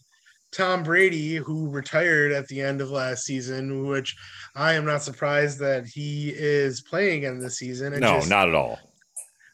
Tom 0.55 0.83
Brady, 0.85 1.37
who 1.37 1.69
retired 1.69 2.31
at 2.33 2.47
the 2.47 2.61
end 2.61 2.81
of 2.81 2.91
last 2.91 3.25
season, 3.25 3.87
which 3.87 4.15
I 4.55 4.75
am 4.75 4.85
not 4.85 5.03
surprised 5.03 5.59
that 5.59 5.87
he 5.87 6.31
is 6.31 6.81
playing 6.83 7.19
again 7.25 7.41
this 7.41 7.59
season. 7.59 7.93
It 7.93 8.01
No, 8.01 8.17
just- 8.19 8.29
not 8.31 8.49
at 8.49 8.55
all. 8.55 8.79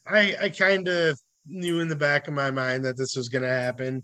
I, 0.06 0.36
I 0.42 0.48
kind 0.50 0.88
of 0.88 1.18
knew 1.46 1.80
in 1.80 1.88
the 1.88 1.96
back 1.96 2.28
of 2.28 2.34
my 2.34 2.50
mind 2.50 2.84
that 2.84 2.96
this 2.98 3.16
was 3.16 3.28
going 3.28 3.42
to 3.42 3.48
happen. 3.48 4.02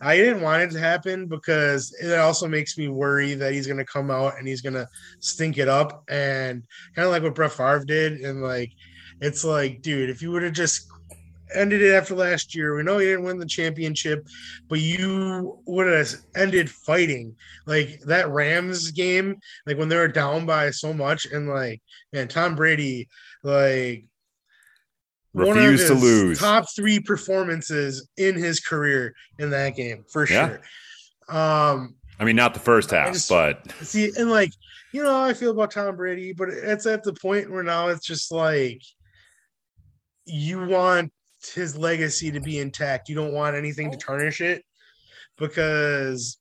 I 0.00 0.16
didn't 0.16 0.40
want 0.42 0.62
it 0.62 0.70
to 0.72 0.80
happen 0.80 1.26
because 1.26 1.94
it 2.02 2.18
also 2.18 2.48
makes 2.48 2.76
me 2.76 2.88
worry 2.88 3.34
that 3.34 3.52
he's 3.52 3.66
going 3.68 3.78
to 3.78 3.84
come 3.84 4.10
out 4.10 4.36
and 4.38 4.48
he's 4.48 4.62
going 4.62 4.74
to 4.74 4.88
stink 5.20 5.58
it 5.58 5.68
up 5.68 6.02
and 6.08 6.64
kind 6.96 7.06
of 7.06 7.12
like 7.12 7.22
what 7.22 7.36
Brett 7.36 7.52
Favre 7.52 7.84
did. 7.84 8.14
And 8.20 8.42
like, 8.42 8.72
it's 9.20 9.44
like, 9.44 9.80
dude, 9.82 10.10
if 10.10 10.20
you 10.22 10.32
would 10.32 10.42
have 10.42 10.54
just 10.54 10.88
ended 11.54 11.82
it 11.82 11.92
after 11.94 12.14
last 12.14 12.54
year, 12.54 12.76
we 12.76 12.82
know 12.82 12.98
you 12.98 13.08
didn't 13.10 13.24
win 13.24 13.38
the 13.38 13.46
championship, 13.46 14.26
but 14.68 14.80
you 14.80 15.60
would 15.66 15.86
have 15.86 16.08
ended 16.36 16.70
fighting 16.70 17.34
like 17.66 18.00
that 18.06 18.28
Rams 18.30 18.90
game, 18.90 19.36
like 19.66 19.78
when 19.78 19.88
they 19.88 19.96
were 19.96 20.08
down 20.08 20.46
by 20.46 20.70
so 20.70 20.92
much. 20.92 21.26
And 21.26 21.48
like, 21.48 21.80
man, 22.12 22.28
Tom 22.28 22.54
Brady, 22.56 23.08
like, 23.42 24.04
one 25.32 25.48
of 25.48 25.56
Refuse 25.56 25.86
to 25.86 25.94
lose. 25.94 26.38
Top 26.38 26.66
three 26.76 27.00
performances 27.00 28.06
in 28.18 28.34
his 28.34 28.60
career 28.60 29.14
in 29.38 29.48
that 29.50 29.74
game 29.76 30.04
for 30.12 30.26
Yeah. 30.28 30.48
sure. 31.28 31.34
Um, 31.34 31.96
I 32.20 32.24
mean, 32.24 32.36
not 32.36 32.52
the 32.52 32.60
first 32.60 32.90
half, 32.90 33.12
just- 33.14 33.28
but 33.30 33.72
see, 33.82 34.12
and 34.16 34.30
like 34.30 34.50
you 34.92 35.02
know, 35.02 35.10
how 35.10 35.24
I 35.24 35.32
feel 35.32 35.52
about 35.52 35.70
Tom 35.70 35.96
Brady, 35.96 36.34
but 36.34 36.50
it's 36.50 36.84
at 36.84 37.02
the 37.02 37.14
point 37.14 37.50
where 37.50 37.62
now 37.62 37.88
it's 37.88 38.06
just 38.06 38.30
like 38.30 38.82
you 40.26 40.66
want 40.66 41.10
his 41.50 41.76
legacy 41.76 42.30
to 42.30 42.40
be 42.40 42.58
intact. 42.58 43.08
You 43.08 43.14
don't 43.14 43.32
want 43.32 43.56
anything 43.56 43.90
to 43.90 43.98
tarnish 43.98 44.40
it 44.40 44.64
because. 45.38 46.38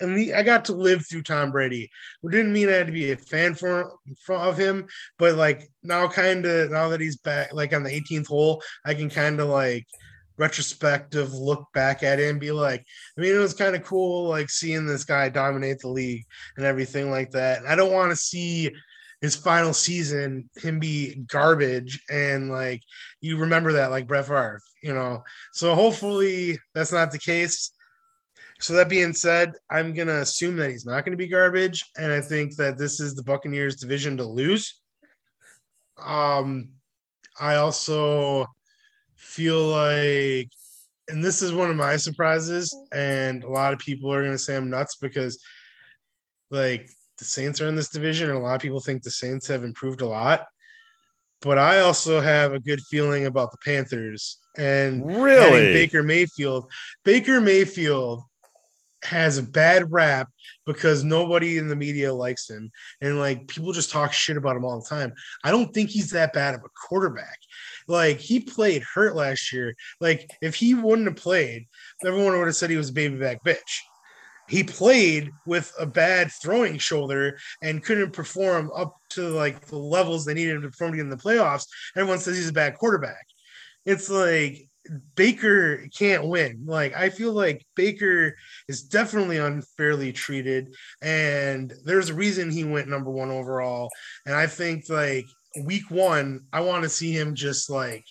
And 0.00 0.18
the, 0.18 0.34
I 0.34 0.42
got 0.42 0.64
to 0.64 0.72
live 0.72 1.06
through 1.06 1.22
Tom 1.22 1.52
Brady. 1.52 1.88
It 2.24 2.30
didn't 2.32 2.52
mean 2.52 2.68
I 2.68 2.72
had 2.72 2.88
to 2.88 2.92
be 2.92 3.12
a 3.12 3.16
fan 3.16 3.54
for, 3.54 3.92
for 4.26 4.34
of 4.34 4.58
him, 4.58 4.86
but 5.16 5.36
like 5.36 5.70
now, 5.84 6.08
kind 6.08 6.44
of 6.44 6.72
now 6.72 6.88
that 6.88 7.00
he's 7.00 7.18
back, 7.18 7.52
like 7.52 7.72
on 7.72 7.84
the 7.84 7.90
18th 7.90 8.26
hole, 8.26 8.60
I 8.84 8.94
can 8.94 9.08
kind 9.08 9.38
of 9.38 9.48
like 9.48 9.86
retrospective 10.38 11.32
look 11.32 11.66
back 11.72 12.02
at 12.02 12.18
it 12.18 12.28
and 12.28 12.40
be 12.40 12.52
like, 12.52 12.84
I 13.16 13.20
mean, 13.20 13.34
it 13.34 13.38
was 13.38 13.54
kind 13.54 13.76
of 13.76 13.84
cool, 13.84 14.28
like 14.28 14.50
seeing 14.50 14.86
this 14.86 15.04
guy 15.04 15.28
dominate 15.28 15.78
the 15.78 15.88
league 15.88 16.24
and 16.56 16.66
everything 16.66 17.10
like 17.10 17.30
that. 17.30 17.58
And 17.58 17.68
I 17.68 17.76
don't 17.76 17.92
want 17.92 18.10
to 18.10 18.16
see 18.16 18.72
his 19.22 19.36
final 19.36 19.72
season 19.72 20.50
him 20.56 20.80
be 20.80 21.14
garbage 21.28 22.02
and 22.10 22.50
like 22.50 22.82
you 23.20 23.38
remember 23.38 23.72
that 23.72 23.92
like 23.92 24.08
Brett 24.08 24.26
Favre, 24.26 24.60
you 24.82 24.92
know. 24.92 25.22
So 25.52 25.74
hopefully 25.74 26.58
that's 26.74 26.92
not 26.92 27.12
the 27.12 27.18
case. 27.18 27.70
So 28.60 28.74
that 28.74 28.88
being 28.88 29.12
said, 29.12 29.52
I'm 29.70 29.94
gonna 29.94 30.20
assume 30.20 30.56
that 30.56 30.70
he's 30.70 30.84
not 30.84 31.04
gonna 31.04 31.16
be 31.16 31.28
garbage, 31.28 31.84
and 31.96 32.12
I 32.12 32.20
think 32.20 32.56
that 32.56 32.78
this 32.78 33.00
is 33.00 33.14
the 33.14 33.22
Buccaneers 33.22 33.76
division 33.76 34.16
to 34.18 34.24
lose. 34.24 34.80
Um, 35.98 36.70
I 37.40 37.56
also 37.56 38.46
feel 39.16 39.66
like 39.66 40.48
and 41.08 41.24
this 41.24 41.42
is 41.42 41.52
one 41.52 41.70
of 41.70 41.76
my 41.76 41.96
surprises, 41.96 42.74
and 42.92 43.44
a 43.44 43.48
lot 43.48 43.72
of 43.72 43.78
people 43.78 44.12
are 44.12 44.22
to 44.22 44.38
say 44.38 44.56
I'm 44.56 44.70
nuts 44.70 44.96
because, 44.96 45.42
like, 46.50 46.88
the 47.18 47.24
Saints 47.24 47.60
are 47.60 47.68
in 47.68 47.76
this 47.76 47.88
division, 47.88 48.30
and 48.30 48.38
a 48.38 48.42
lot 48.42 48.54
of 48.54 48.60
people 48.62 48.80
think 48.80 49.02
the 49.02 49.10
Saints 49.10 49.46
have 49.48 49.64
improved 49.64 50.00
a 50.00 50.06
lot. 50.06 50.46
But 51.40 51.58
I 51.58 51.80
also 51.80 52.20
have 52.20 52.52
a 52.52 52.60
good 52.60 52.80
feeling 52.82 53.26
about 53.26 53.50
the 53.50 53.58
Panthers 53.64 54.38
and 54.56 55.04
really, 55.06 55.72
Baker 55.72 56.02
Mayfield. 56.02 56.70
Baker 57.04 57.40
Mayfield 57.40 58.22
has 59.04 59.38
a 59.38 59.42
bad 59.42 59.90
rap 59.90 60.28
because 60.64 61.02
nobody 61.02 61.58
in 61.58 61.66
the 61.66 61.74
media 61.74 62.14
likes 62.14 62.48
him, 62.48 62.70
and 63.00 63.18
like 63.18 63.48
people 63.48 63.72
just 63.72 63.90
talk 63.90 64.12
shit 64.12 64.36
about 64.36 64.56
him 64.56 64.64
all 64.64 64.80
the 64.80 64.88
time. 64.88 65.12
I 65.42 65.50
don't 65.50 65.72
think 65.74 65.90
he's 65.90 66.10
that 66.10 66.32
bad 66.32 66.54
of 66.54 66.60
a 66.60 66.88
quarterback. 66.88 67.38
Like 67.88 68.18
he 68.18 68.40
played 68.40 68.82
hurt 68.82 69.16
last 69.16 69.52
year. 69.52 69.74
Like 70.00 70.30
if 70.40 70.54
he 70.54 70.74
wouldn't 70.74 71.08
have 71.08 71.16
played, 71.16 71.66
everyone 72.06 72.38
would 72.38 72.46
have 72.46 72.56
said 72.56 72.70
he 72.70 72.76
was 72.76 72.90
a 72.90 72.94
baby 72.94 73.16
back 73.16 73.42
bitch. 73.44 73.80
He 74.48 74.64
played 74.64 75.30
with 75.46 75.72
a 75.78 75.86
bad 75.86 76.30
throwing 76.42 76.78
shoulder 76.78 77.38
and 77.62 77.82
couldn't 77.82 78.12
perform 78.12 78.70
up 78.74 78.96
to 79.10 79.28
like 79.28 79.66
the 79.66 79.78
levels 79.78 80.24
they 80.24 80.34
needed 80.34 80.56
him 80.56 80.62
to 80.62 80.70
perform 80.70 80.98
in 80.98 81.08
the 81.08 81.16
playoffs. 81.16 81.66
Everyone 81.96 82.18
says 82.18 82.36
he's 82.36 82.48
a 82.48 82.52
bad 82.52 82.76
quarterback. 82.76 83.26
It's 83.84 84.10
like 84.10 84.68
Baker 85.14 85.86
can't 85.96 86.26
win. 86.26 86.64
Like 86.66 86.94
I 86.94 87.10
feel 87.10 87.32
like 87.32 87.64
Baker 87.76 88.36
is 88.68 88.82
definitely 88.82 89.38
unfairly 89.38 90.12
treated, 90.12 90.74
and 91.00 91.72
there's 91.84 92.10
a 92.10 92.14
reason 92.14 92.50
he 92.50 92.64
went 92.64 92.88
number 92.88 93.10
one 93.10 93.30
overall. 93.30 93.90
And 94.26 94.34
I 94.34 94.46
think 94.46 94.88
like 94.88 95.26
week 95.64 95.90
one, 95.90 96.42
I 96.52 96.60
want 96.60 96.82
to 96.82 96.88
see 96.88 97.12
him 97.12 97.34
just 97.34 97.70
like 97.70 98.04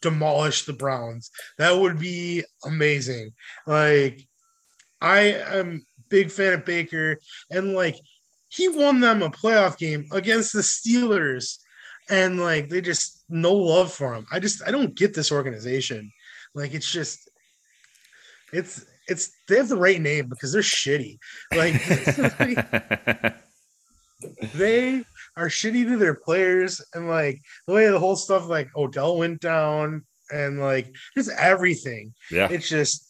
demolish 0.00 0.64
the 0.64 0.72
Browns. 0.72 1.30
That 1.58 1.76
would 1.76 1.98
be 1.98 2.44
amazing. 2.64 3.32
Like 3.66 4.26
I 5.02 5.18
am 5.58 5.84
big 6.08 6.30
fan 6.30 6.52
of 6.52 6.64
Baker, 6.64 7.18
and 7.50 7.74
like 7.74 7.96
he 8.48 8.68
won 8.68 9.00
them 9.00 9.22
a 9.22 9.30
playoff 9.30 9.76
game 9.76 10.06
against 10.12 10.52
the 10.52 10.60
Steelers, 10.60 11.58
and 12.08 12.40
like 12.40 12.68
they 12.68 12.80
just 12.80 13.24
no 13.28 13.52
love 13.52 13.92
for 13.92 14.14
him. 14.14 14.26
I 14.30 14.38
just 14.38 14.62
I 14.66 14.70
don't 14.70 14.94
get 14.94 15.12
this 15.12 15.32
organization. 15.32 16.12
Like 16.54 16.72
it's 16.72 16.90
just 16.90 17.28
it's 18.52 18.84
it's 19.08 19.32
they 19.48 19.56
have 19.56 19.68
the 19.68 19.76
right 19.76 20.00
name 20.00 20.28
because 20.28 20.52
they're 20.52 20.62
shitty. 20.62 21.18
Like 21.52 21.82
they 24.54 25.04
are 25.36 25.48
shitty 25.48 25.84
to 25.84 25.96
their 25.96 26.14
players 26.14 26.80
and 26.94 27.08
like 27.08 27.40
the 27.66 27.74
way 27.74 27.88
the 27.88 27.98
whole 27.98 28.16
stuff 28.16 28.48
like 28.48 28.68
Odell 28.76 29.16
went 29.16 29.40
down 29.40 30.04
and 30.30 30.60
like 30.60 30.94
just 31.16 31.30
everything. 31.38 32.14
Yeah. 32.30 32.48
It's 32.50 32.68
just 32.68 33.08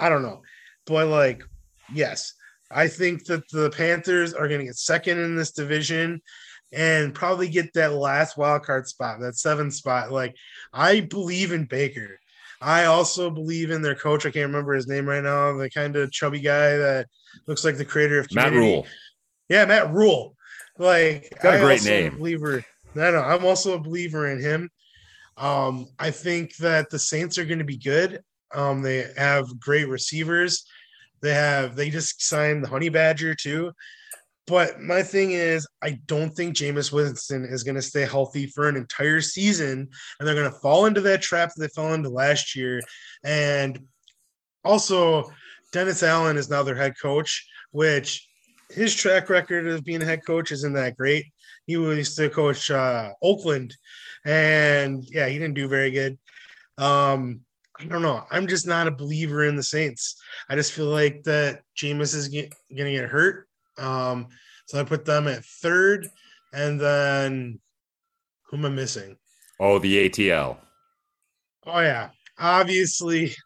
I 0.00 0.08
don't 0.08 0.22
know. 0.22 0.42
But 0.88 1.08
like, 1.08 1.44
yes, 1.92 2.32
I 2.70 2.88
think 2.88 3.26
that 3.26 3.48
the 3.50 3.70
Panthers 3.70 4.34
are 4.34 4.48
gonna 4.48 4.64
get 4.64 4.76
second 4.76 5.18
in 5.18 5.36
this 5.36 5.52
division 5.52 6.20
and 6.72 7.14
probably 7.14 7.48
get 7.48 7.72
that 7.74 7.92
last 7.92 8.36
wild 8.36 8.62
card 8.64 8.88
spot, 8.88 9.20
that 9.20 9.36
seven 9.36 9.70
spot. 9.70 10.10
Like 10.10 10.34
I 10.72 11.00
believe 11.00 11.52
in 11.52 11.66
Baker. 11.66 12.18
I 12.60 12.86
also 12.86 13.30
believe 13.30 13.70
in 13.70 13.82
their 13.82 13.94
coach. 13.94 14.26
I 14.26 14.30
can't 14.30 14.48
remember 14.48 14.74
his 14.74 14.88
name 14.88 15.06
right 15.08 15.22
now. 15.22 15.56
The 15.56 15.70
kind 15.70 15.94
of 15.94 16.10
chubby 16.10 16.40
guy 16.40 16.76
that 16.76 17.06
looks 17.46 17.64
like 17.64 17.76
the 17.76 17.84
creator 17.84 18.18
of 18.18 18.26
Matt 18.34 18.52
Rhule. 18.52 18.86
Yeah, 19.48 19.64
Matt 19.66 19.92
Rhule. 19.92 20.34
Like 20.76 21.32
Got 21.42 21.54
a 21.54 21.58
I 21.58 21.60
great 21.60 21.84
name. 21.84 22.18
believer. 22.18 22.64
I 22.96 23.10
know. 23.10 23.20
I'm 23.20 23.44
also 23.44 23.74
a 23.74 23.78
believer 23.80 24.28
in 24.28 24.40
him. 24.40 24.70
Um, 25.36 25.86
I 26.00 26.10
think 26.10 26.56
that 26.56 26.90
the 26.90 26.98
Saints 26.98 27.38
are 27.38 27.44
going 27.44 27.60
to 27.60 27.64
be 27.64 27.76
good. 27.76 28.22
Um, 28.52 28.82
they 28.82 29.06
have 29.16 29.60
great 29.60 29.88
receivers. 29.88 30.66
They 31.20 31.34
have 31.34 31.76
they 31.76 31.90
just 31.90 32.22
signed 32.22 32.64
the 32.64 32.68
Honey 32.68 32.88
Badger 32.88 33.34
too. 33.34 33.72
But 34.46 34.80
my 34.80 35.02
thing 35.02 35.32
is, 35.32 35.66
I 35.82 35.98
don't 36.06 36.30
think 36.30 36.56
Jameis 36.56 36.90
Winston 36.90 37.44
is 37.44 37.62
going 37.62 37.74
to 37.74 37.82
stay 37.82 38.06
healthy 38.06 38.46
for 38.46 38.66
an 38.66 38.76
entire 38.76 39.20
season, 39.20 39.90
and 40.18 40.26
they're 40.26 40.34
going 40.34 40.50
to 40.50 40.58
fall 40.60 40.86
into 40.86 41.02
that 41.02 41.20
trap 41.20 41.50
that 41.54 41.60
they 41.60 41.68
fell 41.68 41.92
into 41.92 42.08
last 42.08 42.56
year. 42.56 42.80
And 43.22 43.78
also, 44.64 45.30
Dennis 45.70 46.02
Allen 46.02 46.38
is 46.38 46.48
now 46.48 46.62
their 46.62 46.74
head 46.74 46.94
coach, 47.00 47.46
which 47.72 48.26
his 48.70 48.94
track 48.94 49.28
record 49.28 49.66
of 49.66 49.84
being 49.84 50.00
a 50.00 50.06
head 50.06 50.24
coach 50.26 50.50
isn't 50.50 50.72
that 50.72 50.96
great. 50.96 51.26
He 51.66 51.74
used 51.74 52.16
to 52.16 52.30
coach 52.30 52.70
uh, 52.70 53.10
Oakland, 53.22 53.76
and 54.24 55.04
yeah, 55.10 55.28
he 55.28 55.38
didn't 55.38 55.54
do 55.54 55.68
very 55.68 55.90
good. 55.90 56.18
Um, 56.78 57.42
I 57.80 57.84
don't 57.84 58.02
know. 58.02 58.24
I'm 58.30 58.46
just 58.46 58.66
not 58.66 58.88
a 58.88 58.92
believer 58.92 59.44
in 59.44 59.56
the 59.56 59.62
Saints. 59.62 60.20
I 60.48 60.56
just 60.56 60.72
feel 60.72 60.86
like 60.86 61.22
that 61.24 61.62
Jameis 61.76 62.14
is 62.14 62.28
get, 62.28 62.52
gonna 62.76 62.92
get 62.92 63.08
hurt. 63.08 63.46
Um, 63.78 64.28
so 64.66 64.80
I 64.80 64.84
put 64.84 65.04
them 65.04 65.28
at 65.28 65.44
third, 65.44 66.08
and 66.52 66.80
then 66.80 67.60
who 68.44 68.56
am 68.56 68.66
I 68.66 68.68
missing? 68.70 69.16
Oh, 69.60 69.78
the 69.78 70.08
ATL. 70.08 70.56
Oh 71.66 71.80
yeah, 71.80 72.10
obviously. 72.38 73.34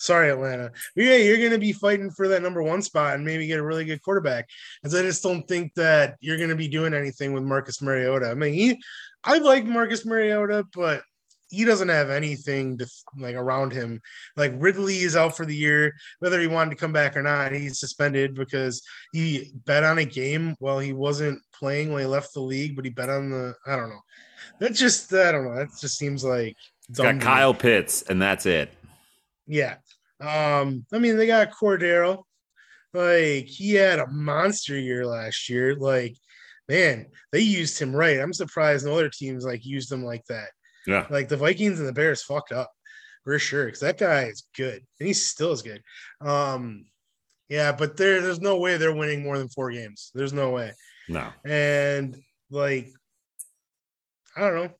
Sorry, 0.00 0.30
Atlanta. 0.30 0.70
But 0.94 1.04
yeah, 1.04 1.16
you're 1.16 1.38
going 1.38 1.50
to 1.50 1.58
be 1.58 1.72
fighting 1.72 2.12
for 2.12 2.28
that 2.28 2.40
number 2.40 2.62
one 2.62 2.82
spot 2.82 3.16
and 3.16 3.24
maybe 3.24 3.48
get 3.48 3.58
a 3.58 3.64
really 3.64 3.84
good 3.84 4.00
quarterback. 4.00 4.48
Because 4.80 4.94
I 4.94 5.02
just 5.02 5.24
don't 5.24 5.42
think 5.48 5.74
that 5.74 6.16
you're 6.20 6.36
going 6.36 6.50
to 6.50 6.54
be 6.54 6.68
doing 6.68 6.94
anything 6.94 7.32
with 7.32 7.42
Marcus 7.42 7.82
Mariota. 7.82 8.30
I 8.30 8.34
mean, 8.34 8.54
he, 8.54 8.80
I 9.24 9.38
like 9.38 9.64
Marcus 9.64 10.06
Mariota, 10.06 10.64
but 10.72 11.02
he 11.50 11.64
doesn't 11.64 11.88
have 11.88 12.10
anything 12.10 12.78
to 12.78 12.86
like 13.18 13.34
around 13.34 13.72
him. 13.72 14.00
Like 14.36 14.52
Ridley 14.56 14.98
is 14.98 15.16
out 15.16 15.36
for 15.36 15.46
the 15.46 15.56
year, 15.56 15.94
whether 16.20 16.40
he 16.40 16.46
wanted 16.46 16.70
to 16.70 16.76
come 16.76 16.92
back 16.92 17.16
or 17.16 17.22
not. 17.22 17.52
He's 17.52 17.80
suspended 17.80 18.34
because 18.34 18.82
he 19.12 19.52
bet 19.64 19.84
on 19.84 19.98
a 19.98 20.04
game 20.04 20.56
while 20.58 20.78
he 20.78 20.92
wasn't 20.92 21.40
playing 21.52 21.92
when 21.92 22.02
he 22.02 22.06
left 22.06 22.34
the 22.34 22.40
league, 22.40 22.76
but 22.76 22.84
he 22.84 22.90
bet 22.90 23.08
on 23.08 23.30
the. 23.30 23.54
I 23.66 23.76
don't 23.76 23.88
know. 23.88 24.00
That 24.60 24.74
just 24.74 25.12
I 25.12 25.32
don't 25.32 25.44
know. 25.44 25.56
That 25.56 25.68
just 25.80 25.98
seems 25.98 26.24
like 26.24 26.56
got. 26.92 27.20
Kyle 27.20 27.54
Pitts, 27.54 28.02
and 28.02 28.20
that's 28.20 28.46
it. 28.46 28.72
Yeah. 29.46 29.76
Um, 30.20 30.84
I 30.92 30.98
mean, 30.98 31.16
they 31.16 31.26
got 31.26 31.52
Cordarrelle. 31.52 32.24
Like, 32.92 33.46
he 33.46 33.74
had 33.74 33.98
a 33.98 34.10
monster 34.10 34.78
year 34.78 35.06
last 35.06 35.48
year. 35.48 35.74
Like, 35.76 36.16
man, 36.68 37.06
they 37.32 37.40
used 37.40 37.78
him 37.78 37.94
right. 37.94 38.18
I'm 38.18 38.32
surprised 38.32 38.84
no 38.84 38.94
other 38.94 39.10
teams 39.10 39.44
like 39.44 39.64
used 39.64 39.90
him 39.92 40.04
like 40.04 40.24
that. 40.28 40.48
Yeah. 40.88 41.06
Like 41.10 41.28
the 41.28 41.36
Vikings 41.36 41.78
and 41.78 41.86
the 41.86 41.92
Bears 41.92 42.22
fucked 42.22 42.50
up 42.50 42.72
for 43.22 43.38
sure. 43.38 43.66
Because 43.66 43.80
that 43.80 43.98
guy 43.98 44.24
is 44.24 44.44
good. 44.56 44.82
And 44.98 45.06
he 45.06 45.12
still 45.12 45.52
is 45.52 45.60
good. 45.60 45.82
Um, 46.22 46.86
yeah, 47.50 47.72
but 47.72 47.96
there 47.96 48.22
there's 48.22 48.40
no 48.40 48.58
way 48.58 48.76
they're 48.76 48.94
winning 48.94 49.22
more 49.22 49.38
than 49.38 49.48
four 49.50 49.70
games. 49.70 50.10
There's 50.14 50.32
no 50.32 50.50
way. 50.50 50.72
No. 51.08 51.28
And 51.44 52.16
like, 52.50 52.88
I 54.36 54.40
don't 54.40 54.54
know. 54.54 54.70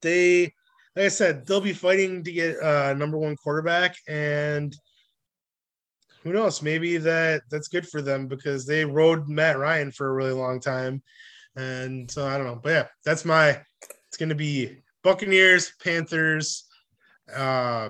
They, 0.00 0.52
like 0.96 1.06
I 1.06 1.08
said, 1.08 1.46
they'll 1.46 1.60
be 1.60 1.72
fighting 1.72 2.24
to 2.24 2.32
get 2.32 2.60
uh 2.60 2.94
number 2.94 3.18
one 3.18 3.36
quarterback, 3.36 3.94
and 4.08 4.74
who 6.22 6.32
knows? 6.32 6.60
Maybe 6.60 6.96
that 6.98 7.42
that's 7.50 7.68
good 7.68 7.88
for 7.88 8.02
them 8.02 8.26
because 8.26 8.66
they 8.66 8.84
rode 8.84 9.28
Matt 9.28 9.58
Ryan 9.58 9.92
for 9.92 10.08
a 10.08 10.12
really 10.12 10.32
long 10.32 10.60
time, 10.60 11.02
and 11.56 12.10
so 12.10 12.26
I 12.26 12.36
don't 12.36 12.46
know. 12.46 12.60
But 12.62 12.70
yeah, 12.70 12.86
that's 13.04 13.24
my. 13.24 13.60
It's 14.08 14.18
gonna 14.18 14.34
be 14.34 14.81
Buccaneers, 15.02 15.72
Panthers, 15.82 16.64
uh, 17.34 17.88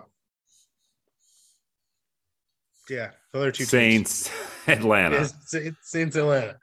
yeah, 2.91 3.11
the 3.33 3.39
other 3.39 3.51
two 3.53 3.65
teams. 3.65 3.69
Saints, 3.71 4.31
Atlanta. 4.67 5.17
It's- 5.17 5.55
it's 5.55 5.91
Saints 5.91 6.17
Atlanta. 6.17 6.57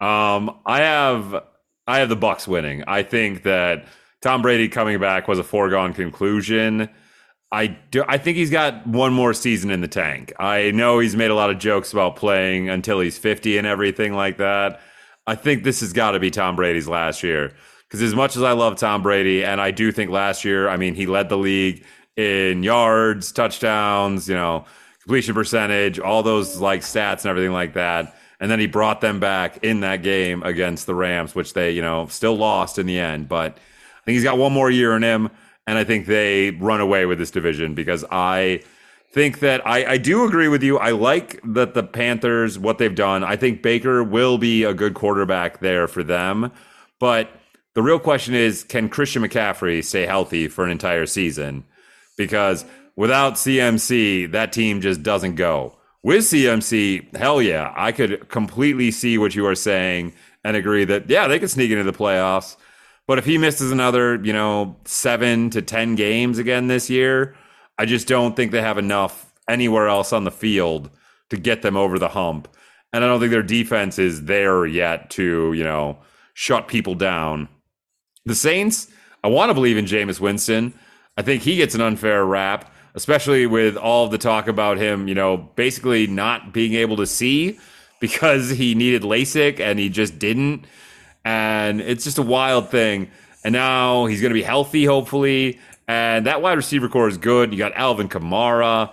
Um, 0.00 0.58
I 0.64 0.80
have 0.80 1.44
I 1.86 1.98
have 1.98 2.08
the 2.08 2.16
Bucs 2.16 2.48
winning. 2.48 2.84
I 2.86 3.02
think 3.02 3.42
that 3.42 3.86
Tom 4.22 4.40
Brady 4.42 4.68
coming 4.68 4.98
back 4.98 5.28
was 5.28 5.38
a 5.38 5.44
foregone 5.44 5.92
conclusion. 5.92 6.88
I 7.52 7.66
do. 7.66 8.04
I 8.08 8.16
think 8.16 8.36
he's 8.36 8.50
got 8.50 8.86
one 8.86 9.12
more 9.12 9.34
season 9.34 9.70
in 9.70 9.80
the 9.82 9.88
tank. 9.88 10.32
I 10.38 10.70
know 10.70 11.00
he's 11.00 11.16
made 11.16 11.30
a 11.30 11.34
lot 11.34 11.50
of 11.50 11.58
jokes 11.58 11.92
about 11.92 12.16
playing 12.16 12.68
until 12.70 13.00
he's 13.00 13.18
fifty 13.18 13.58
and 13.58 13.66
everything 13.66 14.14
like 14.14 14.38
that. 14.38 14.80
I 15.26 15.34
think 15.34 15.64
this 15.64 15.80
has 15.80 15.92
got 15.92 16.12
to 16.12 16.20
be 16.20 16.30
Tom 16.30 16.56
Brady's 16.56 16.88
last 16.88 17.22
year 17.22 17.52
because 17.90 18.02
as 18.02 18.14
much 18.14 18.36
as 18.36 18.44
I 18.44 18.52
love 18.52 18.76
Tom 18.76 19.02
Brady, 19.02 19.44
and 19.44 19.60
I 19.60 19.72
do 19.72 19.90
think 19.90 20.12
last 20.12 20.44
year, 20.44 20.68
I 20.68 20.76
mean, 20.76 20.94
he 20.94 21.06
led 21.06 21.28
the 21.28 21.36
league 21.36 21.84
in 22.16 22.62
yards, 22.62 23.32
touchdowns, 23.32 24.28
you 24.28 24.34
know, 24.36 24.64
completion 25.02 25.34
percentage, 25.34 25.98
all 25.98 26.22
those 26.22 26.58
like 26.58 26.82
stats 26.82 27.22
and 27.22 27.26
everything 27.26 27.50
like 27.50 27.74
that. 27.74 28.14
And 28.38 28.48
then 28.48 28.60
he 28.60 28.68
brought 28.68 29.00
them 29.00 29.18
back 29.18 29.64
in 29.64 29.80
that 29.80 30.04
game 30.04 30.44
against 30.44 30.86
the 30.86 30.94
Rams, 30.94 31.34
which 31.34 31.52
they, 31.54 31.72
you 31.72 31.82
know, 31.82 32.06
still 32.06 32.36
lost 32.36 32.78
in 32.78 32.86
the 32.86 32.96
end. 32.96 33.28
But 33.28 33.56
I 33.56 34.04
think 34.04 34.14
he's 34.14 34.22
got 34.22 34.38
one 34.38 34.52
more 34.52 34.70
year 34.70 34.94
in 34.94 35.02
him. 35.02 35.28
And 35.66 35.76
I 35.76 35.82
think 35.82 36.06
they 36.06 36.52
run 36.52 36.80
away 36.80 37.06
with 37.06 37.18
this 37.18 37.32
division 37.32 37.74
because 37.74 38.04
I 38.12 38.62
think 39.10 39.40
that 39.40 39.66
I, 39.66 39.92
I 39.92 39.98
do 39.98 40.24
agree 40.24 40.48
with 40.48 40.62
you. 40.62 40.78
I 40.78 40.92
like 40.92 41.40
that 41.42 41.74
the 41.74 41.82
Panthers, 41.82 42.56
what 42.56 42.78
they've 42.78 42.94
done. 42.94 43.24
I 43.24 43.34
think 43.34 43.62
Baker 43.62 44.04
will 44.04 44.38
be 44.38 44.62
a 44.62 44.74
good 44.74 44.94
quarterback 44.94 45.58
there 45.58 45.88
for 45.88 46.04
them. 46.04 46.52
But 47.00 47.30
the 47.74 47.82
real 47.82 47.98
question 47.98 48.34
is 48.34 48.64
can 48.64 48.88
Christian 48.88 49.22
McCaffrey 49.22 49.84
stay 49.84 50.06
healthy 50.06 50.48
for 50.48 50.64
an 50.64 50.70
entire 50.70 51.06
season? 51.06 51.64
Because 52.16 52.64
without 52.96 53.34
CMC, 53.34 54.32
that 54.32 54.52
team 54.52 54.80
just 54.80 55.02
doesn't 55.02 55.36
go. 55.36 55.76
With 56.02 56.24
CMC, 56.24 57.14
hell 57.16 57.42
yeah, 57.42 57.72
I 57.76 57.92
could 57.92 58.28
completely 58.28 58.90
see 58.90 59.18
what 59.18 59.34
you 59.34 59.46
are 59.46 59.54
saying 59.54 60.14
and 60.44 60.56
agree 60.56 60.84
that, 60.86 61.10
yeah, 61.10 61.28
they 61.28 61.38
could 61.38 61.50
sneak 61.50 61.70
into 61.70 61.84
the 61.84 61.92
playoffs. 61.92 62.56
But 63.06 63.18
if 63.18 63.24
he 63.24 63.38
misses 63.38 63.70
another, 63.70 64.22
you 64.22 64.32
know, 64.32 64.76
seven 64.84 65.50
to 65.50 65.60
10 65.60 65.96
games 65.96 66.38
again 66.38 66.68
this 66.68 66.88
year, 66.88 67.34
I 67.78 67.84
just 67.84 68.08
don't 68.08 68.34
think 68.34 68.52
they 68.52 68.62
have 68.62 68.78
enough 68.78 69.32
anywhere 69.48 69.88
else 69.88 70.12
on 70.12 70.24
the 70.24 70.30
field 70.30 70.90
to 71.30 71.36
get 71.36 71.62
them 71.62 71.76
over 71.76 71.98
the 71.98 72.08
hump. 72.08 72.48
And 72.92 73.04
I 73.04 73.06
don't 73.06 73.20
think 73.20 73.32
their 73.32 73.42
defense 73.42 73.98
is 73.98 74.24
there 74.24 74.66
yet 74.66 75.10
to, 75.10 75.52
you 75.52 75.64
know, 75.64 75.98
shut 76.34 76.68
people 76.68 76.94
down. 76.94 77.48
The 78.26 78.34
Saints, 78.34 78.88
I 79.24 79.28
want 79.28 79.50
to 79.50 79.54
believe 79.54 79.76
in 79.76 79.86
Jameis 79.86 80.20
Winston. 80.20 80.74
I 81.16 81.22
think 81.22 81.42
he 81.42 81.56
gets 81.56 81.74
an 81.74 81.80
unfair 81.80 82.24
rap, 82.24 82.72
especially 82.94 83.46
with 83.46 83.76
all 83.76 84.08
the 84.08 84.18
talk 84.18 84.48
about 84.48 84.78
him, 84.78 85.08
you 85.08 85.14
know, 85.14 85.36
basically 85.36 86.06
not 86.06 86.52
being 86.52 86.74
able 86.74 86.96
to 86.96 87.06
see 87.06 87.58
because 88.00 88.50
he 88.50 88.74
needed 88.74 89.02
LASIK 89.02 89.60
and 89.60 89.78
he 89.78 89.88
just 89.88 90.18
didn't. 90.18 90.64
And 91.24 91.80
it's 91.80 92.04
just 92.04 92.18
a 92.18 92.22
wild 92.22 92.70
thing. 92.70 93.10
And 93.44 93.52
now 93.52 94.06
he's 94.06 94.20
going 94.20 94.30
to 94.30 94.34
be 94.34 94.42
healthy, 94.42 94.84
hopefully. 94.84 95.58
And 95.88 96.26
that 96.26 96.42
wide 96.42 96.56
receiver 96.56 96.88
corps 96.88 97.08
is 97.08 97.18
good. 97.18 97.52
You 97.52 97.58
got 97.58 97.72
Alvin 97.74 98.08
Kamara. 98.08 98.92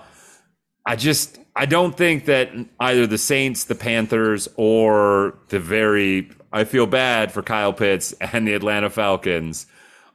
I 0.86 0.95
just 0.95 1.40
I 1.56 1.66
don't 1.66 1.98
think 1.98 2.26
that 2.26 2.52
either 2.80 3.08
the 3.08 3.18
Saints, 3.18 3.66
the 3.66 3.76
Panthers, 3.76 4.48
or 4.58 5.38
the 5.49 5.60
very 5.60 6.30
I 6.52 6.64
feel 6.64 6.88
bad 6.88 7.32
for 7.32 7.41
Kyle 7.41 7.74
Pitts 7.74 8.14
and 8.22 8.48
the 8.48 8.53
Atlanta 8.53 8.90
Falcons 8.90 9.68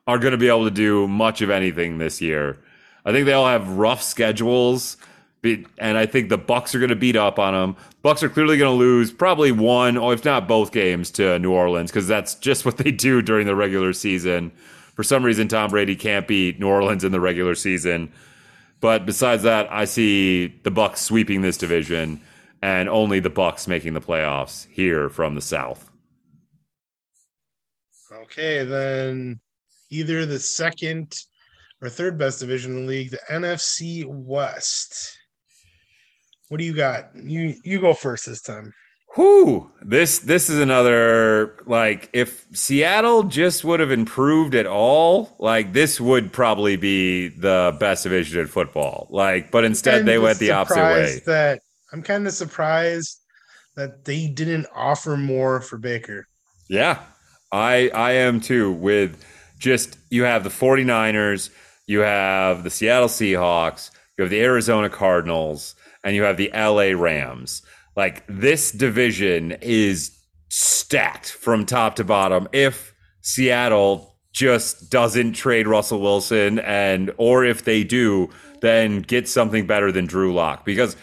are 0.06 0.18
going 0.18 0.32
to 0.32 0.38
be 0.38 0.48
able 0.48 0.64
to 0.64 0.70
do 0.70 1.06
much 1.06 1.42
of 1.42 1.50
anything 1.50 1.98
this 1.98 2.20
year. 2.20 2.59
I 3.04 3.12
think 3.12 3.26
they 3.26 3.32
all 3.32 3.46
have 3.46 3.68
rough 3.68 4.02
schedules, 4.02 4.96
and 5.42 5.98
I 5.98 6.06
think 6.06 6.28
the 6.28 6.38
Bucs 6.38 6.74
are 6.74 6.78
going 6.78 6.90
to 6.90 6.96
beat 6.96 7.16
up 7.16 7.38
on 7.38 7.54
them. 7.54 7.76
Bucs 8.04 8.22
are 8.22 8.28
clearly 8.28 8.59
going 8.59 8.72
to 8.72 8.78
lose 8.78 9.12
probably 9.12 9.52
one, 9.52 9.96
or 9.96 10.12
if 10.12 10.24
not 10.24 10.48
both 10.48 10.72
games, 10.72 11.10
to 11.12 11.38
New 11.38 11.52
Orleans 11.52 11.90
because 11.90 12.09
that's 12.09 12.34
just 12.36 12.64
what 12.64 12.76
they 12.78 12.90
do 12.90 13.22
during 13.22 13.46
the 13.46 13.56
regular 13.56 13.92
season. 13.92 14.52
For 14.94 15.02
some 15.02 15.24
reason, 15.24 15.48
Tom 15.48 15.70
Brady 15.70 15.96
can't 15.96 16.28
beat 16.28 16.60
New 16.60 16.68
Orleans 16.68 17.04
in 17.04 17.12
the 17.12 17.20
regular 17.20 17.54
season. 17.54 18.12
But 18.80 19.06
besides 19.06 19.44
that, 19.44 19.72
I 19.72 19.84
see 19.84 20.48
the 20.64 20.70
Bucs 20.70 20.98
sweeping 20.98 21.42
this 21.42 21.56
division, 21.56 22.20
and 22.60 22.88
only 22.88 23.20
the 23.20 23.30
Bucs 23.30 23.68
making 23.68 23.94
the 23.94 24.00
playoffs 24.00 24.66
here 24.70 25.09
from 25.09 25.36
the 25.36 25.40
South. 25.40 25.91
Okay, 28.22 28.64
then 28.64 29.40
either 29.90 30.26
the 30.26 30.39
second 30.39 31.14
or 31.80 31.89
third 31.89 32.18
best 32.18 32.40
division 32.40 32.72
in 32.72 32.82
the 32.82 32.89
league, 32.89 33.10
the 33.10 33.20
NFC 33.30 34.05
West. 34.06 35.18
What 36.48 36.59
do 36.59 36.64
you 36.64 36.74
got? 36.74 37.10
You 37.14 37.55
you 37.64 37.80
go 37.80 37.94
first 37.94 38.26
this 38.26 38.43
time. 38.43 38.72
Whew. 39.14 39.70
This 39.82 40.20
this 40.20 40.48
is 40.48 40.59
another 40.59 41.62
like 41.66 42.09
if 42.12 42.47
Seattle 42.52 43.24
just 43.24 43.64
would 43.64 43.80
have 43.80 43.90
improved 43.90 44.55
at 44.55 44.66
all, 44.66 45.36
like 45.39 45.72
this 45.72 46.01
would 46.01 46.32
probably 46.32 46.76
be 46.76 47.28
the 47.28 47.76
best 47.78 48.05
division 48.05 48.40
in 48.40 48.47
football. 48.47 49.09
Like, 49.10 49.51
but 49.51 49.64
instead 49.64 50.06
they 50.06 50.18
went 50.18 50.39
the 50.39 50.52
opposite 50.52 50.82
way. 50.82 51.20
That 51.26 51.60
I'm 51.93 52.02
kind 52.02 52.26
of 52.26 52.32
surprised 52.32 53.20
that 53.76 54.05
they 54.05 54.28
didn't 54.28 54.66
offer 54.74 55.16
more 55.16 55.60
for 55.60 55.78
Baker. 55.78 56.26
Yeah. 56.68 57.02
I 57.52 57.90
I 57.94 58.12
am 58.12 58.40
too 58.40 58.72
with 58.72 59.22
just 59.58 59.98
you 60.10 60.24
have 60.24 60.42
the 60.42 60.50
49ers, 60.50 61.50
you 61.86 62.00
have 62.00 62.64
the 62.64 62.70
Seattle 62.70 63.08
Seahawks, 63.08 63.90
you 64.16 64.22
have 64.22 64.30
the 64.30 64.42
Arizona 64.42 64.88
Cardinals, 64.88 65.74
and 66.02 66.16
you 66.16 66.22
have 66.22 66.36
the 66.36 66.50
LA 66.54 66.98
Rams. 66.98 67.62
Like 67.94 68.24
this 68.26 68.72
division 68.72 69.52
is 69.60 70.18
stacked 70.48 71.30
from 71.30 71.66
top 71.66 71.96
to 71.96 72.04
bottom. 72.04 72.48
If 72.52 72.94
Seattle 73.20 74.16
just 74.32 74.90
doesn't 74.90 75.34
trade 75.34 75.66
Russell 75.66 76.00
Wilson 76.00 76.58
and 76.60 77.12
or 77.18 77.44
if 77.44 77.64
they 77.64 77.84
do, 77.84 78.30
then 78.62 79.02
get 79.02 79.28
something 79.28 79.66
better 79.66 79.92
than 79.92 80.06
Drew 80.06 80.32
Lock. 80.32 80.64
Because 80.64 80.96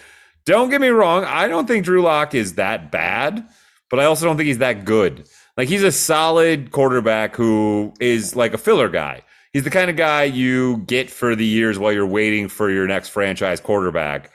don't 0.46 0.70
get 0.70 0.82
me 0.82 0.88
wrong, 0.88 1.24
I 1.24 1.48
don't 1.48 1.68
think 1.68 1.86
Drew 1.86 2.02
Lock 2.02 2.34
is 2.34 2.56
that 2.56 2.92
bad, 2.92 3.48
but 3.90 4.00
I 4.00 4.06
also 4.06 4.26
don't 4.26 4.38
think 4.38 4.48
he's 4.48 4.58
that 4.58 4.84
good. 4.84 5.28
Like 5.58 5.68
he's 5.68 5.84
a 5.84 5.92
solid 5.92 6.72
quarterback 6.72 7.36
who 7.36 7.94
is 8.00 8.36
like 8.36 8.54
a 8.54 8.58
filler 8.58 8.90
guy. 8.90 9.22
He's 9.54 9.64
the 9.64 9.70
kind 9.70 9.90
of 9.90 9.96
guy 9.96 10.24
you 10.24 10.78
get 10.86 11.10
for 11.10 11.36
the 11.36 11.46
years 11.46 11.80
while 11.80 11.92
you're 11.92 12.06
waiting 12.06 12.48
for 12.48 12.70
your 12.70 12.88
next 12.88 13.10
franchise 13.10 13.60
quarterback. 13.60 14.32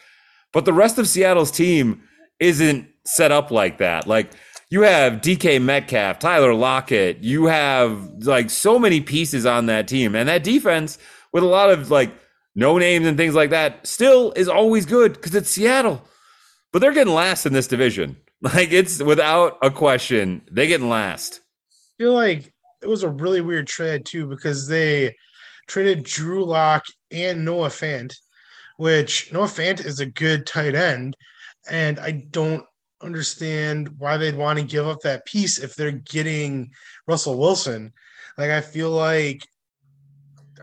But 0.52 0.64
the 0.64 0.72
rest 0.72 0.98
of 0.98 1.08
Seattle's 1.08 1.50
team 1.50 2.02
isn't 2.40 2.88
set 3.04 3.32
up 3.32 3.50
like 3.50 3.78
that. 3.78 4.06
Like 4.06 4.32
you 4.70 4.82
have 4.82 5.14
DK 5.14 5.62
Metcalf, 5.62 6.18
Tyler 6.18 6.54
Lockett, 6.54 7.18
you 7.18 7.46
have 7.46 8.24
like 8.24 8.50
so 8.50 8.78
many 8.78 9.00
pieces 9.00 9.46
on 9.46 9.66
that 9.66 9.86
team. 9.86 10.14
And 10.14 10.28
that 10.28 10.42
defense 10.42 10.98
with 11.32 11.44
a 11.44 11.46
lot 11.46 11.70
of 11.70 11.90
like 11.90 12.12
no 12.54 12.78
names 12.78 13.06
and 13.06 13.16
things 13.16 13.34
like 13.34 13.50
that 13.50 13.86
still 13.86 14.32
is 14.36 14.48
always 14.48 14.86
good 14.86 15.14
because 15.14 15.34
it's 15.34 15.50
Seattle. 15.50 16.02
But 16.72 16.80
they're 16.80 16.92
getting 16.92 17.14
last 17.14 17.46
in 17.46 17.52
this 17.52 17.68
division. 17.68 18.16
Like 18.42 18.72
it's 18.72 19.02
without 19.02 19.56
a 19.62 19.70
question, 19.70 20.42
they 20.50 20.66
getting 20.66 20.90
last. 20.90 21.40
I 21.70 22.02
feel 22.02 22.12
like 22.12 22.52
it 22.82 22.88
was 22.88 23.02
a 23.02 23.08
really 23.08 23.40
weird 23.40 23.66
trade 23.66 24.04
too 24.04 24.26
because 24.26 24.68
they 24.68 25.16
traded 25.66 26.04
Drew 26.04 26.44
Lock 26.44 26.84
and 27.10 27.44
Noah 27.44 27.68
Fant, 27.68 28.14
which 28.76 29.32
Noah 29.32 29.46
Fant 29.46 29.84
is 29.84 30.00
a 30.00 30.06
good 30.06 30.46
tight 30.46 30.74
end, 30.74 31.16
and 31.70 31.98
I 31.98 32.10
don't 32.30 32.64
understand 33.00 33.88
why 33.98 34.16
they'd 34.16 34.36
want 34.36 34.58
to 34.58 34.64
give 34.64 34.86
up 34.86 35.00
that 35.00 35.26
piece 35.26 35.58
if 35.58 35.74
they're 35.74 35.92
getting 35.92 36.70
Russell 37.06 37.38
Wilson. 37.38 37.92
Like 38.36 38.50
I 38.50 38.60
feel 38.60 38.90
like 38.90 39.46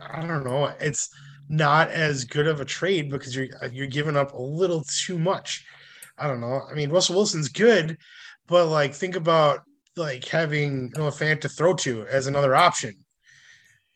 I 0.00 0.26
don't 0.26 0.44
know, 0.44 0.72
it's 0.80 1.08
not 1.48 1.90
as 1.90 2.24
good 2.24 2.46
of 2.46 2.60
a 2.60 2.64
trade 2.64 3.10
because 3.10 3.34
you're 3.34 3.48
you're 3.72 3.86
giving 3.86 4.16
up 4.16 4.32
a 4.32 4.42
little 4.42 4.84
too 5.04 5.18
much. 5.18 5.64
I 6.22 6.28
don't 6.28 6.40
know. 6.40 6.62
I 6.70 6.74
mean, 6.74 6.90
Russell 6.90 7.16
Wilson's 7.16 7.48
good, 7.48 7.98
but 8.46 8.68
like 8.68 8.94
think 8.94 9.16
about 9.16 9.62
like 9.96 10.24
having 10.28 10.92
Noah 10.96 11.10
Fant 11.10 11.40
to 11.40 11.48
throw 11.48 11.74
to 11.74 12.06
as 12.06 12.28
another 12.28 12.54
option. 12.54 12.94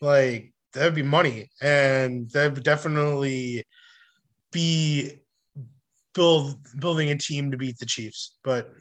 Like 0.01 0.53
that 0.73 0.85
would 0.85 0.97
be 0.97 1.05
money, 1.05 1.49
and 1.63 2.29
that 2.31 2.53
would 2.55 2.65
definitely 2.65 3.65
be 4.51 5.13
build 6.15 6.59
building 6.81 7.11
a 7.11 7.17
team 7.17 7.53
to 7.53 7.57
beat 7.57 7.79
the 7.79 7.87
Chiefs. 7.87 8.37
But 8.43 8.73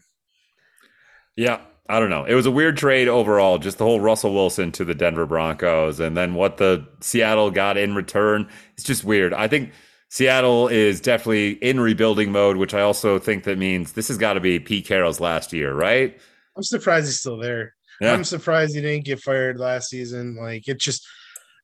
yeah, 1.36 1.60
I 1.88 2.00
don't 2.00 2.10
know. 2.10 2.26
It 2.26 2.34
was 2.34 2.48
a 2.48 2.52
weird 2.52 2.78
trade 2.78 3.08
overall, 3.08 3.60
just 3.60 3.78
the 3.78 3.86
whole 3.86 4.00
Russell 4.00 4.34
Wilson 4.34 4.72
to 4.72 4.86
the 4.86 4.96
Denver 4.96 5.28
Broncos, 5.28 6.00
and 6.00 6.18
then 6.18 6.34
what 6.34 6.58
the 6.58 6.88
Seattle 7.00 7.52
got 7.52 7.78
in 7.78 7.94
return. 7.94 8.50
It's 8.74 8.84
just 8.84 9.04
weird. 9.04 9.36
I 9.36 9.48
think 9.48 9.72
Seattle 10.16 10.70
is 10.70 11.02
definitely 11.02 11.62
in 11.62 11.78
rebuilding 11.78 12.32
mode, 12.32 12.56
which 12.56 12.74
I 12.74 12.80
also 12.80 13.20
think 13.20 13.44
that 13.44 13.58
means 13.58 13.92
this 13.92 14.08
has 14.08 14.18
got 14.18 14.36
to 14.36 14.40
be 14.40 14.60
Pete 14.60 14.88
Carroll's 14.88 15.20
last 15.20 15.52
year, 15.52 15.74
right? 15.74 16.18
I'm 16.56 16.64
surprised 16.64 17.08
he's 17.08 17.20
still 17.20 17.38
there. 17.38 17.76
Yeah. 18.00 18.14
I'm 18.14 18.24
surprised 18.24 18.74
he 18.74 18.82
didn't 18.82 19.04
get 19.04 19.20
fired 19.20 19.60
last 19.60 19.90
season. 19.90 20.38
Like 20.38 20.70
it 20.70 20.80
just, 20.80 21.06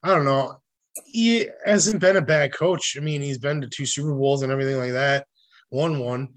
I 0.03 0.10
don't 0.10 0.26
know. 0.26 0.57
He 1.06 1.48
hasn't 1.65 2.02
been 2.02 2.18
a 2.18 2.22
bad 2.22 2.52
coach. 2.52 2.98
I 2.98 2.99
mean, 2.99 3.22
he's 3.22 3.38
been 3.38 3.61
to 3.61 3.69
two 3.69 3.86
Super 3.86 4.14
Bowls 4.14 4.44
and 4.44 4.52
everything 4.52 4.80
like 4.80 4.91
that, 4.91 5.28
won 5.69 5.99
one, 5.99 6.34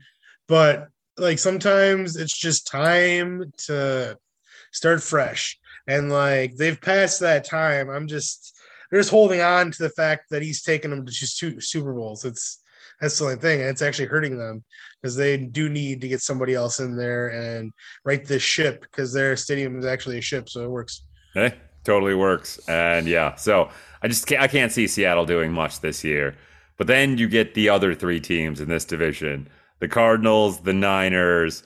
but 0.47 0.87
like 1.19 1.41
sometimes 1.41 2.15
it's 2.15 2.39
just 2.39 2.69
time 2.69 3.51
to 3.67 4.17
start 4.71 5.03
fresh. 5.03 5.59
And 5.89 6.13
like 6.13 6.55
they've 6.55 6.81
passed 6.81 7.19
that 7.23 7.45
time. 7.45 7.91
I'm 7.91 8.07
just 8.07 8.54
they're 8.95 9.01
just 9.01 9.11
holding 9.11 9.41
on 9.41 9.73
to 9.73 9.83
the 9.83 9.91
fact 9.91 10.31
that 10.31 10.41
he's 10.41 10.63
taken 10.63 10.93
them 10.93 11.05
to 11.05 11.11
just 11.11 11.37
two 11.37 11.61
Super 11.61 11.93
Bowls. 11.93 12.25
It's 12.25 12.63
that's 13.01 13.19
the 13.19 13.25
only 13.25 13.39
thing, 13.39 13.61
and 13.61 13.69
it's 13.69 13.83
actually 13.83 14.07
hurting 14.07 14.39
them 14.39 14.63
because 15.03 15.17
they 15.17 15.37
do 15.37 15.69
need 15.69 16.01
to 16.03 16.07
get 16.07 16.21
somebody 16.21 16.55
else 16.55 16.79
in 16.79 16.97
there 16.97 17.31
and 17.31 17.73
right 18.05 18.25
this 18.25 18.45
ship 18.45 18.83
because 18.83 19.13
their 19.13 19.35
stadium 19.35 19.81
is 19.81 19.85
actually 19.85 20.19
a 20.19 20.21
ship, 20.21 20.49
so 20.49 20.63
it 20.63 20.71
works. 20.71 21.03
Hey, 21.33 21.55
totally 21.83 22.15
works, 22.15 22.61
and 22.69 23.09
yeah, 23.09 23.35
so 23.35 23.69
I 24.01 24.07
just 24.07 24.29
can't, 24.29 24.41
I 24.41 24.47
can't 24.47 24.71
see 24.71 24.87
Seattle 24.87 25.27
doing 25.27 25.51
much 25.51 25.81
this 25.81 26.05
year. 26.05 26.37
But 26.77 26.87
then 26.87 27.19
you 27.19 27.29
get 27.29 27.55
the 27.55 27.71
other 27.71 27.97
three 27.97 28.21
teams 28.21 28.61
in 28.61 28.69
this 28.69 28.85
division: 28.85 29.49
the 29.81 29.89
Cardinals, 29.89 30.61
the 30.61 30.73
Niners, 30.73 31.65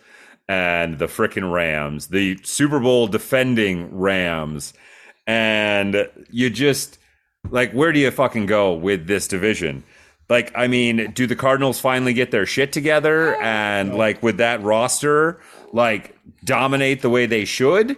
and 0.48 0.98
the 0.98 1.09
frickin' 1.09 1.52
Rams, 1.52 2.06
the 2.06 2.38
Super 2.42 2.80
Bowl 2.80 3.06
defending 3.06 3.94
Rams, 3.94 4.72
and 5.26 6.09
you 6.30 6.48
just 6.48 6.98
like, 7.51 7.73
where 7.73 7.93
do 7.93 8.01
you 8.01 8.10
fucking 8.10 8.47
go 8.47 8.74
with 8.74 9.06
this 9.06 9.28
division? 9.28 9.85
Like, 10.28 10.52
I 10.55 10.69
mean, 10.69 11.12
do 11.12 11.27
the 11.27 11.36
Cardinals 11.36 11.81
finally 11.81 12.12
get 12.12 12.31
their 12.31 12.44
shit 12.44 12.73
together 12.73 13.35
and, 13.36 13.94
like, 13.94 14.23
with 14.23 14.36
that 14.36 14.62
roster, 14.62 15.40
like, 15.73 16.15
dominate 16.44 17.01
the 17.01 17.10
way 17.10 17.24
they 17.27 17.44
should? 17.47 17.97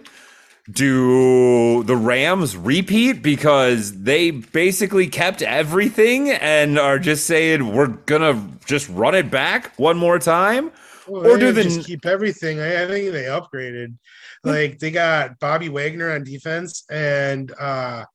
Do 0.69 1.83
the 1.83 1.97
Rams 1.97 2.55
repeat 2.55 3.21
because 3.21 4.03
they 4.03 4.31
basically 4.31 5.07
kept 5.07 5.41
everything 5.41 6.29
and 6.29 6.79
are 6.79 6.99
just 6.99 7.25
saying 7.25 7.73
we're 7.73 7.87
gonna 7.87 8.47
just 8.65 8.87
run 8.89 9.15
it 9.15 9.29
back 9.31 9.73
one 9.77 9.97
more 9.97 10.19
time? 10.19 10.71
Well, 11.07 11.25
or 11.25 11.37
do 11.37 11.51
they 11.51 11.63
just 11.63 11.87
keep 11.87 12.05
everything? 12.05 12.59
I, 12.59 12.83
I 12.83 12.87
think 12.87 13.11
they 13.11 13.23
upgraded. 13.23 13.97
Like 14.43 14.79
they 14.79 14.91
got 14.91 15.39
Bobby 15.39 15.67
Wagner 15.67 16.11
on 16.11 16.23
defense 16.23 16.83
and 16.89 17.51
uh 17.59 18.05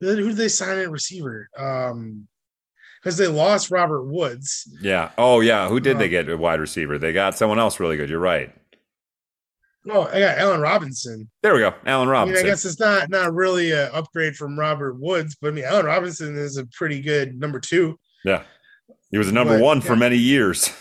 who 0.00 0.28
did 0.28 0.36
they 0.36 0.48
sign 0.48 0.78
at 0.78 0.90
receiver? 0.90 1.48
Um, 1.56 2.28
because 3.02 3.18
they 3.18 3.28
lost 3.28 3.70
Robert 3.70 4.04
Woods. 4.04 4.68
Yeah. 4.80 5.12
Oh, 5.16 5.40
yeah. 5.40 5.68
Who 5.68 5.78
did 5.78 5.98
they 5.98 6.06
um, 6.06 6.10
get 6.10 6.28
a 6.28 6.36
wide 6.36 6.58
receiver? 6.58 6.98
They 6.98 7.12
got 7.12 7.38
someone 7.38 7.58
else 7.58 7.78
really 7.78 7.96
good. 7.96 8.10
You're 8.10 8.18
right. 8.18 8.52
No, 9.86 10.08
I 10.08 10.18
got 10.18 10.38
Allen 10.38 10.60
Robinson. 10.60 11.30
There 11.44 11.54
we 11.54 11.60
go, 11.60 11.72
Allen 11.86 12.08
Robinson. 12.08 12.38
I, 12.38 12.42
mean, 12.42 12.46
I 12.46 12.50
guess 12.50 12.64
it's 12.64 12.80
not 12.80 13.08
not 13.08 13.32
really 13.32 13.70
an 13.70 13.88
upgrade 13.92 14.34
from 14.34 14.58
Robert 14.58 14.98
Woods, 14.98 15.36
but 15.40 15.48
I 15.48 15.50
mean, 15.52 15.64
Allen 15.64 15.86
Robinson 15.86 16.36
is 16.36 16.56
a 16.56 16.66
pretty 16.66 17.00
good 17.00 17.38
number 17.38 17.60
two. 17.60 17.96
Yeah, 18.24 18.42
he 19.12 19.18
was 19.18 19.28
a 19.28 19.32
number 19.32 19.56
but, 19.56 19.62
one 19.62 19.80
for 19.80 19.94
many 19.94 20.16
years. 20.16 20.72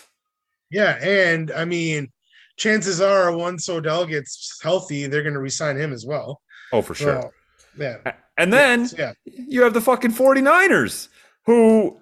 Yeah, 0.71 0.97
and 0.99 1.51
I 1.51 1.65
mean, 1.65 2.11
chances 2.57 2.99
are 2.99 3.31
once 3.31 3.69
Odell 3.69 4.07
gets 4.07 4.59
healthy, 4.63 5.05
they're 5.05 5.21
going 5.21 5.35
to 5.35 5.39
resign 5.39 5.77
him 5.77 5.93
as 5.93 6.03
well. 6.03 6.41
Oh, 6.73 6.81
for 6.81 6.95
sure. 6.95 7.21
So, 7.21 7.31
Yeah. 7.77 8.13
And 8.37 8.51
then 8.51 8.89
yeah. 8.97 9.13
you 9.25 9.63
have 9.63 9.73
the 9.73 9.81
fucking 9.81 10.11
49ers 10.11 11.07
who 11.45 11.97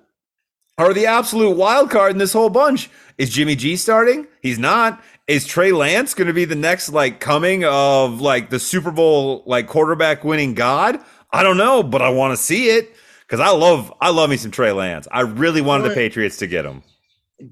are 0.78 0.94
the 0.94 1.06
absolute 1.06 1.56
wild 1.56 1.92
card 1.92 2.12
in 2.12 2.18
this 2.18 2.34
whole 2.34 2.50
bunch. 2.50 2.90
Is 3.18 3.30
Jimmy 3.30 3.56
G 3.56 3.76
starting? 3.76 4.28
He's 4.42 4.58
not. 4.58 5.02
Is 5.28 5.46
Trey 5.46 5.72
Lance 5.72 6.14
going 6.14 6.28
to 6.28 6.34
be 6.34 6.46
the 6.46 6.56
next 6.56 6.90
like 6.90 7.20
coming 7.20 7.64
of 7.66 8.20
like 8.20 8.50
the 8.50 8.60
Super 8.60 8.92
Bowl 8.92 9.44
like 9.46 9.68
quarterback 9.68 10.24
winning 10.24 10.54
god? 10.54 11.00
I 11.32 11.44
don't 11.44 11.58
know, 11.58 11.84
but 11.84 12.02
I 12.02 12.10
want 12.10 12.36
to 12.36 12.44
see 12.44 12.70
it 12.70 12.96
because 13.22 13.40
I 13.40 13.50
love 13.50 13.94
I 14.02 14.10
love 14.10 14.30
me 14.30 14.38
some 14.38 14.52
Trey 14.52 14.72
Lance. 14.72 15.08
I 15.12 15.22
really 15.22 15.62
wanted 15.62 15.90
the 15.90 15.94
Patriots 15.96 16.38
to 16.38 16.48
get 16.48 16.66
him. 16.66 16.84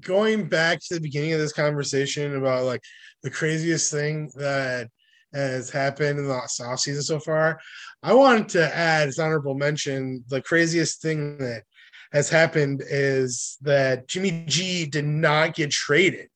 going 0.00 0.48
back 0.48 0.80
to 0.80 0.94
the 0.94 1.00
beginning 1.00 1.32
of 1.32 1.38
this 1.38 1.52
conversation 1.52 2.36
about 2.36 2.64
like 2.64 2.82
the 3.22 3.30
craziest 3.30 3.90
thing 3.90 4.30
that 4.36 4.88
has 5.32 5.70
happened 5.70 6.18
in 6.18 6.28
the 6.28 6.34
off 6.34 6.80
season 6.80 7.02
so 7.02 7.18
far, 7.18 7.58
I 8.02 8.14
wanted 8.14 8.48
to 8.50 8.76
add 8.76 9.08
as 9.08 9.18
honorable 9.18 9.54
mention 9.54 10.24
the 10.28 10.42
craziest 10.42 11.00
thing 11.00 11.38
that 11.38 11.62
has 12.12 12.28
happened 12.28 12.82
is 12.84 13.56
that 13.62 14.08
Jimmy 14.08 14.44
G 14.46 14.86
did 14.86 15.04
not 15.04 15.54
get 15.54 15.70
traded. 15.70 16.28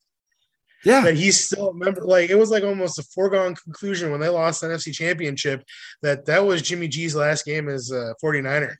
Yeah, 0.83 1.01
That 1.01 1.15
he's 1.15 1.45
still 1.45 1.69
a 1.69 1.73
member. 1.73 2.05
Like 2.05 2.29
it 2.29 2.37
was 2.37 2.49
like 2.49 2.63
almost 2.63 2.99
a 2.99 3.03
foregone 3.03 3.55
conclusion 3.55 4.11
when 4.11 4.21
they 4.21 4.29
lost 4.29 4.61
the 4.61 4.67
NFC 4.67 4.93
championship 4.93 5.63
that 6.01 6.25
that 6.25 6.45
was 6.45 6.61
Jimmy 6.61 6.87
G's 6.87 7.15
last 7.15 7.45
game 7.45 7.67
as 7.67 7.91
a 7.91 8.15
49er. 8.23 8.75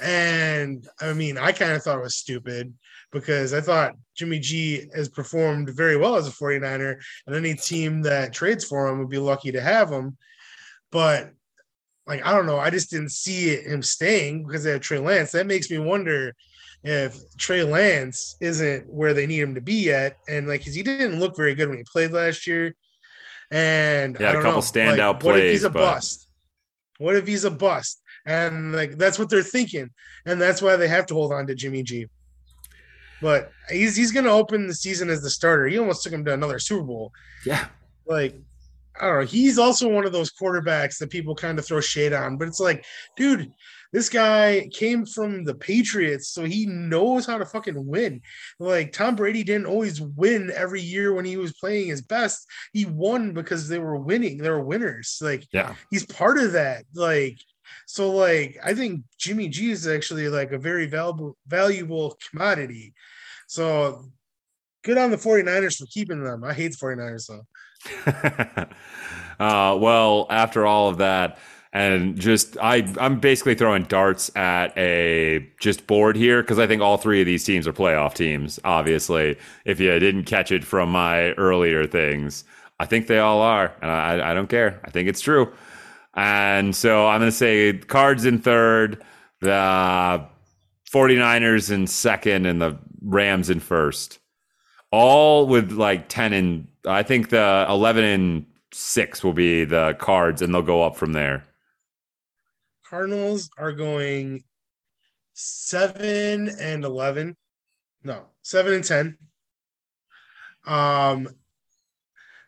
And 0.00 0.86
I 1.00 1.12
mean, 1.12 1.38
I 1.38 1.52
kind 1.52 1.72
of 1.72 1.82
thought 1.82 1.98
it 1.98 2.02
was 2.02 2.16
stupid 2.16 2.74
because 3.10 3.54
I 3.54 3.60
thought 3.60 3.96
Jimmy 4.14 4.38
G 4.38 4.88
has 4.94 5.08
performed 5.08 5.70
very 5.70 5.96
well 5.96 6.16
as 6.16 6.28
a 6.28 6.32
49er, 6.32 6.96
and 7.26 7.36
any 7.36 7.54
team 7.54 8.02
that 8.02 8.32
trades 8.32 8.64
for 8.64 8.86
him 8.86 8.98
would 8.98 9.08
be 9.08 9.18
lucky 9.18 9.52
to 9.52 9.60
have 9.60 9.90
him. 9.90 10.16
But 10.90 11.32
like, 12.08 12.24
I 12.26 12.32
don't 12.34 12.46
know, 12.46 12.58
I 12.58 12.70
just 12.70 12.90
didn't 12.90 13.12
see 13.12 13.50
it, 13.50 13.66
him 13.66 13.82
staying 13.82 14.44
because 14.44 14.64
they 14.64 14.72
have 14.72 14.80
Trey 14.80 14.98
Lance. 14.98 15.30
That 15.32 15.46
makes 15.46 15.70
me 15.70 15.78
wonder 15.78 16.34
if 16.82 17.16
Trey 17.36 17.62
Lance 17.62 18.36
isn't 18.40 18.92
where 18.92 19.14
they 19.14 19.26
need 19.26 19.40
him 19.40 19.54
to 19.54 19.60
be 19.60 19.74
yet. 19.74 20.16
And 20.28 20.48
like, 20.48 20.60
because 20.60 20.74
he 20.74 20.82
didn't 20.82 21.20
look 21.20 21.36
very 21.36 21.54
good 21.54 21.68
when 21.68 21.78
he 21.78 21.84
played 21.84 22.10
last 22.12 22.46
year. 22.46 22.74
And 23.50 24.16
Yeah, 24.18 24.26
I 24.26 24.30
a 24.30 24.32
don't 24.34 24.42
couple 24.42 24.60
know, 24.60 24.66
standout 24.66 25.14
like, 25.14 25.24
What 25.24 25.38
if 25.38 25.50
he's 25.52 25.64
a 25.64 25.70
but- 25.70 25.80
bust? 25.80 26.24
What 26.98 27.14
if 27.14 27.26
he's 27.28 27.44
a 27.44 27.50
bust? 27.50 28.02
And 28.26 28.72
like 28.72 28.98
that's 28.98 29.18
what 29.18 29.30
they're 29.30 29.42
thinking, 29.42 29.88
and 30.26 30.42
that's 30.42 30.60
why 30.60 30.74
they 30.76 30.88
have 30.88 31.06
to 31.06 31.14
hold 31.14 31.32
on 31.32 31.46
to 31.46 31.54
Jimmy 31.54 31.82
G. 31.84 32.06
But 33.22 33.52
he's 33.70 33.96
he's 33.96 34.12
going 34.12 34.24
to 34.26 34.32
open 34.32 34.66
the 34.66 34.74
season 34.74 35.08
as 35.08 35.22
the 35.22 35.30
starter. 35.30 35.66
He 35.66 35.78
almost 35.78 36.02
took 36.02 36.12
him 36.12 36.24
to 36.26 36.34
another 36.34 36.58
Super 36.58 36.82
Bowl. 36.84 37.12
yeah. 37.46 37.66
Like 38.04 38.34
I 39.00 39.06
don't 39.06 39.20
know. 39.20 39.26
He's 39.26 39.58
also 39.58 39.88
one 39.88 40.06
of 40.06 40.12
those 40.12 40.32
quarterbacks 40.32 40.98
that 40.98 41.10
people 41.10 41.34
kind 41.34 41.58
of 41.58 41.66
throw 41.66 41.80
shade 41.80 42.12
on, 42.12 42.36
but 42.36 42.48
it's 42.48 42.60
like, 42.60 42.84
dude, 43.16 43.50
this 43.92 44.08
guy 44.08 44.68
came 44.72 45.06
from 45.06 45.44
the 45.44 45.54
Patriots, 45.54 46.28
so 46.28 46.44
he 46.44 46.66
knows 46.66 47.24
how 47.24 47.38
to 47.38 47.46
fucking 47.46 47.86
win. 47.86 48.20
Like 48.58 48.92
Tom 48.92 49.16
Brady 49.16 49.42
didn't 49.42 49.66
always 49.66 50.00
win 50.00 50.52
every 50.54 50.82
year 50.82 51.14
when 51.14 51.24
he 51.24 51.36
was 51.36 51.54
playing 51.54 51.88
his 51.88 52.02
best. 52.02 52.46
He 52.72 52.84
won 52.84 53.32
because 53.32 53.68
they 53.68 53.78
were 53.78 53.96
winning. 53.96 54.38
They 54.38 54.50
were 54.50 54.62
winners. 54.62 55.18
Like 55.22 55.46
Yeah. 55.52 55.74
he's 55.90 56.04
part 56.04 56.38
of 56.38 56.52
that. 56.52 56.84
Like, 56.94 57.38
so 57.86 58.10
like 58.10 58.58
I 58.62 58.74
think 58.74 59.02
Jimmy 59.18 59.48
G 59.48 59.70
is 59.70 59.86
actually 59.86 60.28
like 60.28 60.52
a 60.52 60.58
very 60.58 60.86
valuable 60.86 61.36
valuable 61.46 62.18
commodity. 62.30 62.92
So 63.46 64.10
good 64.84 64.98
on 64.98 65.10
the 65.10 65.16
49ers 65.16 65.76
for 65.76 65.86
keeping 65.86 66.22
them. 66.22 66.44
I 66.44 66.52
hate 66.52 66.72
the 66.72 66.86
49ers 66.86 67.26
though. 67.28 67.46
uh, 68.06 68.66
well, 69.40 70.26
after 70.30 70.66
all 70.66 70.88
of 70.88 70.98
that, 70.98 71.38
and 71.72 72.18
just 72.18 72.56
I, 72.60 72.92
I'm 72.98 73.20
basically 73.20 73.54
throwing 73.54 73.84
darts 73.84 74.34
at 74.34 74.76
a 74.76 75.46
just 75.60 75.86
board 75.86 76.16
here 76.16 76.42
because 76.42 76.58
I 76.58 76.66
think 76.66 76.80
all 76.80 76.96
three 76.96 77.20
of 77.20 77.26
these 77.26 77.44
teams 77.44 77.68
are 77.68 77.72
playoff 77.72 78.14
teams. 78.14 78.58
Obviously, 78.64 79.36
if 79.64 79.78
you 79.78 79.98
didn't 79.98 80.24
catch 80.24 80.50
it 80.50 80.64
from 80.64 80.90
my 80.90 81.32
earlier 81.32 81.86
things, 81.86 82.44
I 82.80 82.86
think 82.86 83.06
they 83.06 83.18
all 83.18 83.40
are, 83.40 83.72
and 83.82 83.90
I, 83.90 84.30
I 84.30 84.34
don't 84.34 84.48
care. 84.48 84.80
I 84.84 84.90
think 84.90 85.08
it's 85.08 85.20
true. 85.20 85.52
And 86.14 86.74
so 86.74 87.06
I'm 87.06 87.20
going 87.20 87.30
to 87.30 87.36
say 87.36 87.74
Cards 87.74 88.24
in 88.24 88.40
third, 88.40 89.04
the 89.40 90.24
49ers 90.92 91.70
in 91.70 91.86
second, 91.86 92.46
and 92.46 92.60
the 92.60 92.78
Rams 93.02 93.50
in 93.50 93.60
first 93.60 94.18
all 94.90 95.46
with 95.46 95.72
like 95.72 96.08
10 96.08 96.32
and 96.32 96.68
I 96.88 97.02
think 97.02 97.28
the 97.30 97.66
11 97.68 98.04
and 98.04 98.46
6 98.72 99.22
will 99.24 99.32
be 99.32 99.64
the 99.64 99.94
cards 99.98 100.42
and 100.42 100.54
they'll 100.54 100.62
go 100.62 100.82
up 100.82 100.96
from 100.96 101.12
there. 101.12 101.44
Cardinals 102.88 103.50
are 103.58 103.72
going 103.72 104.44
seven 105.34 106.48
and 106.48 106.84
eleven. 106.84 107.36
No, 108.02 108.24
seven 108.42 108.72
and 108.72 108.84
ten. 108.84 109.18
Um, 110.66 111.28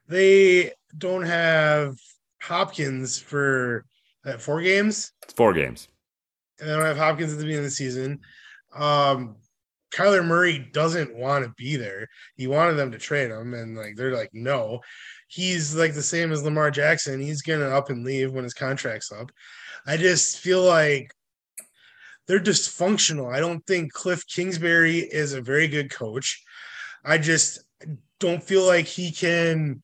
they 0.08 0.72
don't 0.96 1.24
have 1.24 1.96
Hopkins 2.40 3.18
for 3.18 3.84
uh, 4.24 4.38
four 4.38 4.62
games. 4.62 5.12
It's 5.22 5.34
four 5.34 5.52
games. 5.52 5.88
and 6.58 6.68
they 6.68 6.72
don't 6.74 6.84
have 6.86 6.96
Hopkins 6.98 7.32
at 7.32 7.38
the 7.38 7.44
beginning 7.44 7.64
of 7.64 7.70
the 7.70 7.70
season. 7.70 8.20
Um, 8.74 9.36
Kyler 9.90 10.24
Murray 10.24 10.70
doesn't 10.72 11.16
want 11.16 11.44
to 11.44 11.52
be 11.56 11.76
there. 11.76 12.08
He 12.36 12.46
wanted 12.46 12.74
them 12.74 12.92
to 12.92 12.98
trade 12.98 13.30
him, 13.30 13.54
and 13.54 13.76
like 13.76 13.96
they're 13.96 14.14
like, 14.14 14.30
no. 14.32 14.80
He's 15.28 15.74
like 15.74 15.94
the 15.94 16.02
same 16.02 16.32
as 16.32 16.42
Lamar 16.42 16.70
Jackson. 16.70 17.20
He's 17.20 17.42
gonna 17.42 17.68
up 17.68 17.90
and 17.90 18.04
leave 18.04 18.32
when 18.32 18.44
his 18.44 18.54
contract's 18.54 19.12
up. 19.12 19.30
I 19.86 19.96
just 19.96 20.38
feel 20.38 20.62
like 20.62 21.12
they're 22.26 22.40
dysfunctional. 22.40 23.34
I 23.34 23.40
don't 23.40 23.64
think 23.66 23.92
Cliff 23.92 24.26
Kingsbury 24.26 24.98
is 24.98 25.32
a 25.32 25.40
very 25.40 25.68
good 25.68 25.90
coach. 25.90 26.42
I 27.04 27.18
just 27.18 27.60
don't 28.18 28.42
feel 28.42 28.66
like 28.66 28.86
he 28.86 29.10
can 29.10 29.82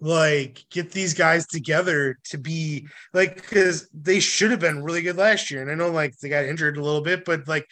like 0.00 0.64
get 0.70 0.92
these 0.92 1.14
guys 1.14 1.46
together 1.46 2.16
to 2.22 2.38
be 2.38 2.86
like 3.12 3.36
because 3.36 3.88
they 3.92 4.20
should 4.20 4.50
have 4.50 4.60
been 4.60 4.84
really 4.84 5.02
good 5.02 5.16
last 5.16 5.50
year. 5.50 5.62
And 5.62 5.70
I 5.70 5.74
know 5.74 5.90
like 5.90 6.16
they 6.18 6.28
got 6.28 6.44
injured 6.44 6.76
a 6.76 6.84
little 6.84 7.00
bit, 7.00 7.24
but 7.24 7.48
like 7.48 7.66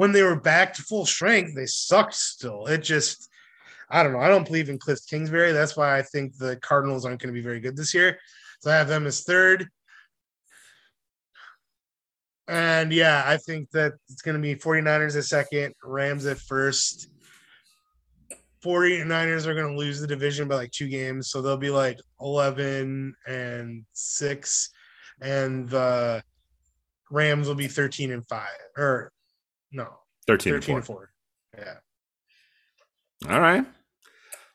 when 0.00 0.12
they 0.12 0.22
were 0.22 0.40
back 0.40 0.72
to 0.72 0.82
full 0.82 1.04
strength, 1.04 1.54
they 1.54 1.66
sucked 1.66 2.14
still. 2.14 2.64
It 2.64 2.78
just 2.78 3.28
I 3.90 4.02
don't 4.02 4.14
know. 4.14 4.20
I 4.20 4.28
don't 4.28 4.46
believe 4.46 4.70
in 4.70 4.78
Cliff 4.78 4.98
Kingsbury. 5.06 5.52
That's 5.52 5.76
why 5.76 5.98
I 5.98 6.00
think 6.00 6.38
the 6.38 6.56
Cardinals 6.56 7.04
aren't 7.04 7.20
going 7.20 7.28
to 7.28 7.38
be 7.38 7.44
very 7.44 7.60
good 7.60 7.76
this 7.76 7.92
year. 7.92 8.18
So 8.60 8.70
I 8.70 8.76
have 8.76 8.88
them 8.88 9.06
as 9.06 9.24
third. 9.24 9.68
And 12.48 12.94
yeah, 12.94 13.24
I 13.26 13.36
think 13.36 13.70
that 13.72 13.92
it's 14.08 14.22
going 14.22 14.36
to 14.36 14.40
be 14.40 14.54
49ers 14.54 15.18
at 15.18 15.24
second, 15.24 15.74
Rams 15.84 16.24
at 16.24 16.38
first. 16.38 17.10
49ers 18.64 19.44
are 19.44 19.54
going 19.54 19.70
to 19.70 19.78
lose 19.78 20.00
the 20.00 20.06
division 20.06 20.48
by 20.48 20.54
like 20.54 20.70
two 20.70 20.88
games. 20.88 21.28
So 21.28 21.42
they'll 21.42 21.58
be 21.58 21.68
like 21.68 21.98
11 22.22 23.14
and 23.26 23.84
six. 23.92 24.70
And 25.20 25.68
the 25.68 26.22
Rams 27.10 27.48
will 27.48 27.54
be 27.54 27.68
13 27.68 28.12
and 28.12 28.26
five. 28.26 28.48
Or 28.78 29.12
no, 29.72 29.88
13, 30.26 30.54
13 30.54 30.74
and 30.74 30.78
and 30.78 30.86
4. 30.86 30.96
four. 30.96 31.10
Yeah. 31.56 31.74
All 33.32 33.40
right. 33.40 33.64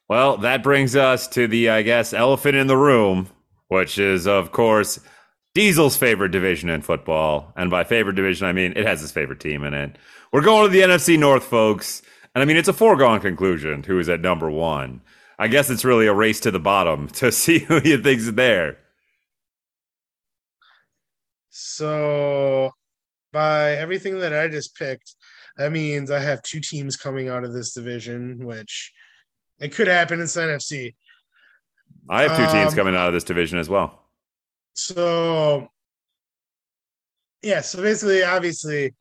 Well, 0.07 0.37
that 0.37 0.63
brings 0.63 0.95
us 0.95 1.27
to 1.29 1.47
the, 1.47 1.69
I 1.69 1.81
guess, 1.81 2.13
elephant 2.13 2.55
in 2.55 2.67
the 2.67 2.77
room, 2.77 3.29
which 3.69 3.97
is, 3.97 4.27
of 4.27 4.51
course, 4.51 4.99
Diesel's 5.55 5.97
favorite 5.97 6.29
division 6.29 6.69
in 6.69 6.81
football. 6.81 7.53
And 7.55 7.71
by 7.71 7.83
favorite 7.83 8.15
division, 8.15 8.47
I 8.47 8.51
mean 8.53 8.73
it 8.75 8.85
has 8.85 9.01
his 9.01 9.11
favorite 9.11 9.39
team 9.39 9.63
in 9.63 9.73
it. 9.73 9.97
We're 10.31 10.41
going 10.41 10.65
to 10.65 10.71
the 10.71 10.81
NFC 10.81 11.17
North, 11.17 11.43
folks. 11.45 12.01
And 12.35 12.41
I 12.41 12.45
mean, 12.45 12.57
it's 12.57 12.67
a 12.67 12.73
foregone 12.73 13.21
conclusion 13.21 13.83
who 13.83 13.97
is 13.97 14.09
at 14.09 14.21
number 14.21 14.51
one. 14.51 15.01
I 15.39 15.47
guess 15.47 15.69
it's 15.69 15.85
really 15.85 16.07
a 16.07 16.13
race 16.13 16.39
to 16.41 16.51
the 16.51 16.59
bottom 16.59 17.07
to 17.13 17.31
see 17.31 17.59
who 17.59 17.81
you 17.83 18.01
think's 18.01 18.29
there. 18.31 18.77
So, 21.49 22.71
by 23.35 23.73
everything 23.73 24.19
that 24.19 24.33
I 24.33 24.47
just 24.47 24.77
picked, 24.77 25.13
that 25.57 25.69
means 25.69 26.09
I 26.09 26.21
have 26.21 26.41
two 26.41 26.61
teams 26.61 26.95
coming 26.95 27.27
out 27.27 27.43
of 27.43 27.51
this 27.51 27.73
division, 27.73 28.45
which 28.45 28.93
it 29.59 29.75
could 29.75 29.87
happen 29.87 30.21
in 30.21 30.25
NFC. 30.25 30.95
I 32.09 32.21
have 32.23 32.37
two 32.37 32.57
teams 32.57 32.71
Um, 32.71 32.77
coming 32.77 32.95
out 32.95 33.09
of 33.09 33.13
this 33.13 33.25
division 33.25 33.59
as 33.59 33.67
well. 33.67 34.07
So, 34.73 35.67
yeah, 37.41 37.59
so 37.59 37.81
basically, 37.81 38.23
obviously, 38.23 38.95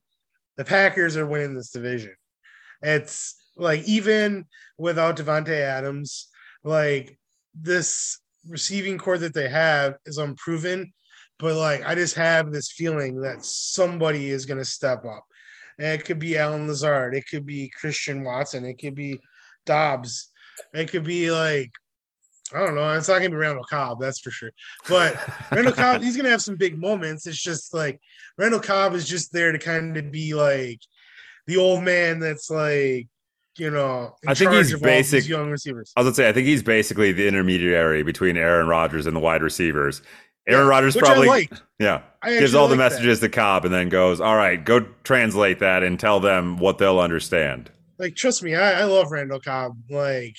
the 0.57 0.65
Packers 0.65 1.15
are 1.15 1.25
winning 1.25 1.55
this 1.55 1.71
division. 1.71 2.13
It's 2.81 3.41
like 3.55 3.85
even 3.85 4.47
without 4.77 5.15
Davante 5.15 5.61
Adams, 5.61 6.27
like 6.65 7.17
this 7.53 8.19
receiving 8.49 8.97
corps 8.97 9.17
that 9.19 9.33
they 9.33 9.47
have 9.47 9.95
is 10.05 10.17
unproven. 10.17 10.91
But 11.39 11.55
like, 11.55 11.85
I 11.85 11.95
just 11.95 12.15
have 12.15 12.51
this 12.51 12.71
feeling 12.71 13.21
that 13.21 13.43
somebody 13.43 14.29
is 14.29 14.45
going 14.45 14.59
to 14.59 14.65
step 14.65 15.05
up. 15.05 15.25
And 15.77 15.99
it 15.99 16.05
could 16.05 16.19
be 16.19 16.37
Allen 16.37 16.67
Lazard, 16.67 17.15
it 17.15 17.25
could 17.29 17.45
be 17.45 17.69
Christian 17.69 18.23
Watson, 18.23 18.63
it 18.63 18.75
could 18.79 18.95
be 18.95 19.19
Doubs, 19.65 20.31
it 20.73 20.89
could 20.89 21.03
be 21.03 21.31
like 21.31 21.71
I 22.53 22.59
don't 22.59 22.75
know. 22.75 22.91
It's 22.93 23.07
not 23.07 23.17
gonna 23.17 23.31
be 23.31 23.35
Randall 23.35 23.63
Cobb, 23.63 23.99
that's 23.99 24.19
for 24.19 24.29
sure. 24.29 24.51
But 24.87 25.17
Randall 25.51 25.73
Cobb, 25.73 26.01
he's 26.01 26.15
gonna 26.15 26.29
have 26.29 26.41
some 26.41 26.55
big 26.55 26.79
moments. 26.79 27.25
It's 27.25 27.41
just 27.41 27.73
like 27.73 27.99
Randall 28.37 28.59
Cobb 28.59 28.93
is 28.93 29.07
just 29.07 29.33
there 29.33 29.51
to 29.51 29.57
kind 29.57 29.97
of 29.97 30.11
be 30.11 30.33
like 30.33 30.79
the 31.47 31.57
old 31.57 31.83
man 31.83 32.19
that's 32.19 32.49
like, 32.49 33.07
you 33.57 33.71
know, 33.71 34.15
I 34.27 34.35
think 34.35 34.51
he's 34.51 34.69
charge 34.69 34.73
of 34.73 34.83
all 34.83 34.89
these 34.89 35.11
basic- 35.11 35.29
young 35.29 35.49
receivers. 35.49 35.91
I 35.95 36.01
was 36.01 36.05
gonna 36.05 36.15
say, 36.15 36.29
I 36.29 36.33
think 36.33 36.45
he's 36.45 36.61
basically 36.61 37.11
the 37.11 37.27
intermediary 37.27 38.03
between 38.03 38.37
Aaron 38.37 38.67
Rodgers 38.67 39.07
and 39.07 39.15
the 39.15 39.21
wide 39.21 39.41
receivers. 39.41 40.03
Aaron 40.47 40.65
Yeah, 40.65 40.69
Rodgers 40.69 40.95
probably, 40.95 41.27
like. 41.27 41.51
yeah, 41.79 42.01
I 42.21 42.37
gives 42.39 42.53
all 42.53 42.67
the 42.67 42.75
like 42.75 42.89
that. 42.89 42.95
messages 42.95 43.19
to 43.21 43.29
Cobb 43.29 43.65
and 43.65 43.73
then 43.73 43.89
goes, 43.89 44.21
"All 44.21 44.35
right, 44.35 44.63
go 44.63 44.81
translate 45.03 45.59
that 45.59 45.83
and 45.83 45.99
tell 45.99 46.19
them 46.19 46.57
what 46.57 46.77
they'll 46.77 46.99
understand." 46.99 47.71
Like, 47.97 48.15
trust 48.15 48.43
me, 48.43 48.55
I, 48.55 48.81
I 48.81 48.83
love 48.83 49.11
Randall 49.11 49.39
Cobb. 49.39 49.77
Like, 49.89 50.35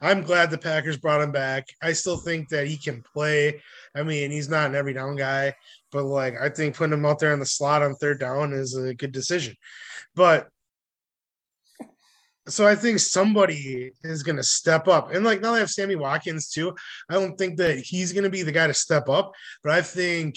I'm 0.00 0.22
glad 0.22 0.50
the 0.50 0.58
Packers 0.58 0.96
brought 0.98 1.22
him 1.22 1.32
back. 1.32 1.66
I 1.82 1.92
still 1.92 2.18
think 2.18 2.48
that 2.50 2.66
he 2.66 2.76
can 2.76 3.02
play. 3.14 3.62
I 3.94 4.02
mean, 4.02 4.30
he's 4.30 4.48
not 4.48 4.68
an 4.68 4.74
every 4.76 4.92
down 4.92 5.16
guy, 5.16 5.54
but 5.92 6.04
like, 6.04 6.34
I 6.40 6.48
think 6.50 6.76
putting 6.76 6.92
him 6.92 7.06
out 7.06 7.18
there 7.18 7.32
in 7.32 7.40
the 7.40 7.46
slot 7.46 7.82
on 7.82 7.94
third 7.94 8.20
down 8.20 8.52
is 8.52 8.76
a 8.76 8.92
good 8.94 9.12
decision. 9.12 9.54
But 10.14 10.48
so 12.48 12.66
I 12.66 12.74
think 12.74 12.98
somebody 13.00 13.92
is 14.04 14.22
going 14.22 14.36
to 14.36 14.42
step 14.42 14.88
up. 14.88 15.12
And 15.12 15.24
like 15.24 15.40
now 15.40 15.52
they 15.52 15.58
have 15.58 15.70
Sammy 15.70 15.96
Watkins 15.96 16.48
too. 16.48 16.74
I 17.10 17.14
don't 17.14 17.36
think 17.36 17.56
that 17.58 17.78
he's 17.78 18.12
going 18.12 18.24
to 18.24 18.30
be 18.30 18.42
the 18.42 18.52
guy 18.52 18.66
to 18.66 18.74
step 18.74 19.08
up, 19.08 19.32
but 19.62 19.72
I 19.72 19.82
think 19.82 20.36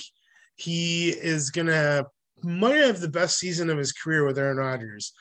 he 0.56 1.10
is 1.10 1.52
going 1.52 1.68
to 1.68 2.08
might 2.42 2.78
have 2.78 3.00
the 3.00 3.10
best 3.10 3.38
season 3.38 3.70
of 3.70 3.78
his 3.78 3.92
career 3.92 4.26
with 4.26 4.38
Aaron 4.38 4.58
Rodgers. 4.58 5.14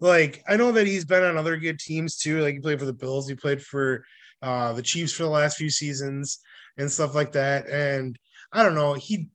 Like 0.00 0.42
I 0.48 0.56
know 0.56 0.72
that 0.72 0.86
he's 0.86 1.04
been 1.04 1.22
on 1.22 1.38
other 1.38 1.56
good 1.56 1.78
teams 1.78 2.16
too. 2.16 2.40
Like 2.42 2.54
he 2.54 2.60
played 2.60 2.80
for 2.80 2.86
the 2.86 2.92
Bills, 2.92 3.28
he 3.28 3.34
played 3.34 3.62
for 3.62 4.04
uh, 4.42 4.72
the 4.74 4.82
Chiefs 4.82 5.12
for 5.12 5.22
the 5.22 5.30
last 5.30 5.56
few 5.56 5.70
seasons 5.70 6.40
and 6.76 6.90
stuff 6.90 7.14
like 7.14 7.32
that. 7.32 7.68
And 7.68 8.18
I 8.52 8.62
don't 8.62 8.74
know, 8.74 8.94
he 8.94 9.28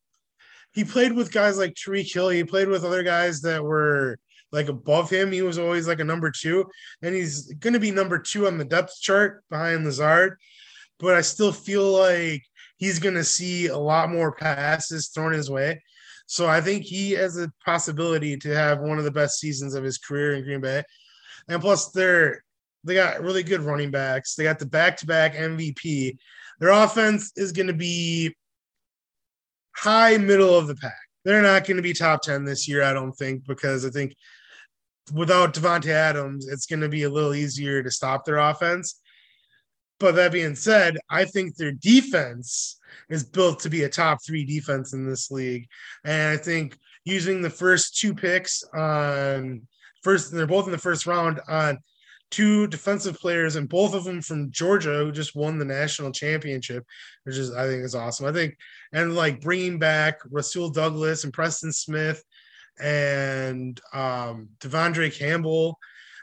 he 0.74 0.84
played 0.84 1.14
with 1.14 1.34
guys 1.34 1.58
like 1.58 1.74
Tyreek 1.74 2.14
Hill. 2.14 2.30
He 2.30 2.44
played 2.44 2.68
with 2.68 2.86
other 2.86 3.04
guys 3.04 3.42
that 3.42 3.64
were 3.64 4.20
like 4.52 4.68
above 4.68 5.10
him. 5.10 5.32
He 5.32 5.42
was 5.42 5.58
always 5.58 5.88
like 5.88 6.00
a 6.00 6.06
number 6.06 6.32
two, 6.32 6.66
and 7.02 7.16
he's 7.16 7.54
going 7.54 7.74
to 7.74 7.80
be 7.80 7.92
number 7.92 8.20
two 8.20 8.48
on 8.48 8.58
the 8.58 8.66
depth 8.66 9.00
chart 9.02 9.44
behind 9.50 9.86
Lazard. 9.86 10.38
But 11.00 11.16
I 11.16 11.22
still 11.22 11.52
feel 11.52 11.92
like 11.92 12.44
he's 12.78 13.00
going 13.00 13.16
to 13.16 13.24
see 13.24 13.68
a 13.68 13.78
lot 13.78 14.12
more 14.12 14.32
passes 14.32 15.10
thrown 15.10 15.34
his 15.34 15.50
way. 15.50 15.82
So 16.28 16.48
I 16.48 16.62
think 16.62 16.84
he 16.84 17.12
has 17.12 17.38
a 17.38 17.52
possibility 17.66 18.38
to 18.38 18.56
have 18.56 18.80
one 18.80 18.98
of 18.98 19.04
the 19.04 19.12
best 19.12 19.40
seasons 19.40 19.74
of 19.74 19.84
his 19.84 19.98
career 19.98 20.36
in 20.36 20.44
Green 20.44 20.62
Bay. 20.62 20.84
And 21.48 21.62
plus, 21.62 21.90
they're 21.92 22.44
they 22.84 22.96
got 22.96 23.22
really 23.22 23.44
good 23.44 23.62
running 23.62 23.92
backs. 23.92 24.36
They 24.36 24.44
got 24.44 24.60
the 24.60 24.66
back-to-back 24.66 25.36
MVP. 25.36 26.18
Their 26.60 26.70
offense 26.70 27.32
is 27.36 27.52
going 27.52 27.68
to 27.68 27.74
be 27.74 28.36
high 29.76 30.18
middle 30.18 30.58
of 30.58 30.68
the 30.68 30.76
pack. 30.76 30.98
They're 31.24 31.42
not 31.42 31.66
going 31.66 31.78
to 31.78 31.84
be 31.84 31.94
top 31.94 32.24
10 32.24 32.44
this 32.44 32.68
year, 32.68 32.84
I 32.84 32.94
don't 32.94 33.14
think, 33.14 33.46
because 33.46 33.86
I 33.86 33.90
think 33.90 34.16
without 35.14 35.54
Davante 35.54 35.90
Adams, 35.90 36.48
it's 36.48 36.66
going 36.66 36.82
to 36.82 36.90
be 36.90 37.04
a 37.04 37.10
little 37.10 37.34
easier 37.34 37.82
to 37.84 37.92
stop 37.92 38.26
their 38.26 38.38
offense. 38.38 39.00
But 40.00 40.16
that 40.16 40.32
being 40.32 40.56
said, 40.56 40.98
I 41.10 41.26
think 41.26 41.56
their 41.56 41.74
defense 41.74 42.80
is 43.10 43.24
built 43.24 43.60
to 43.62 43.70
be 43.70 43.84
a 43.84 43.90
top 43.90 44.20
three 44.26 44.46
defense 44.46 44.94
in 44.94 45.08
this 45.08 45.30
league. 45.30 45.68
And 46.04 46.32
I 46.32 46.38
think 46.38 46.78
using 47.06 47.42
the 47.42 47.50
first 47.50 47.98
two 47.98 48.14
picks 48.14 48.64
on 48.74 49.62
first, 50.04 50.32
they're 50.32 50.48
both 50.48 50.66
in 50.66 50.72
the 50.72 50.78
first 50.78 51.06
round 51.06 51.40
on 51.48 51.78
two 52.32 52.66
defensive 52.68 53.20
players, 53.20 53.58
and 53.58 53.70
both 53.70 53.94
of 53.94 54.06
them 54.06 54.22
from 54.22 54.52
Georgia, 54.52 55.00
who 55.00 55.12
just 55.12 55.36
won 55.36 55.60
the 55.60 55.66
national 55.66 56.12
championship, 56.12 56.86
which 57.26 57.36
is 57.36 57.54
I 57.54 57.68
think 57.68 57.84
is 57.84 57.94
awesome. 57.94 58.26
I 58.26 58.32
think 58.32 58.58
and 58.94 59.16
like 59.16 59.42
bringing 59.42 59.78
back 59.78 60.20
Rasul 60.32 60.70
Douglas 60.70 61.26
and 61.26 61.34
Preston 61.34 61.72
Smith 61.74 62.24
and 62.82 63.80
um, 63.94 64.50
De'Vondre 64.60 65.16
Campbell, 65.18 65.78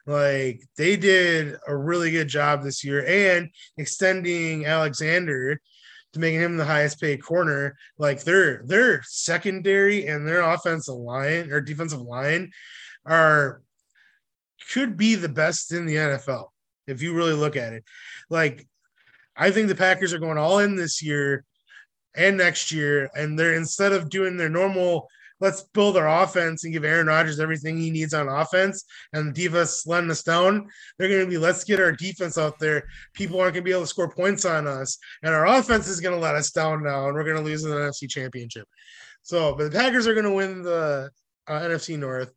like 0.07 0.63
they 0.77 0.97
did 0.97 1.57
a 1.67 1.77
really 1.77 2.11
good 2.11 2.29
job 2.29 2.63
this 2.63 2.83
year, 2.85 3.05
and 3.07 3.51
extending 3.77 4.67
Alexander 4.67 5.61
to 6.13 6.21
making 6.21 6.41
him 6.41 6.57
the 6.57 6.65
highest 6.65 7.01
paid 7.01 7.23
corner. 7.23 7.77
Like 7.99 8.25
their 8.25 8.63
their 8.65 9.03
secondary 9.05 10.07
and 10.07 10.27
their 10.27 10.41
offensive 10.41 10.95
line 10.95 11.51
or 11.51 11.61
defensive 11.61 12.01
line 12.01 12.51
are 13.05 13.63
could 14.73 14.97
be 14.97 15.15
the 15.15 15.29
best 15.29 15.73
in 15.73 15.87
the 15.87 15.97
NFL 15.97 16.49
if 16.87 17.03
you 17.03 17.15
really 17.15 17.33
look 17.33 17.57
at 17.57 17.73
it. 17.73 17.85
Like, 18.29 18.67
I 19.37 19.51
think 19.51 19.69
the 19.69 19.75
Packers 19.75 20.13
are 20.13 20.19
going 20.19 20.39
all 20.39 20.59
in 20.59 20.75
this 20.75 21.03
year 21.03 21.45
and 22.15 22.37
next 22.37 22.73
year, 22.73 23.11
and 23.15 23.39
they're 23.39 23.55
instead 23.55 23.93
of 23.93 24.11
doing 24.11 24.37
their 24.37 24.49
normal, 24.49 25.09
let's 25.41 25.63
build 25.75 25.97
our 25.97 26.23
offense 26.23 26.65
and 26.65 26.73
give 26.73 26.85
Aaron 26.85 27.07
Rodgers 27.07 27.41
everything 27.41 27.77
he 27.79 27.91
needs 27.91 28.15
on 28.15 28.29
offense, 28.29 28.85
and 29.13 29.29
the 29.29 29.33
defense 29.33 29.87
letting 29.87 30.13
down. 30.25 30.69
They're 30.99 31.09
going 31.09 31.25
to 31.25 31.31
be 31.31 31.39
let's 31.39 31.65
get 31.65 31.81
our 31.81 31.93
defense 31.93 32.39
out 32.39 32.59
there. 32.59 32.85
People 33.15 33.41
aren't 33.41 33.55
going 33.55 33.65
to 33.65 33.69
be 33.69 33.73
able 33.73 33.83
to 33.83 33.87
score 33.87 34.11
points 34.11 34.45
on 34.45 34.67
us, 34.67 34.99
and 35.23 35.35
our 35.35 35.47
offense 35.47 35.89
is 35.89 36.01
going 36.01 36.15
to 36.15 36.21
let 36.21 36.35
us 36.35 36.51
down 36.51 36.83
now, 36.83 37.07
and 37.07 37.15
we're 37.15 37.25
going 37.25 37.37
to 37.37 37.43
lose 37.43 37.63
the 37.63 37.71
NFC 37.71 38.09
Championship. 38.09 38.67
So, 39.23 39.55
but 39.55 39.65
the 39.71 39.79
Packers 39.79 40.07
are 40.07 40.15
going 40.15 40.25
to 40.25 40.33
win 40.33 40.63
the 40.63 41.11
uh, 41.47 41.61
NFC 41.61 41.99
North. 41.99 42.33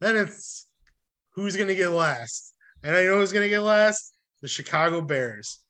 Then 0.00 0.16
it's 0.16 0.66
who's 1.34 1.56
going 1.56 1.68
to 1.68 1.74
get 1.74 1.90
last. 1.90 2.54
And 2.82 2.94
I 2.94 3.04
know 3.04 3.18
who's 3.18 3.32
going 3.32 3.44
to 3.44 3.48
get 3.48 3.60
last 3.60 4.14
the 4.42 4.48
Chicago 4.48 5.00
Bears. 5.00 5.60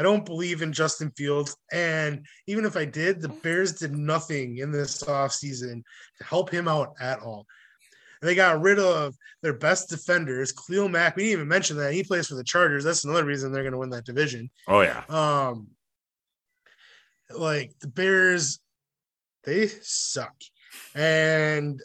I 0.00 0.02
don't 0.02 0.24
believe 0.24 0.62
in 0.62 0.72
Justin 0.72 1.12
Fields. 1.14 1.54
And 1.72 2.24
even 2.46 2.64
if 2.64 2.74
I 2.74 2.86
did, 2.86 3.20
the 3.20 3.28
Bears 3.28 3.72
did 3.72 3.94
nothing 3.94 4.56
in 4.56 4.72
this 4.72 5.02
offseason 5.02 5.82
to 6.18 6.24
help 6.24 6.48
him 6.48 6.66
out 6.68 6.94
at 6.98 7.20
all. 7.20 7.44
They 8.22 8.34
got 8.34 8.62
rid 8.62 8.78
of 8.78 9.14
their 9.42 9.52
best 9.52 9.90
defenders, 9.90 10.52
Khalil 10.52 10.88
Mack. 10.88 11.16
We 11.16 11.24
didn't 11.24 11.32
even 11.32 11.48
mention 11.48 11.76
that. 11.76 11.92
He 11.92 12.02
plays 12.02 12.28
for 12.28 12.34
the 12.34 12.44
Chargers. 12.44 12.82
That's 12.82 13.04
another 13.04 13.26
reason 13.26 13.52
they're 13.52 13.62
going 13.62 13.72
to 13.72 13.78
win 13.78 13.90
that 13.90 14.06
division. 14.06 14.48
Oh 14.66 14.80
yeah, 14.80 15.04
Um, 15.10 15.68
like 17.36 17.72
the 17.80 17.88
Bears, 17.88 18.58
they 19.44 19.66
suck, 19.82 20.34
and 20.94 21.78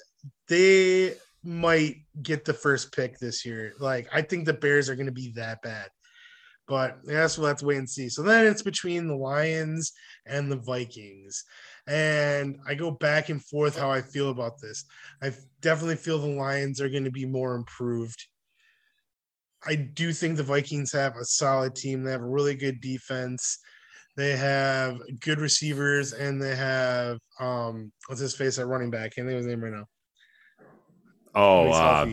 they 0.48 1.16
might 1.44 1.98
get 2.22 2.46
the 2.46 2.54
first 2.54 2.96
pick 2.96 3.20
this 3.20 3.46
year. 3.46 3.74
Like 3.78 4.08
I 4.14 4.22
think 4.22 4.46
the 4.46 4.54
Bears 4.54 4.90
are 4.90 4.96
going 4.96 5.06
to 5.06 5.12
be 5.12 5.34
that 5.36 5.62
bad, 5.62 5.90
but 6.68 6.98
that's 7.04 7.38
we'll 7.38 7.48
have 7.48 7.58
to 7.58 7.66
wait 7.66 7.78
and 7.78 7.90
see. 7.90 8.10
So 8.10 8.24
then 8.24 8.46
it's 8.46 8.62
between 8.62 9.08
the 9.08 9.16
Lions 9.16 9.94
and 10.26 10.52
the 10.52 10.58
Vikings, 10.58 11.44
and 11.88 12.58
I 12.68 12.76
go 12.76 12.92
back 12.92 13.30
and 13.30 13.44
forth 13.44 13.78
how 13.78 13.92
I 13.92 14.02
feel 14.02 14.30
about 14.30 14.60
this. 14.62 14.86
I 15.22 15.32
definitely 15.62 15.98
feel 15.98 16.20
the 16.20 16.28
Lions 16.28 16.82
are 16.82 16.90
going 16.90 17.04
to 17.04 17.12
be 17.12 17.26
more 17.26 17.56
improved. 17.56 18.26
I 19.68 19.76
do 19.76 20.14
think 20.14 20.38
the 20.38 20.44
Vikings 20.44 20.92
have 20.92 21.16
a 21.16 21.26
solid 21.26 21.76
team. 21.76 22.04
They 22.04 22.12
have 22.12 22.22
a 22.22 22.28
really 22.28 22.56
good 22.56 22.82
defense. 22.82 23.60
They 24.18 24.36
have 24.36 24.98
good 25.20 25.40
receivers, 25.40 26.14
and 26.14 26.42
they 26.42 26.56
have 26.56 27.20
um 27.40 27.92
what's 28.08 28.22
his 28.22 28.36
face 28.36 28.58
at 28.60 28.68
running 28.68 28.90
back? 28.90 29.16
Can't 29.16 29.28
think 29.28 29.40
of 29.40 29.46
his 29.46 29.48
name 29.48 29.64
right 29.64 29.74
now. 29.74 29.86
oh 31.36 31.70
uh, 31.70 32.10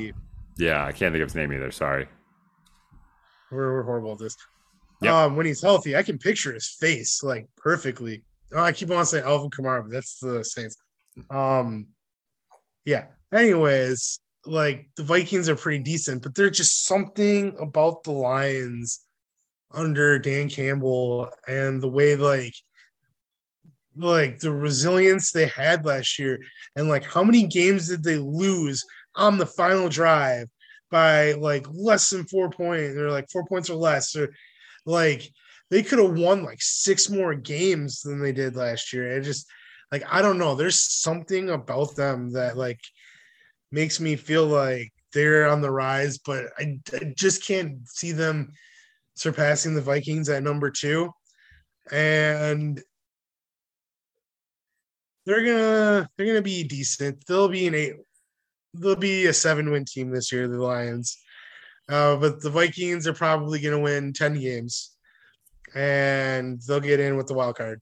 yeah, 0.59 0.85
I 0.85 0.93
can't 0.93 1.13
think 1.13 1.23
of 1.23 1.29
his 1.29 1.35
name 1.35 1.53
either. 1.53 1.71
Sorry. 1.71 2.07
We're, 3.53 3.73
we're 3.75 3.83
horrible 3.83 4.13
at 4.13 4.19
this. 4.19 4.37
Yep. 5.03 5.13
Um, 5.13 5.37
when 5.37 5.47
he's 5.47 5.63
healthy, 5.63 5.97
I 5.97 6.03
can 6.03 6.19
picture 6.19 6.53
his 6.53 6.69
face 6.69 7.23
like 7.23 7.47
perfectly. 7.57 8.23
Oh, 8.55 8.63
I 8.63 8.73
keep 8.73 8.91
on 8.91 9.07
saying 9.07 9.25
Alvin 9.25 9.51
Kamara, 9.51 9.83
but 9.83 9.93
that's 9.93 10.19
the 10.19 10.45
Saints. 10.45 10.77
Um, 11.31 11.89
yeah. 12.85 13.07
Anyways, 13.33 14.21
like 14.47 14.89
the 14.97 15.03
Vikings 15.03 15.49
are 15.49 15.57
pretty 15.57 15.83
decent, 15.83 16.23
but 16.23 16.35
there's 16.35 16.57
just 16.57 16.85
something 16.85 17.57
about 17.61 18.05
the 18.05 18.13
Lions 18.13 19.01
under 19.73 20.19
Dan 20.19 20.49
Campbell 20.49 21.31
and 21.49 21.83
the 21.83 21.89
way 21.89 22.17
like 22.17 22.55
like 23.97 24.39
the 24.39 24.53
resilience 24.53 25.31
they 25.31 25.47
had 25.47 25.85
last 25.85 26.19
year 26.19 26.39
and 26.77 26.89
like 26.89 27.05
how 27.05 27.23
many 27.23 27.47
games 27.47 27.89
did 27.89 28.03
they 28.03 28.17
lose 28.17 28.85
on 29.17 29.37
the 29.37 29.47
final 29.47 29.89
drive 29.89 30.49
by 30.93 31.33
like 31.33 31.67
less 31.73 32.11
than 32.11 32.25
four 32.27 32.51
points 32.51 32.97
or 32.97 33.11
like 33.11 33.29
four 33.33 33.45
points 33.47 33.69
or 33.69 33.75
less 33.75 34.15
or 34.15 34.33
like 34.87 35.29
they 35.71 35.83
could 35.83 35.99
have 35.99 36.19
won 36.19 36.45
like 36.45 36.61
six 36.61 37.09
more 37.09 37.35
games 37.35 38.03
than 38.03 38.21
they 38.21 38.31
did 38.31 38.55
last 38.55 38.93
year. 38.93 39.17
It 39.17 39.23
just 39.23 39.51
like 39.91 40.05
I 40.09 40.23
don't 40.23 40.39
know. 40.39 40.55
There's 40.55 40.81
something 40.81 41.51
about 41.51 41.97
them 41.97 42.33
that 42.35 42.57
like 42.57 42.81
makes 43.73 43.99
me 43.99 44.15
feel 44.15 44.47
like 44.47 44.93
they're 45.15 45.49
on 45.49 45.63
the 45.63 45.71
rise, 45.71 46.19
but 46.19 46.47
I, 46.59 46.79
I 46.93 47.15
just 47.17 47.45
can't 47.45 47.89
see 47.89 48.13
them 48.13 48.53
surpassing 49.15 49.75
the 49.75 49.81
Vikings 49.81 50.29
at 50.29 50.43
number 50.43 50.71
two. 50.71 51.11
And 51.91 52.81
they're 55.25 55.45
gonna 55.45 56.11
they're 56.17 56.27
gonna 56.27 56.43
be 56.43 56.65
decent. 56.65 57.25
They'll 57.27 57.49
be 57.49 57.67
an 57.67 57.75
eight. 57.75 57.95
They'll 58.75 58.97
be 58.97 59.27
a 59.27 59.33
seven 59.33 59.71
win 59.71 59.85
team 59.85 60.11
this 60.11 60.33
year. 60.33 60.49
The 60.49 60.59
Lions, 60.59 61.19
uh, 61.89 62.17
but 62.17 62.41
the 62.41 62.51
Vikings 62.51 63.07
are 63.07 63.13
probably 63.13 63.61
gonna 63.61 63.81
win 63.81 64.13
ten 64.13 64.39
games, 64.39 64.93
and 65.75 66.61
they'll 66.67 66.81
get 66.81 67.01
in 67.01 67.17
with 67.17 67.27
the 67.27 67.35
wild 67.35 67.57
card. 67.57 67.81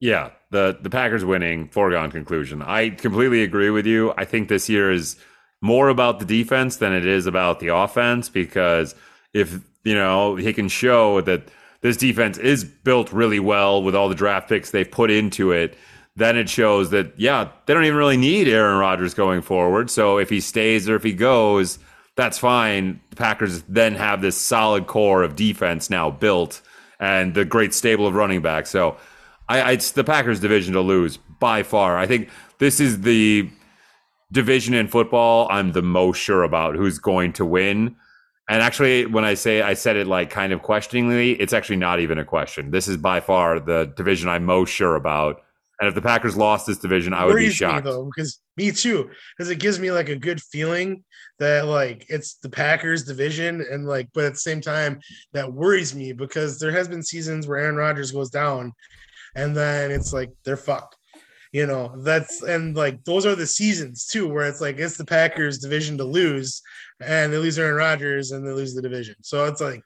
Yeah, 0.00 0.30
the 0.50 0.78
the 0.80 0.90
Packers 0.90 1.24
winning 1.24 1.68
foregone 1.68 2.10
conclusion. 2.10 2.62
I 2.62 2.90
completely 2.90 3.42
agree 3.42 3.70
with 3.70 3.86
you. 3.86 4.12
I 4.16 4.24
think 4.24 4.48
this 4.48 4.68
year 4.68 4.90
is 4.92 5.16
more 5.60 5.88
about 5.88 6.18
the 6.18 6.26
defense 6.26 6.76
than 6.76 6.92
it 6.92 7.06
is 7.06 7.26
about 7.26 7.58
the 7.58 7.68
offense 7.68 8.28
because 8.28 8.94
if 9.32 9.60
you 9.82 9.94
know 9.94 10.36
he 10.36 10.52
can 10.52 10.68
show 10.68 11.22
that 11.22 11.48
this 11.80 11.96
defense 11.96 12.36
is 12.38 12.64
built 12.64 13.12
really 13.12 13.40
well 13.40 13.82
with 13.82 13.94
all 13.94 14.08
the 14.08 14.14
draft 14.14 14.48
picks 14.48 14.70
they've 14.70 14.90
put 14.90 15.10
into 15.10 15.52
it, 15.52 15.76
then 16.16 16.36
it 16.36 16.48
shows 16.48 16.90
that 16.90 17.12
yeah 17.16 17.48
they 17.66 17.74
don't 17.74 17.84
even 17.84 17.98
really 17.98 18.16
need 18.16 18.48
Aaron 18.48 18.78
Rodgers 18.78 19.14
going 19.14 19.42
forward. 19.42 19.90
So 19.90 20.18
if 20.18 20.30
he 20.30 20.40
stays 20.40 20.88
or 20.88 20.96
if 20.96 21.02
he 21.02 21.12
goes, 21.12 21.78
that's 22.16 22.38
fine. 22.38 23.00
The 23.10 23.16
Packers 23.16 23.62
then 23.62 23.94
have 23.94 24.20
this 24.20 24.36
solid 24.36 24.86
core 24.86 25.22
of 25.22 25.36
defense 25.36 25.90
now 25.90 26.10
built 26.10 26.60
and 27.00 27.34
the 27.34 27.44
great 27.44 27.74
stable 27.74 28.06
of 28.06 28.14
running 28.14 28.42
backs. 28.42 28.70
So 28.70 28.96
I, 29.48 29.60
I, 29.60 29.72
it's 29.72 29.92
the 29.92 30.04
Packers 30.04 30.40
division 30.40 30.74
to 30.74 30.80
lose 30.80 31.18
by 31.40 31.62
far. 31.62 31.98
I 31.98 32.06
think 32.06 32.30
this 32.58 32.80
is 32.80 33.00
the 33.02 33.50
division 34.32 34.74
in 34.74 34.88
football 34.88 35.48
I'm 35.50 35.72
the 35.72 35.82
most 35.82 36.18
sure 36.18 36.42
about 36.42 36.76
who's 36.76 36.98
going 36.98 37.32
to 37.34 37.44
win. 37.44 37.96
And 38.48 38.62
actually, 38.62 39.06
when 39.06 39.24
I 39.24 39.34
say 39.34 39.62
I 39.62 39.74
said 39.74 39.96
it 39.96 40.06
like 40.06 40.30
kind 40.30 40.52
of 40.52 40.62
questioningly, 40.62 41.32
it's 41.32 41.52
actually 41.52 41.76
not 41.76 42.00
even 42.00 42.18
a 42.18 42.24
question. 42.24 42.70
This 42.70 42.88
is 42.88 42.96
by 42.96 43.20
far 43.20 43.58
the 43.58 43.92
division 43.96 44.28
I'm 44.28 44.44
most 44.44 44.70
sure 44.70 44.96
about. 44.96 45.42
And 45.80 45.88
if 45.88 45.94
the 45.94 46.02
Packers 46.02 46.36
lost 46.36 46.66
this 46.66 46.78
division, 46.78 47.12
I 47.12 47.24
would 47.24 47.36
be 47.36 47.50
shocked. 47.50 47.84
Me, 47.84 47.90
though, 47.90 48.04
because 48.14 48.40
me 48.56 48.70
too, 48.70 49.10
because 49.36 49.50
it 49.50 49.58
gives 49.58 49.80
me 49.80 49.90
like 49.90 50.08
a 50.08 50.16
good 50.16 50.40
feeling 50.40 51.02
that 51.40 51.66
like 51.66 52.06
it's 52.08 52.34
the 52.34 52.48
Packers 52.48 53.04
division, 53.04 53.64
and 53.70 53.84
like, 53.86 54.08
but 54.14 54.24
at 54.24 54.34
the 54.34 54.38
same 54.38 54.60
time, 54.60 55.00
that 55.32 55.52
worries 55.52 55.94
me 55.94 56.12
because 56.12 56.58
there 56.60 56.70
has 56.70 56.86
been 56.86 57.02
seasons 57.02 57.46
where 57.46 57.58
Aaron 57.58 57.76
Rodgers 57.76 58.12
goes 58.12 58.30
down, 58.30 58.72
and 59.34 59.56
then 59.56 59.90
it's 59.90 60.12
like 60.12 60.30
they're 60.44 60.56
fucked. 60.56 60.96
You 61.52 61.66
know, 61.66 61.94
that's 62.02 62.42
and 62.42 62.76
like 62.76 63.02
those 63.04 63.26
are 63.26 63.34
the 63.34 63.46
seasons 63.46 64.06
too, 64.06 64.28
where 64.28 64.46
it's 64.46 64.60
like 64.60 64.78
it's 64.78 64.96
the 64.96 65.04
Packers 65.04 65.58
division 65.58 65.98
to 65.98 66.04
lose, 66.04 66.62
and 67.00 67.32
they 67.32 67.38
lose 67.38 67.58
Aaron 67.58 67.74
Rodgers 67.74 68.30
and 68.30 68.46
they 68.46 68.52
lose 68.52 68.74
the 68.74 68.82
division. 68.82 69.16
So 69.22 69.44
it's 69.46 69.60
like 69.60 69.82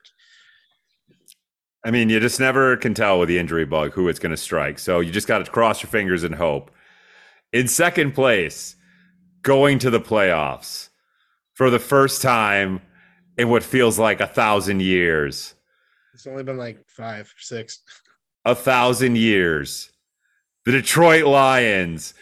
I 1.83 1.91
mean, 1.91 2.09
you 2.09 2.19
just 2.19 2.39
never 2.39 2.75
can 2.77 2.93
tell 2.93 3.19
with 3.19 3.29
the 3.29 3.39
injury 3.39 3.65
bug 3.65 3.93
who 3.93 4.09
it's 4.09 4.19
going 4.19 4.31
to 4.31 4.37
strike. 4.37 4.79
So 4.79 4.99
you 4.99 5.11
just 5.11 5.27
got 5.27 5.45
to 5.45 5.51
cross 5.51 5.81
your 5.81 5.89
fingers 5.89 6.23
and 6.23 6.35
hope. 6.35 6.71
In 7.53 7.67
second 7.67 8.13
place, 8.13 8.75
going 9.41 9.79
to 9.79 9.89
the 9.89 10.01
playoffs 10.01 10.89
for 11.53 11.69
the 11.69 11.79
first 11.79 12.21
time 12.21 12.81
in 13.37 13.49
what 13.49 13.63
feels 13.63 13.97
like 13.97 14.19
a 14.19 14.27
thousand 14.27 14.81
years. 14.81 15.55
It's 16.13 16.27
only 16.27 16.43
been 16.43 16.57
like 16.57 16.85
five 16.87 17.33
six 17.37 17.79
a 18.45 18.55
thousand 18.55 19.17
years. 19.17 19.89
The 20.65 20.73
Detroit 20.73 21.25
Lions, 21.25 22.13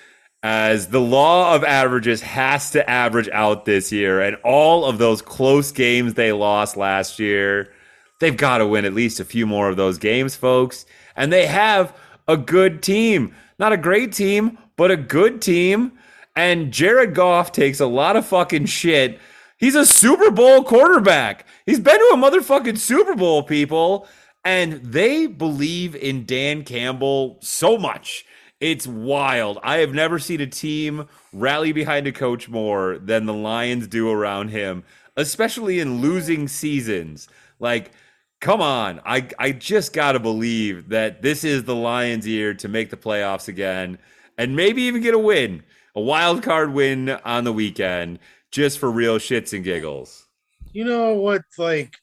as 0.43 0.89
the 0.89 1.01
law 1.01 1.55
of 1.55 1.63
averages 1.63 2.21
has 2.21 2.71
to 2.71 2.87
average 2.87 3.29
out 3.29 3.65
this 3.65 3.91
year, 3.91 4.21
and 4.21 4.37
all 4.43 4.85
of 4.85 4.99
those 4.99 5.21
close 5.21 5.71
games 5.71 6.13
they 6.13 6.31
lost 6.31 6.77
last 6.77 7.17
year, 7.17 7.73
they've 8.19 8.37
got 8.37 8.59
to 8.59 8.67
win 8.67 8.85
at 8.85 8.93
least 8.93 9.19
a 9.19 9.25
few 9.25 9.45
more 9.45 9.69
of 9.69 9.77
those 9.77 9.97
games, 9.97 10.35
folks. 10.35 10.85
And 11.15 11.31
they 11.31 11.45
have 11.47 11.95
a 12.27 12.37
good 12.37 12.81
team. 12.81 13.33
Not 13.59 13.73
a 13.73 13.77
great 13.77 14.11
team, 14.11 14.57
but 14.75 14.91
a 14.91 14.97
good 14.97 15.41
team. 15.41 15.93
And 16.35 16.71
Jared 16.71 17.15
Goff 17.15 17.51
takes 17.51 17.79
a 17.79 17.87
lot 17.87 18.15
of 18.15 18.25
fucking 18.25 18.65
shit. 18.65 19.19
He's 19.57 19.75
a 19.75 19.85
Super 19.85 20.29
Bowl 20.29 20.63
quarterback. 20.63 21.47
He's 21.65 21.79
been 21.79 21.97
to 21.97 22.11
a 22.13 22.17
motherfucking 22.17 22.77
Super 22.77 23.15
Bowl, 23.15 23.41
people 23.41 24.07
and 24.47 24.81
they 24.81 25.27
believe 25.27 25.93
in 25.93 26.25
Dan 26.25 26.63
Campbell 26.63 27.37
so 27.41 27.77
much. 27.77 28.25
It's 28.61 28.87
wild. 28.87 29.59
I 29.61 29.79
have 29.79 29.93
never 29.93 30.19
seen 30.19 30.39
a 30.39 30.47
team 30.47 31.09
rally 31.33 31.73
behind 31.73 32.07
a 32.07 32.13
coach 32.13 32.47
more 32.47 32.97
than 32.97 33.25
the 33.25 33.33
Lions 33.33 33.87
do 33.87 34.09
around 34.09 34.51
him, 34.51 34.85
especially 35.17 35.81
in 35.81 35.99
losing 35.99 36.47
seasons. 36.47 37.27
Like, 37.59 37.91
come 38.39 38.61
on. 38.61 39.01
I, 39.05 39.27
I 39.39 39.51
just 39.51 39.93
got 39.93 40.13
to 40.13 40.19
believe 40.19 40.89
that 40.89 41.21
this 41.21 41.43
is 41.43 41.63
the 41.63 41.75
Lions' 41.75 42.27
year 42.27 42.53
to 42.55 42.67
make 42.67 42.89
the 42.89 42.97
playoffs 42.97 43.47
again 43.47 43.97
and 44.37 44.55
maybe 44.55 44.83
even 44.83 45.01
get 45.01 45.13
a 45.13 45.19
win, 45.19 45.63
a 45.95 46.01
wild 46.01 46.43
card 46.43 46.73
win 46.73 47.09
on 47.09 47.43
the 47.43 47.53
weekend, 47.53 48.19
just 48.51 48.79
for 48.79 48.91
real 48.91 49.17
shits 49.17 49.53
and 49.53 49.63
giggles. 49.63 50.27
You 50.71 50.85
know 50.85 51.15
what? 51.15 51.41
Like, 51.57 51.95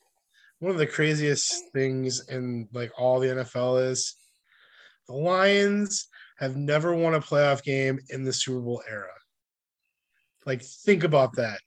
one 0.59 0.73
of 0.73 0.79
the 0.79 0.87
craziest 0.87 1.71
things 1.73 2.27
in 2.29 2.69
like 2.73 2.91
all 2.99 3.21
the 3.21 3.29
NFL 3.29 3.91
is 3.91 4.17
the 5.07 5.15
Lions 5.15 6.09
have 6.39 6.57
never 6.57 6.95
won 6.95 7.15
a 7.15 7.21
playoff 7.21 7.63
game 7.63 7.99
in 8.09 8.25
the 8.25 8.33
Super 8.33 8.61
Bowl 8.61 8.83
era. 8.89 9.13
Like, 10.47 10.63
think 10.63 11.05
about 11.05 11.37
that. 11.37 11.61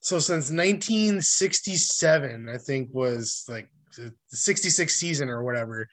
So 0.00 0.18
since 0.18 0.50
1967, 0.50 2.48
I 2.48 2.58
think 2.58 2.88
was 2.92 3.44
like 3.48 3.68
the 3.96 4.12
66 4.28 4.94
season 4.94 5.28
or 5.28 5.42
whatever, 5.42 5.88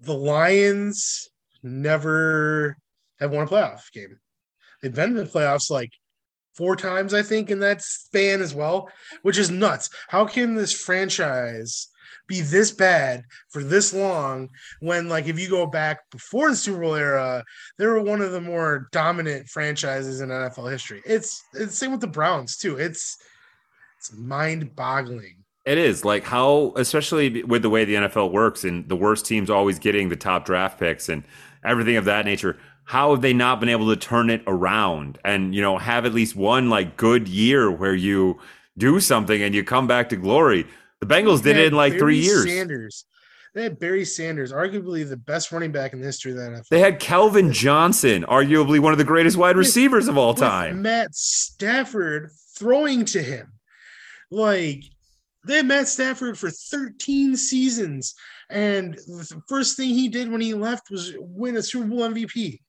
the 0.00 0.14
Lions 0.14 1.28
never 1.62 2.76
have 3.20 3.30
won 3.30 3.46
a 3.46 3.50
playoff 3.50 3.90
game. 3.92 4.18
They've 4.82 4.94
been 4.94 5.10
in 5.10 5.16
the 5.16 5.24
playoffs 5.24 5.70
like 5.70 5.90
four 6.54 6.76
times, 6.76 7.14
I 7.14 7.22
think, 7.22 7.50
in 7.50 7.60
that 7.60 7.82
span 7.82 8.40
as 8.40 8.54
well, 8.54 8.88
which 9.22 9.38
is 9.38 9.50
nuts. 9.50 9.90
How 10.08 10.26
can 10.26 10.54
this 10.54 10.72
franchise 10.72 11.88
be 12.26 12.40
this 12.40 12.70
bad 12.70 13.24
for 13.50 13.62
this 13.62 13.92
long 13.92 14.48
when, 14.80 15.08
like, 15.08 15.26
if 15.26 15.38
you 15.38 15.48
go 15.48 15.66
back 15.66 16.00
before 16.10 16.50
the 16.50 16.56
Super 16.56 16.80
Bowl 16.80 16.94
era, 16.94 17.44
they 17.78 17.86
were 17.86 18.02
one 18.02 18.20
of 18.20 18.32
the 18.32 18.40
more 18.40 18.88
dominant 18.92 19.48
franchises 19.48 20.20
in 20.20 20.30
NFL 20.30 20.70
history. 20.70 21.02
It's 21.04 21.42
it's 21.54 21.76
same 21.76 21.92
with 21.92 22.00
the 22.00 22.06
Browns 22.06 22.56
too. 22.56 22.76
It's 22.76 23.16
it's 23.98 24.12
mind-boggling. 24.16 25.43
It 25.64 25.78
is 25.78 26.04
like 26.04 26.24
how, 26.24 26.72
especially 26.76 27.42
with 27.42 27.62
the 27.62 27.70
way 27.70 27.84
the 27.84 27.94
NFL 27.94 28.32
works, 28.32 28.64
and 28.64 28.88
the 28.88 28.96
worst 28.96 29.24
teams 29.24 29.48
always 29.48 29.78
getting 29.78 30.08
the 30.08 30.16
top 30.16 30.44
draft 30.44 30.78
picks 30.78 31.08
and 31.08 31.24
everything 31.64 31.96
of 31.96 32.04
that 32.04 32.26
nature 32.26 32.58
how 32.84 33.12
have 33.12 33.22
they 33.22 33.32
not 33.32 33.60
been 33.60 33.68
able 33.68 33.88
to 33.88 33.96
turn 33.96 34.30
it 34.30 34.42
around 34.46 35.18
and 35.24 35.54
you 35.54 35.62
know 35.62 35.78
have 35.78 36.04
at 36.04 36.14
least 36.14 36.36
one 36.36 36.70
like 36.70 36.96
good 36.96 37.28
year 37.28 37.70
where 37.70 37.94
you 37.94 38.38
do 38.76 39.00
something 39.00 39.42
and 39.42 39.54
you 39.54 39.64
come 39.64 39.86
back 39.86 40.08
to 40.10 40.16
glory? 40.16 40.66
The 41.00 41.06
Bengals 41.06 41.42
did 41.42 41.56
it 41.56 41.66
in 41.66 41.74
like 41.74 41.92
Barry 41.92 42.00
three 42.00 42.18
years. 42.18 42.46
Sanders. 42.46 43.04
They 43.54 43.62
had 43.62 43.78
Barry 43.78 44.04
Sanders, 44.04 44.52
arguably 44.52 45.08
the 45.08 45.16
best 45.16 45.52
running 45.52 45.70
back 45.70 45.92
in 45.92 46.00
the 46.00 46.06
history 46.06 46.32
of 46.32 46.38
the 46.38 46.42
NFL. 46.42 46.68
They 46.70 46.80
had 46.80 46.98
Calvin 46.98 47.52
Johnson, 47.52 48.24
arguably 48.24 48.80
one 48.80 48.92
of 48.92 48.98
the 48.98 49.04
greatest 49.04 49.36
wide 49.36 49.56
receivers 49.56 50.08
of 50.08 50.18
all 50.18 50.34
time. 50.34 50.82
Matt 50.82 51.14
Stafford 51.14 52.32
throwing 52.58 53.04
to 53.06 53.22
him. 53.22 53.52
Like 54.30 54.82
they 55.46 55.56
had 55.56 55.66
Matt 55.66 55.88
Stafford 55.88 56.38
for 56.38 56.50
13 56.50 57.36
seasons. 57.36 58.14
And 58.50 58.94
the 58.94 59.42
first 59.48 59.76
thing 59.76 59.90
he 59.90 60.08
did 60.08 60.30
when 60.30 60.40
he 60.40 60.54
left 60.54 60.90
was 60.90 61.14
win 61.18 61.56
a 61.56 61.62
Super 61.62 61.86
Bowl 61.86 62.00
MVP. 62.00 62.60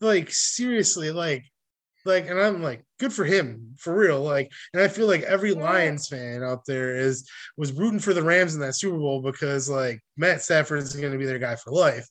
Like, 0.00 0.30
seriously, 0.30 1.10
like, 1.10 1.44
like, 2.04 2.28
and 2.28 2.38
I'm 2.38 2.62
like, 2.62 2.84
good 2.98 3.12
for 3.12 3.24
him, 3.24 3.74
for 3.78 3.96
real. 3.96 4.20
Like, 4.20 4.50
and 4.74 4.82
I 4.82 4.88
feel 4.88 5.06
like 5.06 5.22
every 5.22 5.52
Lions 5.52 6.08
fan 6.08 6.42
out 6.42 6.64
there 6.66 6.96
is 6.96 7.28
was 7.56 7.72
rooting 7.72 8.00
for 8.00 8.12
the 8.12 8.22
Rams 8.22 8.54
in 8.54 8.60
that 8.60 8.74
Super 8.74 8.98
Bowl 8.98 9.22
because 9.22 9.70
like 9.70 10.00
Matt 10.16 10.42
Stafford 10.42 10.80
is 10.80 10.94
going 10.94 11.12
to 11.12 11.18
be 11.18 11.26
their 11.26 11.38
guy 11.38 11.54
for 11.54 11.70
life 11.70 12.08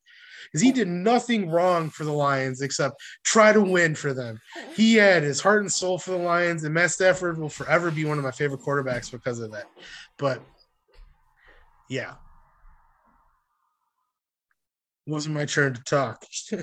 is 0.54 0.62
he 0.62 0.72
did 0.72 0.88
nothing 0.88 1.50
wrong 1.50 1.90
for 1.90 2.04
the 2.04 2.12
Lions 2.12 2.62
except 2.62 3.02
try 3.24 3.54
to 3.54 3.62
win 3.62 3.96
for 3.96 4.14
them. 4.14 4.40
He 4.76 4.96
had 4.96 5.24
his 5.24 5.42
heart 5.42 5.62
and 5.62 5.72
soul 5.72 5.98
for 5.98 6.12
the 6.12 6.18
Lions, 6.18 6.64
and 6.64 6.74
Matt 6.74 6.92
Stafford 6.92 7.38
will 7.38 7.50
forever 7.50 7.92
be 7.92 8.06
one 8.06 8.18
of 8.18 8.24
my 8.24 8.32
favorite 8.32 8.62
quarterbacks 8.62 9.12
because 9.12 9.40
of 9.40 9.52
that. 9.52 9.66
But 10.18 10.42
yeah, 11.90 12.14
it 15.08 15.12
wasn't 15.12 15.36
my 15.36 15.46
turn 15.46 15.74
to 15.74 15.84
talk. 15.84 16.26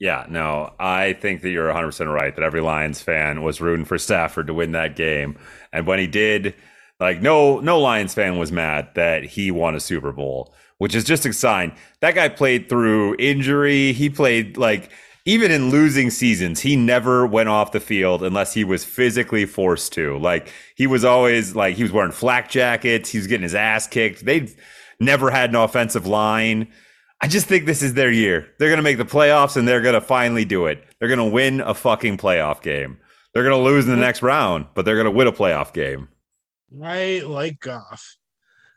Yeah, 0.00 0.26
no, 0.28 0.74
I 0.78 1.14
think 1.14 1.42
that 1.42 1.50
you're 1.50 1.72
100% 1.72 2.12
right 2.12 2.34
that 2.34 2.44
every 2.44 2.60
Lions 2.60 3.02
fan 3.02 3.42
was 3.42 3.60
rooting 3.60 3.84
for 3.84 3.98
Stafford 3.98 4.46
to 4.46 4.54
win 4.54 4.72
that 4.72 4.94
game. 4.94 5.36
And 5.72 5.88
when 5.88 5.98
he 5.98 6.06
did, 6.06 6.54
like 7.00 7.22
no 7.22 7.60
no 7.60 7.78
Lions 7.78 8.14
fan 8.14 8.38
was 8.38 8.52
mad 8.52 8.88
that 8.94 9.24
he 9.24 9.50
won 9.50 9.74
a 9.74 9.80
Super 9.80 10.12
Bowl, 10.12 10.54
which 10.78 10.94
is 10.94 11.04
just 11.04 11.26
a 11.26 11.32
sign. 11.32 11.72
That 12.00 12.14
guy 12.14 12.28
played 12.28 12.68
through 12.68 13.16
injury. 13.18 13.92
He 13.92 14.10
played 14.10 14.56
like 14.56 14.90
even 15.24 15.50
in 15.50 15.68
losing 15.68 16.10
seasons, 16.10 16.60
he 16.60 16.74
never 16.74 17.26
went 17.26 17.50
off 17.50 17.72
the 17.72 17.80
field 17.80 18.22
unless 18.22 18.54
he 18.54 18.64
was 18.64 18.82
physically 18.82 19.44
forced 19.44 19.92
to. 19.92 20.18
Like 20.18 20.52
he 20.74 20.86
was 20.86 21.04
always 21.04 21.54
like 21.54 21.76
he 21.76 21.82
was 21.82 21.92
wearing 21.92 22.12
flak 22.12 22.48
jackets, 22.48 23.10
he 23.10 23.18
was 23.18 23.26
getting 23.26 23.42
his 23.42 23.54
ass 23.54 23.86
kicked. 23.86 24.24
They 24.24 24.48
never 25.00 25.30
had 25.30 25.50
an 25.50 25.56
offensive 25.56 26.06
line. 26.06 26.68
I 27.20 27.28
just 27.28 27.46
think 27.46 27.66
this 27.66 27.82
is 27.82 27.94
their 27.94 28.10
year. 28.10 28.48
They're 28.58 28.68
going 28.68 28.78
to 28.78 28.82
make 28.82 28.96
the 28.96 29.04
playoffs 29.04 29.56
and 29.56 29.66
they're 29.66 29.82
going 29.82 29.94
to 29.94 30.00
finally 30.00 30.44
do 30.44 30.66
it. 30.66 30.82
They're 30.98 31.08
going 31.08 31.18
to 31.18 31.34
win 31.34 31.60
a 31.60 31.74
fucking 31.74 32.16
playoff 32.16 32.62
game. 32.62 32.98
They're 33.34 33.42
going 33.42 33.56
to 33.56 33.62
lose 33.62 33.84
in 33.84 33.90
the 33.90 34.00
next 34.00 34.22
round, 34.22 34.66
but 34.74 34.84
they're 34.84 34.94
going 34.94 35.04
to 35.04 35.10
win 35.10 35.26
a 35.26 35.32
playoff 35.32 35.72
game. 35.72 36.08
I 36.82 37.22
like 37.24 37.60
Goff. 37.60 38.16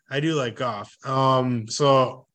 I 0.10 0.20
do 0.20 0.36
like 0.36 0.56
Goff. 0.56 0.96
Um, 1.06 1.68
so 1.68 2.28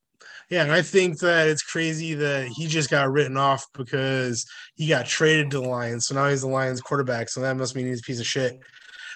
yeah, 0.49 0.63
and 0.63 0.73
I 0.73 0.83
think 0.83 1.19
that 1.21 1.49
it's 1.49 1.63
crazy 1.63 2.15
that 2.15 2.47
he 2.49 2.67
just 2.69 2.89
got 2.89 3.11
written 3.11 3.37
off 3.37 3.67
because 3.75 4.47
he 4.77 4.87
got 4.87 5.07
traded 5.07 5.51
to 5.51 5.61
the 5.61 5.69
Lions. 5.69 6.07
So 6.07 6.15
now 6.15 6.29
he's 6.29 6.43
the 6.43 6.49
Lions 6.49 6.81
quarterback. 6.81 7.29
So 7.29 7.41
that 7.41 7.57
must 7.57 7.75
mean 7.75 7.87
he's 7.87 8.01
a 8.01 8.05
piece 8.05 8.21
of 8.21 8.27
shit. 8.27 8.59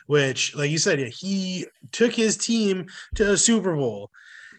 Which, 0.06 0.56
like 0.56 0.70
you 0.70 0.78
said, 0.78 0.98
he 0.98 1.66
took 1.92 2.12
his 2.12 2.36
team 2.36 2.86
to 3.14 3.32
a 3.32 3.36
Super 3.36 3.76
Bowl. 3.76 4.10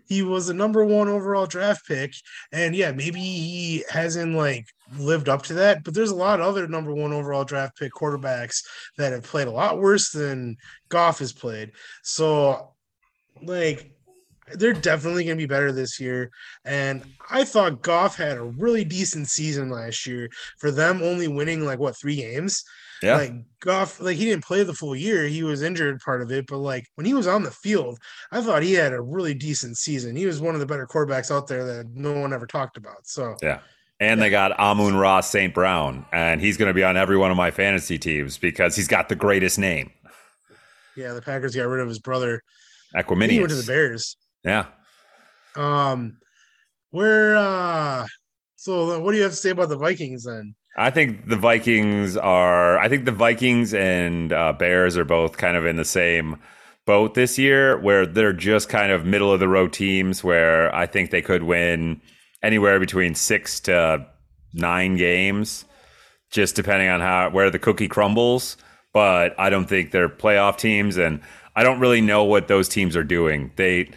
He 0.08 0.22
was 0.22 0.48
the 0.48 0.54
number 0.54 0.86
one 0.86 1.10
overall 1.10 1.46
draft 1.46 1.86
pick. 1.88 2.14
And 2.54 2.74
yeah, 2.74 2.94
maybe 2.94 3.20
he 3.20 3.84
hasn't 3.90 4.34
like 4.34 4.66
lived 4.98 5.30
up 5.30 5.44
to 5.44 5.54
that, 5.56 5.84
but 5.84 5.94
there's 5.94 6.12
a 6.12 6.16
lot 6.16 6.40
of 6.40 6.46
other 6.46 6.68
number 6.68 6.94
one 6.94 7.14
overall 7.14 7.44
draft 7.44 7.78
pick 7.78 7.94
quarterbacks 7.94 8.64
that 8.98 9.14
have 9.14 9.24
played 9.24 9.48
a 9.48 9.52
lot 9.52 9.80
worse 9.80 10.12
than 10.12 10.58
Goff 10.90 11.20
has 11.20 11.34
played. 11.34 11.72
So 12.04 12.74
like 13.42 13.92
they're 14.54 14.74
definitely 14.74 15.24
going 15.24 15.38
to 15.38 15.42
be 15.42 15.48
better 15.48 15.72
this 15.72 16.00
year. 16.00 16.32
And 16.66 17.04
I 17.30 17.44
thought 17.44 17.82
Goff 17.82 18.16
had 18.16 18.38
a 18.38 18.44
really 18.44 18.84
decent 18.84 19.30
season 19.30 19.70
last 19.70 20.06
year 20.06 20.30
for 20.60 20.72
them 20.72 21.02
only 21.02 21.28
winning 21.28 21.66
like 21.66 21.80
what 21.80 21.98
three 21.98 22.18
games. 22.18 22.64
Yeah. 23.02 23.18
Like 23.18 23.34
Goff, 23.62 24.00
like 24.00 24.18
he 24.18 24.26
didn't 24.26 24.44
play 24.46 24.64
the 24.64 24.74
full 24.74 24.96
year. 24.96 25.26
He 25.26 25.44
was 25.44 25.64
injured 25.64 26.02
part 26.02 26.22
of 26.22 26.32
it, 26.32 26.46
but 26.48 26.58
like 26.58 26.86
when 26.96 27.06
he 27.06 27.14
was 27.14 27.28
on 27.28 27.44
the 27.44 27.52
field, 27.52 27.98
I 28.32 28.42
thought 28.42 28.62
he 28.64 28.74
had 28.74 28.94
a 28.94 29.02
really 29.02 29.34
decent 29.34 29.78
season. 29.78 30.16
He 30.16 30.26
was 30.26 30.40
one 30.40 30.54
of 30.54 30.60
the 30.60 30.68
better 30.68 30.86
quarterbacks 30.86 31.32
out 31.32 31.48
there 31.48 31.66
that 31.66 31.88
no 31.96 32.14
one 32.14 32.34
ever 32.34 32.46
talked 32.46 32.78
about. 32.78 33.08
So 33.08 33.36
yeah. 33.42 33.60
And 34.02 34.22
they 34.22 34.30
got 34.30 34.52
Amon-Ra 34.60 35.22
St. 35.22 35.54
Brown, 35.54 36.06
and 36.12 36.42
he's 36.42 36.58
going 36.58 36.68
to 36.68 36.74
be 36.74 36.84
on 36.84 36.98
every 36.98 37.18
one 37.18 37.32
of 37.32 37.38
my 37.38 37.52
fantasy 37.52 37.98
teams 37.98 38.38
because 38.38 38.76
he's 38.76 38.88
got 38.88 39.08
the 39.08 39.16
greatest 39.16 39.60
name. 39.60 39.92
Yeah, 40.98 41.14
the 41.14 41.22
Packers 41.22 41.56
got 41.56 41.68
rid 41.68 41.82
of 41.82 41.88
his 41.88 42.00
brother. 42.00 42.42
Equanimeous. 42.96 43.30
He 43.30 43.40
went 43.40 43.52
to 43.52 43.56
the 43.56 43.68
Bears. 43.68 44.18
Yeah. 44.44 44.66
Um, 45.56 46.18
where 46.90 47.38
uh 47.38 48.06
so 48.62 49.00
what 49.00 49.12
do 49.12 49.18
you 49.18 49.24
have 49.24 49.32
to 49.32 49.38
say 49.38 49.50
about 49.50 49.70
the 49.70 49.78
Vikings 49.78 50.26
then? 50.26 50.54
I 50.78 50.92
think 50.92 51.28
the 51.28 51.36
Vikings 51.36 52.16
are. 52.16 52.78
I 52.78 52.90
think 52.90 53.06
the 53.06 53.12
Vikings 53.12 53.74
and 53.74 54.32
uh, 54.32 54.54
Bears 54.54 54.98
are 54.98 55.04
both 55.04 55.38
kind 55.38 55.58
of 55.58 55.66
in 55.66 55.78
the 55.78 55.84
same 55.84 56.38
boat 56.86 57.16
this 57.16 57.40
year, 57.40 57.80
where 57.80 58.06
they're 58.06 58.34
just 58.34 58.70
kind 58.70 58.92
of 58.92 59.04
middle 59.04 59.34
of 59.34 59.40
the 59.40 59.48
road 59.48 59.74
teams. 59.74 60.24
Where 60.24 60.74
I 60.76 60.86
think 60.86 61.10
they 61.10 61.24
could 61.24 61.42
win 61.42 62.02
anywhere 62.44 62.80
between 62.80 63.16
six 63.16 63.60
to 63.62 64.06
nine 64.54 64.98
games, 64.98 65.66
just 66.30 66.56
depending 66.56 66.90
on 66.90 67.00
how 67.00 67.30
where 67.30 67.50
the 67.50 67.60
cookie 67.60 67.88
crumbles. 67.88 68.58
But 68.94 69.40
I 69.40 69.50
don't 69.50 69.68
think 69.68 69.92
they're 69.92 70.10
playoff 70.10 70.58
teams, 70.58 70.98
and 70.98 71.22
I 71.56 71.64
don't 71.64 71.80
really 71.80 72.02
know 72.02 72.24
what 72.24 72.48
those 72.48 72.68
teams 72.68 72.96
are 72.96 73.04
doing. 73.04 73.52
They 73.56 73.90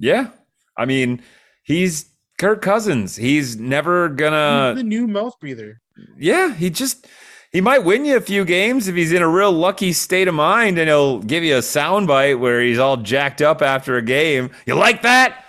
Yeah. 0.00 0.30
I 0.76 0.86
mean, 0.86 1.22
he's 1.62 2.06
Kirk 2.38 2.62
Cousins. 2.62 3.14
He's 3.14 3.56
never 3.58 4.08
gonna 4.08 4.70
he's 4.70 4.82
the 4.82 4.88
new 4.88 5.06
mouth 5.06 5.38
breather. 5.38 5.80
Yeah, 6.18 6.54
he 6.54 6.70
just 6.70 7.06
he 7.52 7.60
might 7.60 7.80
win 7.84 8.04
you 8.04 8.16
a 8.16 8.20
few 8.20 8.44
games 8.44 8.88
if 8.88 8.96
he's 8.96 9.12
in 9.12 9.22
a 9.22 9.28
real 9.28 9.52
lucky 9.52 9.92
state 9.92 10.26
of 10.26 10.34
mind 10.34 10.78
and 10.78 10.88
he'll 10.88 11.20
give 11.20 11.44
you 11.44 11.56
a 11.56 11.60
soundbite 11.60 12.38
where 12.38 12.62
he's 12.62 12.78
all 12.78 12.96
jacked 12.96 13.42
up 13.42 13.60
after 13.60 13.96
a 13.96 14.02
game. 14.02 14.50
You 14.66 14.74
like 14.74 15.02
that? 15.02 15.44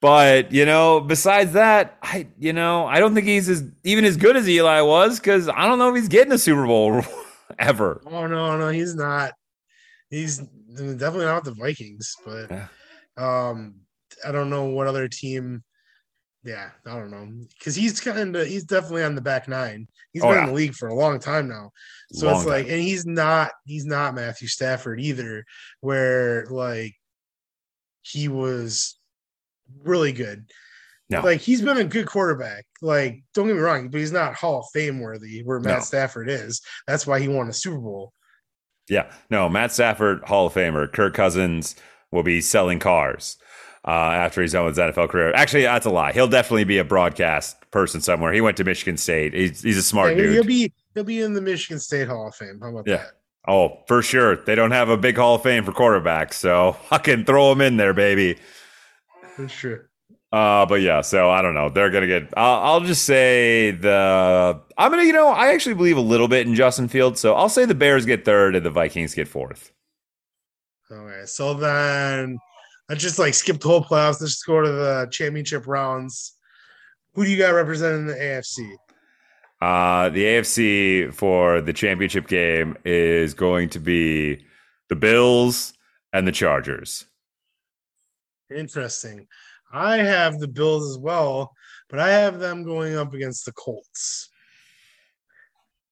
But, 0.00 0.52
you 0.52 0.64
know, 0.64 1.00
besides 1.00 1.52
that, 1.54 1.98
I 2.02 2.28
you 2.38 2.52
know, 2.52 2.86
I 2.86 3.00
don't 3.00 3.14
think 3.14 3.26
he's 3.26 3.48
as 3.48 3.64
even 3.82 4.04
as 4.04 4.16
good 4.16 4.36
as 4.36 4.48
Eli 4.48 4.80
was 4.82 5.18
because 5.18 5.48
I 5.48 5.66
don't 5.66 5.78
know 5.78 5.88
if 5.88 5.96
he's 5.96 6.08
getting 6.08 6.32
a 6.32 6.38
Super 6.38 6.66
Bowl 6.66 7.02
ever. 7.58 8.00
Oh 8.06 8.28
no, 8.28 8.56
no, 8.56 8.68
he's 8.68 8.94
not. 8.94 9.32
He's 10.08 10.38
definitely 10.38 11.24
not 11.24 11.42
the 11.42 11.54
Vikings, 11.54 12.14
but 12.24 12.48
yeah. 12.48 12.68
um 13.16 13.74
I 14.26 14.32
don't 14.32 14.50
know 14.50 14.66
what 14.66 14.86
other 14.86 15.08
team 15.08 15.62
yeah, 16.44 16.70
I 16.86 16.94
don't 16.94 17.10
know 17.10 17.28
because 17.58 17.74
he's 17.74 18.00
kind 18.00 18.34
of 18.34 18.46
he's 18.46 18.64
definitely 18.64 19.02
on 19.02 19.14
the 19.14 19.20
back 19.20 19.48
nine. 19.48 19.88
He's 20.12 20.22
oh, 20.22 20.28
been 20.28 20.36
yeah. 20.36 20.42
in 20.44 20.48
the 20.48 20.54
league 20.54 20.74
for 20.74 20.88
a 20.88 20.94
long 20.94 21.18
time 21.18 21.48
now, 21.48 21.72
so 22.12 22.26
long 22.26 22.36
it's 22.36 22.46
like, 22.46 22.66
time. 22.66 22.74
and 22.74 22.82
he's 22.82 23.04
not 23.04 23.50
he's 23.66 23.84
not 23.84 24.14
Matthew 24.14 24.48
Stafford 24.48 25.00
either, 25.00 25.44
where 25.80 26.46
like 26.46 26.94
he 28.02 28.28
was 28.28 28.98
really 29.82 30.12
good. 30.12 30.46
No. 31.10 31.22
Like 31.22 31.40
he's 31.40 31.60
been 31.60 31.78
a 31.78 31.84
good 31.84 32.06
quarterback. 32.06 32.66
Like 32.80 33.24
don't 33.34 33.48
get 33.48 33.56
me 33.56 33.60
wrong, 33.62 33.88
but 33.88 33.98
he's 33.98 34.12
not 34.12 34.34
Hall 34.34 34.60
of 34.60 34.66
Fame 34.72 35.00
worthy 35.00 35.42
where 35.42 35.60
Matt 35.60 35.78
no. 35.78 35.84
Stafford 35.84 36.30
is. 36.30 36.62
That's 36.86 37.06
why 37.06 37.18
he 37.18 37.28
won 37.28 37.48
a 37.48 37.52
Super 37.52 37.78
Bowl. 37.78 38.12
Yeah, 38.88 39.10
no, 39.28 39.48
Matt 39.48 39.72
Stafford, 39.72 40.22
Hall 40.24 40.46
of 40.46 40.54
Famer. 40.54 40.90
Kirk 40.90 41.14
Cousins 41.14 41.74
will 42.10 42.22
be 42.22 42.40
selling 42.40 42.78
cars 42.78 43.36
uh, 43.86 43.90
after 43.90 44.42
he's 44.42 44.52
done 44.52 44.64
with 44.64 44.76
his 44.76 44.94
NFL 44.94 45.08
career. 45.08 45.32
Actually, 45.34 45.62
that's 45.62 45.86
a 45.86 45.90
lie. 45.90 46.12
He'll 46.12 46.28
definitely 46.28 46.64
be 46.64 46.78
a 46.78 46.84
broadcast 46.84 47.56
person 47.70 48.00
somewhere. 48.00 48.32
He 48.32 48.40
went 48.40 48.56
to 48.58 48.64
Michigan 48.64 48.96
State. 48.96 49.34
He's, 49.34 49.62
he's 49.62 49.78
a 49.78 49.82
smart 49.82 50.16
yeah, 50.16 50.22
dude. 50.22 50.32
He'll 50.34 50.44
be 50.44 50.72
he'll 50.94 51.04
be 51.04 51.20
in 51.20 51.34
the 51.34 51.40
Michigan 51.40 51.78
State 51.78 52.08
Hall 52.08 52.28
of 52.28 52.34
Fame. 52.34 52.58
How 52.60 52.68
about 52.70 52.86
yeah. 52.86 52.96
that? 52.96 53.12
Oh, 53.46 53.82
for 53.86 54.02
sure. 54.02 54.36
They 54.36 54.54
don't 54.54 54.72
have 54.72 54.90
a 54.90 54.96
big 54.96 55.16
Hall 55.16 55.36
of 55.36 55.42
Fame 55.42 55.64
for 55.64 55.72
quarterbacks, 55.72 56.34
so 56.34 56.76
I 56.90 56.98
can 56.98 57.24
throw 57.24 57.52
him 57.52 57.60
in 57.60 57.76
there, 57.76 57.94
baby. 57.94 58.38
For 59.34 59.48
sure. 59.48 59.88
Uh, 60.30 60.66
but 60.66 60.82
yeah, 60.82 61.00
so 61.00 61.30
I 61.30 61.40
don't 61.40 61.54
know. 61.54 61.70
They're 61.70 61.88
gonna 61.88 62.06
get. 62.06 62.34
I'll, 62.36 62.60
I'll 62.60 62.80
just 62.80 63.06
say 63.06 63.70
the. 63.70 64.60
I'm 64.76 64.90
gonna, 64.90 65.04
you 65.04 65.14
know, 65.14 65.28
I 65.28 65.54
actually 65.54 65.74
believe 65.74 65.96
a 65.96 66.02
little 66.02 66.28
bit 66.28 66.46
in 66.46 66.54
Justin 66.54 66.88
Fields, 66.88 67.18
so 67.18 67.34
I'll 67.34 67.48
say 67.48 67.64
the 67.64 67.74
Bears 67.74 68.04
get 68.04 68.26
third 68.26 68.54
and 68.54 68.66
the 68.66 68.70
Vikings 68.70 69.14
get 69.14 69.26
fourth. 69.26 69.72
Okay, 70.90 71.24
so 71.24 71.54
then 71.54 72.38
Let's 72.88 73.02
just 73.02 73.18
like 73.18 73.34
skip 73.34 73.60
the 73.60 73.68
whole 73.68 73.84
playoffs. 73.84 74.20
Let's 74.20 74.34
just 74.34 74.46
go 74.46 74.62
to 74.62 74.70
the 74.70 75.08
championship 75.10 75.66
rounds. 75.66 76.34
Who 77.14 77.24
do 77.24 77.30
you 77.30 77.36
got 77.36 77.50
representing 77.50 78.06
the 78.06 78.14
AFC? 78.14 78.76
Uh, 79.60 80.08
the 80.10 80.24
AFC 80.24 81.12
for 81.12 81.60
the 81.60 81.72
championship 81.72 82.28
game 82.28 82.76
is 82.84 83.34
going 83.34 83.68
to 83.70 83.80
be 83.80 84.46
the 84.88 84.96
Bills 84.96 85.74
and 86.12 86.26
the 86.26 86.32
Chargers. 86.32 87.04
Interesting. 88.54 89.26
I 89.72 89.96
have 89.98 90.38
the 90.38 90.48
Bills 90.48 90.88
as 90.88 90.98
well, 90.98 91.52
but 91.90 91.98
I 91.98 92.10
have 92.10 92.38
them 92.38 92.62
going 92.62 92.96
up 92.96 93.12
against 93.12 93.44
the 93.44 93.52
Colts. 93.52 94.30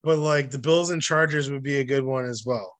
But 0.02 0.18
like 0.18 0.50
the 0.50 0.58
Bills 0.58 0.90
and 0.90 1.02
Chargers 1.02 1.50
would 1.50 1.62
be 1.62 1.80
a 1.80 1.84
good 1.84 2.04
one 2.04 2.24
as 2.24 2.44
well. 2.46 2.75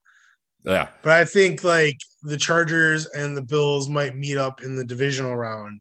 Yeah. 0.67 0.89
But 1.01 1.13
I 1.13 1.25
think 1.25 1.63
like 1.63 1.97
the 2.23 2.37
Chargers 2.37 3.05
and 3.07 3.37
the 3.37 3.41
Bills 3.41 3.87
might 3.87 4.15
meet 4.15 4.37
up 4.37 4.61
in 4.61 4.75
the 4.75 4.83
divisional 4.83 5.35
round. 5.35 5.79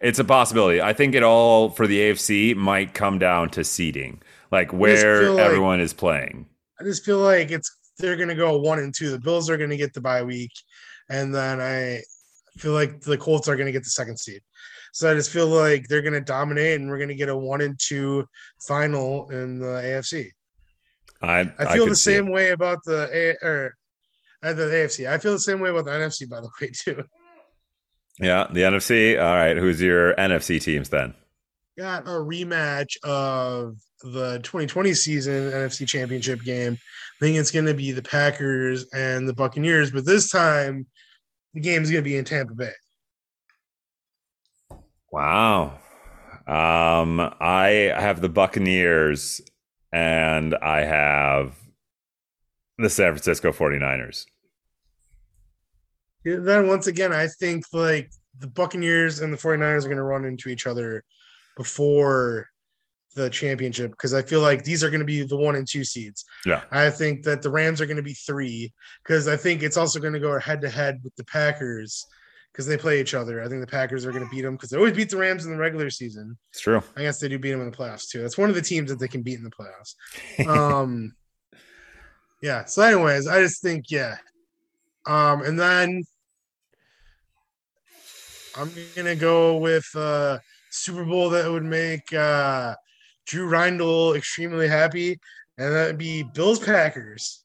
It's 0.00 0.18
a 0.18 0.24
possibility. 0.24 0.80
I 0.80 0.92
think 0.92 1.14
it 1.14 1.22
all 1.22 1.70
for 1.70 1.86
the 1.86 1.98
AFC 1.98 2.54
might 2.54 2.94
come 2.94 3.18
down 3.18 3.50
to 3.50 3.64
seeding, 3.64 4.22
like 4.52 4.72
where 4.72 5.30
like, 5.30 5.44
everyone 5.44 5.80
is 5.80 5.92
playing. 5.92 6.46
I 6.80 6.84
just 6.84 7.04
feel 7.04 7.18
like 7.18 7.50
it's 7.50 7.70
they're 7.98 8.16
going 8.16 8.28
to 8.28 8.34
go 8.34 8.58
one 8.58 8.78
and 8.78 8.94
two. 8.94 9.10
The 9.10 9.18
Bills 9.18 9.50
are 9.50 9.56
going 9.56 9.70
to 9.70 9.76
get 9.76 9.92
the 9.92 10.00
bye 10.00 10.22
week, 10.22 10.52
and 11.08 11.34
then 11.34 11.60
I 11.60 12.02
feel 12.58 12.72
like 12.72 13.00
the 13.00 13.18
Colts 13.18 13.48
are 13.48 13.56
going 13.56 13.66
to 13.66 13.72
get 13.72 13.84
the 13.84 13.90
second 13.90 14.18
seed. 14.18 14.40
So 14.92 15.10
I 15.10 15.14
just 15.14 15.30
feel 15.30 15.48
like 15.48 15.88
they're 15.88 16.02
going 16.02 16.14
to 16.14 16.20
dominate, 16.20 16.80
and 16.80 16.88
we're 16.88 16.98
going 16.98 17.08
to 17.08 17.14
get 17.14 17.28
a 17.28 17.36
one 17.36 17.60
and 17.62 17.78
two 17.78 18.26
final 18.66 19.30
in 19.30 19.58
the 19.58 19.66
AFC. 19.66 20.30
I, 21.30 21.40
I 21.58 21.74
feel 21.74 21.84
I 21.84 21.88
the 21.88 21.96
same 21.96 22.30
way 22.30 22.50
about 22.50 22.78
the 22.84 23.08
A 23.12 23.46
or 23.46 23.76
uh, 24.42 24.52
the 24.52 24.64
AFC. 24.64 25.08
I 25.08 25.18
feel 25.18 25.32
the 25.32 25.38
same 25.38 25.60
way 25.60 25.70
about 25.70 25.84
the 25.84 25.92
NFC, 25.92 26.28
by 26.28 26.40
the 26.40 26.50
way, 26.60 26.70
too. 26.74 27.04
Yeah, 28.20 28.46
the 28.50 28.60
NFC. 28.60 29.18
All 29.18 29.34
right, 29.34 29.56
who's 29.56 29.80
your 29.80 30.14
NFC 30.14 30.60
teams 30.62 30.88
then? 30.88 31.14
got 31.78 32.06
a 32.06 32.10
rematch 32.10 32.96
of 33.02 33.76
the 34.02 34.38
2020 34.42 34.94
season 34.94 35.50
NFC 35.50 35.86
Championship 35.86 36.42
game. 36.42 36.74
I 36.74 37.24
think 37.24 37.36
it's 37.36 37.50
going 37.50 37.66
to 37.66 37.74
be 37.74 37.92
the 37.92 38.02
Packers 38.02 38.86
and 38.92 39.28
the 39.28 39.34
Buccaneers, 39.34 39.90
but 39.90 40.04
this 40.04 40.30
time 40.30 40.86
the 41.54 41.60
game 41.60 41.82
is 41.82 41.90
going 41.90 42.02
to 42.02 42.08
be 42.08 42.16
in 42.16 42.24
Tampa 42.24 42.54
Bay. 42.54 42.72
Wow. 45.10 45.78
Um, 46.46 47.20
I 47.40 47.92
have 47.96 48.20
the 48.20 48.28
Buccaneers 48.28 49.40
and 49.94 50.56
I 50.56 50.80
have 50.80 51.54
the 52.78 52.90
San 52.90 53.12
Francisco 53.12 53.52
49ers. 53.52 54.26
Then 56.24 56.66
once 56.66 56.88
again, 56.88 57.12
I 57.12 57.28
think 57.28 57.64
like 57.72 58.10
the 58.40 58.48
Buccaneers 58.48 59.20
and 59.20 59.32
the 59.32 59.36
49ers 59.36 59.84
are 59.84 59.88
going 59.88 59.96
to 59.98 60.02
run 60.02 60.24
into 60.24 60.48
each 60.48 60.66
other 60.66 61.04
before 61.56 62.48
the 63.14 63.30
championship 63.30 63.92
because 63.92 64.12
I 64.12 64.22
feel 64.22 64.40
like 64.40 64.64
these 64.64 64.82
are 64.82 64.90
going 64.90 64.98
to 64.98 65.06
be 65.06 65.22
the 65.22 65.36
one 65.36 65.54
and 65.54 65.68
two 65.68 65.84
seeds. 65.84 66.24
Yeah. 66.44 66.62
I 66.72 66.90
think 66.90 67.22
that 67.22 67.42
the 67.42 67.50
Rams 67.50 67.80
are 67.80 67.86
going 67.86 67.96
to 67.96 68.02
be 68.02 68.14
three 68.14 68.72
because 69.04 69.28
I 69.28 69.36
think 69.36 69.62
it's 69.62 69.76
also 69.76 70.00
going 70.00 70.14
to 70.14 70.18
go 70.18 70.36
head 70.40 70.60
to 70.62 70.70
head 70.70 71.02
with 71.04 71.14
the 71.14 71.24
Packers 71.24 72.04
because 72.54 72.66
they 72.66 72.76
play 72.76 73.00
each 73.00 73.14
other. 73.14 73.42
I 73.42 73.48
think 73.48 73.60
the 73.60 73.66
Packers 73.66 74.06
are 74.06 74.12
going 74.12 74.22
to 74.22 74.30
beat 74.30 74.42
them 74.42 74.54
because 74.54 74.70
they 74.70 74.76
always 74.76 74.94
beat 74.94 75.10
the 75.10 75.16
Rams 75.16 75.44
in 75.44 75.50
the 75.50 75.58
regular 75.58 75.90
season. 75.90 76.38
It's 76.52 76.60
true. 76.60 76.80
I 76.96 77.02
guess 77.02 77.18
they 77.18 77.28
do 77.28 77.36
beat 77.36 77.50
them 77.50 77.60
in 77.60 77.68
the 77.68 77.76
playoffs 77.76 78.08
too. 78.08 78.22
That's 78.22 78.38
one 78.38 78.48
of 78.48 78.54
the 78.54 78.62
teams 78.62 78.90
that 78.90 79.00
they 79.00 79.08
can 79.08 79.22
beat 79.22 79.38
in 79.38 79.44
the 79.44 79.50
playoffs. 79.50 80.46
Um, 80.48 81.16
yeah. 82.42 82.64
So, 82.64 82.82
anyways, 82.82 83.26
I 83.26 83.40
just 83.40 83.60
think 83.60 83.90
yeah. 83.90 84.18
Um, 85.04 85.42
and 85.42 85.58
then 85.58 86.04
I'm 88.56 88.70
gonna 88.94 89.16
go 89.16 89.56
with 89.56 89.86
uh 89.96 90.38
Super 90.70 91.04
Bowl 91.04 91.30
that 91.30 91.50
would 91.50 91.64
make 91.64 92.12
uh 92.12 92.76
Drew 93.26 93.50
Reindl 93.50 94.16
extremely 94.16 94.68
happy, 94.68 95.18
and 95.58 95.74
that'd 95.74 95.98
be 95.98 96.22
Bills 96.22 96.60
Packers. 96.60 97.43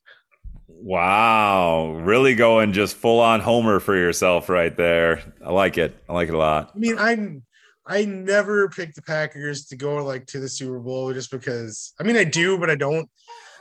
Wow. 0.81 1.93
Really 1.95 2.35
going 2.35 2.73
just 2.73 2.95
full 2.95 3.19
on 3.19 3.39
homer 3.41 3.79
for 3.79 3.95
yourself 3.95 4.49
right 4.49 4.75
there. 4.75 5.21
I 5.45 5.51
like 5.51 5.77
it. 5.77 5.95
I 6.07 6.13
like 6.13 6.29
it 6.29 6.35
a 6.35 6.37
lot. 6.37 6.71
I 6.75 6.77
mean, 6.77 6.97
I 6.97 7.41
I 7.85 8.05
never 8.05 8.69
pick 8.69 8.93
the 8.93 9.01
Packers 9.01 9.65
to 9.65 9.75
go 9.75 10.03
like 10.05 10.27
to 10.27 10.39
the 10.39 10.47
Super 10.47 10.79
Bowl 10.79 11.11
just 11.11 11.31
because 11.31 11.93
I 11.99 12.03
mean 12.03 12.17
I 12.17 12.23
do, 12.23 12.57
but 12.57 12.69
I 12.69 12.75
don't. 12.75 13.09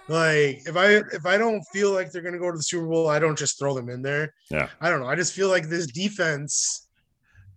Like 0.08 0.62
if 0.66 0.76
I 0.76 1.02
if 1.12 1.26
I 1.26 1.36
don't 1.36 1.62
feel 1.72 1.92
like 1.92 2.10
they're 2.10 2.22
gonna 2.22 2.38
go 2.38 2.50
to 2.50 2.56
the 2.56 2.62
Super 2.62 2.86
Bowl, 2.86 3.08
I 3.08 3.18
don't 3.18 3.38
just 3.38 3.58
throw 3.58 3.74
them 3.74 3.88
in 3.88 4.00
there. 4.02 4.32
Yeah. 4.50 4.68
I 4.80 4.88
don't 4.90 5.00
know. 5.00 5.08
I 5.08 5.16
just 5.16 5.34
feel 5.34 5.48
like 5.48 5.68
this 5.68 5.86
defense 5.86 6.88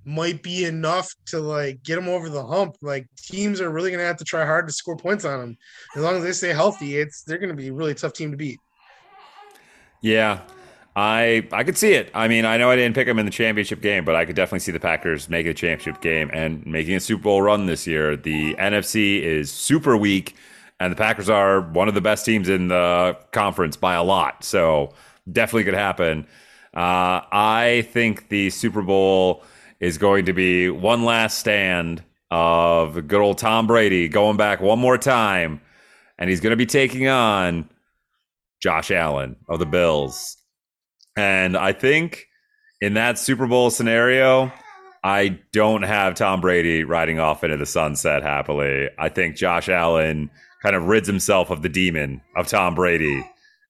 might 0.03 0.41
be 0.41 0.65
enough 0.65 1.13
to 1.27 1.39
like 1.39 1.83
get 1.83 1.95
them 1.95 2.09
over 2.09 2.29
the 2.29 2.45
hump. 2.45 2.75
Like 2.81 3.07
teams 3.17 3.61
are 3.61 3.69
really 3.69 3.91
gonna 3.91 4.03
have 4.03 4.17
to 4.17 4.25
try 4.25 4.45
hard 4.45 4.67
to 4.67 4.73
score 4.73 4.97
points 4.97 5.25
on 5.25 5.39
them. 5.39 5.57
As 5.95 6.03
long 6.03 6.15
as 6.17 6.23
they 6.23 6.31
stay 6.31 6.53
healthy, 6.53 6.97
it's 6.97 7.23
they're 7.23 7.37
gonna 7.37 7.53
be 7.53 7.67
a 7.67 7.73
really 7.73 7.93
tough 7.93 8.13
team 8.13 8.31
to 8.31 8.37
beat. 8.37 8.59
Yeah. 10.01 10.41
I 10.95 11.47
I 11.53 11.63
could 11.63 11.77
see 11.77 11.93
it. 11.93 12.11
I 12.13 12.27
mean, 12.27 12.43
I 12.45 12.57
know 12.57 12.69
I 12.69 12.75
didn't 12.75 12.95
pick 12.95 13.07
them 13.07 13.17
in 13.17 13.25
the 13.25 13.31
championship 13.31 13.81
game, 13.81 14.03
but 14.03 14.15
I 14.15 14.25
could 14.25 14.35
definitely 14.35 14.59
see 14.59 14.73
the 14.73 14.79
Packers 14.79 15.29
making 15.29 15.51
a 15.51 15.53
championship 15.53 16.01
game 16.01 16.29
and 16.33 16.65
making 16.65 16.95
a 16.95 16.99
Super 16.99 17.23
Bowl 17.23 17.41
run 17.41 17.65
this 17.65 17.87
year. 17.87 18.17
The 18.17 18.55
NFC 18.55 19.21
is 19.21 19.49
super 19.49 19.95
weak, 19.95 20.35
and 20.81 20.91
the 20.91 20.97
Packers 20.97 21.29
are 21.29 21.61
one 21.61 21.87
of 21.87 21.93
the 21.93 22.01
best 22.01 22.25
teams 22.25 22.49
in 22.49 22.67
the 22.67 23.17
conference 23.31 23.77
by 23.77 23.93
a 23.93 24.03
lot. 24.03 24.43
So 24.43 24.93
definitely 25.31 25.63
could 25.63 25.75
happen. 25.75 26.27
Uh, 26.73 27.23
I 27.31 27.87
think 27.91 28.27
the 28.27 28.49
Super 28.49 28.81
Bowl 28.81 29.43
is 29.79 29.97
going 29.97 30.25
to 30.25 30.33
be 30.33 30.69
one 30.69 31.05
last 31.05 31.37
stand 31.39 32.03
of 32.31 33.07
good 33.07 33.21
old 33.21 33.37
Tom 33.37 33.65
Brady 33.65 34.09
going 34.09 34.35
back 34.35 34.59
one 34.59 34.79
more 34.79 34.97
time, 34.97 35.61
and 36.19 36.29
he's 36.29 36.41
going 36.41 36.51
to 36.51 36.57
be 36.57 36.65
taking 36.65 37.07
on 37.07 37.69
Josh 38.61 38.91
Allen 38.91 39.35
of 39.49 39.59
the 39.59 39.65
Bills. 39.65 40.37
And 41.17 41.57
I 41.57 41.73
think 41.73 42.25
in 42.79 42.93
that 42.93 43.19
Super 43.19 43.47
Bowl 43.47 43.69
scenario, 43.69 44.51
I 45.03 45.39
don't 45.51 45.81
have 45.83 46.15
Tom 46.15 46.41
Brady 46.41 46.83
riding 46.83 47.19
off 47.19 47.43
into 47.43 47.57
the 47.57 47.65
sunset 47.65 48.23
happily. 48.23 48.89
I 48.99 49.09
think 49.09 49.35
Josh 49.35 49.67
Allen 49.67 50.29
kind 50.61 50.75
of 50.75 50.85
rids 50.85 51.07
himself 51.07 51.49
of 51.49 51.63
the 51.63 51.69
demon 51.69 52.21
of 52.35 52.47
Tom 52.47 52.75
Brady, 52.75 53.25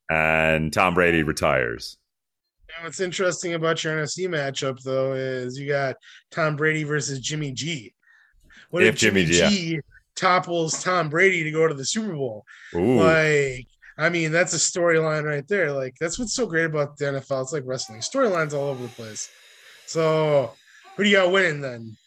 and 0.10 0.74
Tom 0.74 0.94
Brady 0.94 1.24
retires. 1.24 1.98
What's 2.82 3.00
interesting 3.00 3.54
about 3.54 3.84
your 3.84 3.96
NFC 3.98 4.28
matchup 4.28 4.82
though 4.84 5.14
is 5.14 5.58
you 5.58 5.68
got 5.68 5.96
Tom 6.32 6.56
Brady 6.56 6.84
versus 6.84 7.20
Jimmy 7.20 7.52
G. 7.52 7.94
What 8.72 8.84
if, 8.84 8.96
If 8.96 9.00
Jimmy 9.00 9.26
Jimmy, 9.26 9.50
G- 9.50 9.76
G 9.76 9.80
topples 10.16 10.84
Tom 10.84 11.10
Brady 11.10 11.44
to 11.44 11.52
go 11.52 11.68
to 11.68 11.74
the 11.74 11.86
Super 11.86 12.14
Bowl? 12.14 12.46
Ooh, 12.76 13.00
Like, 13.00 13.68
I 13.98 14.10
mean, 14.10 14.32
that's 14.32 14.54
a 14.54 14.58
storyline 14.58 15.24
right 15.24 15.48
there. 15.48 15.72
Like, 15.72 15.96
that's 16.00 16.18
what's 16.18 16.34
so 16.34 16.46
great 16.46 16.66
about 16.66 16.98
the 16.98 17.06
NFL. 17.06 17.44
It's 17.44 17.54
like 17.54 17.64
wrestling 17.66 18.00
storylines 18.00 18.54
all 18.54 18.70
over 18.70 18.84
the 18.84 18.90
place. 18.90 19.30
So, 19.86 20.52
who 20.96 21.04
do 21.04 21.10
you 21.10 21.18
got 21.18 21.32
winning 21.32 21.62
then? 21.62 21.98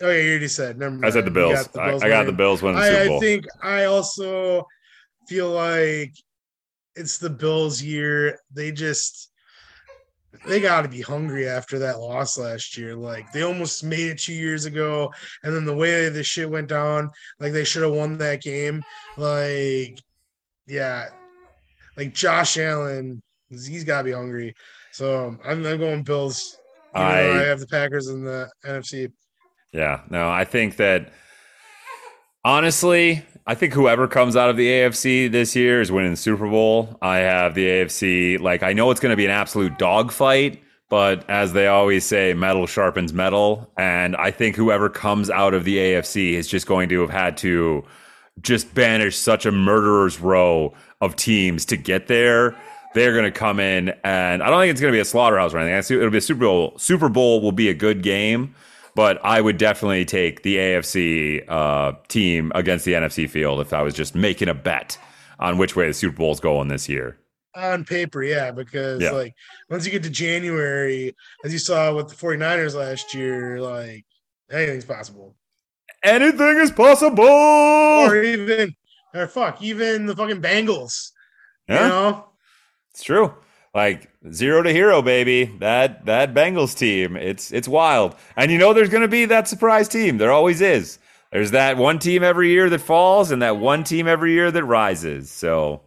Oh 0.00 0.10
yeah, 0.10 0.22
you 0.22 0.30
already 0.30 0.48
said. 0.48 0.78
Never 0.78 0.92
mind. 0.92 1.06
I 1.06 1.10
said 1.10 1.24
the 1.24 1.30
You 1.30 1.34
Bills. 1.34 1.68
I, 1.76 1.94
I 1.94 2.08
got 2.08 2.26
the. 2.26 2.32
Bills 2.32 2.62
winning 2.62 2.80
the 2.80 2.86
Super 2.86 3.00
I, 3.00 3.06
Bowl. 3.06 3.16
I 3.16 3.20
think 3.20 3.46
I 3.62 3.84
also 3.84 4.66
feel 5.28 5.50
like 5.50 6.14
it's 6.96 7.18
the 7.18 7.30
Bills' 7.30 7.82
year. 7.82 8.38
They 8.52 8.72
just 8.72 9.30
they 10.46 10.60
got 10.60 10.82
to 10.82 10.88
be 10.88 11.00
hungry 11.00 11.48
after 11.48 11.78
that 11.78 12.00
loss 12.00 12.38
last 12.38 12.76
year. 12.76 12.94
Like 12.94 13.32
they 13.32 13.42
almost 13.42 13.84
made 13.84 14.10
it 14.10 14.18
two 14.18 14.34
years 14.34 14.64
ago, 14.64 15.12
and 15.42 15.54
then 15.54 15.64
the 15.64 15.76
way 15.76 16.08
this 16.08 16.26
shit 16.26 16.50
went 16.50 16.68
down, 16.68 17.10
like 17.40 17.52
they 17.52 17.64
should 17.64 17.82
have 17.82 17.92
won 17.92 18.18
that 18.18 18.42
game. 18.42 18.82
Like, 19.16 20.00
yeah, 20.66 21.08
like 21.96 22.14
Josh 22.14 22.56
Allen, 22.58 23.22
he's 23.50 23.84
got 23.84 23.98
to 23.98 24.04
be 24.04 24.12
hungry. 24.12 24.54
So 24.92 25.36
I'm, 25.44 25.64
I'm 25.66 25.78
going 25.78 26.02
Bills. 26.02 26.56
I- 26.94 27.20
I 27.22 27.42
have 27.46 27.60
the 27.60 27.66
Packers 27.66 28.08
in 28.08 28.24
the 28.24 28.48
NFC. 28.64 29.10
Yeah, 29.72 30.02
no, 30.08 30.30
I 30.30 30.44
think 30.44 30.76
that 30.76 31.12
honestly, 32.44 33.24
I 33.46 33.54
think 33.54 33.72
whoever 33.72 34.06
comes 34.06 34.36
out 34.36 34.50
of 34.50 34.56
the 34.56 34.68
AFC 34.68 35.30
this 35.30 35.56
year 35.56 35.80
is 35.80 35.90
winning 35.90 36.12
the 36.12 36.16
Super 36.16 36.48
Bowl. 36.48 36.96
I 37.02 37.18
have 37.18 37.54
the 37.54 37.66
AFC, 37.66 38.40
like, 38.40 38.62
I 38.62 38.72
know 38.72 38.90
it's 38.90 39.00
going 39.00 39.10
to 39.10 39.16
be 39.16 39.24
an 39.24 39.30
absolute 39.30 39.76
dogfight, 39.78 40.62
but 40.88 41.28
as 41.28 41.52
they 41.52 41.66
always 41.66 42.04
say, 42.04 42.32
metal 42.34 42.66
sharpens 42.66 43.12
metal. 43.12 43.70
And 43.76 44.14
I 44.16 44.30
think 44.30 44.54
whoever 44.56 44.88
comes 44.88 45.30
out 45.30 45.54
of 45.54 45.64
the 45.64 45.76
AFC 45.76 46.34
is 46.34 46.46
just 46.46 46.66
going 46.66 46.88
to 46.90 47.00
have 47.00 47.10
had 47.10 47.36
to 47.38 47.84
just 48.40 48.74
banish 48.74 49.16
such 49.16 49.46
a 49.46 49.52
murderer's 49.52 50.20
row 50.20 50.74
of 51.00 51.16
teams 51.16 51.64
to 51.66 51.76
get 51.76 52.06
there. 52.08 52.56
They're 52.94 53.12
going 53.12 53.24
to 53.24 53.32
come 53.32 53.58
in, 53.58 53.88
and 54.04 54.42
I 54.42 54.50
don't 54.50 54.60
think 54.60 54.70
it's 54.70 54.80
going 54.80 54.92
to 54.92 54.96
be 54.96 55.00
a 55.00 55.04
slaughterhouse 55.04 55.52
or 55.52 55.58
anything. 55.58 55.74
I 55.76 55.80
see 55.80 55.96
It'll 55.96 56.10
be 56.10 56.18
a 56.18 56.20
Super 56.20 56.40
Bowl. 56.40 56.74
Super 56.78 57.08
Bowl 57.08 57.40
will 57.40 57.52
be 57.52 57.68
a 57.68 57.74
good 57.74 58.02
game, 58.02 58.54
but 58.94 59.18
I 59.24 59.40
would 59.40 59.58
definitely 59.58 60.04
take 60.04 60.42
the 60.44 60.56
AFC 60.58 61.44
uh, 61.48 61.92
team 62.06 62.52
against 62.54 62.84
the 62.84 62.92
NFC 62.92 63.28
field 63.28 63.60
if 63.60 63.72
I 63.72 63.82
was 63.82 63.94
just 63.94 64.14
making 64.14 64.48
a 64.48 64.54
bet 64.54 64.96
on 65.40 65.58
which 65.58 65.74
way 65.74 65.88
the 65.88 65.94
Super 65.94 66.16
Bowl 66.16 66.30
is 66.32 66.38
going 66.40 66.68
this 66.68 66.88
year. 66.88 67.18
on 67.56 67.84
paper, 67.84 68.22
yeah, 68.22 68.50
because 68.52 69.00
Yeah. 69.02 69.10
like 69.10 69.34
once 69.70 69.84
you 69.86 69.90
get 69.92 70.02
to 70.04 70.10
January, 70.10 71.14
as 71.44 71.52
you 71.52 71.58
saw 71.58 71.92
with 71.94 72.08
the 72.08 72.14
49ers 72.14 72.74
last 72.76 73.12
year, 73.14 73.60
like 73.60 74.04
anything's 74.50 74.84
possible. 74.84 75.34
Anything 76.04 76.58
is 76.58 76.70
possible. 76.70 77.24
Or 77.24 78.22
even 78.22 78.74
or 79.14 79.26
fuck, 79.26 79.62
even 79.62 80.06
the 80.06 80.14
fucking 80.14 80.42
Bengals. 80.42 81.10
Yeah. 81.68 81.82
You 81.82 81.88
know? 81.88 82.24
It's 82.90 83.02
true. 83.02 83.34
Like 83.74 84.10
zero 84.30 84.62
to 84.62 84.72
hero, 84.72 85.02
baby. 85.02 85.44
That 85.58 86.04
that 86.06 86.34
Bengals 86.34 86.76
team, 86.76 87.16
it's 87.16 87.50
it's 87.50 87.66
wild. 87.66 88.14
And 88.36 88.52
you 88.52 88.58
know 88.58 88.72
there's 88.72 88.88
gonna 88.88 89.08
be 89.08 89.24
that 89.24 89.48
surprise 89.48 89.88
team. 89.88 90.18
There 90.18 90.30
always 90.30 90.60
is. 90.60 90.98
There's 91.32 91.50
that 91.50 91.76
one 91.76 91.98
team 91.98 92.22
every 92.22 92.50
year 92.50 92.70
that 92.70 92.80
falls 92.80 93.32
and 93.32 93.42
that 93.42 93.56
one 93.56 93.82
team 93.82 94.06
every 94.06 94.32
year 94.32 94.52
that 94.52 94.64
rises. 94.64 95.30
So 95.30 95.82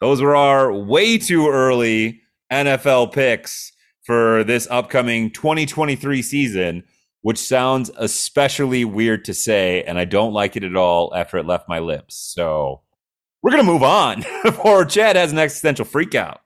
those 0.00 0.22
were 0.22 0.36
our 0.36 0.72
way 0.72 1.18
too 1.18 1.48
early 1.48 2.20
NFL 2.52 3.12
picks 3.12 3.72
for 4.02 4.44
this 4.44 4.68
upcoming 4.70 5.30
2023 5.30 6.22
season, 6.22 6.84
which 7.28 7.36
sounds 7.36 7.90
especially 7.98 8.86
weird 8.86 9.22
to 9.22 9.34
say, 9.34 9.82
and 9.82 9.98
I 9.98 10.06
don't 10.06 10.32
like 10.32 10.56
it 10.56 10.64
at 10.64 10.74
all 10.74 11.14
after 11.14 11.36
it 11.36 11.44
left 11.44 11.68
my 11.68 11.78
lips. 11.78 12.14
So 12.16 12.80
we're 13.42 13.50
gonna 13.50 13.64
move 13.64 13.82
on 13.82 14.24
before 14.42 14.86
Chad 14.86 15.14
has 15.14 15.30
an 15.30 15.38
existential 15.38 15.84
freakout. 15.84 16.38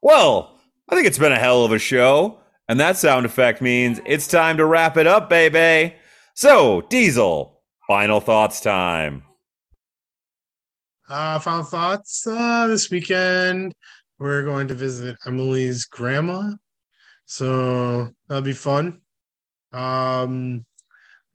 Well, 0.00 0.56
I 0.88 0.94
think 0.94 1.08
it's 1.08 1.18
been 1.18 1.32
a 1.32 1.36
hell 1.40 1.64
of 1.64 1.72
a 1.72 1.80
show, 1.80 2.38
and 2.68 2.78
that 2.78 2.96
sound 2.96 3.26
effect 3.26 3.60
means 3.60 4.00
it's 4.06 4.28
time 4.28 4.58
to 4.58 4.64
wrap 4.64 4.96
it 4.96 5.08
up, 5.08 5.28
baby. 5.28 5.96
So, 6.34 6.82
Diesel, 6.82 7.53
final 7.86 8.20
thoughts 8.20 8.60
time. 8.60 9.22
Uh, 11.08 11.38
final 11.38 11.64
thoughts 11.64 12.26
uh, 12.26 12.66
this 12.66 12.90
weekend. 12.90 13.74
We're 14.18 14.44
going 14.44 14.68
to 14.68 14.74
visit 14.74 15.16
Emily's 15.26 15.84
grandma, 15.84 16.52
so 17.26 18.10
that'll 18.28 18.42
be 18.42 18.52
fun. 18.52 19.00
Um, 19.72 20.64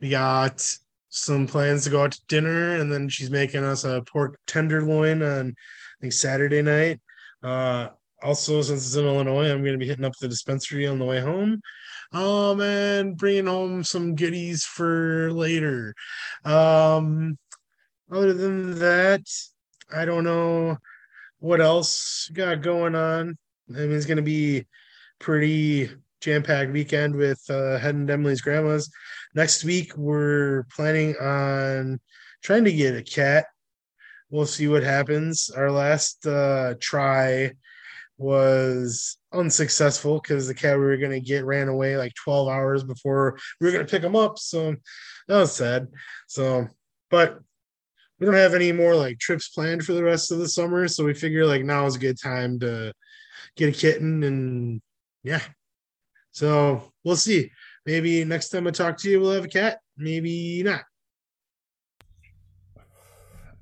we 0.02 0.10
got 0.10 0.66
some 1.10 1.46
plans 1.46 1.84
to 1.84 1.90
go 1.90 2.04
out 2.04 2.14
to 2.14 2.22
dinner, 2.28 2.78
and 2.78 2.92
then 2.92 3.10
she's 3.10 3.30
making 3.30 3.64
us 3.64 3.84
a 3.84 4.02
pork 4.04 4.40
tenderloin 4.48 5.22
on 5.22 5.50
I 5.50 6.02
think 6.02 6.14
Saturday 6.14 6.62
night. 6.62 7.00
Uh, 7.44 7.90
also, 8.24 8.62
since 8.62 8.86
it's 8.86 8.96
in 8.96 9.06
Illinois, 9.06 9.52
I'm 9.52 9.62
going 9.62 9.74
to 9.74 9.78
be 9.78 9.88
hitting 9.88 10.06
up 10.06 10.14
the 10.20 10.28
dispensary 10.28 10.88
on 10.88 11.00
the 11.00 11.06
way 11.06 11.20
home. 11.20 11.62
Um, 12.12 12.60
and 12.62 13.16
bringing 13.16 13.46
home 13.46 13.84
some 13.84 14.16
goodies 14.16 14.66
for 14.66 15.32
later. 15.32 15.94
Um, 16.44 17.38
other 18.12 18.34
than 18.34 18.80
that, 18.80 19.22
I 19.94 20.06
don't 20.06 20.24
know 20.24 20.78
what 21.40 21.62
else 21.62 22.30
got 22.34 22.62
going 22.62 22.96
on. 22.96 23.38
I 23.70 23.82
mean, 23.82 23.92
it's 23.92 24.08
going 24.08 24.18
to 24.18 24.24
be 24.24 24.66
pretty 25.20 25.92
jam 26.22 26.44
packed 26.44 26.72
weekend 26.72 27.16
with 27.16 27.42
uh, 27.50 27.80
to 27.80 27.88
Emily's 28.10 28.42
grandma's. 28.42 28.92
Next 29.36 29.64
week, 29.64 29.96
we're 29.96 30.66
planning 30.76 31.16
on 31.18 32.00
trying 32.42 32.66
to 32.66 32.74
get 32.74 32.96
a 32.96 33.04
cat. 33.04 33.46
We'll 34.32 34.46
see 34.46 34.68
what 34.68 34.84
happens. 34.84 35.50
Our 35.56 35.72
last 35.72 36.26
uh, 36.26 36.76
try 36.80 37.54
was 38.20 39.18
unsuccessful 39.34 40.20
because 40.20 40.48
the 40.48 40.54
cat 40.54 40.78
we 40.78 40.84
were 40.84 40.98
going 40.98 41.12
to 41.12 41.22
get 41.22 41.46
ran 41.46 41.70
away 41.70 41.98
like 41.98 42.14
12 42.16 42.50
hours 42.50 42.84
before 42.84 43.40
we 43.60 43.66
were 43.66 43.72
going 43.72 43.86
to 43.86 43.90
pick 43.90 44.04
him 44.04 44.16
up. 44.16 44.38
So 44.38 44.76
that 45.28 45.38
was 45.38 45.54
sad. 45.54 45.88
So, 46.28 46.68
but 47.10 47.40
we 48.20 48.26
don't 48.26 48.36
have 48.36 48.54
any 48.54 48.74
more 48.74 48.94
like 48.94 49.20
trips 49.20 49.48
planned 49.48 49.86
for 49.86 49.94
the 49.94 50.04
rest 50.04 50.32
of 50.32 50.40
the 50.40 50.50
summer. 50.50 50.88
So 50.90 51.06
we 51.06 51.14
figure 51.14 51.46
like 51.46 51.64
now 51.64 51.86
is 51.86 51.96
a 51.96 52.00
good 52.00 52.20
time 52.20 52.60
to 52.60 52.94
get 53.56 53.70
a 53.70 53.78
kitten 53.78 54.24
and 54.24 54.82
yeah. 55.24 55.42
So 56.32 56.92
we'll 57.06 57.16
see. 57.16 57.52
Maybe 57.86 58.26
next 58.26 58.50
time 58.50 58.68
I 58.68 58.72
talk 58.72 58.98
to 58.98 59.10
you, 59.10 59.22
we'll 59.22 59.32
have 59.32 59.46
a 59.46 59.50
cat. 59.50 59.80
Maybe 59.98 60.62
not. 60.62 60.82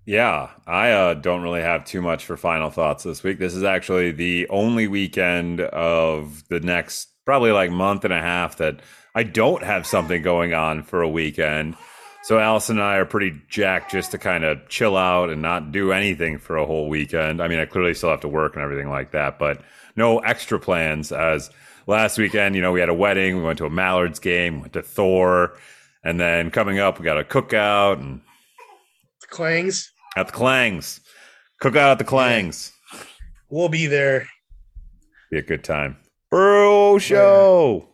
Yeah, 0.08 0.52
I 0.66 0.92
uh, 0.92 1.14
don't 1.16 1.42
really 1.42 1.62
have 1.62 1.84
too 1.84 2.02
much 2.02 2.24
for 2.24 2.38
final 2.38 2.70
thoughts 2.70 3.04
this 3.04 3.24
week. 3.24 3.40
This 3.40 3.54
is 3.54 3.64
actually 3.64 4.12
the 4.12 4.48
only 4.48 4.88
weekend 4.88 5.60
of 5.60 6.48
the 6.48 6.62
next 6.62 7.10
probably 7.26 7.52
like 7.52 7.72
month 7.72 8.06
and 8.06 8.14
a 8.14 8.22
half 8.22 8.56
that 8.58 8.80
I 9.14 9.24
don't 9.24 9.64
have 9.64 9.86
something 9.86 10.22
going 10.22 10.54
on 10.54 10.84
for 10.84 11.02
a 11.02 11.10
weekend. 11.10 11.76
So 12.24 12.40
Allison 12.40 12.78
and 12.78 12.86
I 12.86 12.96
are 12.96 13.06
pretty 13.06 13.38
jacked 13.50 13.92
just 13.92 14.12
to 14.12 14.18
kind 14.18 14.46
of 14.46 14.70
chill 14.70 14.96
out 14.96 15.30
and 15.30 15.42
not 15.42 15.74
do 15.74 15.92
anything 15.92 16.38
for 16.38 16.56
a 16.56 16.66
whole 16.66 16.88
weekend. 16.88 17.42
I 17.42 17.50
mean, 17.50 17.60
I 17.60 17.66
clearly 17.66 17.94
still 17.94 18.10
have 18.10 18.22
to 18.22 18.30
work 18.30 18.56
and 18.56 18.64
everything 18.64 18.90
like 18.90 19.12
that, 19.12 19.38
but 19.38 19.62
no 19.98 20.20
extra 20.20 20.58
plans. 20.58 21.12
As 21.12 21.50
last 21.86 22.18
weekend, 22.18 22.56
you 22.56 22.62
know, 22.62 22.72
we 22.72 22.80
had 22.80 22.88
a 22.88 22.94
wedding, 22.94 23.36
we 23.36 23.44
went 23.44 23.58
to 23.58 23.66
a 23.66 23.70
Mallards 23.70 24.22
game, 24.22 24.62
went 24.62 24.72
to 24.72 24.82
Thor, 24.82 25.58
and 26.02 26.18
then 26.18 26.50
coming 26.50 26.80
up, 26.80 26.98
we 26.98 27.04
got 27.04 27.20
a 27.20 27.26
cookout 27.26 28.00
and 28.00 28.22
Clangs. 29.30 29.92
At 30.16 30.28
the 30.28 30.34
Clangs. 30.34 31.02
Cookout 31.62 31.92
at 31.92 31.98
the 31.98 32.04
Clangs. 32.04 32.72
We'll 33.50 33.70
be 33.70 33.88
there. 33.88 34.28
Be 35.32 35.40
a 35.40 35.42
good 35.42 35.64
time. 35.64 35.98
Bro 36.30 37.00
show. 37.00 37.88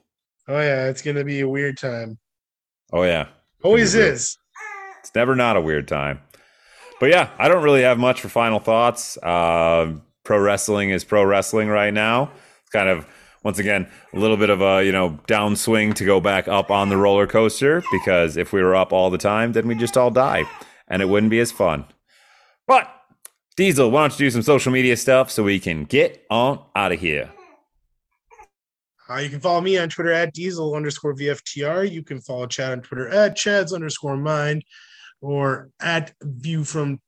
Oh 0.47 0.59
yeah, 0.59 0.87
it's 0.87 1.01
gonna 1.01 1.23
be 1.23 1.39
a 1.41 1.47
weird 1.47 1.77
time. 1.77 2.17
Oh 2.91 3.03
yeah. 3.03 3.27
Always 3.63 3.95
is. 3.95 4.37
It's 4.99 5.15
never 5.15 5.35
not 5.35 5.55
a 5.55 5.61
weird 5.61 5.87
time. 5.87 6.21
But 6.99 7.09
yeah, 7.09 7.29
I 7.37 7.47
don't 7.47 7.63
really 7.63 7.81
have 7.81 7.97
much 7.97 8.21
for 8.21 8.29
final 8.29 8.59
thoughts. 8.59 9.17
Uh, 9.17 9.93
pro 10.23 10.39
wrestling 10.39 10.89
is 10.89 11.03
pro 11.03 11.23
wrestling 11.23 11.67
right 11.69 11.93
now. 11.93 12.31
It's 12.61 12.71
kind 12.71 12.89
of 12.89 13.07
once 13.43 13.59
again 13.59 13.89
a 14.13 14.19
little 14.19 14.37
bit 14.37 14.49
of 14.49 14.61
a 14.61 14.83
you 14.83 14.91
know 14.91 15.19
downswing 15.27 15.95
to 15.95 16.05
go 16.05 16.19
back 16.19 16.47
up 16.47 16.71
on 16.71 16.89
the 16.89 16.97
roller 16.97 17.27
coaster 17.27 17.83
because 17.91 18.37
if 18.37 18.53
we 18.53 18.61
were 18.61 18.75
up 18.75 18.93
all 18.93 19.09
the 19.09 19.17
time, 19.17 19.53
then 19.53 19.67
we'd 19.67 19.79
just 19.79 19.97
all 19.97 20.11
die, 20.11 20.43
and 20.87 21.01
it 21.01 21.09
wouldn't 21.09 21.29
be 21.29 21.39
as 21.39 21.51
fun. 21.51 21.85
But 22.67 22.89
Diesel, 23.55 23.91
why 23.91 24.01
don't 24.01 24.19
you 24.19 24.25
do 24.25 24.31
some 24.31 24.41
social 24.41 24.71
media 24.71 24.97
stuff 24.97 25.29
so 25.29 25.43
we 25.43 25.59
can 25.59 25.85
get 25.85 26.25
on 26.29 26.59
out 26.75 26.91
of 26.91 26.99
here? 26.99 27.29
Uh, 29.09 29.17
you 29.17 29.29
can 29.29 29.39
follow 29.39 29.61
me 29.61 29.77
on 29.77 29.89
Twitter 29.89 30.11
at 30.11 30.33
diesel 30.33 30.75
underscore 30.75 31.13
VFTR. 31.13 31.91
You 31.91 32.01
can 32.03 32.19
follow 32.21 32.47
Chad 32.47 32.71
on 32.71 32.81
Twitter 32.81 33.09
at 33.09 33.35
Chad's 33.35 33.73
underscore 33.73 34.17
mind 34.17 34.63
or 35.21 35.69
at 35.81 36.13
view 36.23 36.63
from 36.63 36.99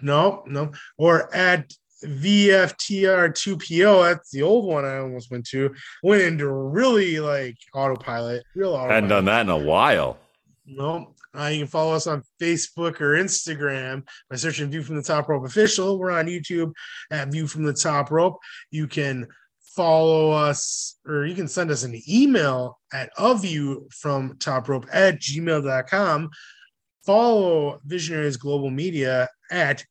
no, 0.00 0.44
no, 0.46 0.72
or 0.98 1.34
at 1.34 1.72
VFTR2PO. 2.04 4.02
That's 4.02 4.30
the 4.30 4.42
old 4.42 4.66
one 4.66 4.84
I 4.84 4.98
almost 4.98 5.30
went 5.30 5.46
to. 5.48 5.74
Went 6.02 6.22
into 6.22 6.48
really 6.48 7.18
like 7.18 7.56
autopilot, 7.72 8.44
real 8.54 8.74
autopilot. 8.74 8.92
Hadn't 8.92 9.08
done 9.08 9.24
that 9.24 9.40
in 9.42 9.48
a 9.48 9.56
while. 9.56 10.18
No. 10.66 11.14
Uh, 11.36 11.46
you 11.46 11.60
can 11.60 11.68
follow 11.68 11.94
us 11.94 12.06
on 12.06 12.22
Facebook 12.40 13.00
or 13.00 13.14
Instagram 13.14 14.06
by 14.30 14.36
searching 14.36 14.70
View 14.70 14.82
from 14.82 14.96
the 14.96 15.02
Top 15.02 15.28
Rope 15.28 15.44
Official. 15.44 15.98
We're 15.98 16.10
on 16.10 16.26
YouTube 16.26 16.72
at 17.10 17.28
View 17.28 17.46
from 17.46 17.64
the 17.64 17.72
Top 17.72 18.10
Rope. 18.10 18.38
You 18.70 18.86
can 18.86 19.26
follow 19.78 20.32
us 20.32 20.98
or 21.06 21.24
you 21.24 21.36
can 21.36 21.46
send 21.46 21.70
us 21.70 21.84
an 21.84 22.00
email 22.08 22.80
at 22.92 23.10
a 23.16 23.36
view 23.38 23.88
from 23.92 24.36
top 24.38 24.68
rope 24.68 24.86
at 24.92 25.20
gmail.com. 25.20 26.30
Follow 27.06 27.78
Visionaries 27.84 28.36
Global 28.36 28.70
Media 28.70 29.28
at 29.52 29.84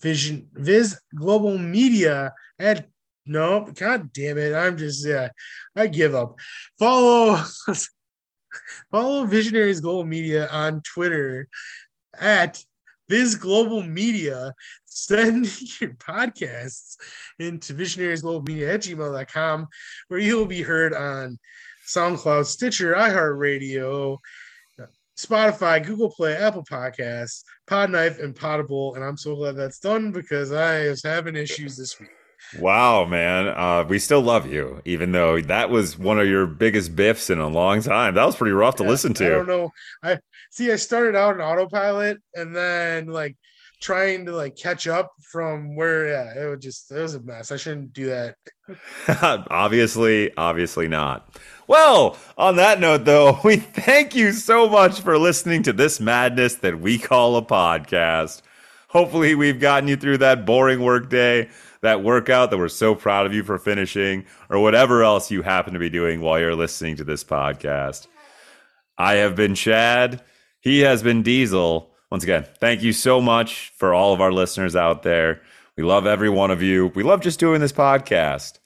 Vision 0.00 0.48
Viz 0.54 0.98
Global 1.14 1.56
Media 1.56 2.32
at 2.58 2.88
no, 3.24 3.64
god 3.74 4.12
damn 4.12 4.38
it. 4.38 4.52
I'm 4.52 4.76
just 4.76 5.06
yeah, 5.06 5.28
I 5.76 5.86
give 5.86 6.16
up. 6.16 6.34
Follow 6.80 7.40
follow 8.90 9.24
Visionaries 9.24 9.80
Global 9.80 10.04
Media 10.04 10.48
on 10.48 10.82
Twitter 10.82 11.48
at 12.18 12.62
Viz 13.08 13.34
Global 13.34 13.82
Media. 13.82 14.54
Send 14.84 15.44
your 15.80 15.90
podcasts 15.94 16.96
into 17.38 17.74
Visionaries 17.74 18.22
Global 18.22 18.42
Media 18.42 18.74
at 18.74 18.80
gmail.com, 18.80 19.68
where 20.08 20.20
you'll 20.20 20.46
be 20.46 20.62
heard 20.62 20.94
on 20.94 21.38
SoundCloud, 21.86 22.46
Stitcher, 22.46 22.94
iHeartRadio, 22.94 24.18
Spotify, 25.18 25.84
Google 25.84 26.10
Play, 26.10 26.36
Apple 26.36 26.64
Podcasts, 26.64 27.44
Podknife, 27.68 28.22
and 28.22 28.34
Podtail. 28.34 28.96
And 28.96 29.04
I'm 29.04 29.16
so 29.16 29.36
glad 29.36 29.56
that's 29.56 29.78
done 29.78 30.10
because 30.10 30.52
I 30.52 30.88
was 30.88 31.02
having 31.02 31.36
issues 31.36 31.76
this 31.76 31.98
week. 32.00 32.10
Wow, 32.52 33.06
man. 33.06 33.48
Uh, 33.48 33.84
we 33.88 33.98
still 33.98 34.20
love 34.20 34.46
you, 34.46 34.82
even 34.84 35.12
though 35.12 35.40
that 35.40 35.70
was 35.70 35.98
one 35.98 36.18
of 36.20 36.26
your 36.28 36.46
biggest 36.46 36.94
biffs 36.94 37.30
in 37.30 37.38
a 37.38 37.48
long 37.48 37.80
time. 37.82 38.14
That 38.14 38.26
was 38.26 38.36
pretty 38.36 38.52
rough 38.52 38.76
to 38.76 38.84
Yeah, 38.84 38.88
listen 38.88 39.14
to. 39.14 39.24
I 39.24 39.28
don't 39.28 39.46
know. 39.46 39.70
I 40.02 40.18
see. 40.50 40.70
I 40.72 40.76
started 40.76 41.16
out 41.16 41.34
in 41.34 41.40
autopilot, 41.40 42.18
and 42.34 42.54
then 42.54 43.06
like 43.06 43.36
trying 43.80 44.26
to 44.26 44.32
like 44.32 44.56
catch 44.56 44.86
up 44.86 45.12
from 45.30 45.76
where. 45.76 46.08
Yeah, 46.08 46.44
it 46.44 46.50
was 46.50 46.60
just 46.60 46.90
it 46.92 47.00
was 47.00 47.14
a 47.14 47.20
mess. 47.22 47.52
I 47.52 47.56
shouldn't 47.56 47.92
do 47.92 48.06
that. 48.06 48.36
obviously, 49.50 50.34
obviously 50.36 50.88
not. 50.88 51.36
Well, 51.66 52.18
on 52.36 52.56
that 52.56 52.80
note, 52.80 53.04
though, 53.04 53.38
we 53.44 53.56
thank 53.56 54.14
you 54.14 54.32
so 54.32 54.68
much 54.68 55.00
for 55.00 55.18
listening 55.18 55.62
to 55.64 55.72
this 55.72 56.00
madness 56.00 56.56
that 56.56 56.80
we 56.80 56.98
call 56.98 57.36
a 57.36 57.42
podcast. 57.42 58.42
Hopefully, 58.88 59.34
we've 59.34 59.60
gotten 59.60 59.88
you 59.88 59.96
through 59.96 60.18
that 60.18 60.44
boring 60.44 60.80
work 60.82 61.08
day, 61.08 61.48
that 61.82 62.02
workout 62.02 62.50
that 62.50 62.58
we're 62.58 62.68
so 62.68 62.94
proud 62.94 63.26
of 63.26 63.34
you 63.34 63.42
for 63.42 63.58
finishing, 63.58 64.24
or 64.48 64.60
whatever 64.60 65.02
else 65.02 65.30
you 65.30 65.42
happen 65.42 65.74
to 65.74 65.78
be 65.78 65.90
doing 65.90 66.20
while 66.20 66.40
you're 66.40 66.54
listening 66.54 66.96
to 66.96 67.04
this 67.04 67.24
podcast. 67.24 68.06
I 68.96 69.14
have 69.14 69.36
been 69.36 69.54
Chad. 69.54 70.22
He 70.60 70.80
has 70.80 71.02
been 71.02 71.22
Diesel. 71.22 71.90
Once 72.10 72.22
again, 72.22 72.46
thank 72.60 72.82
you 72.82 72.92
so 72.92 73.20
much 73.20 73.72
for 73.76 73.92
all 73.92 74.12
of 74.12 74.20
our 74.20 74.32
listeners 74.32 74.76
out 74.76 75.02
there. 75.02 75.42
We 75.76 75.82
love 75.82 76.06
every 76.06 76.28
one 76.28 76.50
of 76.50 76.62
you. 76.62 76.88
We 76.94 77.02
love 77.02 77.20
just 77.20 77.40
doing 77.40 77.60
this 77.60 77.72
podcast. 77.72 78.58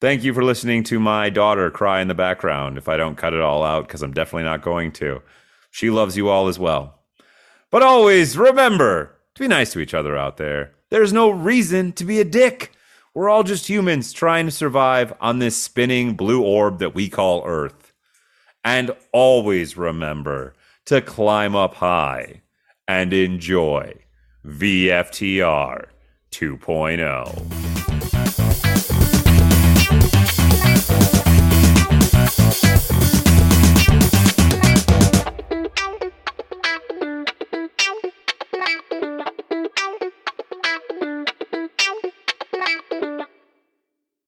Thank 0.00 0.22
you 0.22 0.32
for 0.32 0.44
listening 0.44 0.84
to 0.84 1.00
my 1.00 1.28
daughter 1.28 1.70
cry 1.70 2.00
in 2.00 2.08
the 2.08 2.14
background 2.14 2.78
if 2.78 2.88
I 2.88 2.96
don't 2.96 3.16
cut 3.16 3.34
it 3.34 3.40
all 3.40 3.62
out, 3.62 3.86
because 3.86 4.02
I'm 4.02 4.12
definitely 4.12 4.44
not 4.44 4.62
going 4.62 4.92
to. 4.92 5.22
She 5.70 5.90
loves 5.90 6.16
you 6.16 6.28
all 6.28 6.48
as 6.48 6.58
well. 6.58 7.00
But 7.70 7.82
always 7.82 8.36
remember 8.36 9.16
to 9.34 9.42
be 9.42 9.48
nice 9.48 9.72
to 9.72 9.80
each 9.80 9.94
other 9.94 10.16
out 10.16 10.36
there. 10.36 10.72
There's 10.90 11.12
no 11.12 11.30
reason 11.30 11.92
to 11.92 12.04
be 12.04 12.20
a 12.20 12.24
dick. 12.24 12.72
We're 13.14 13.30
all 13.30 13.44
just 13.44 13.68
humans 13.68 14.12
trying 14.12 14.46
to 14.46 14.52
survive 14.52 15.12
on 15.20 15.38
this 15.38 15.56
spinning 15.56 16.14
blue 16.14 16.42
orb 16.42 16.80
that 16.80 16.94
we 16.94 17.08
call 17.08 17.44
Earth. 17.46 17.92
And 18.64 18.90
always 19.12 19.76
remember 19.76 20.54
to 20.86 21.00
climb 21.00 21.54
up 21.54 21.74
high 21.74 22.42
and 22.88 23.12
enjoy 23.12 23.94
VFTR 24.44 25.86
2.0. 26.32 27.79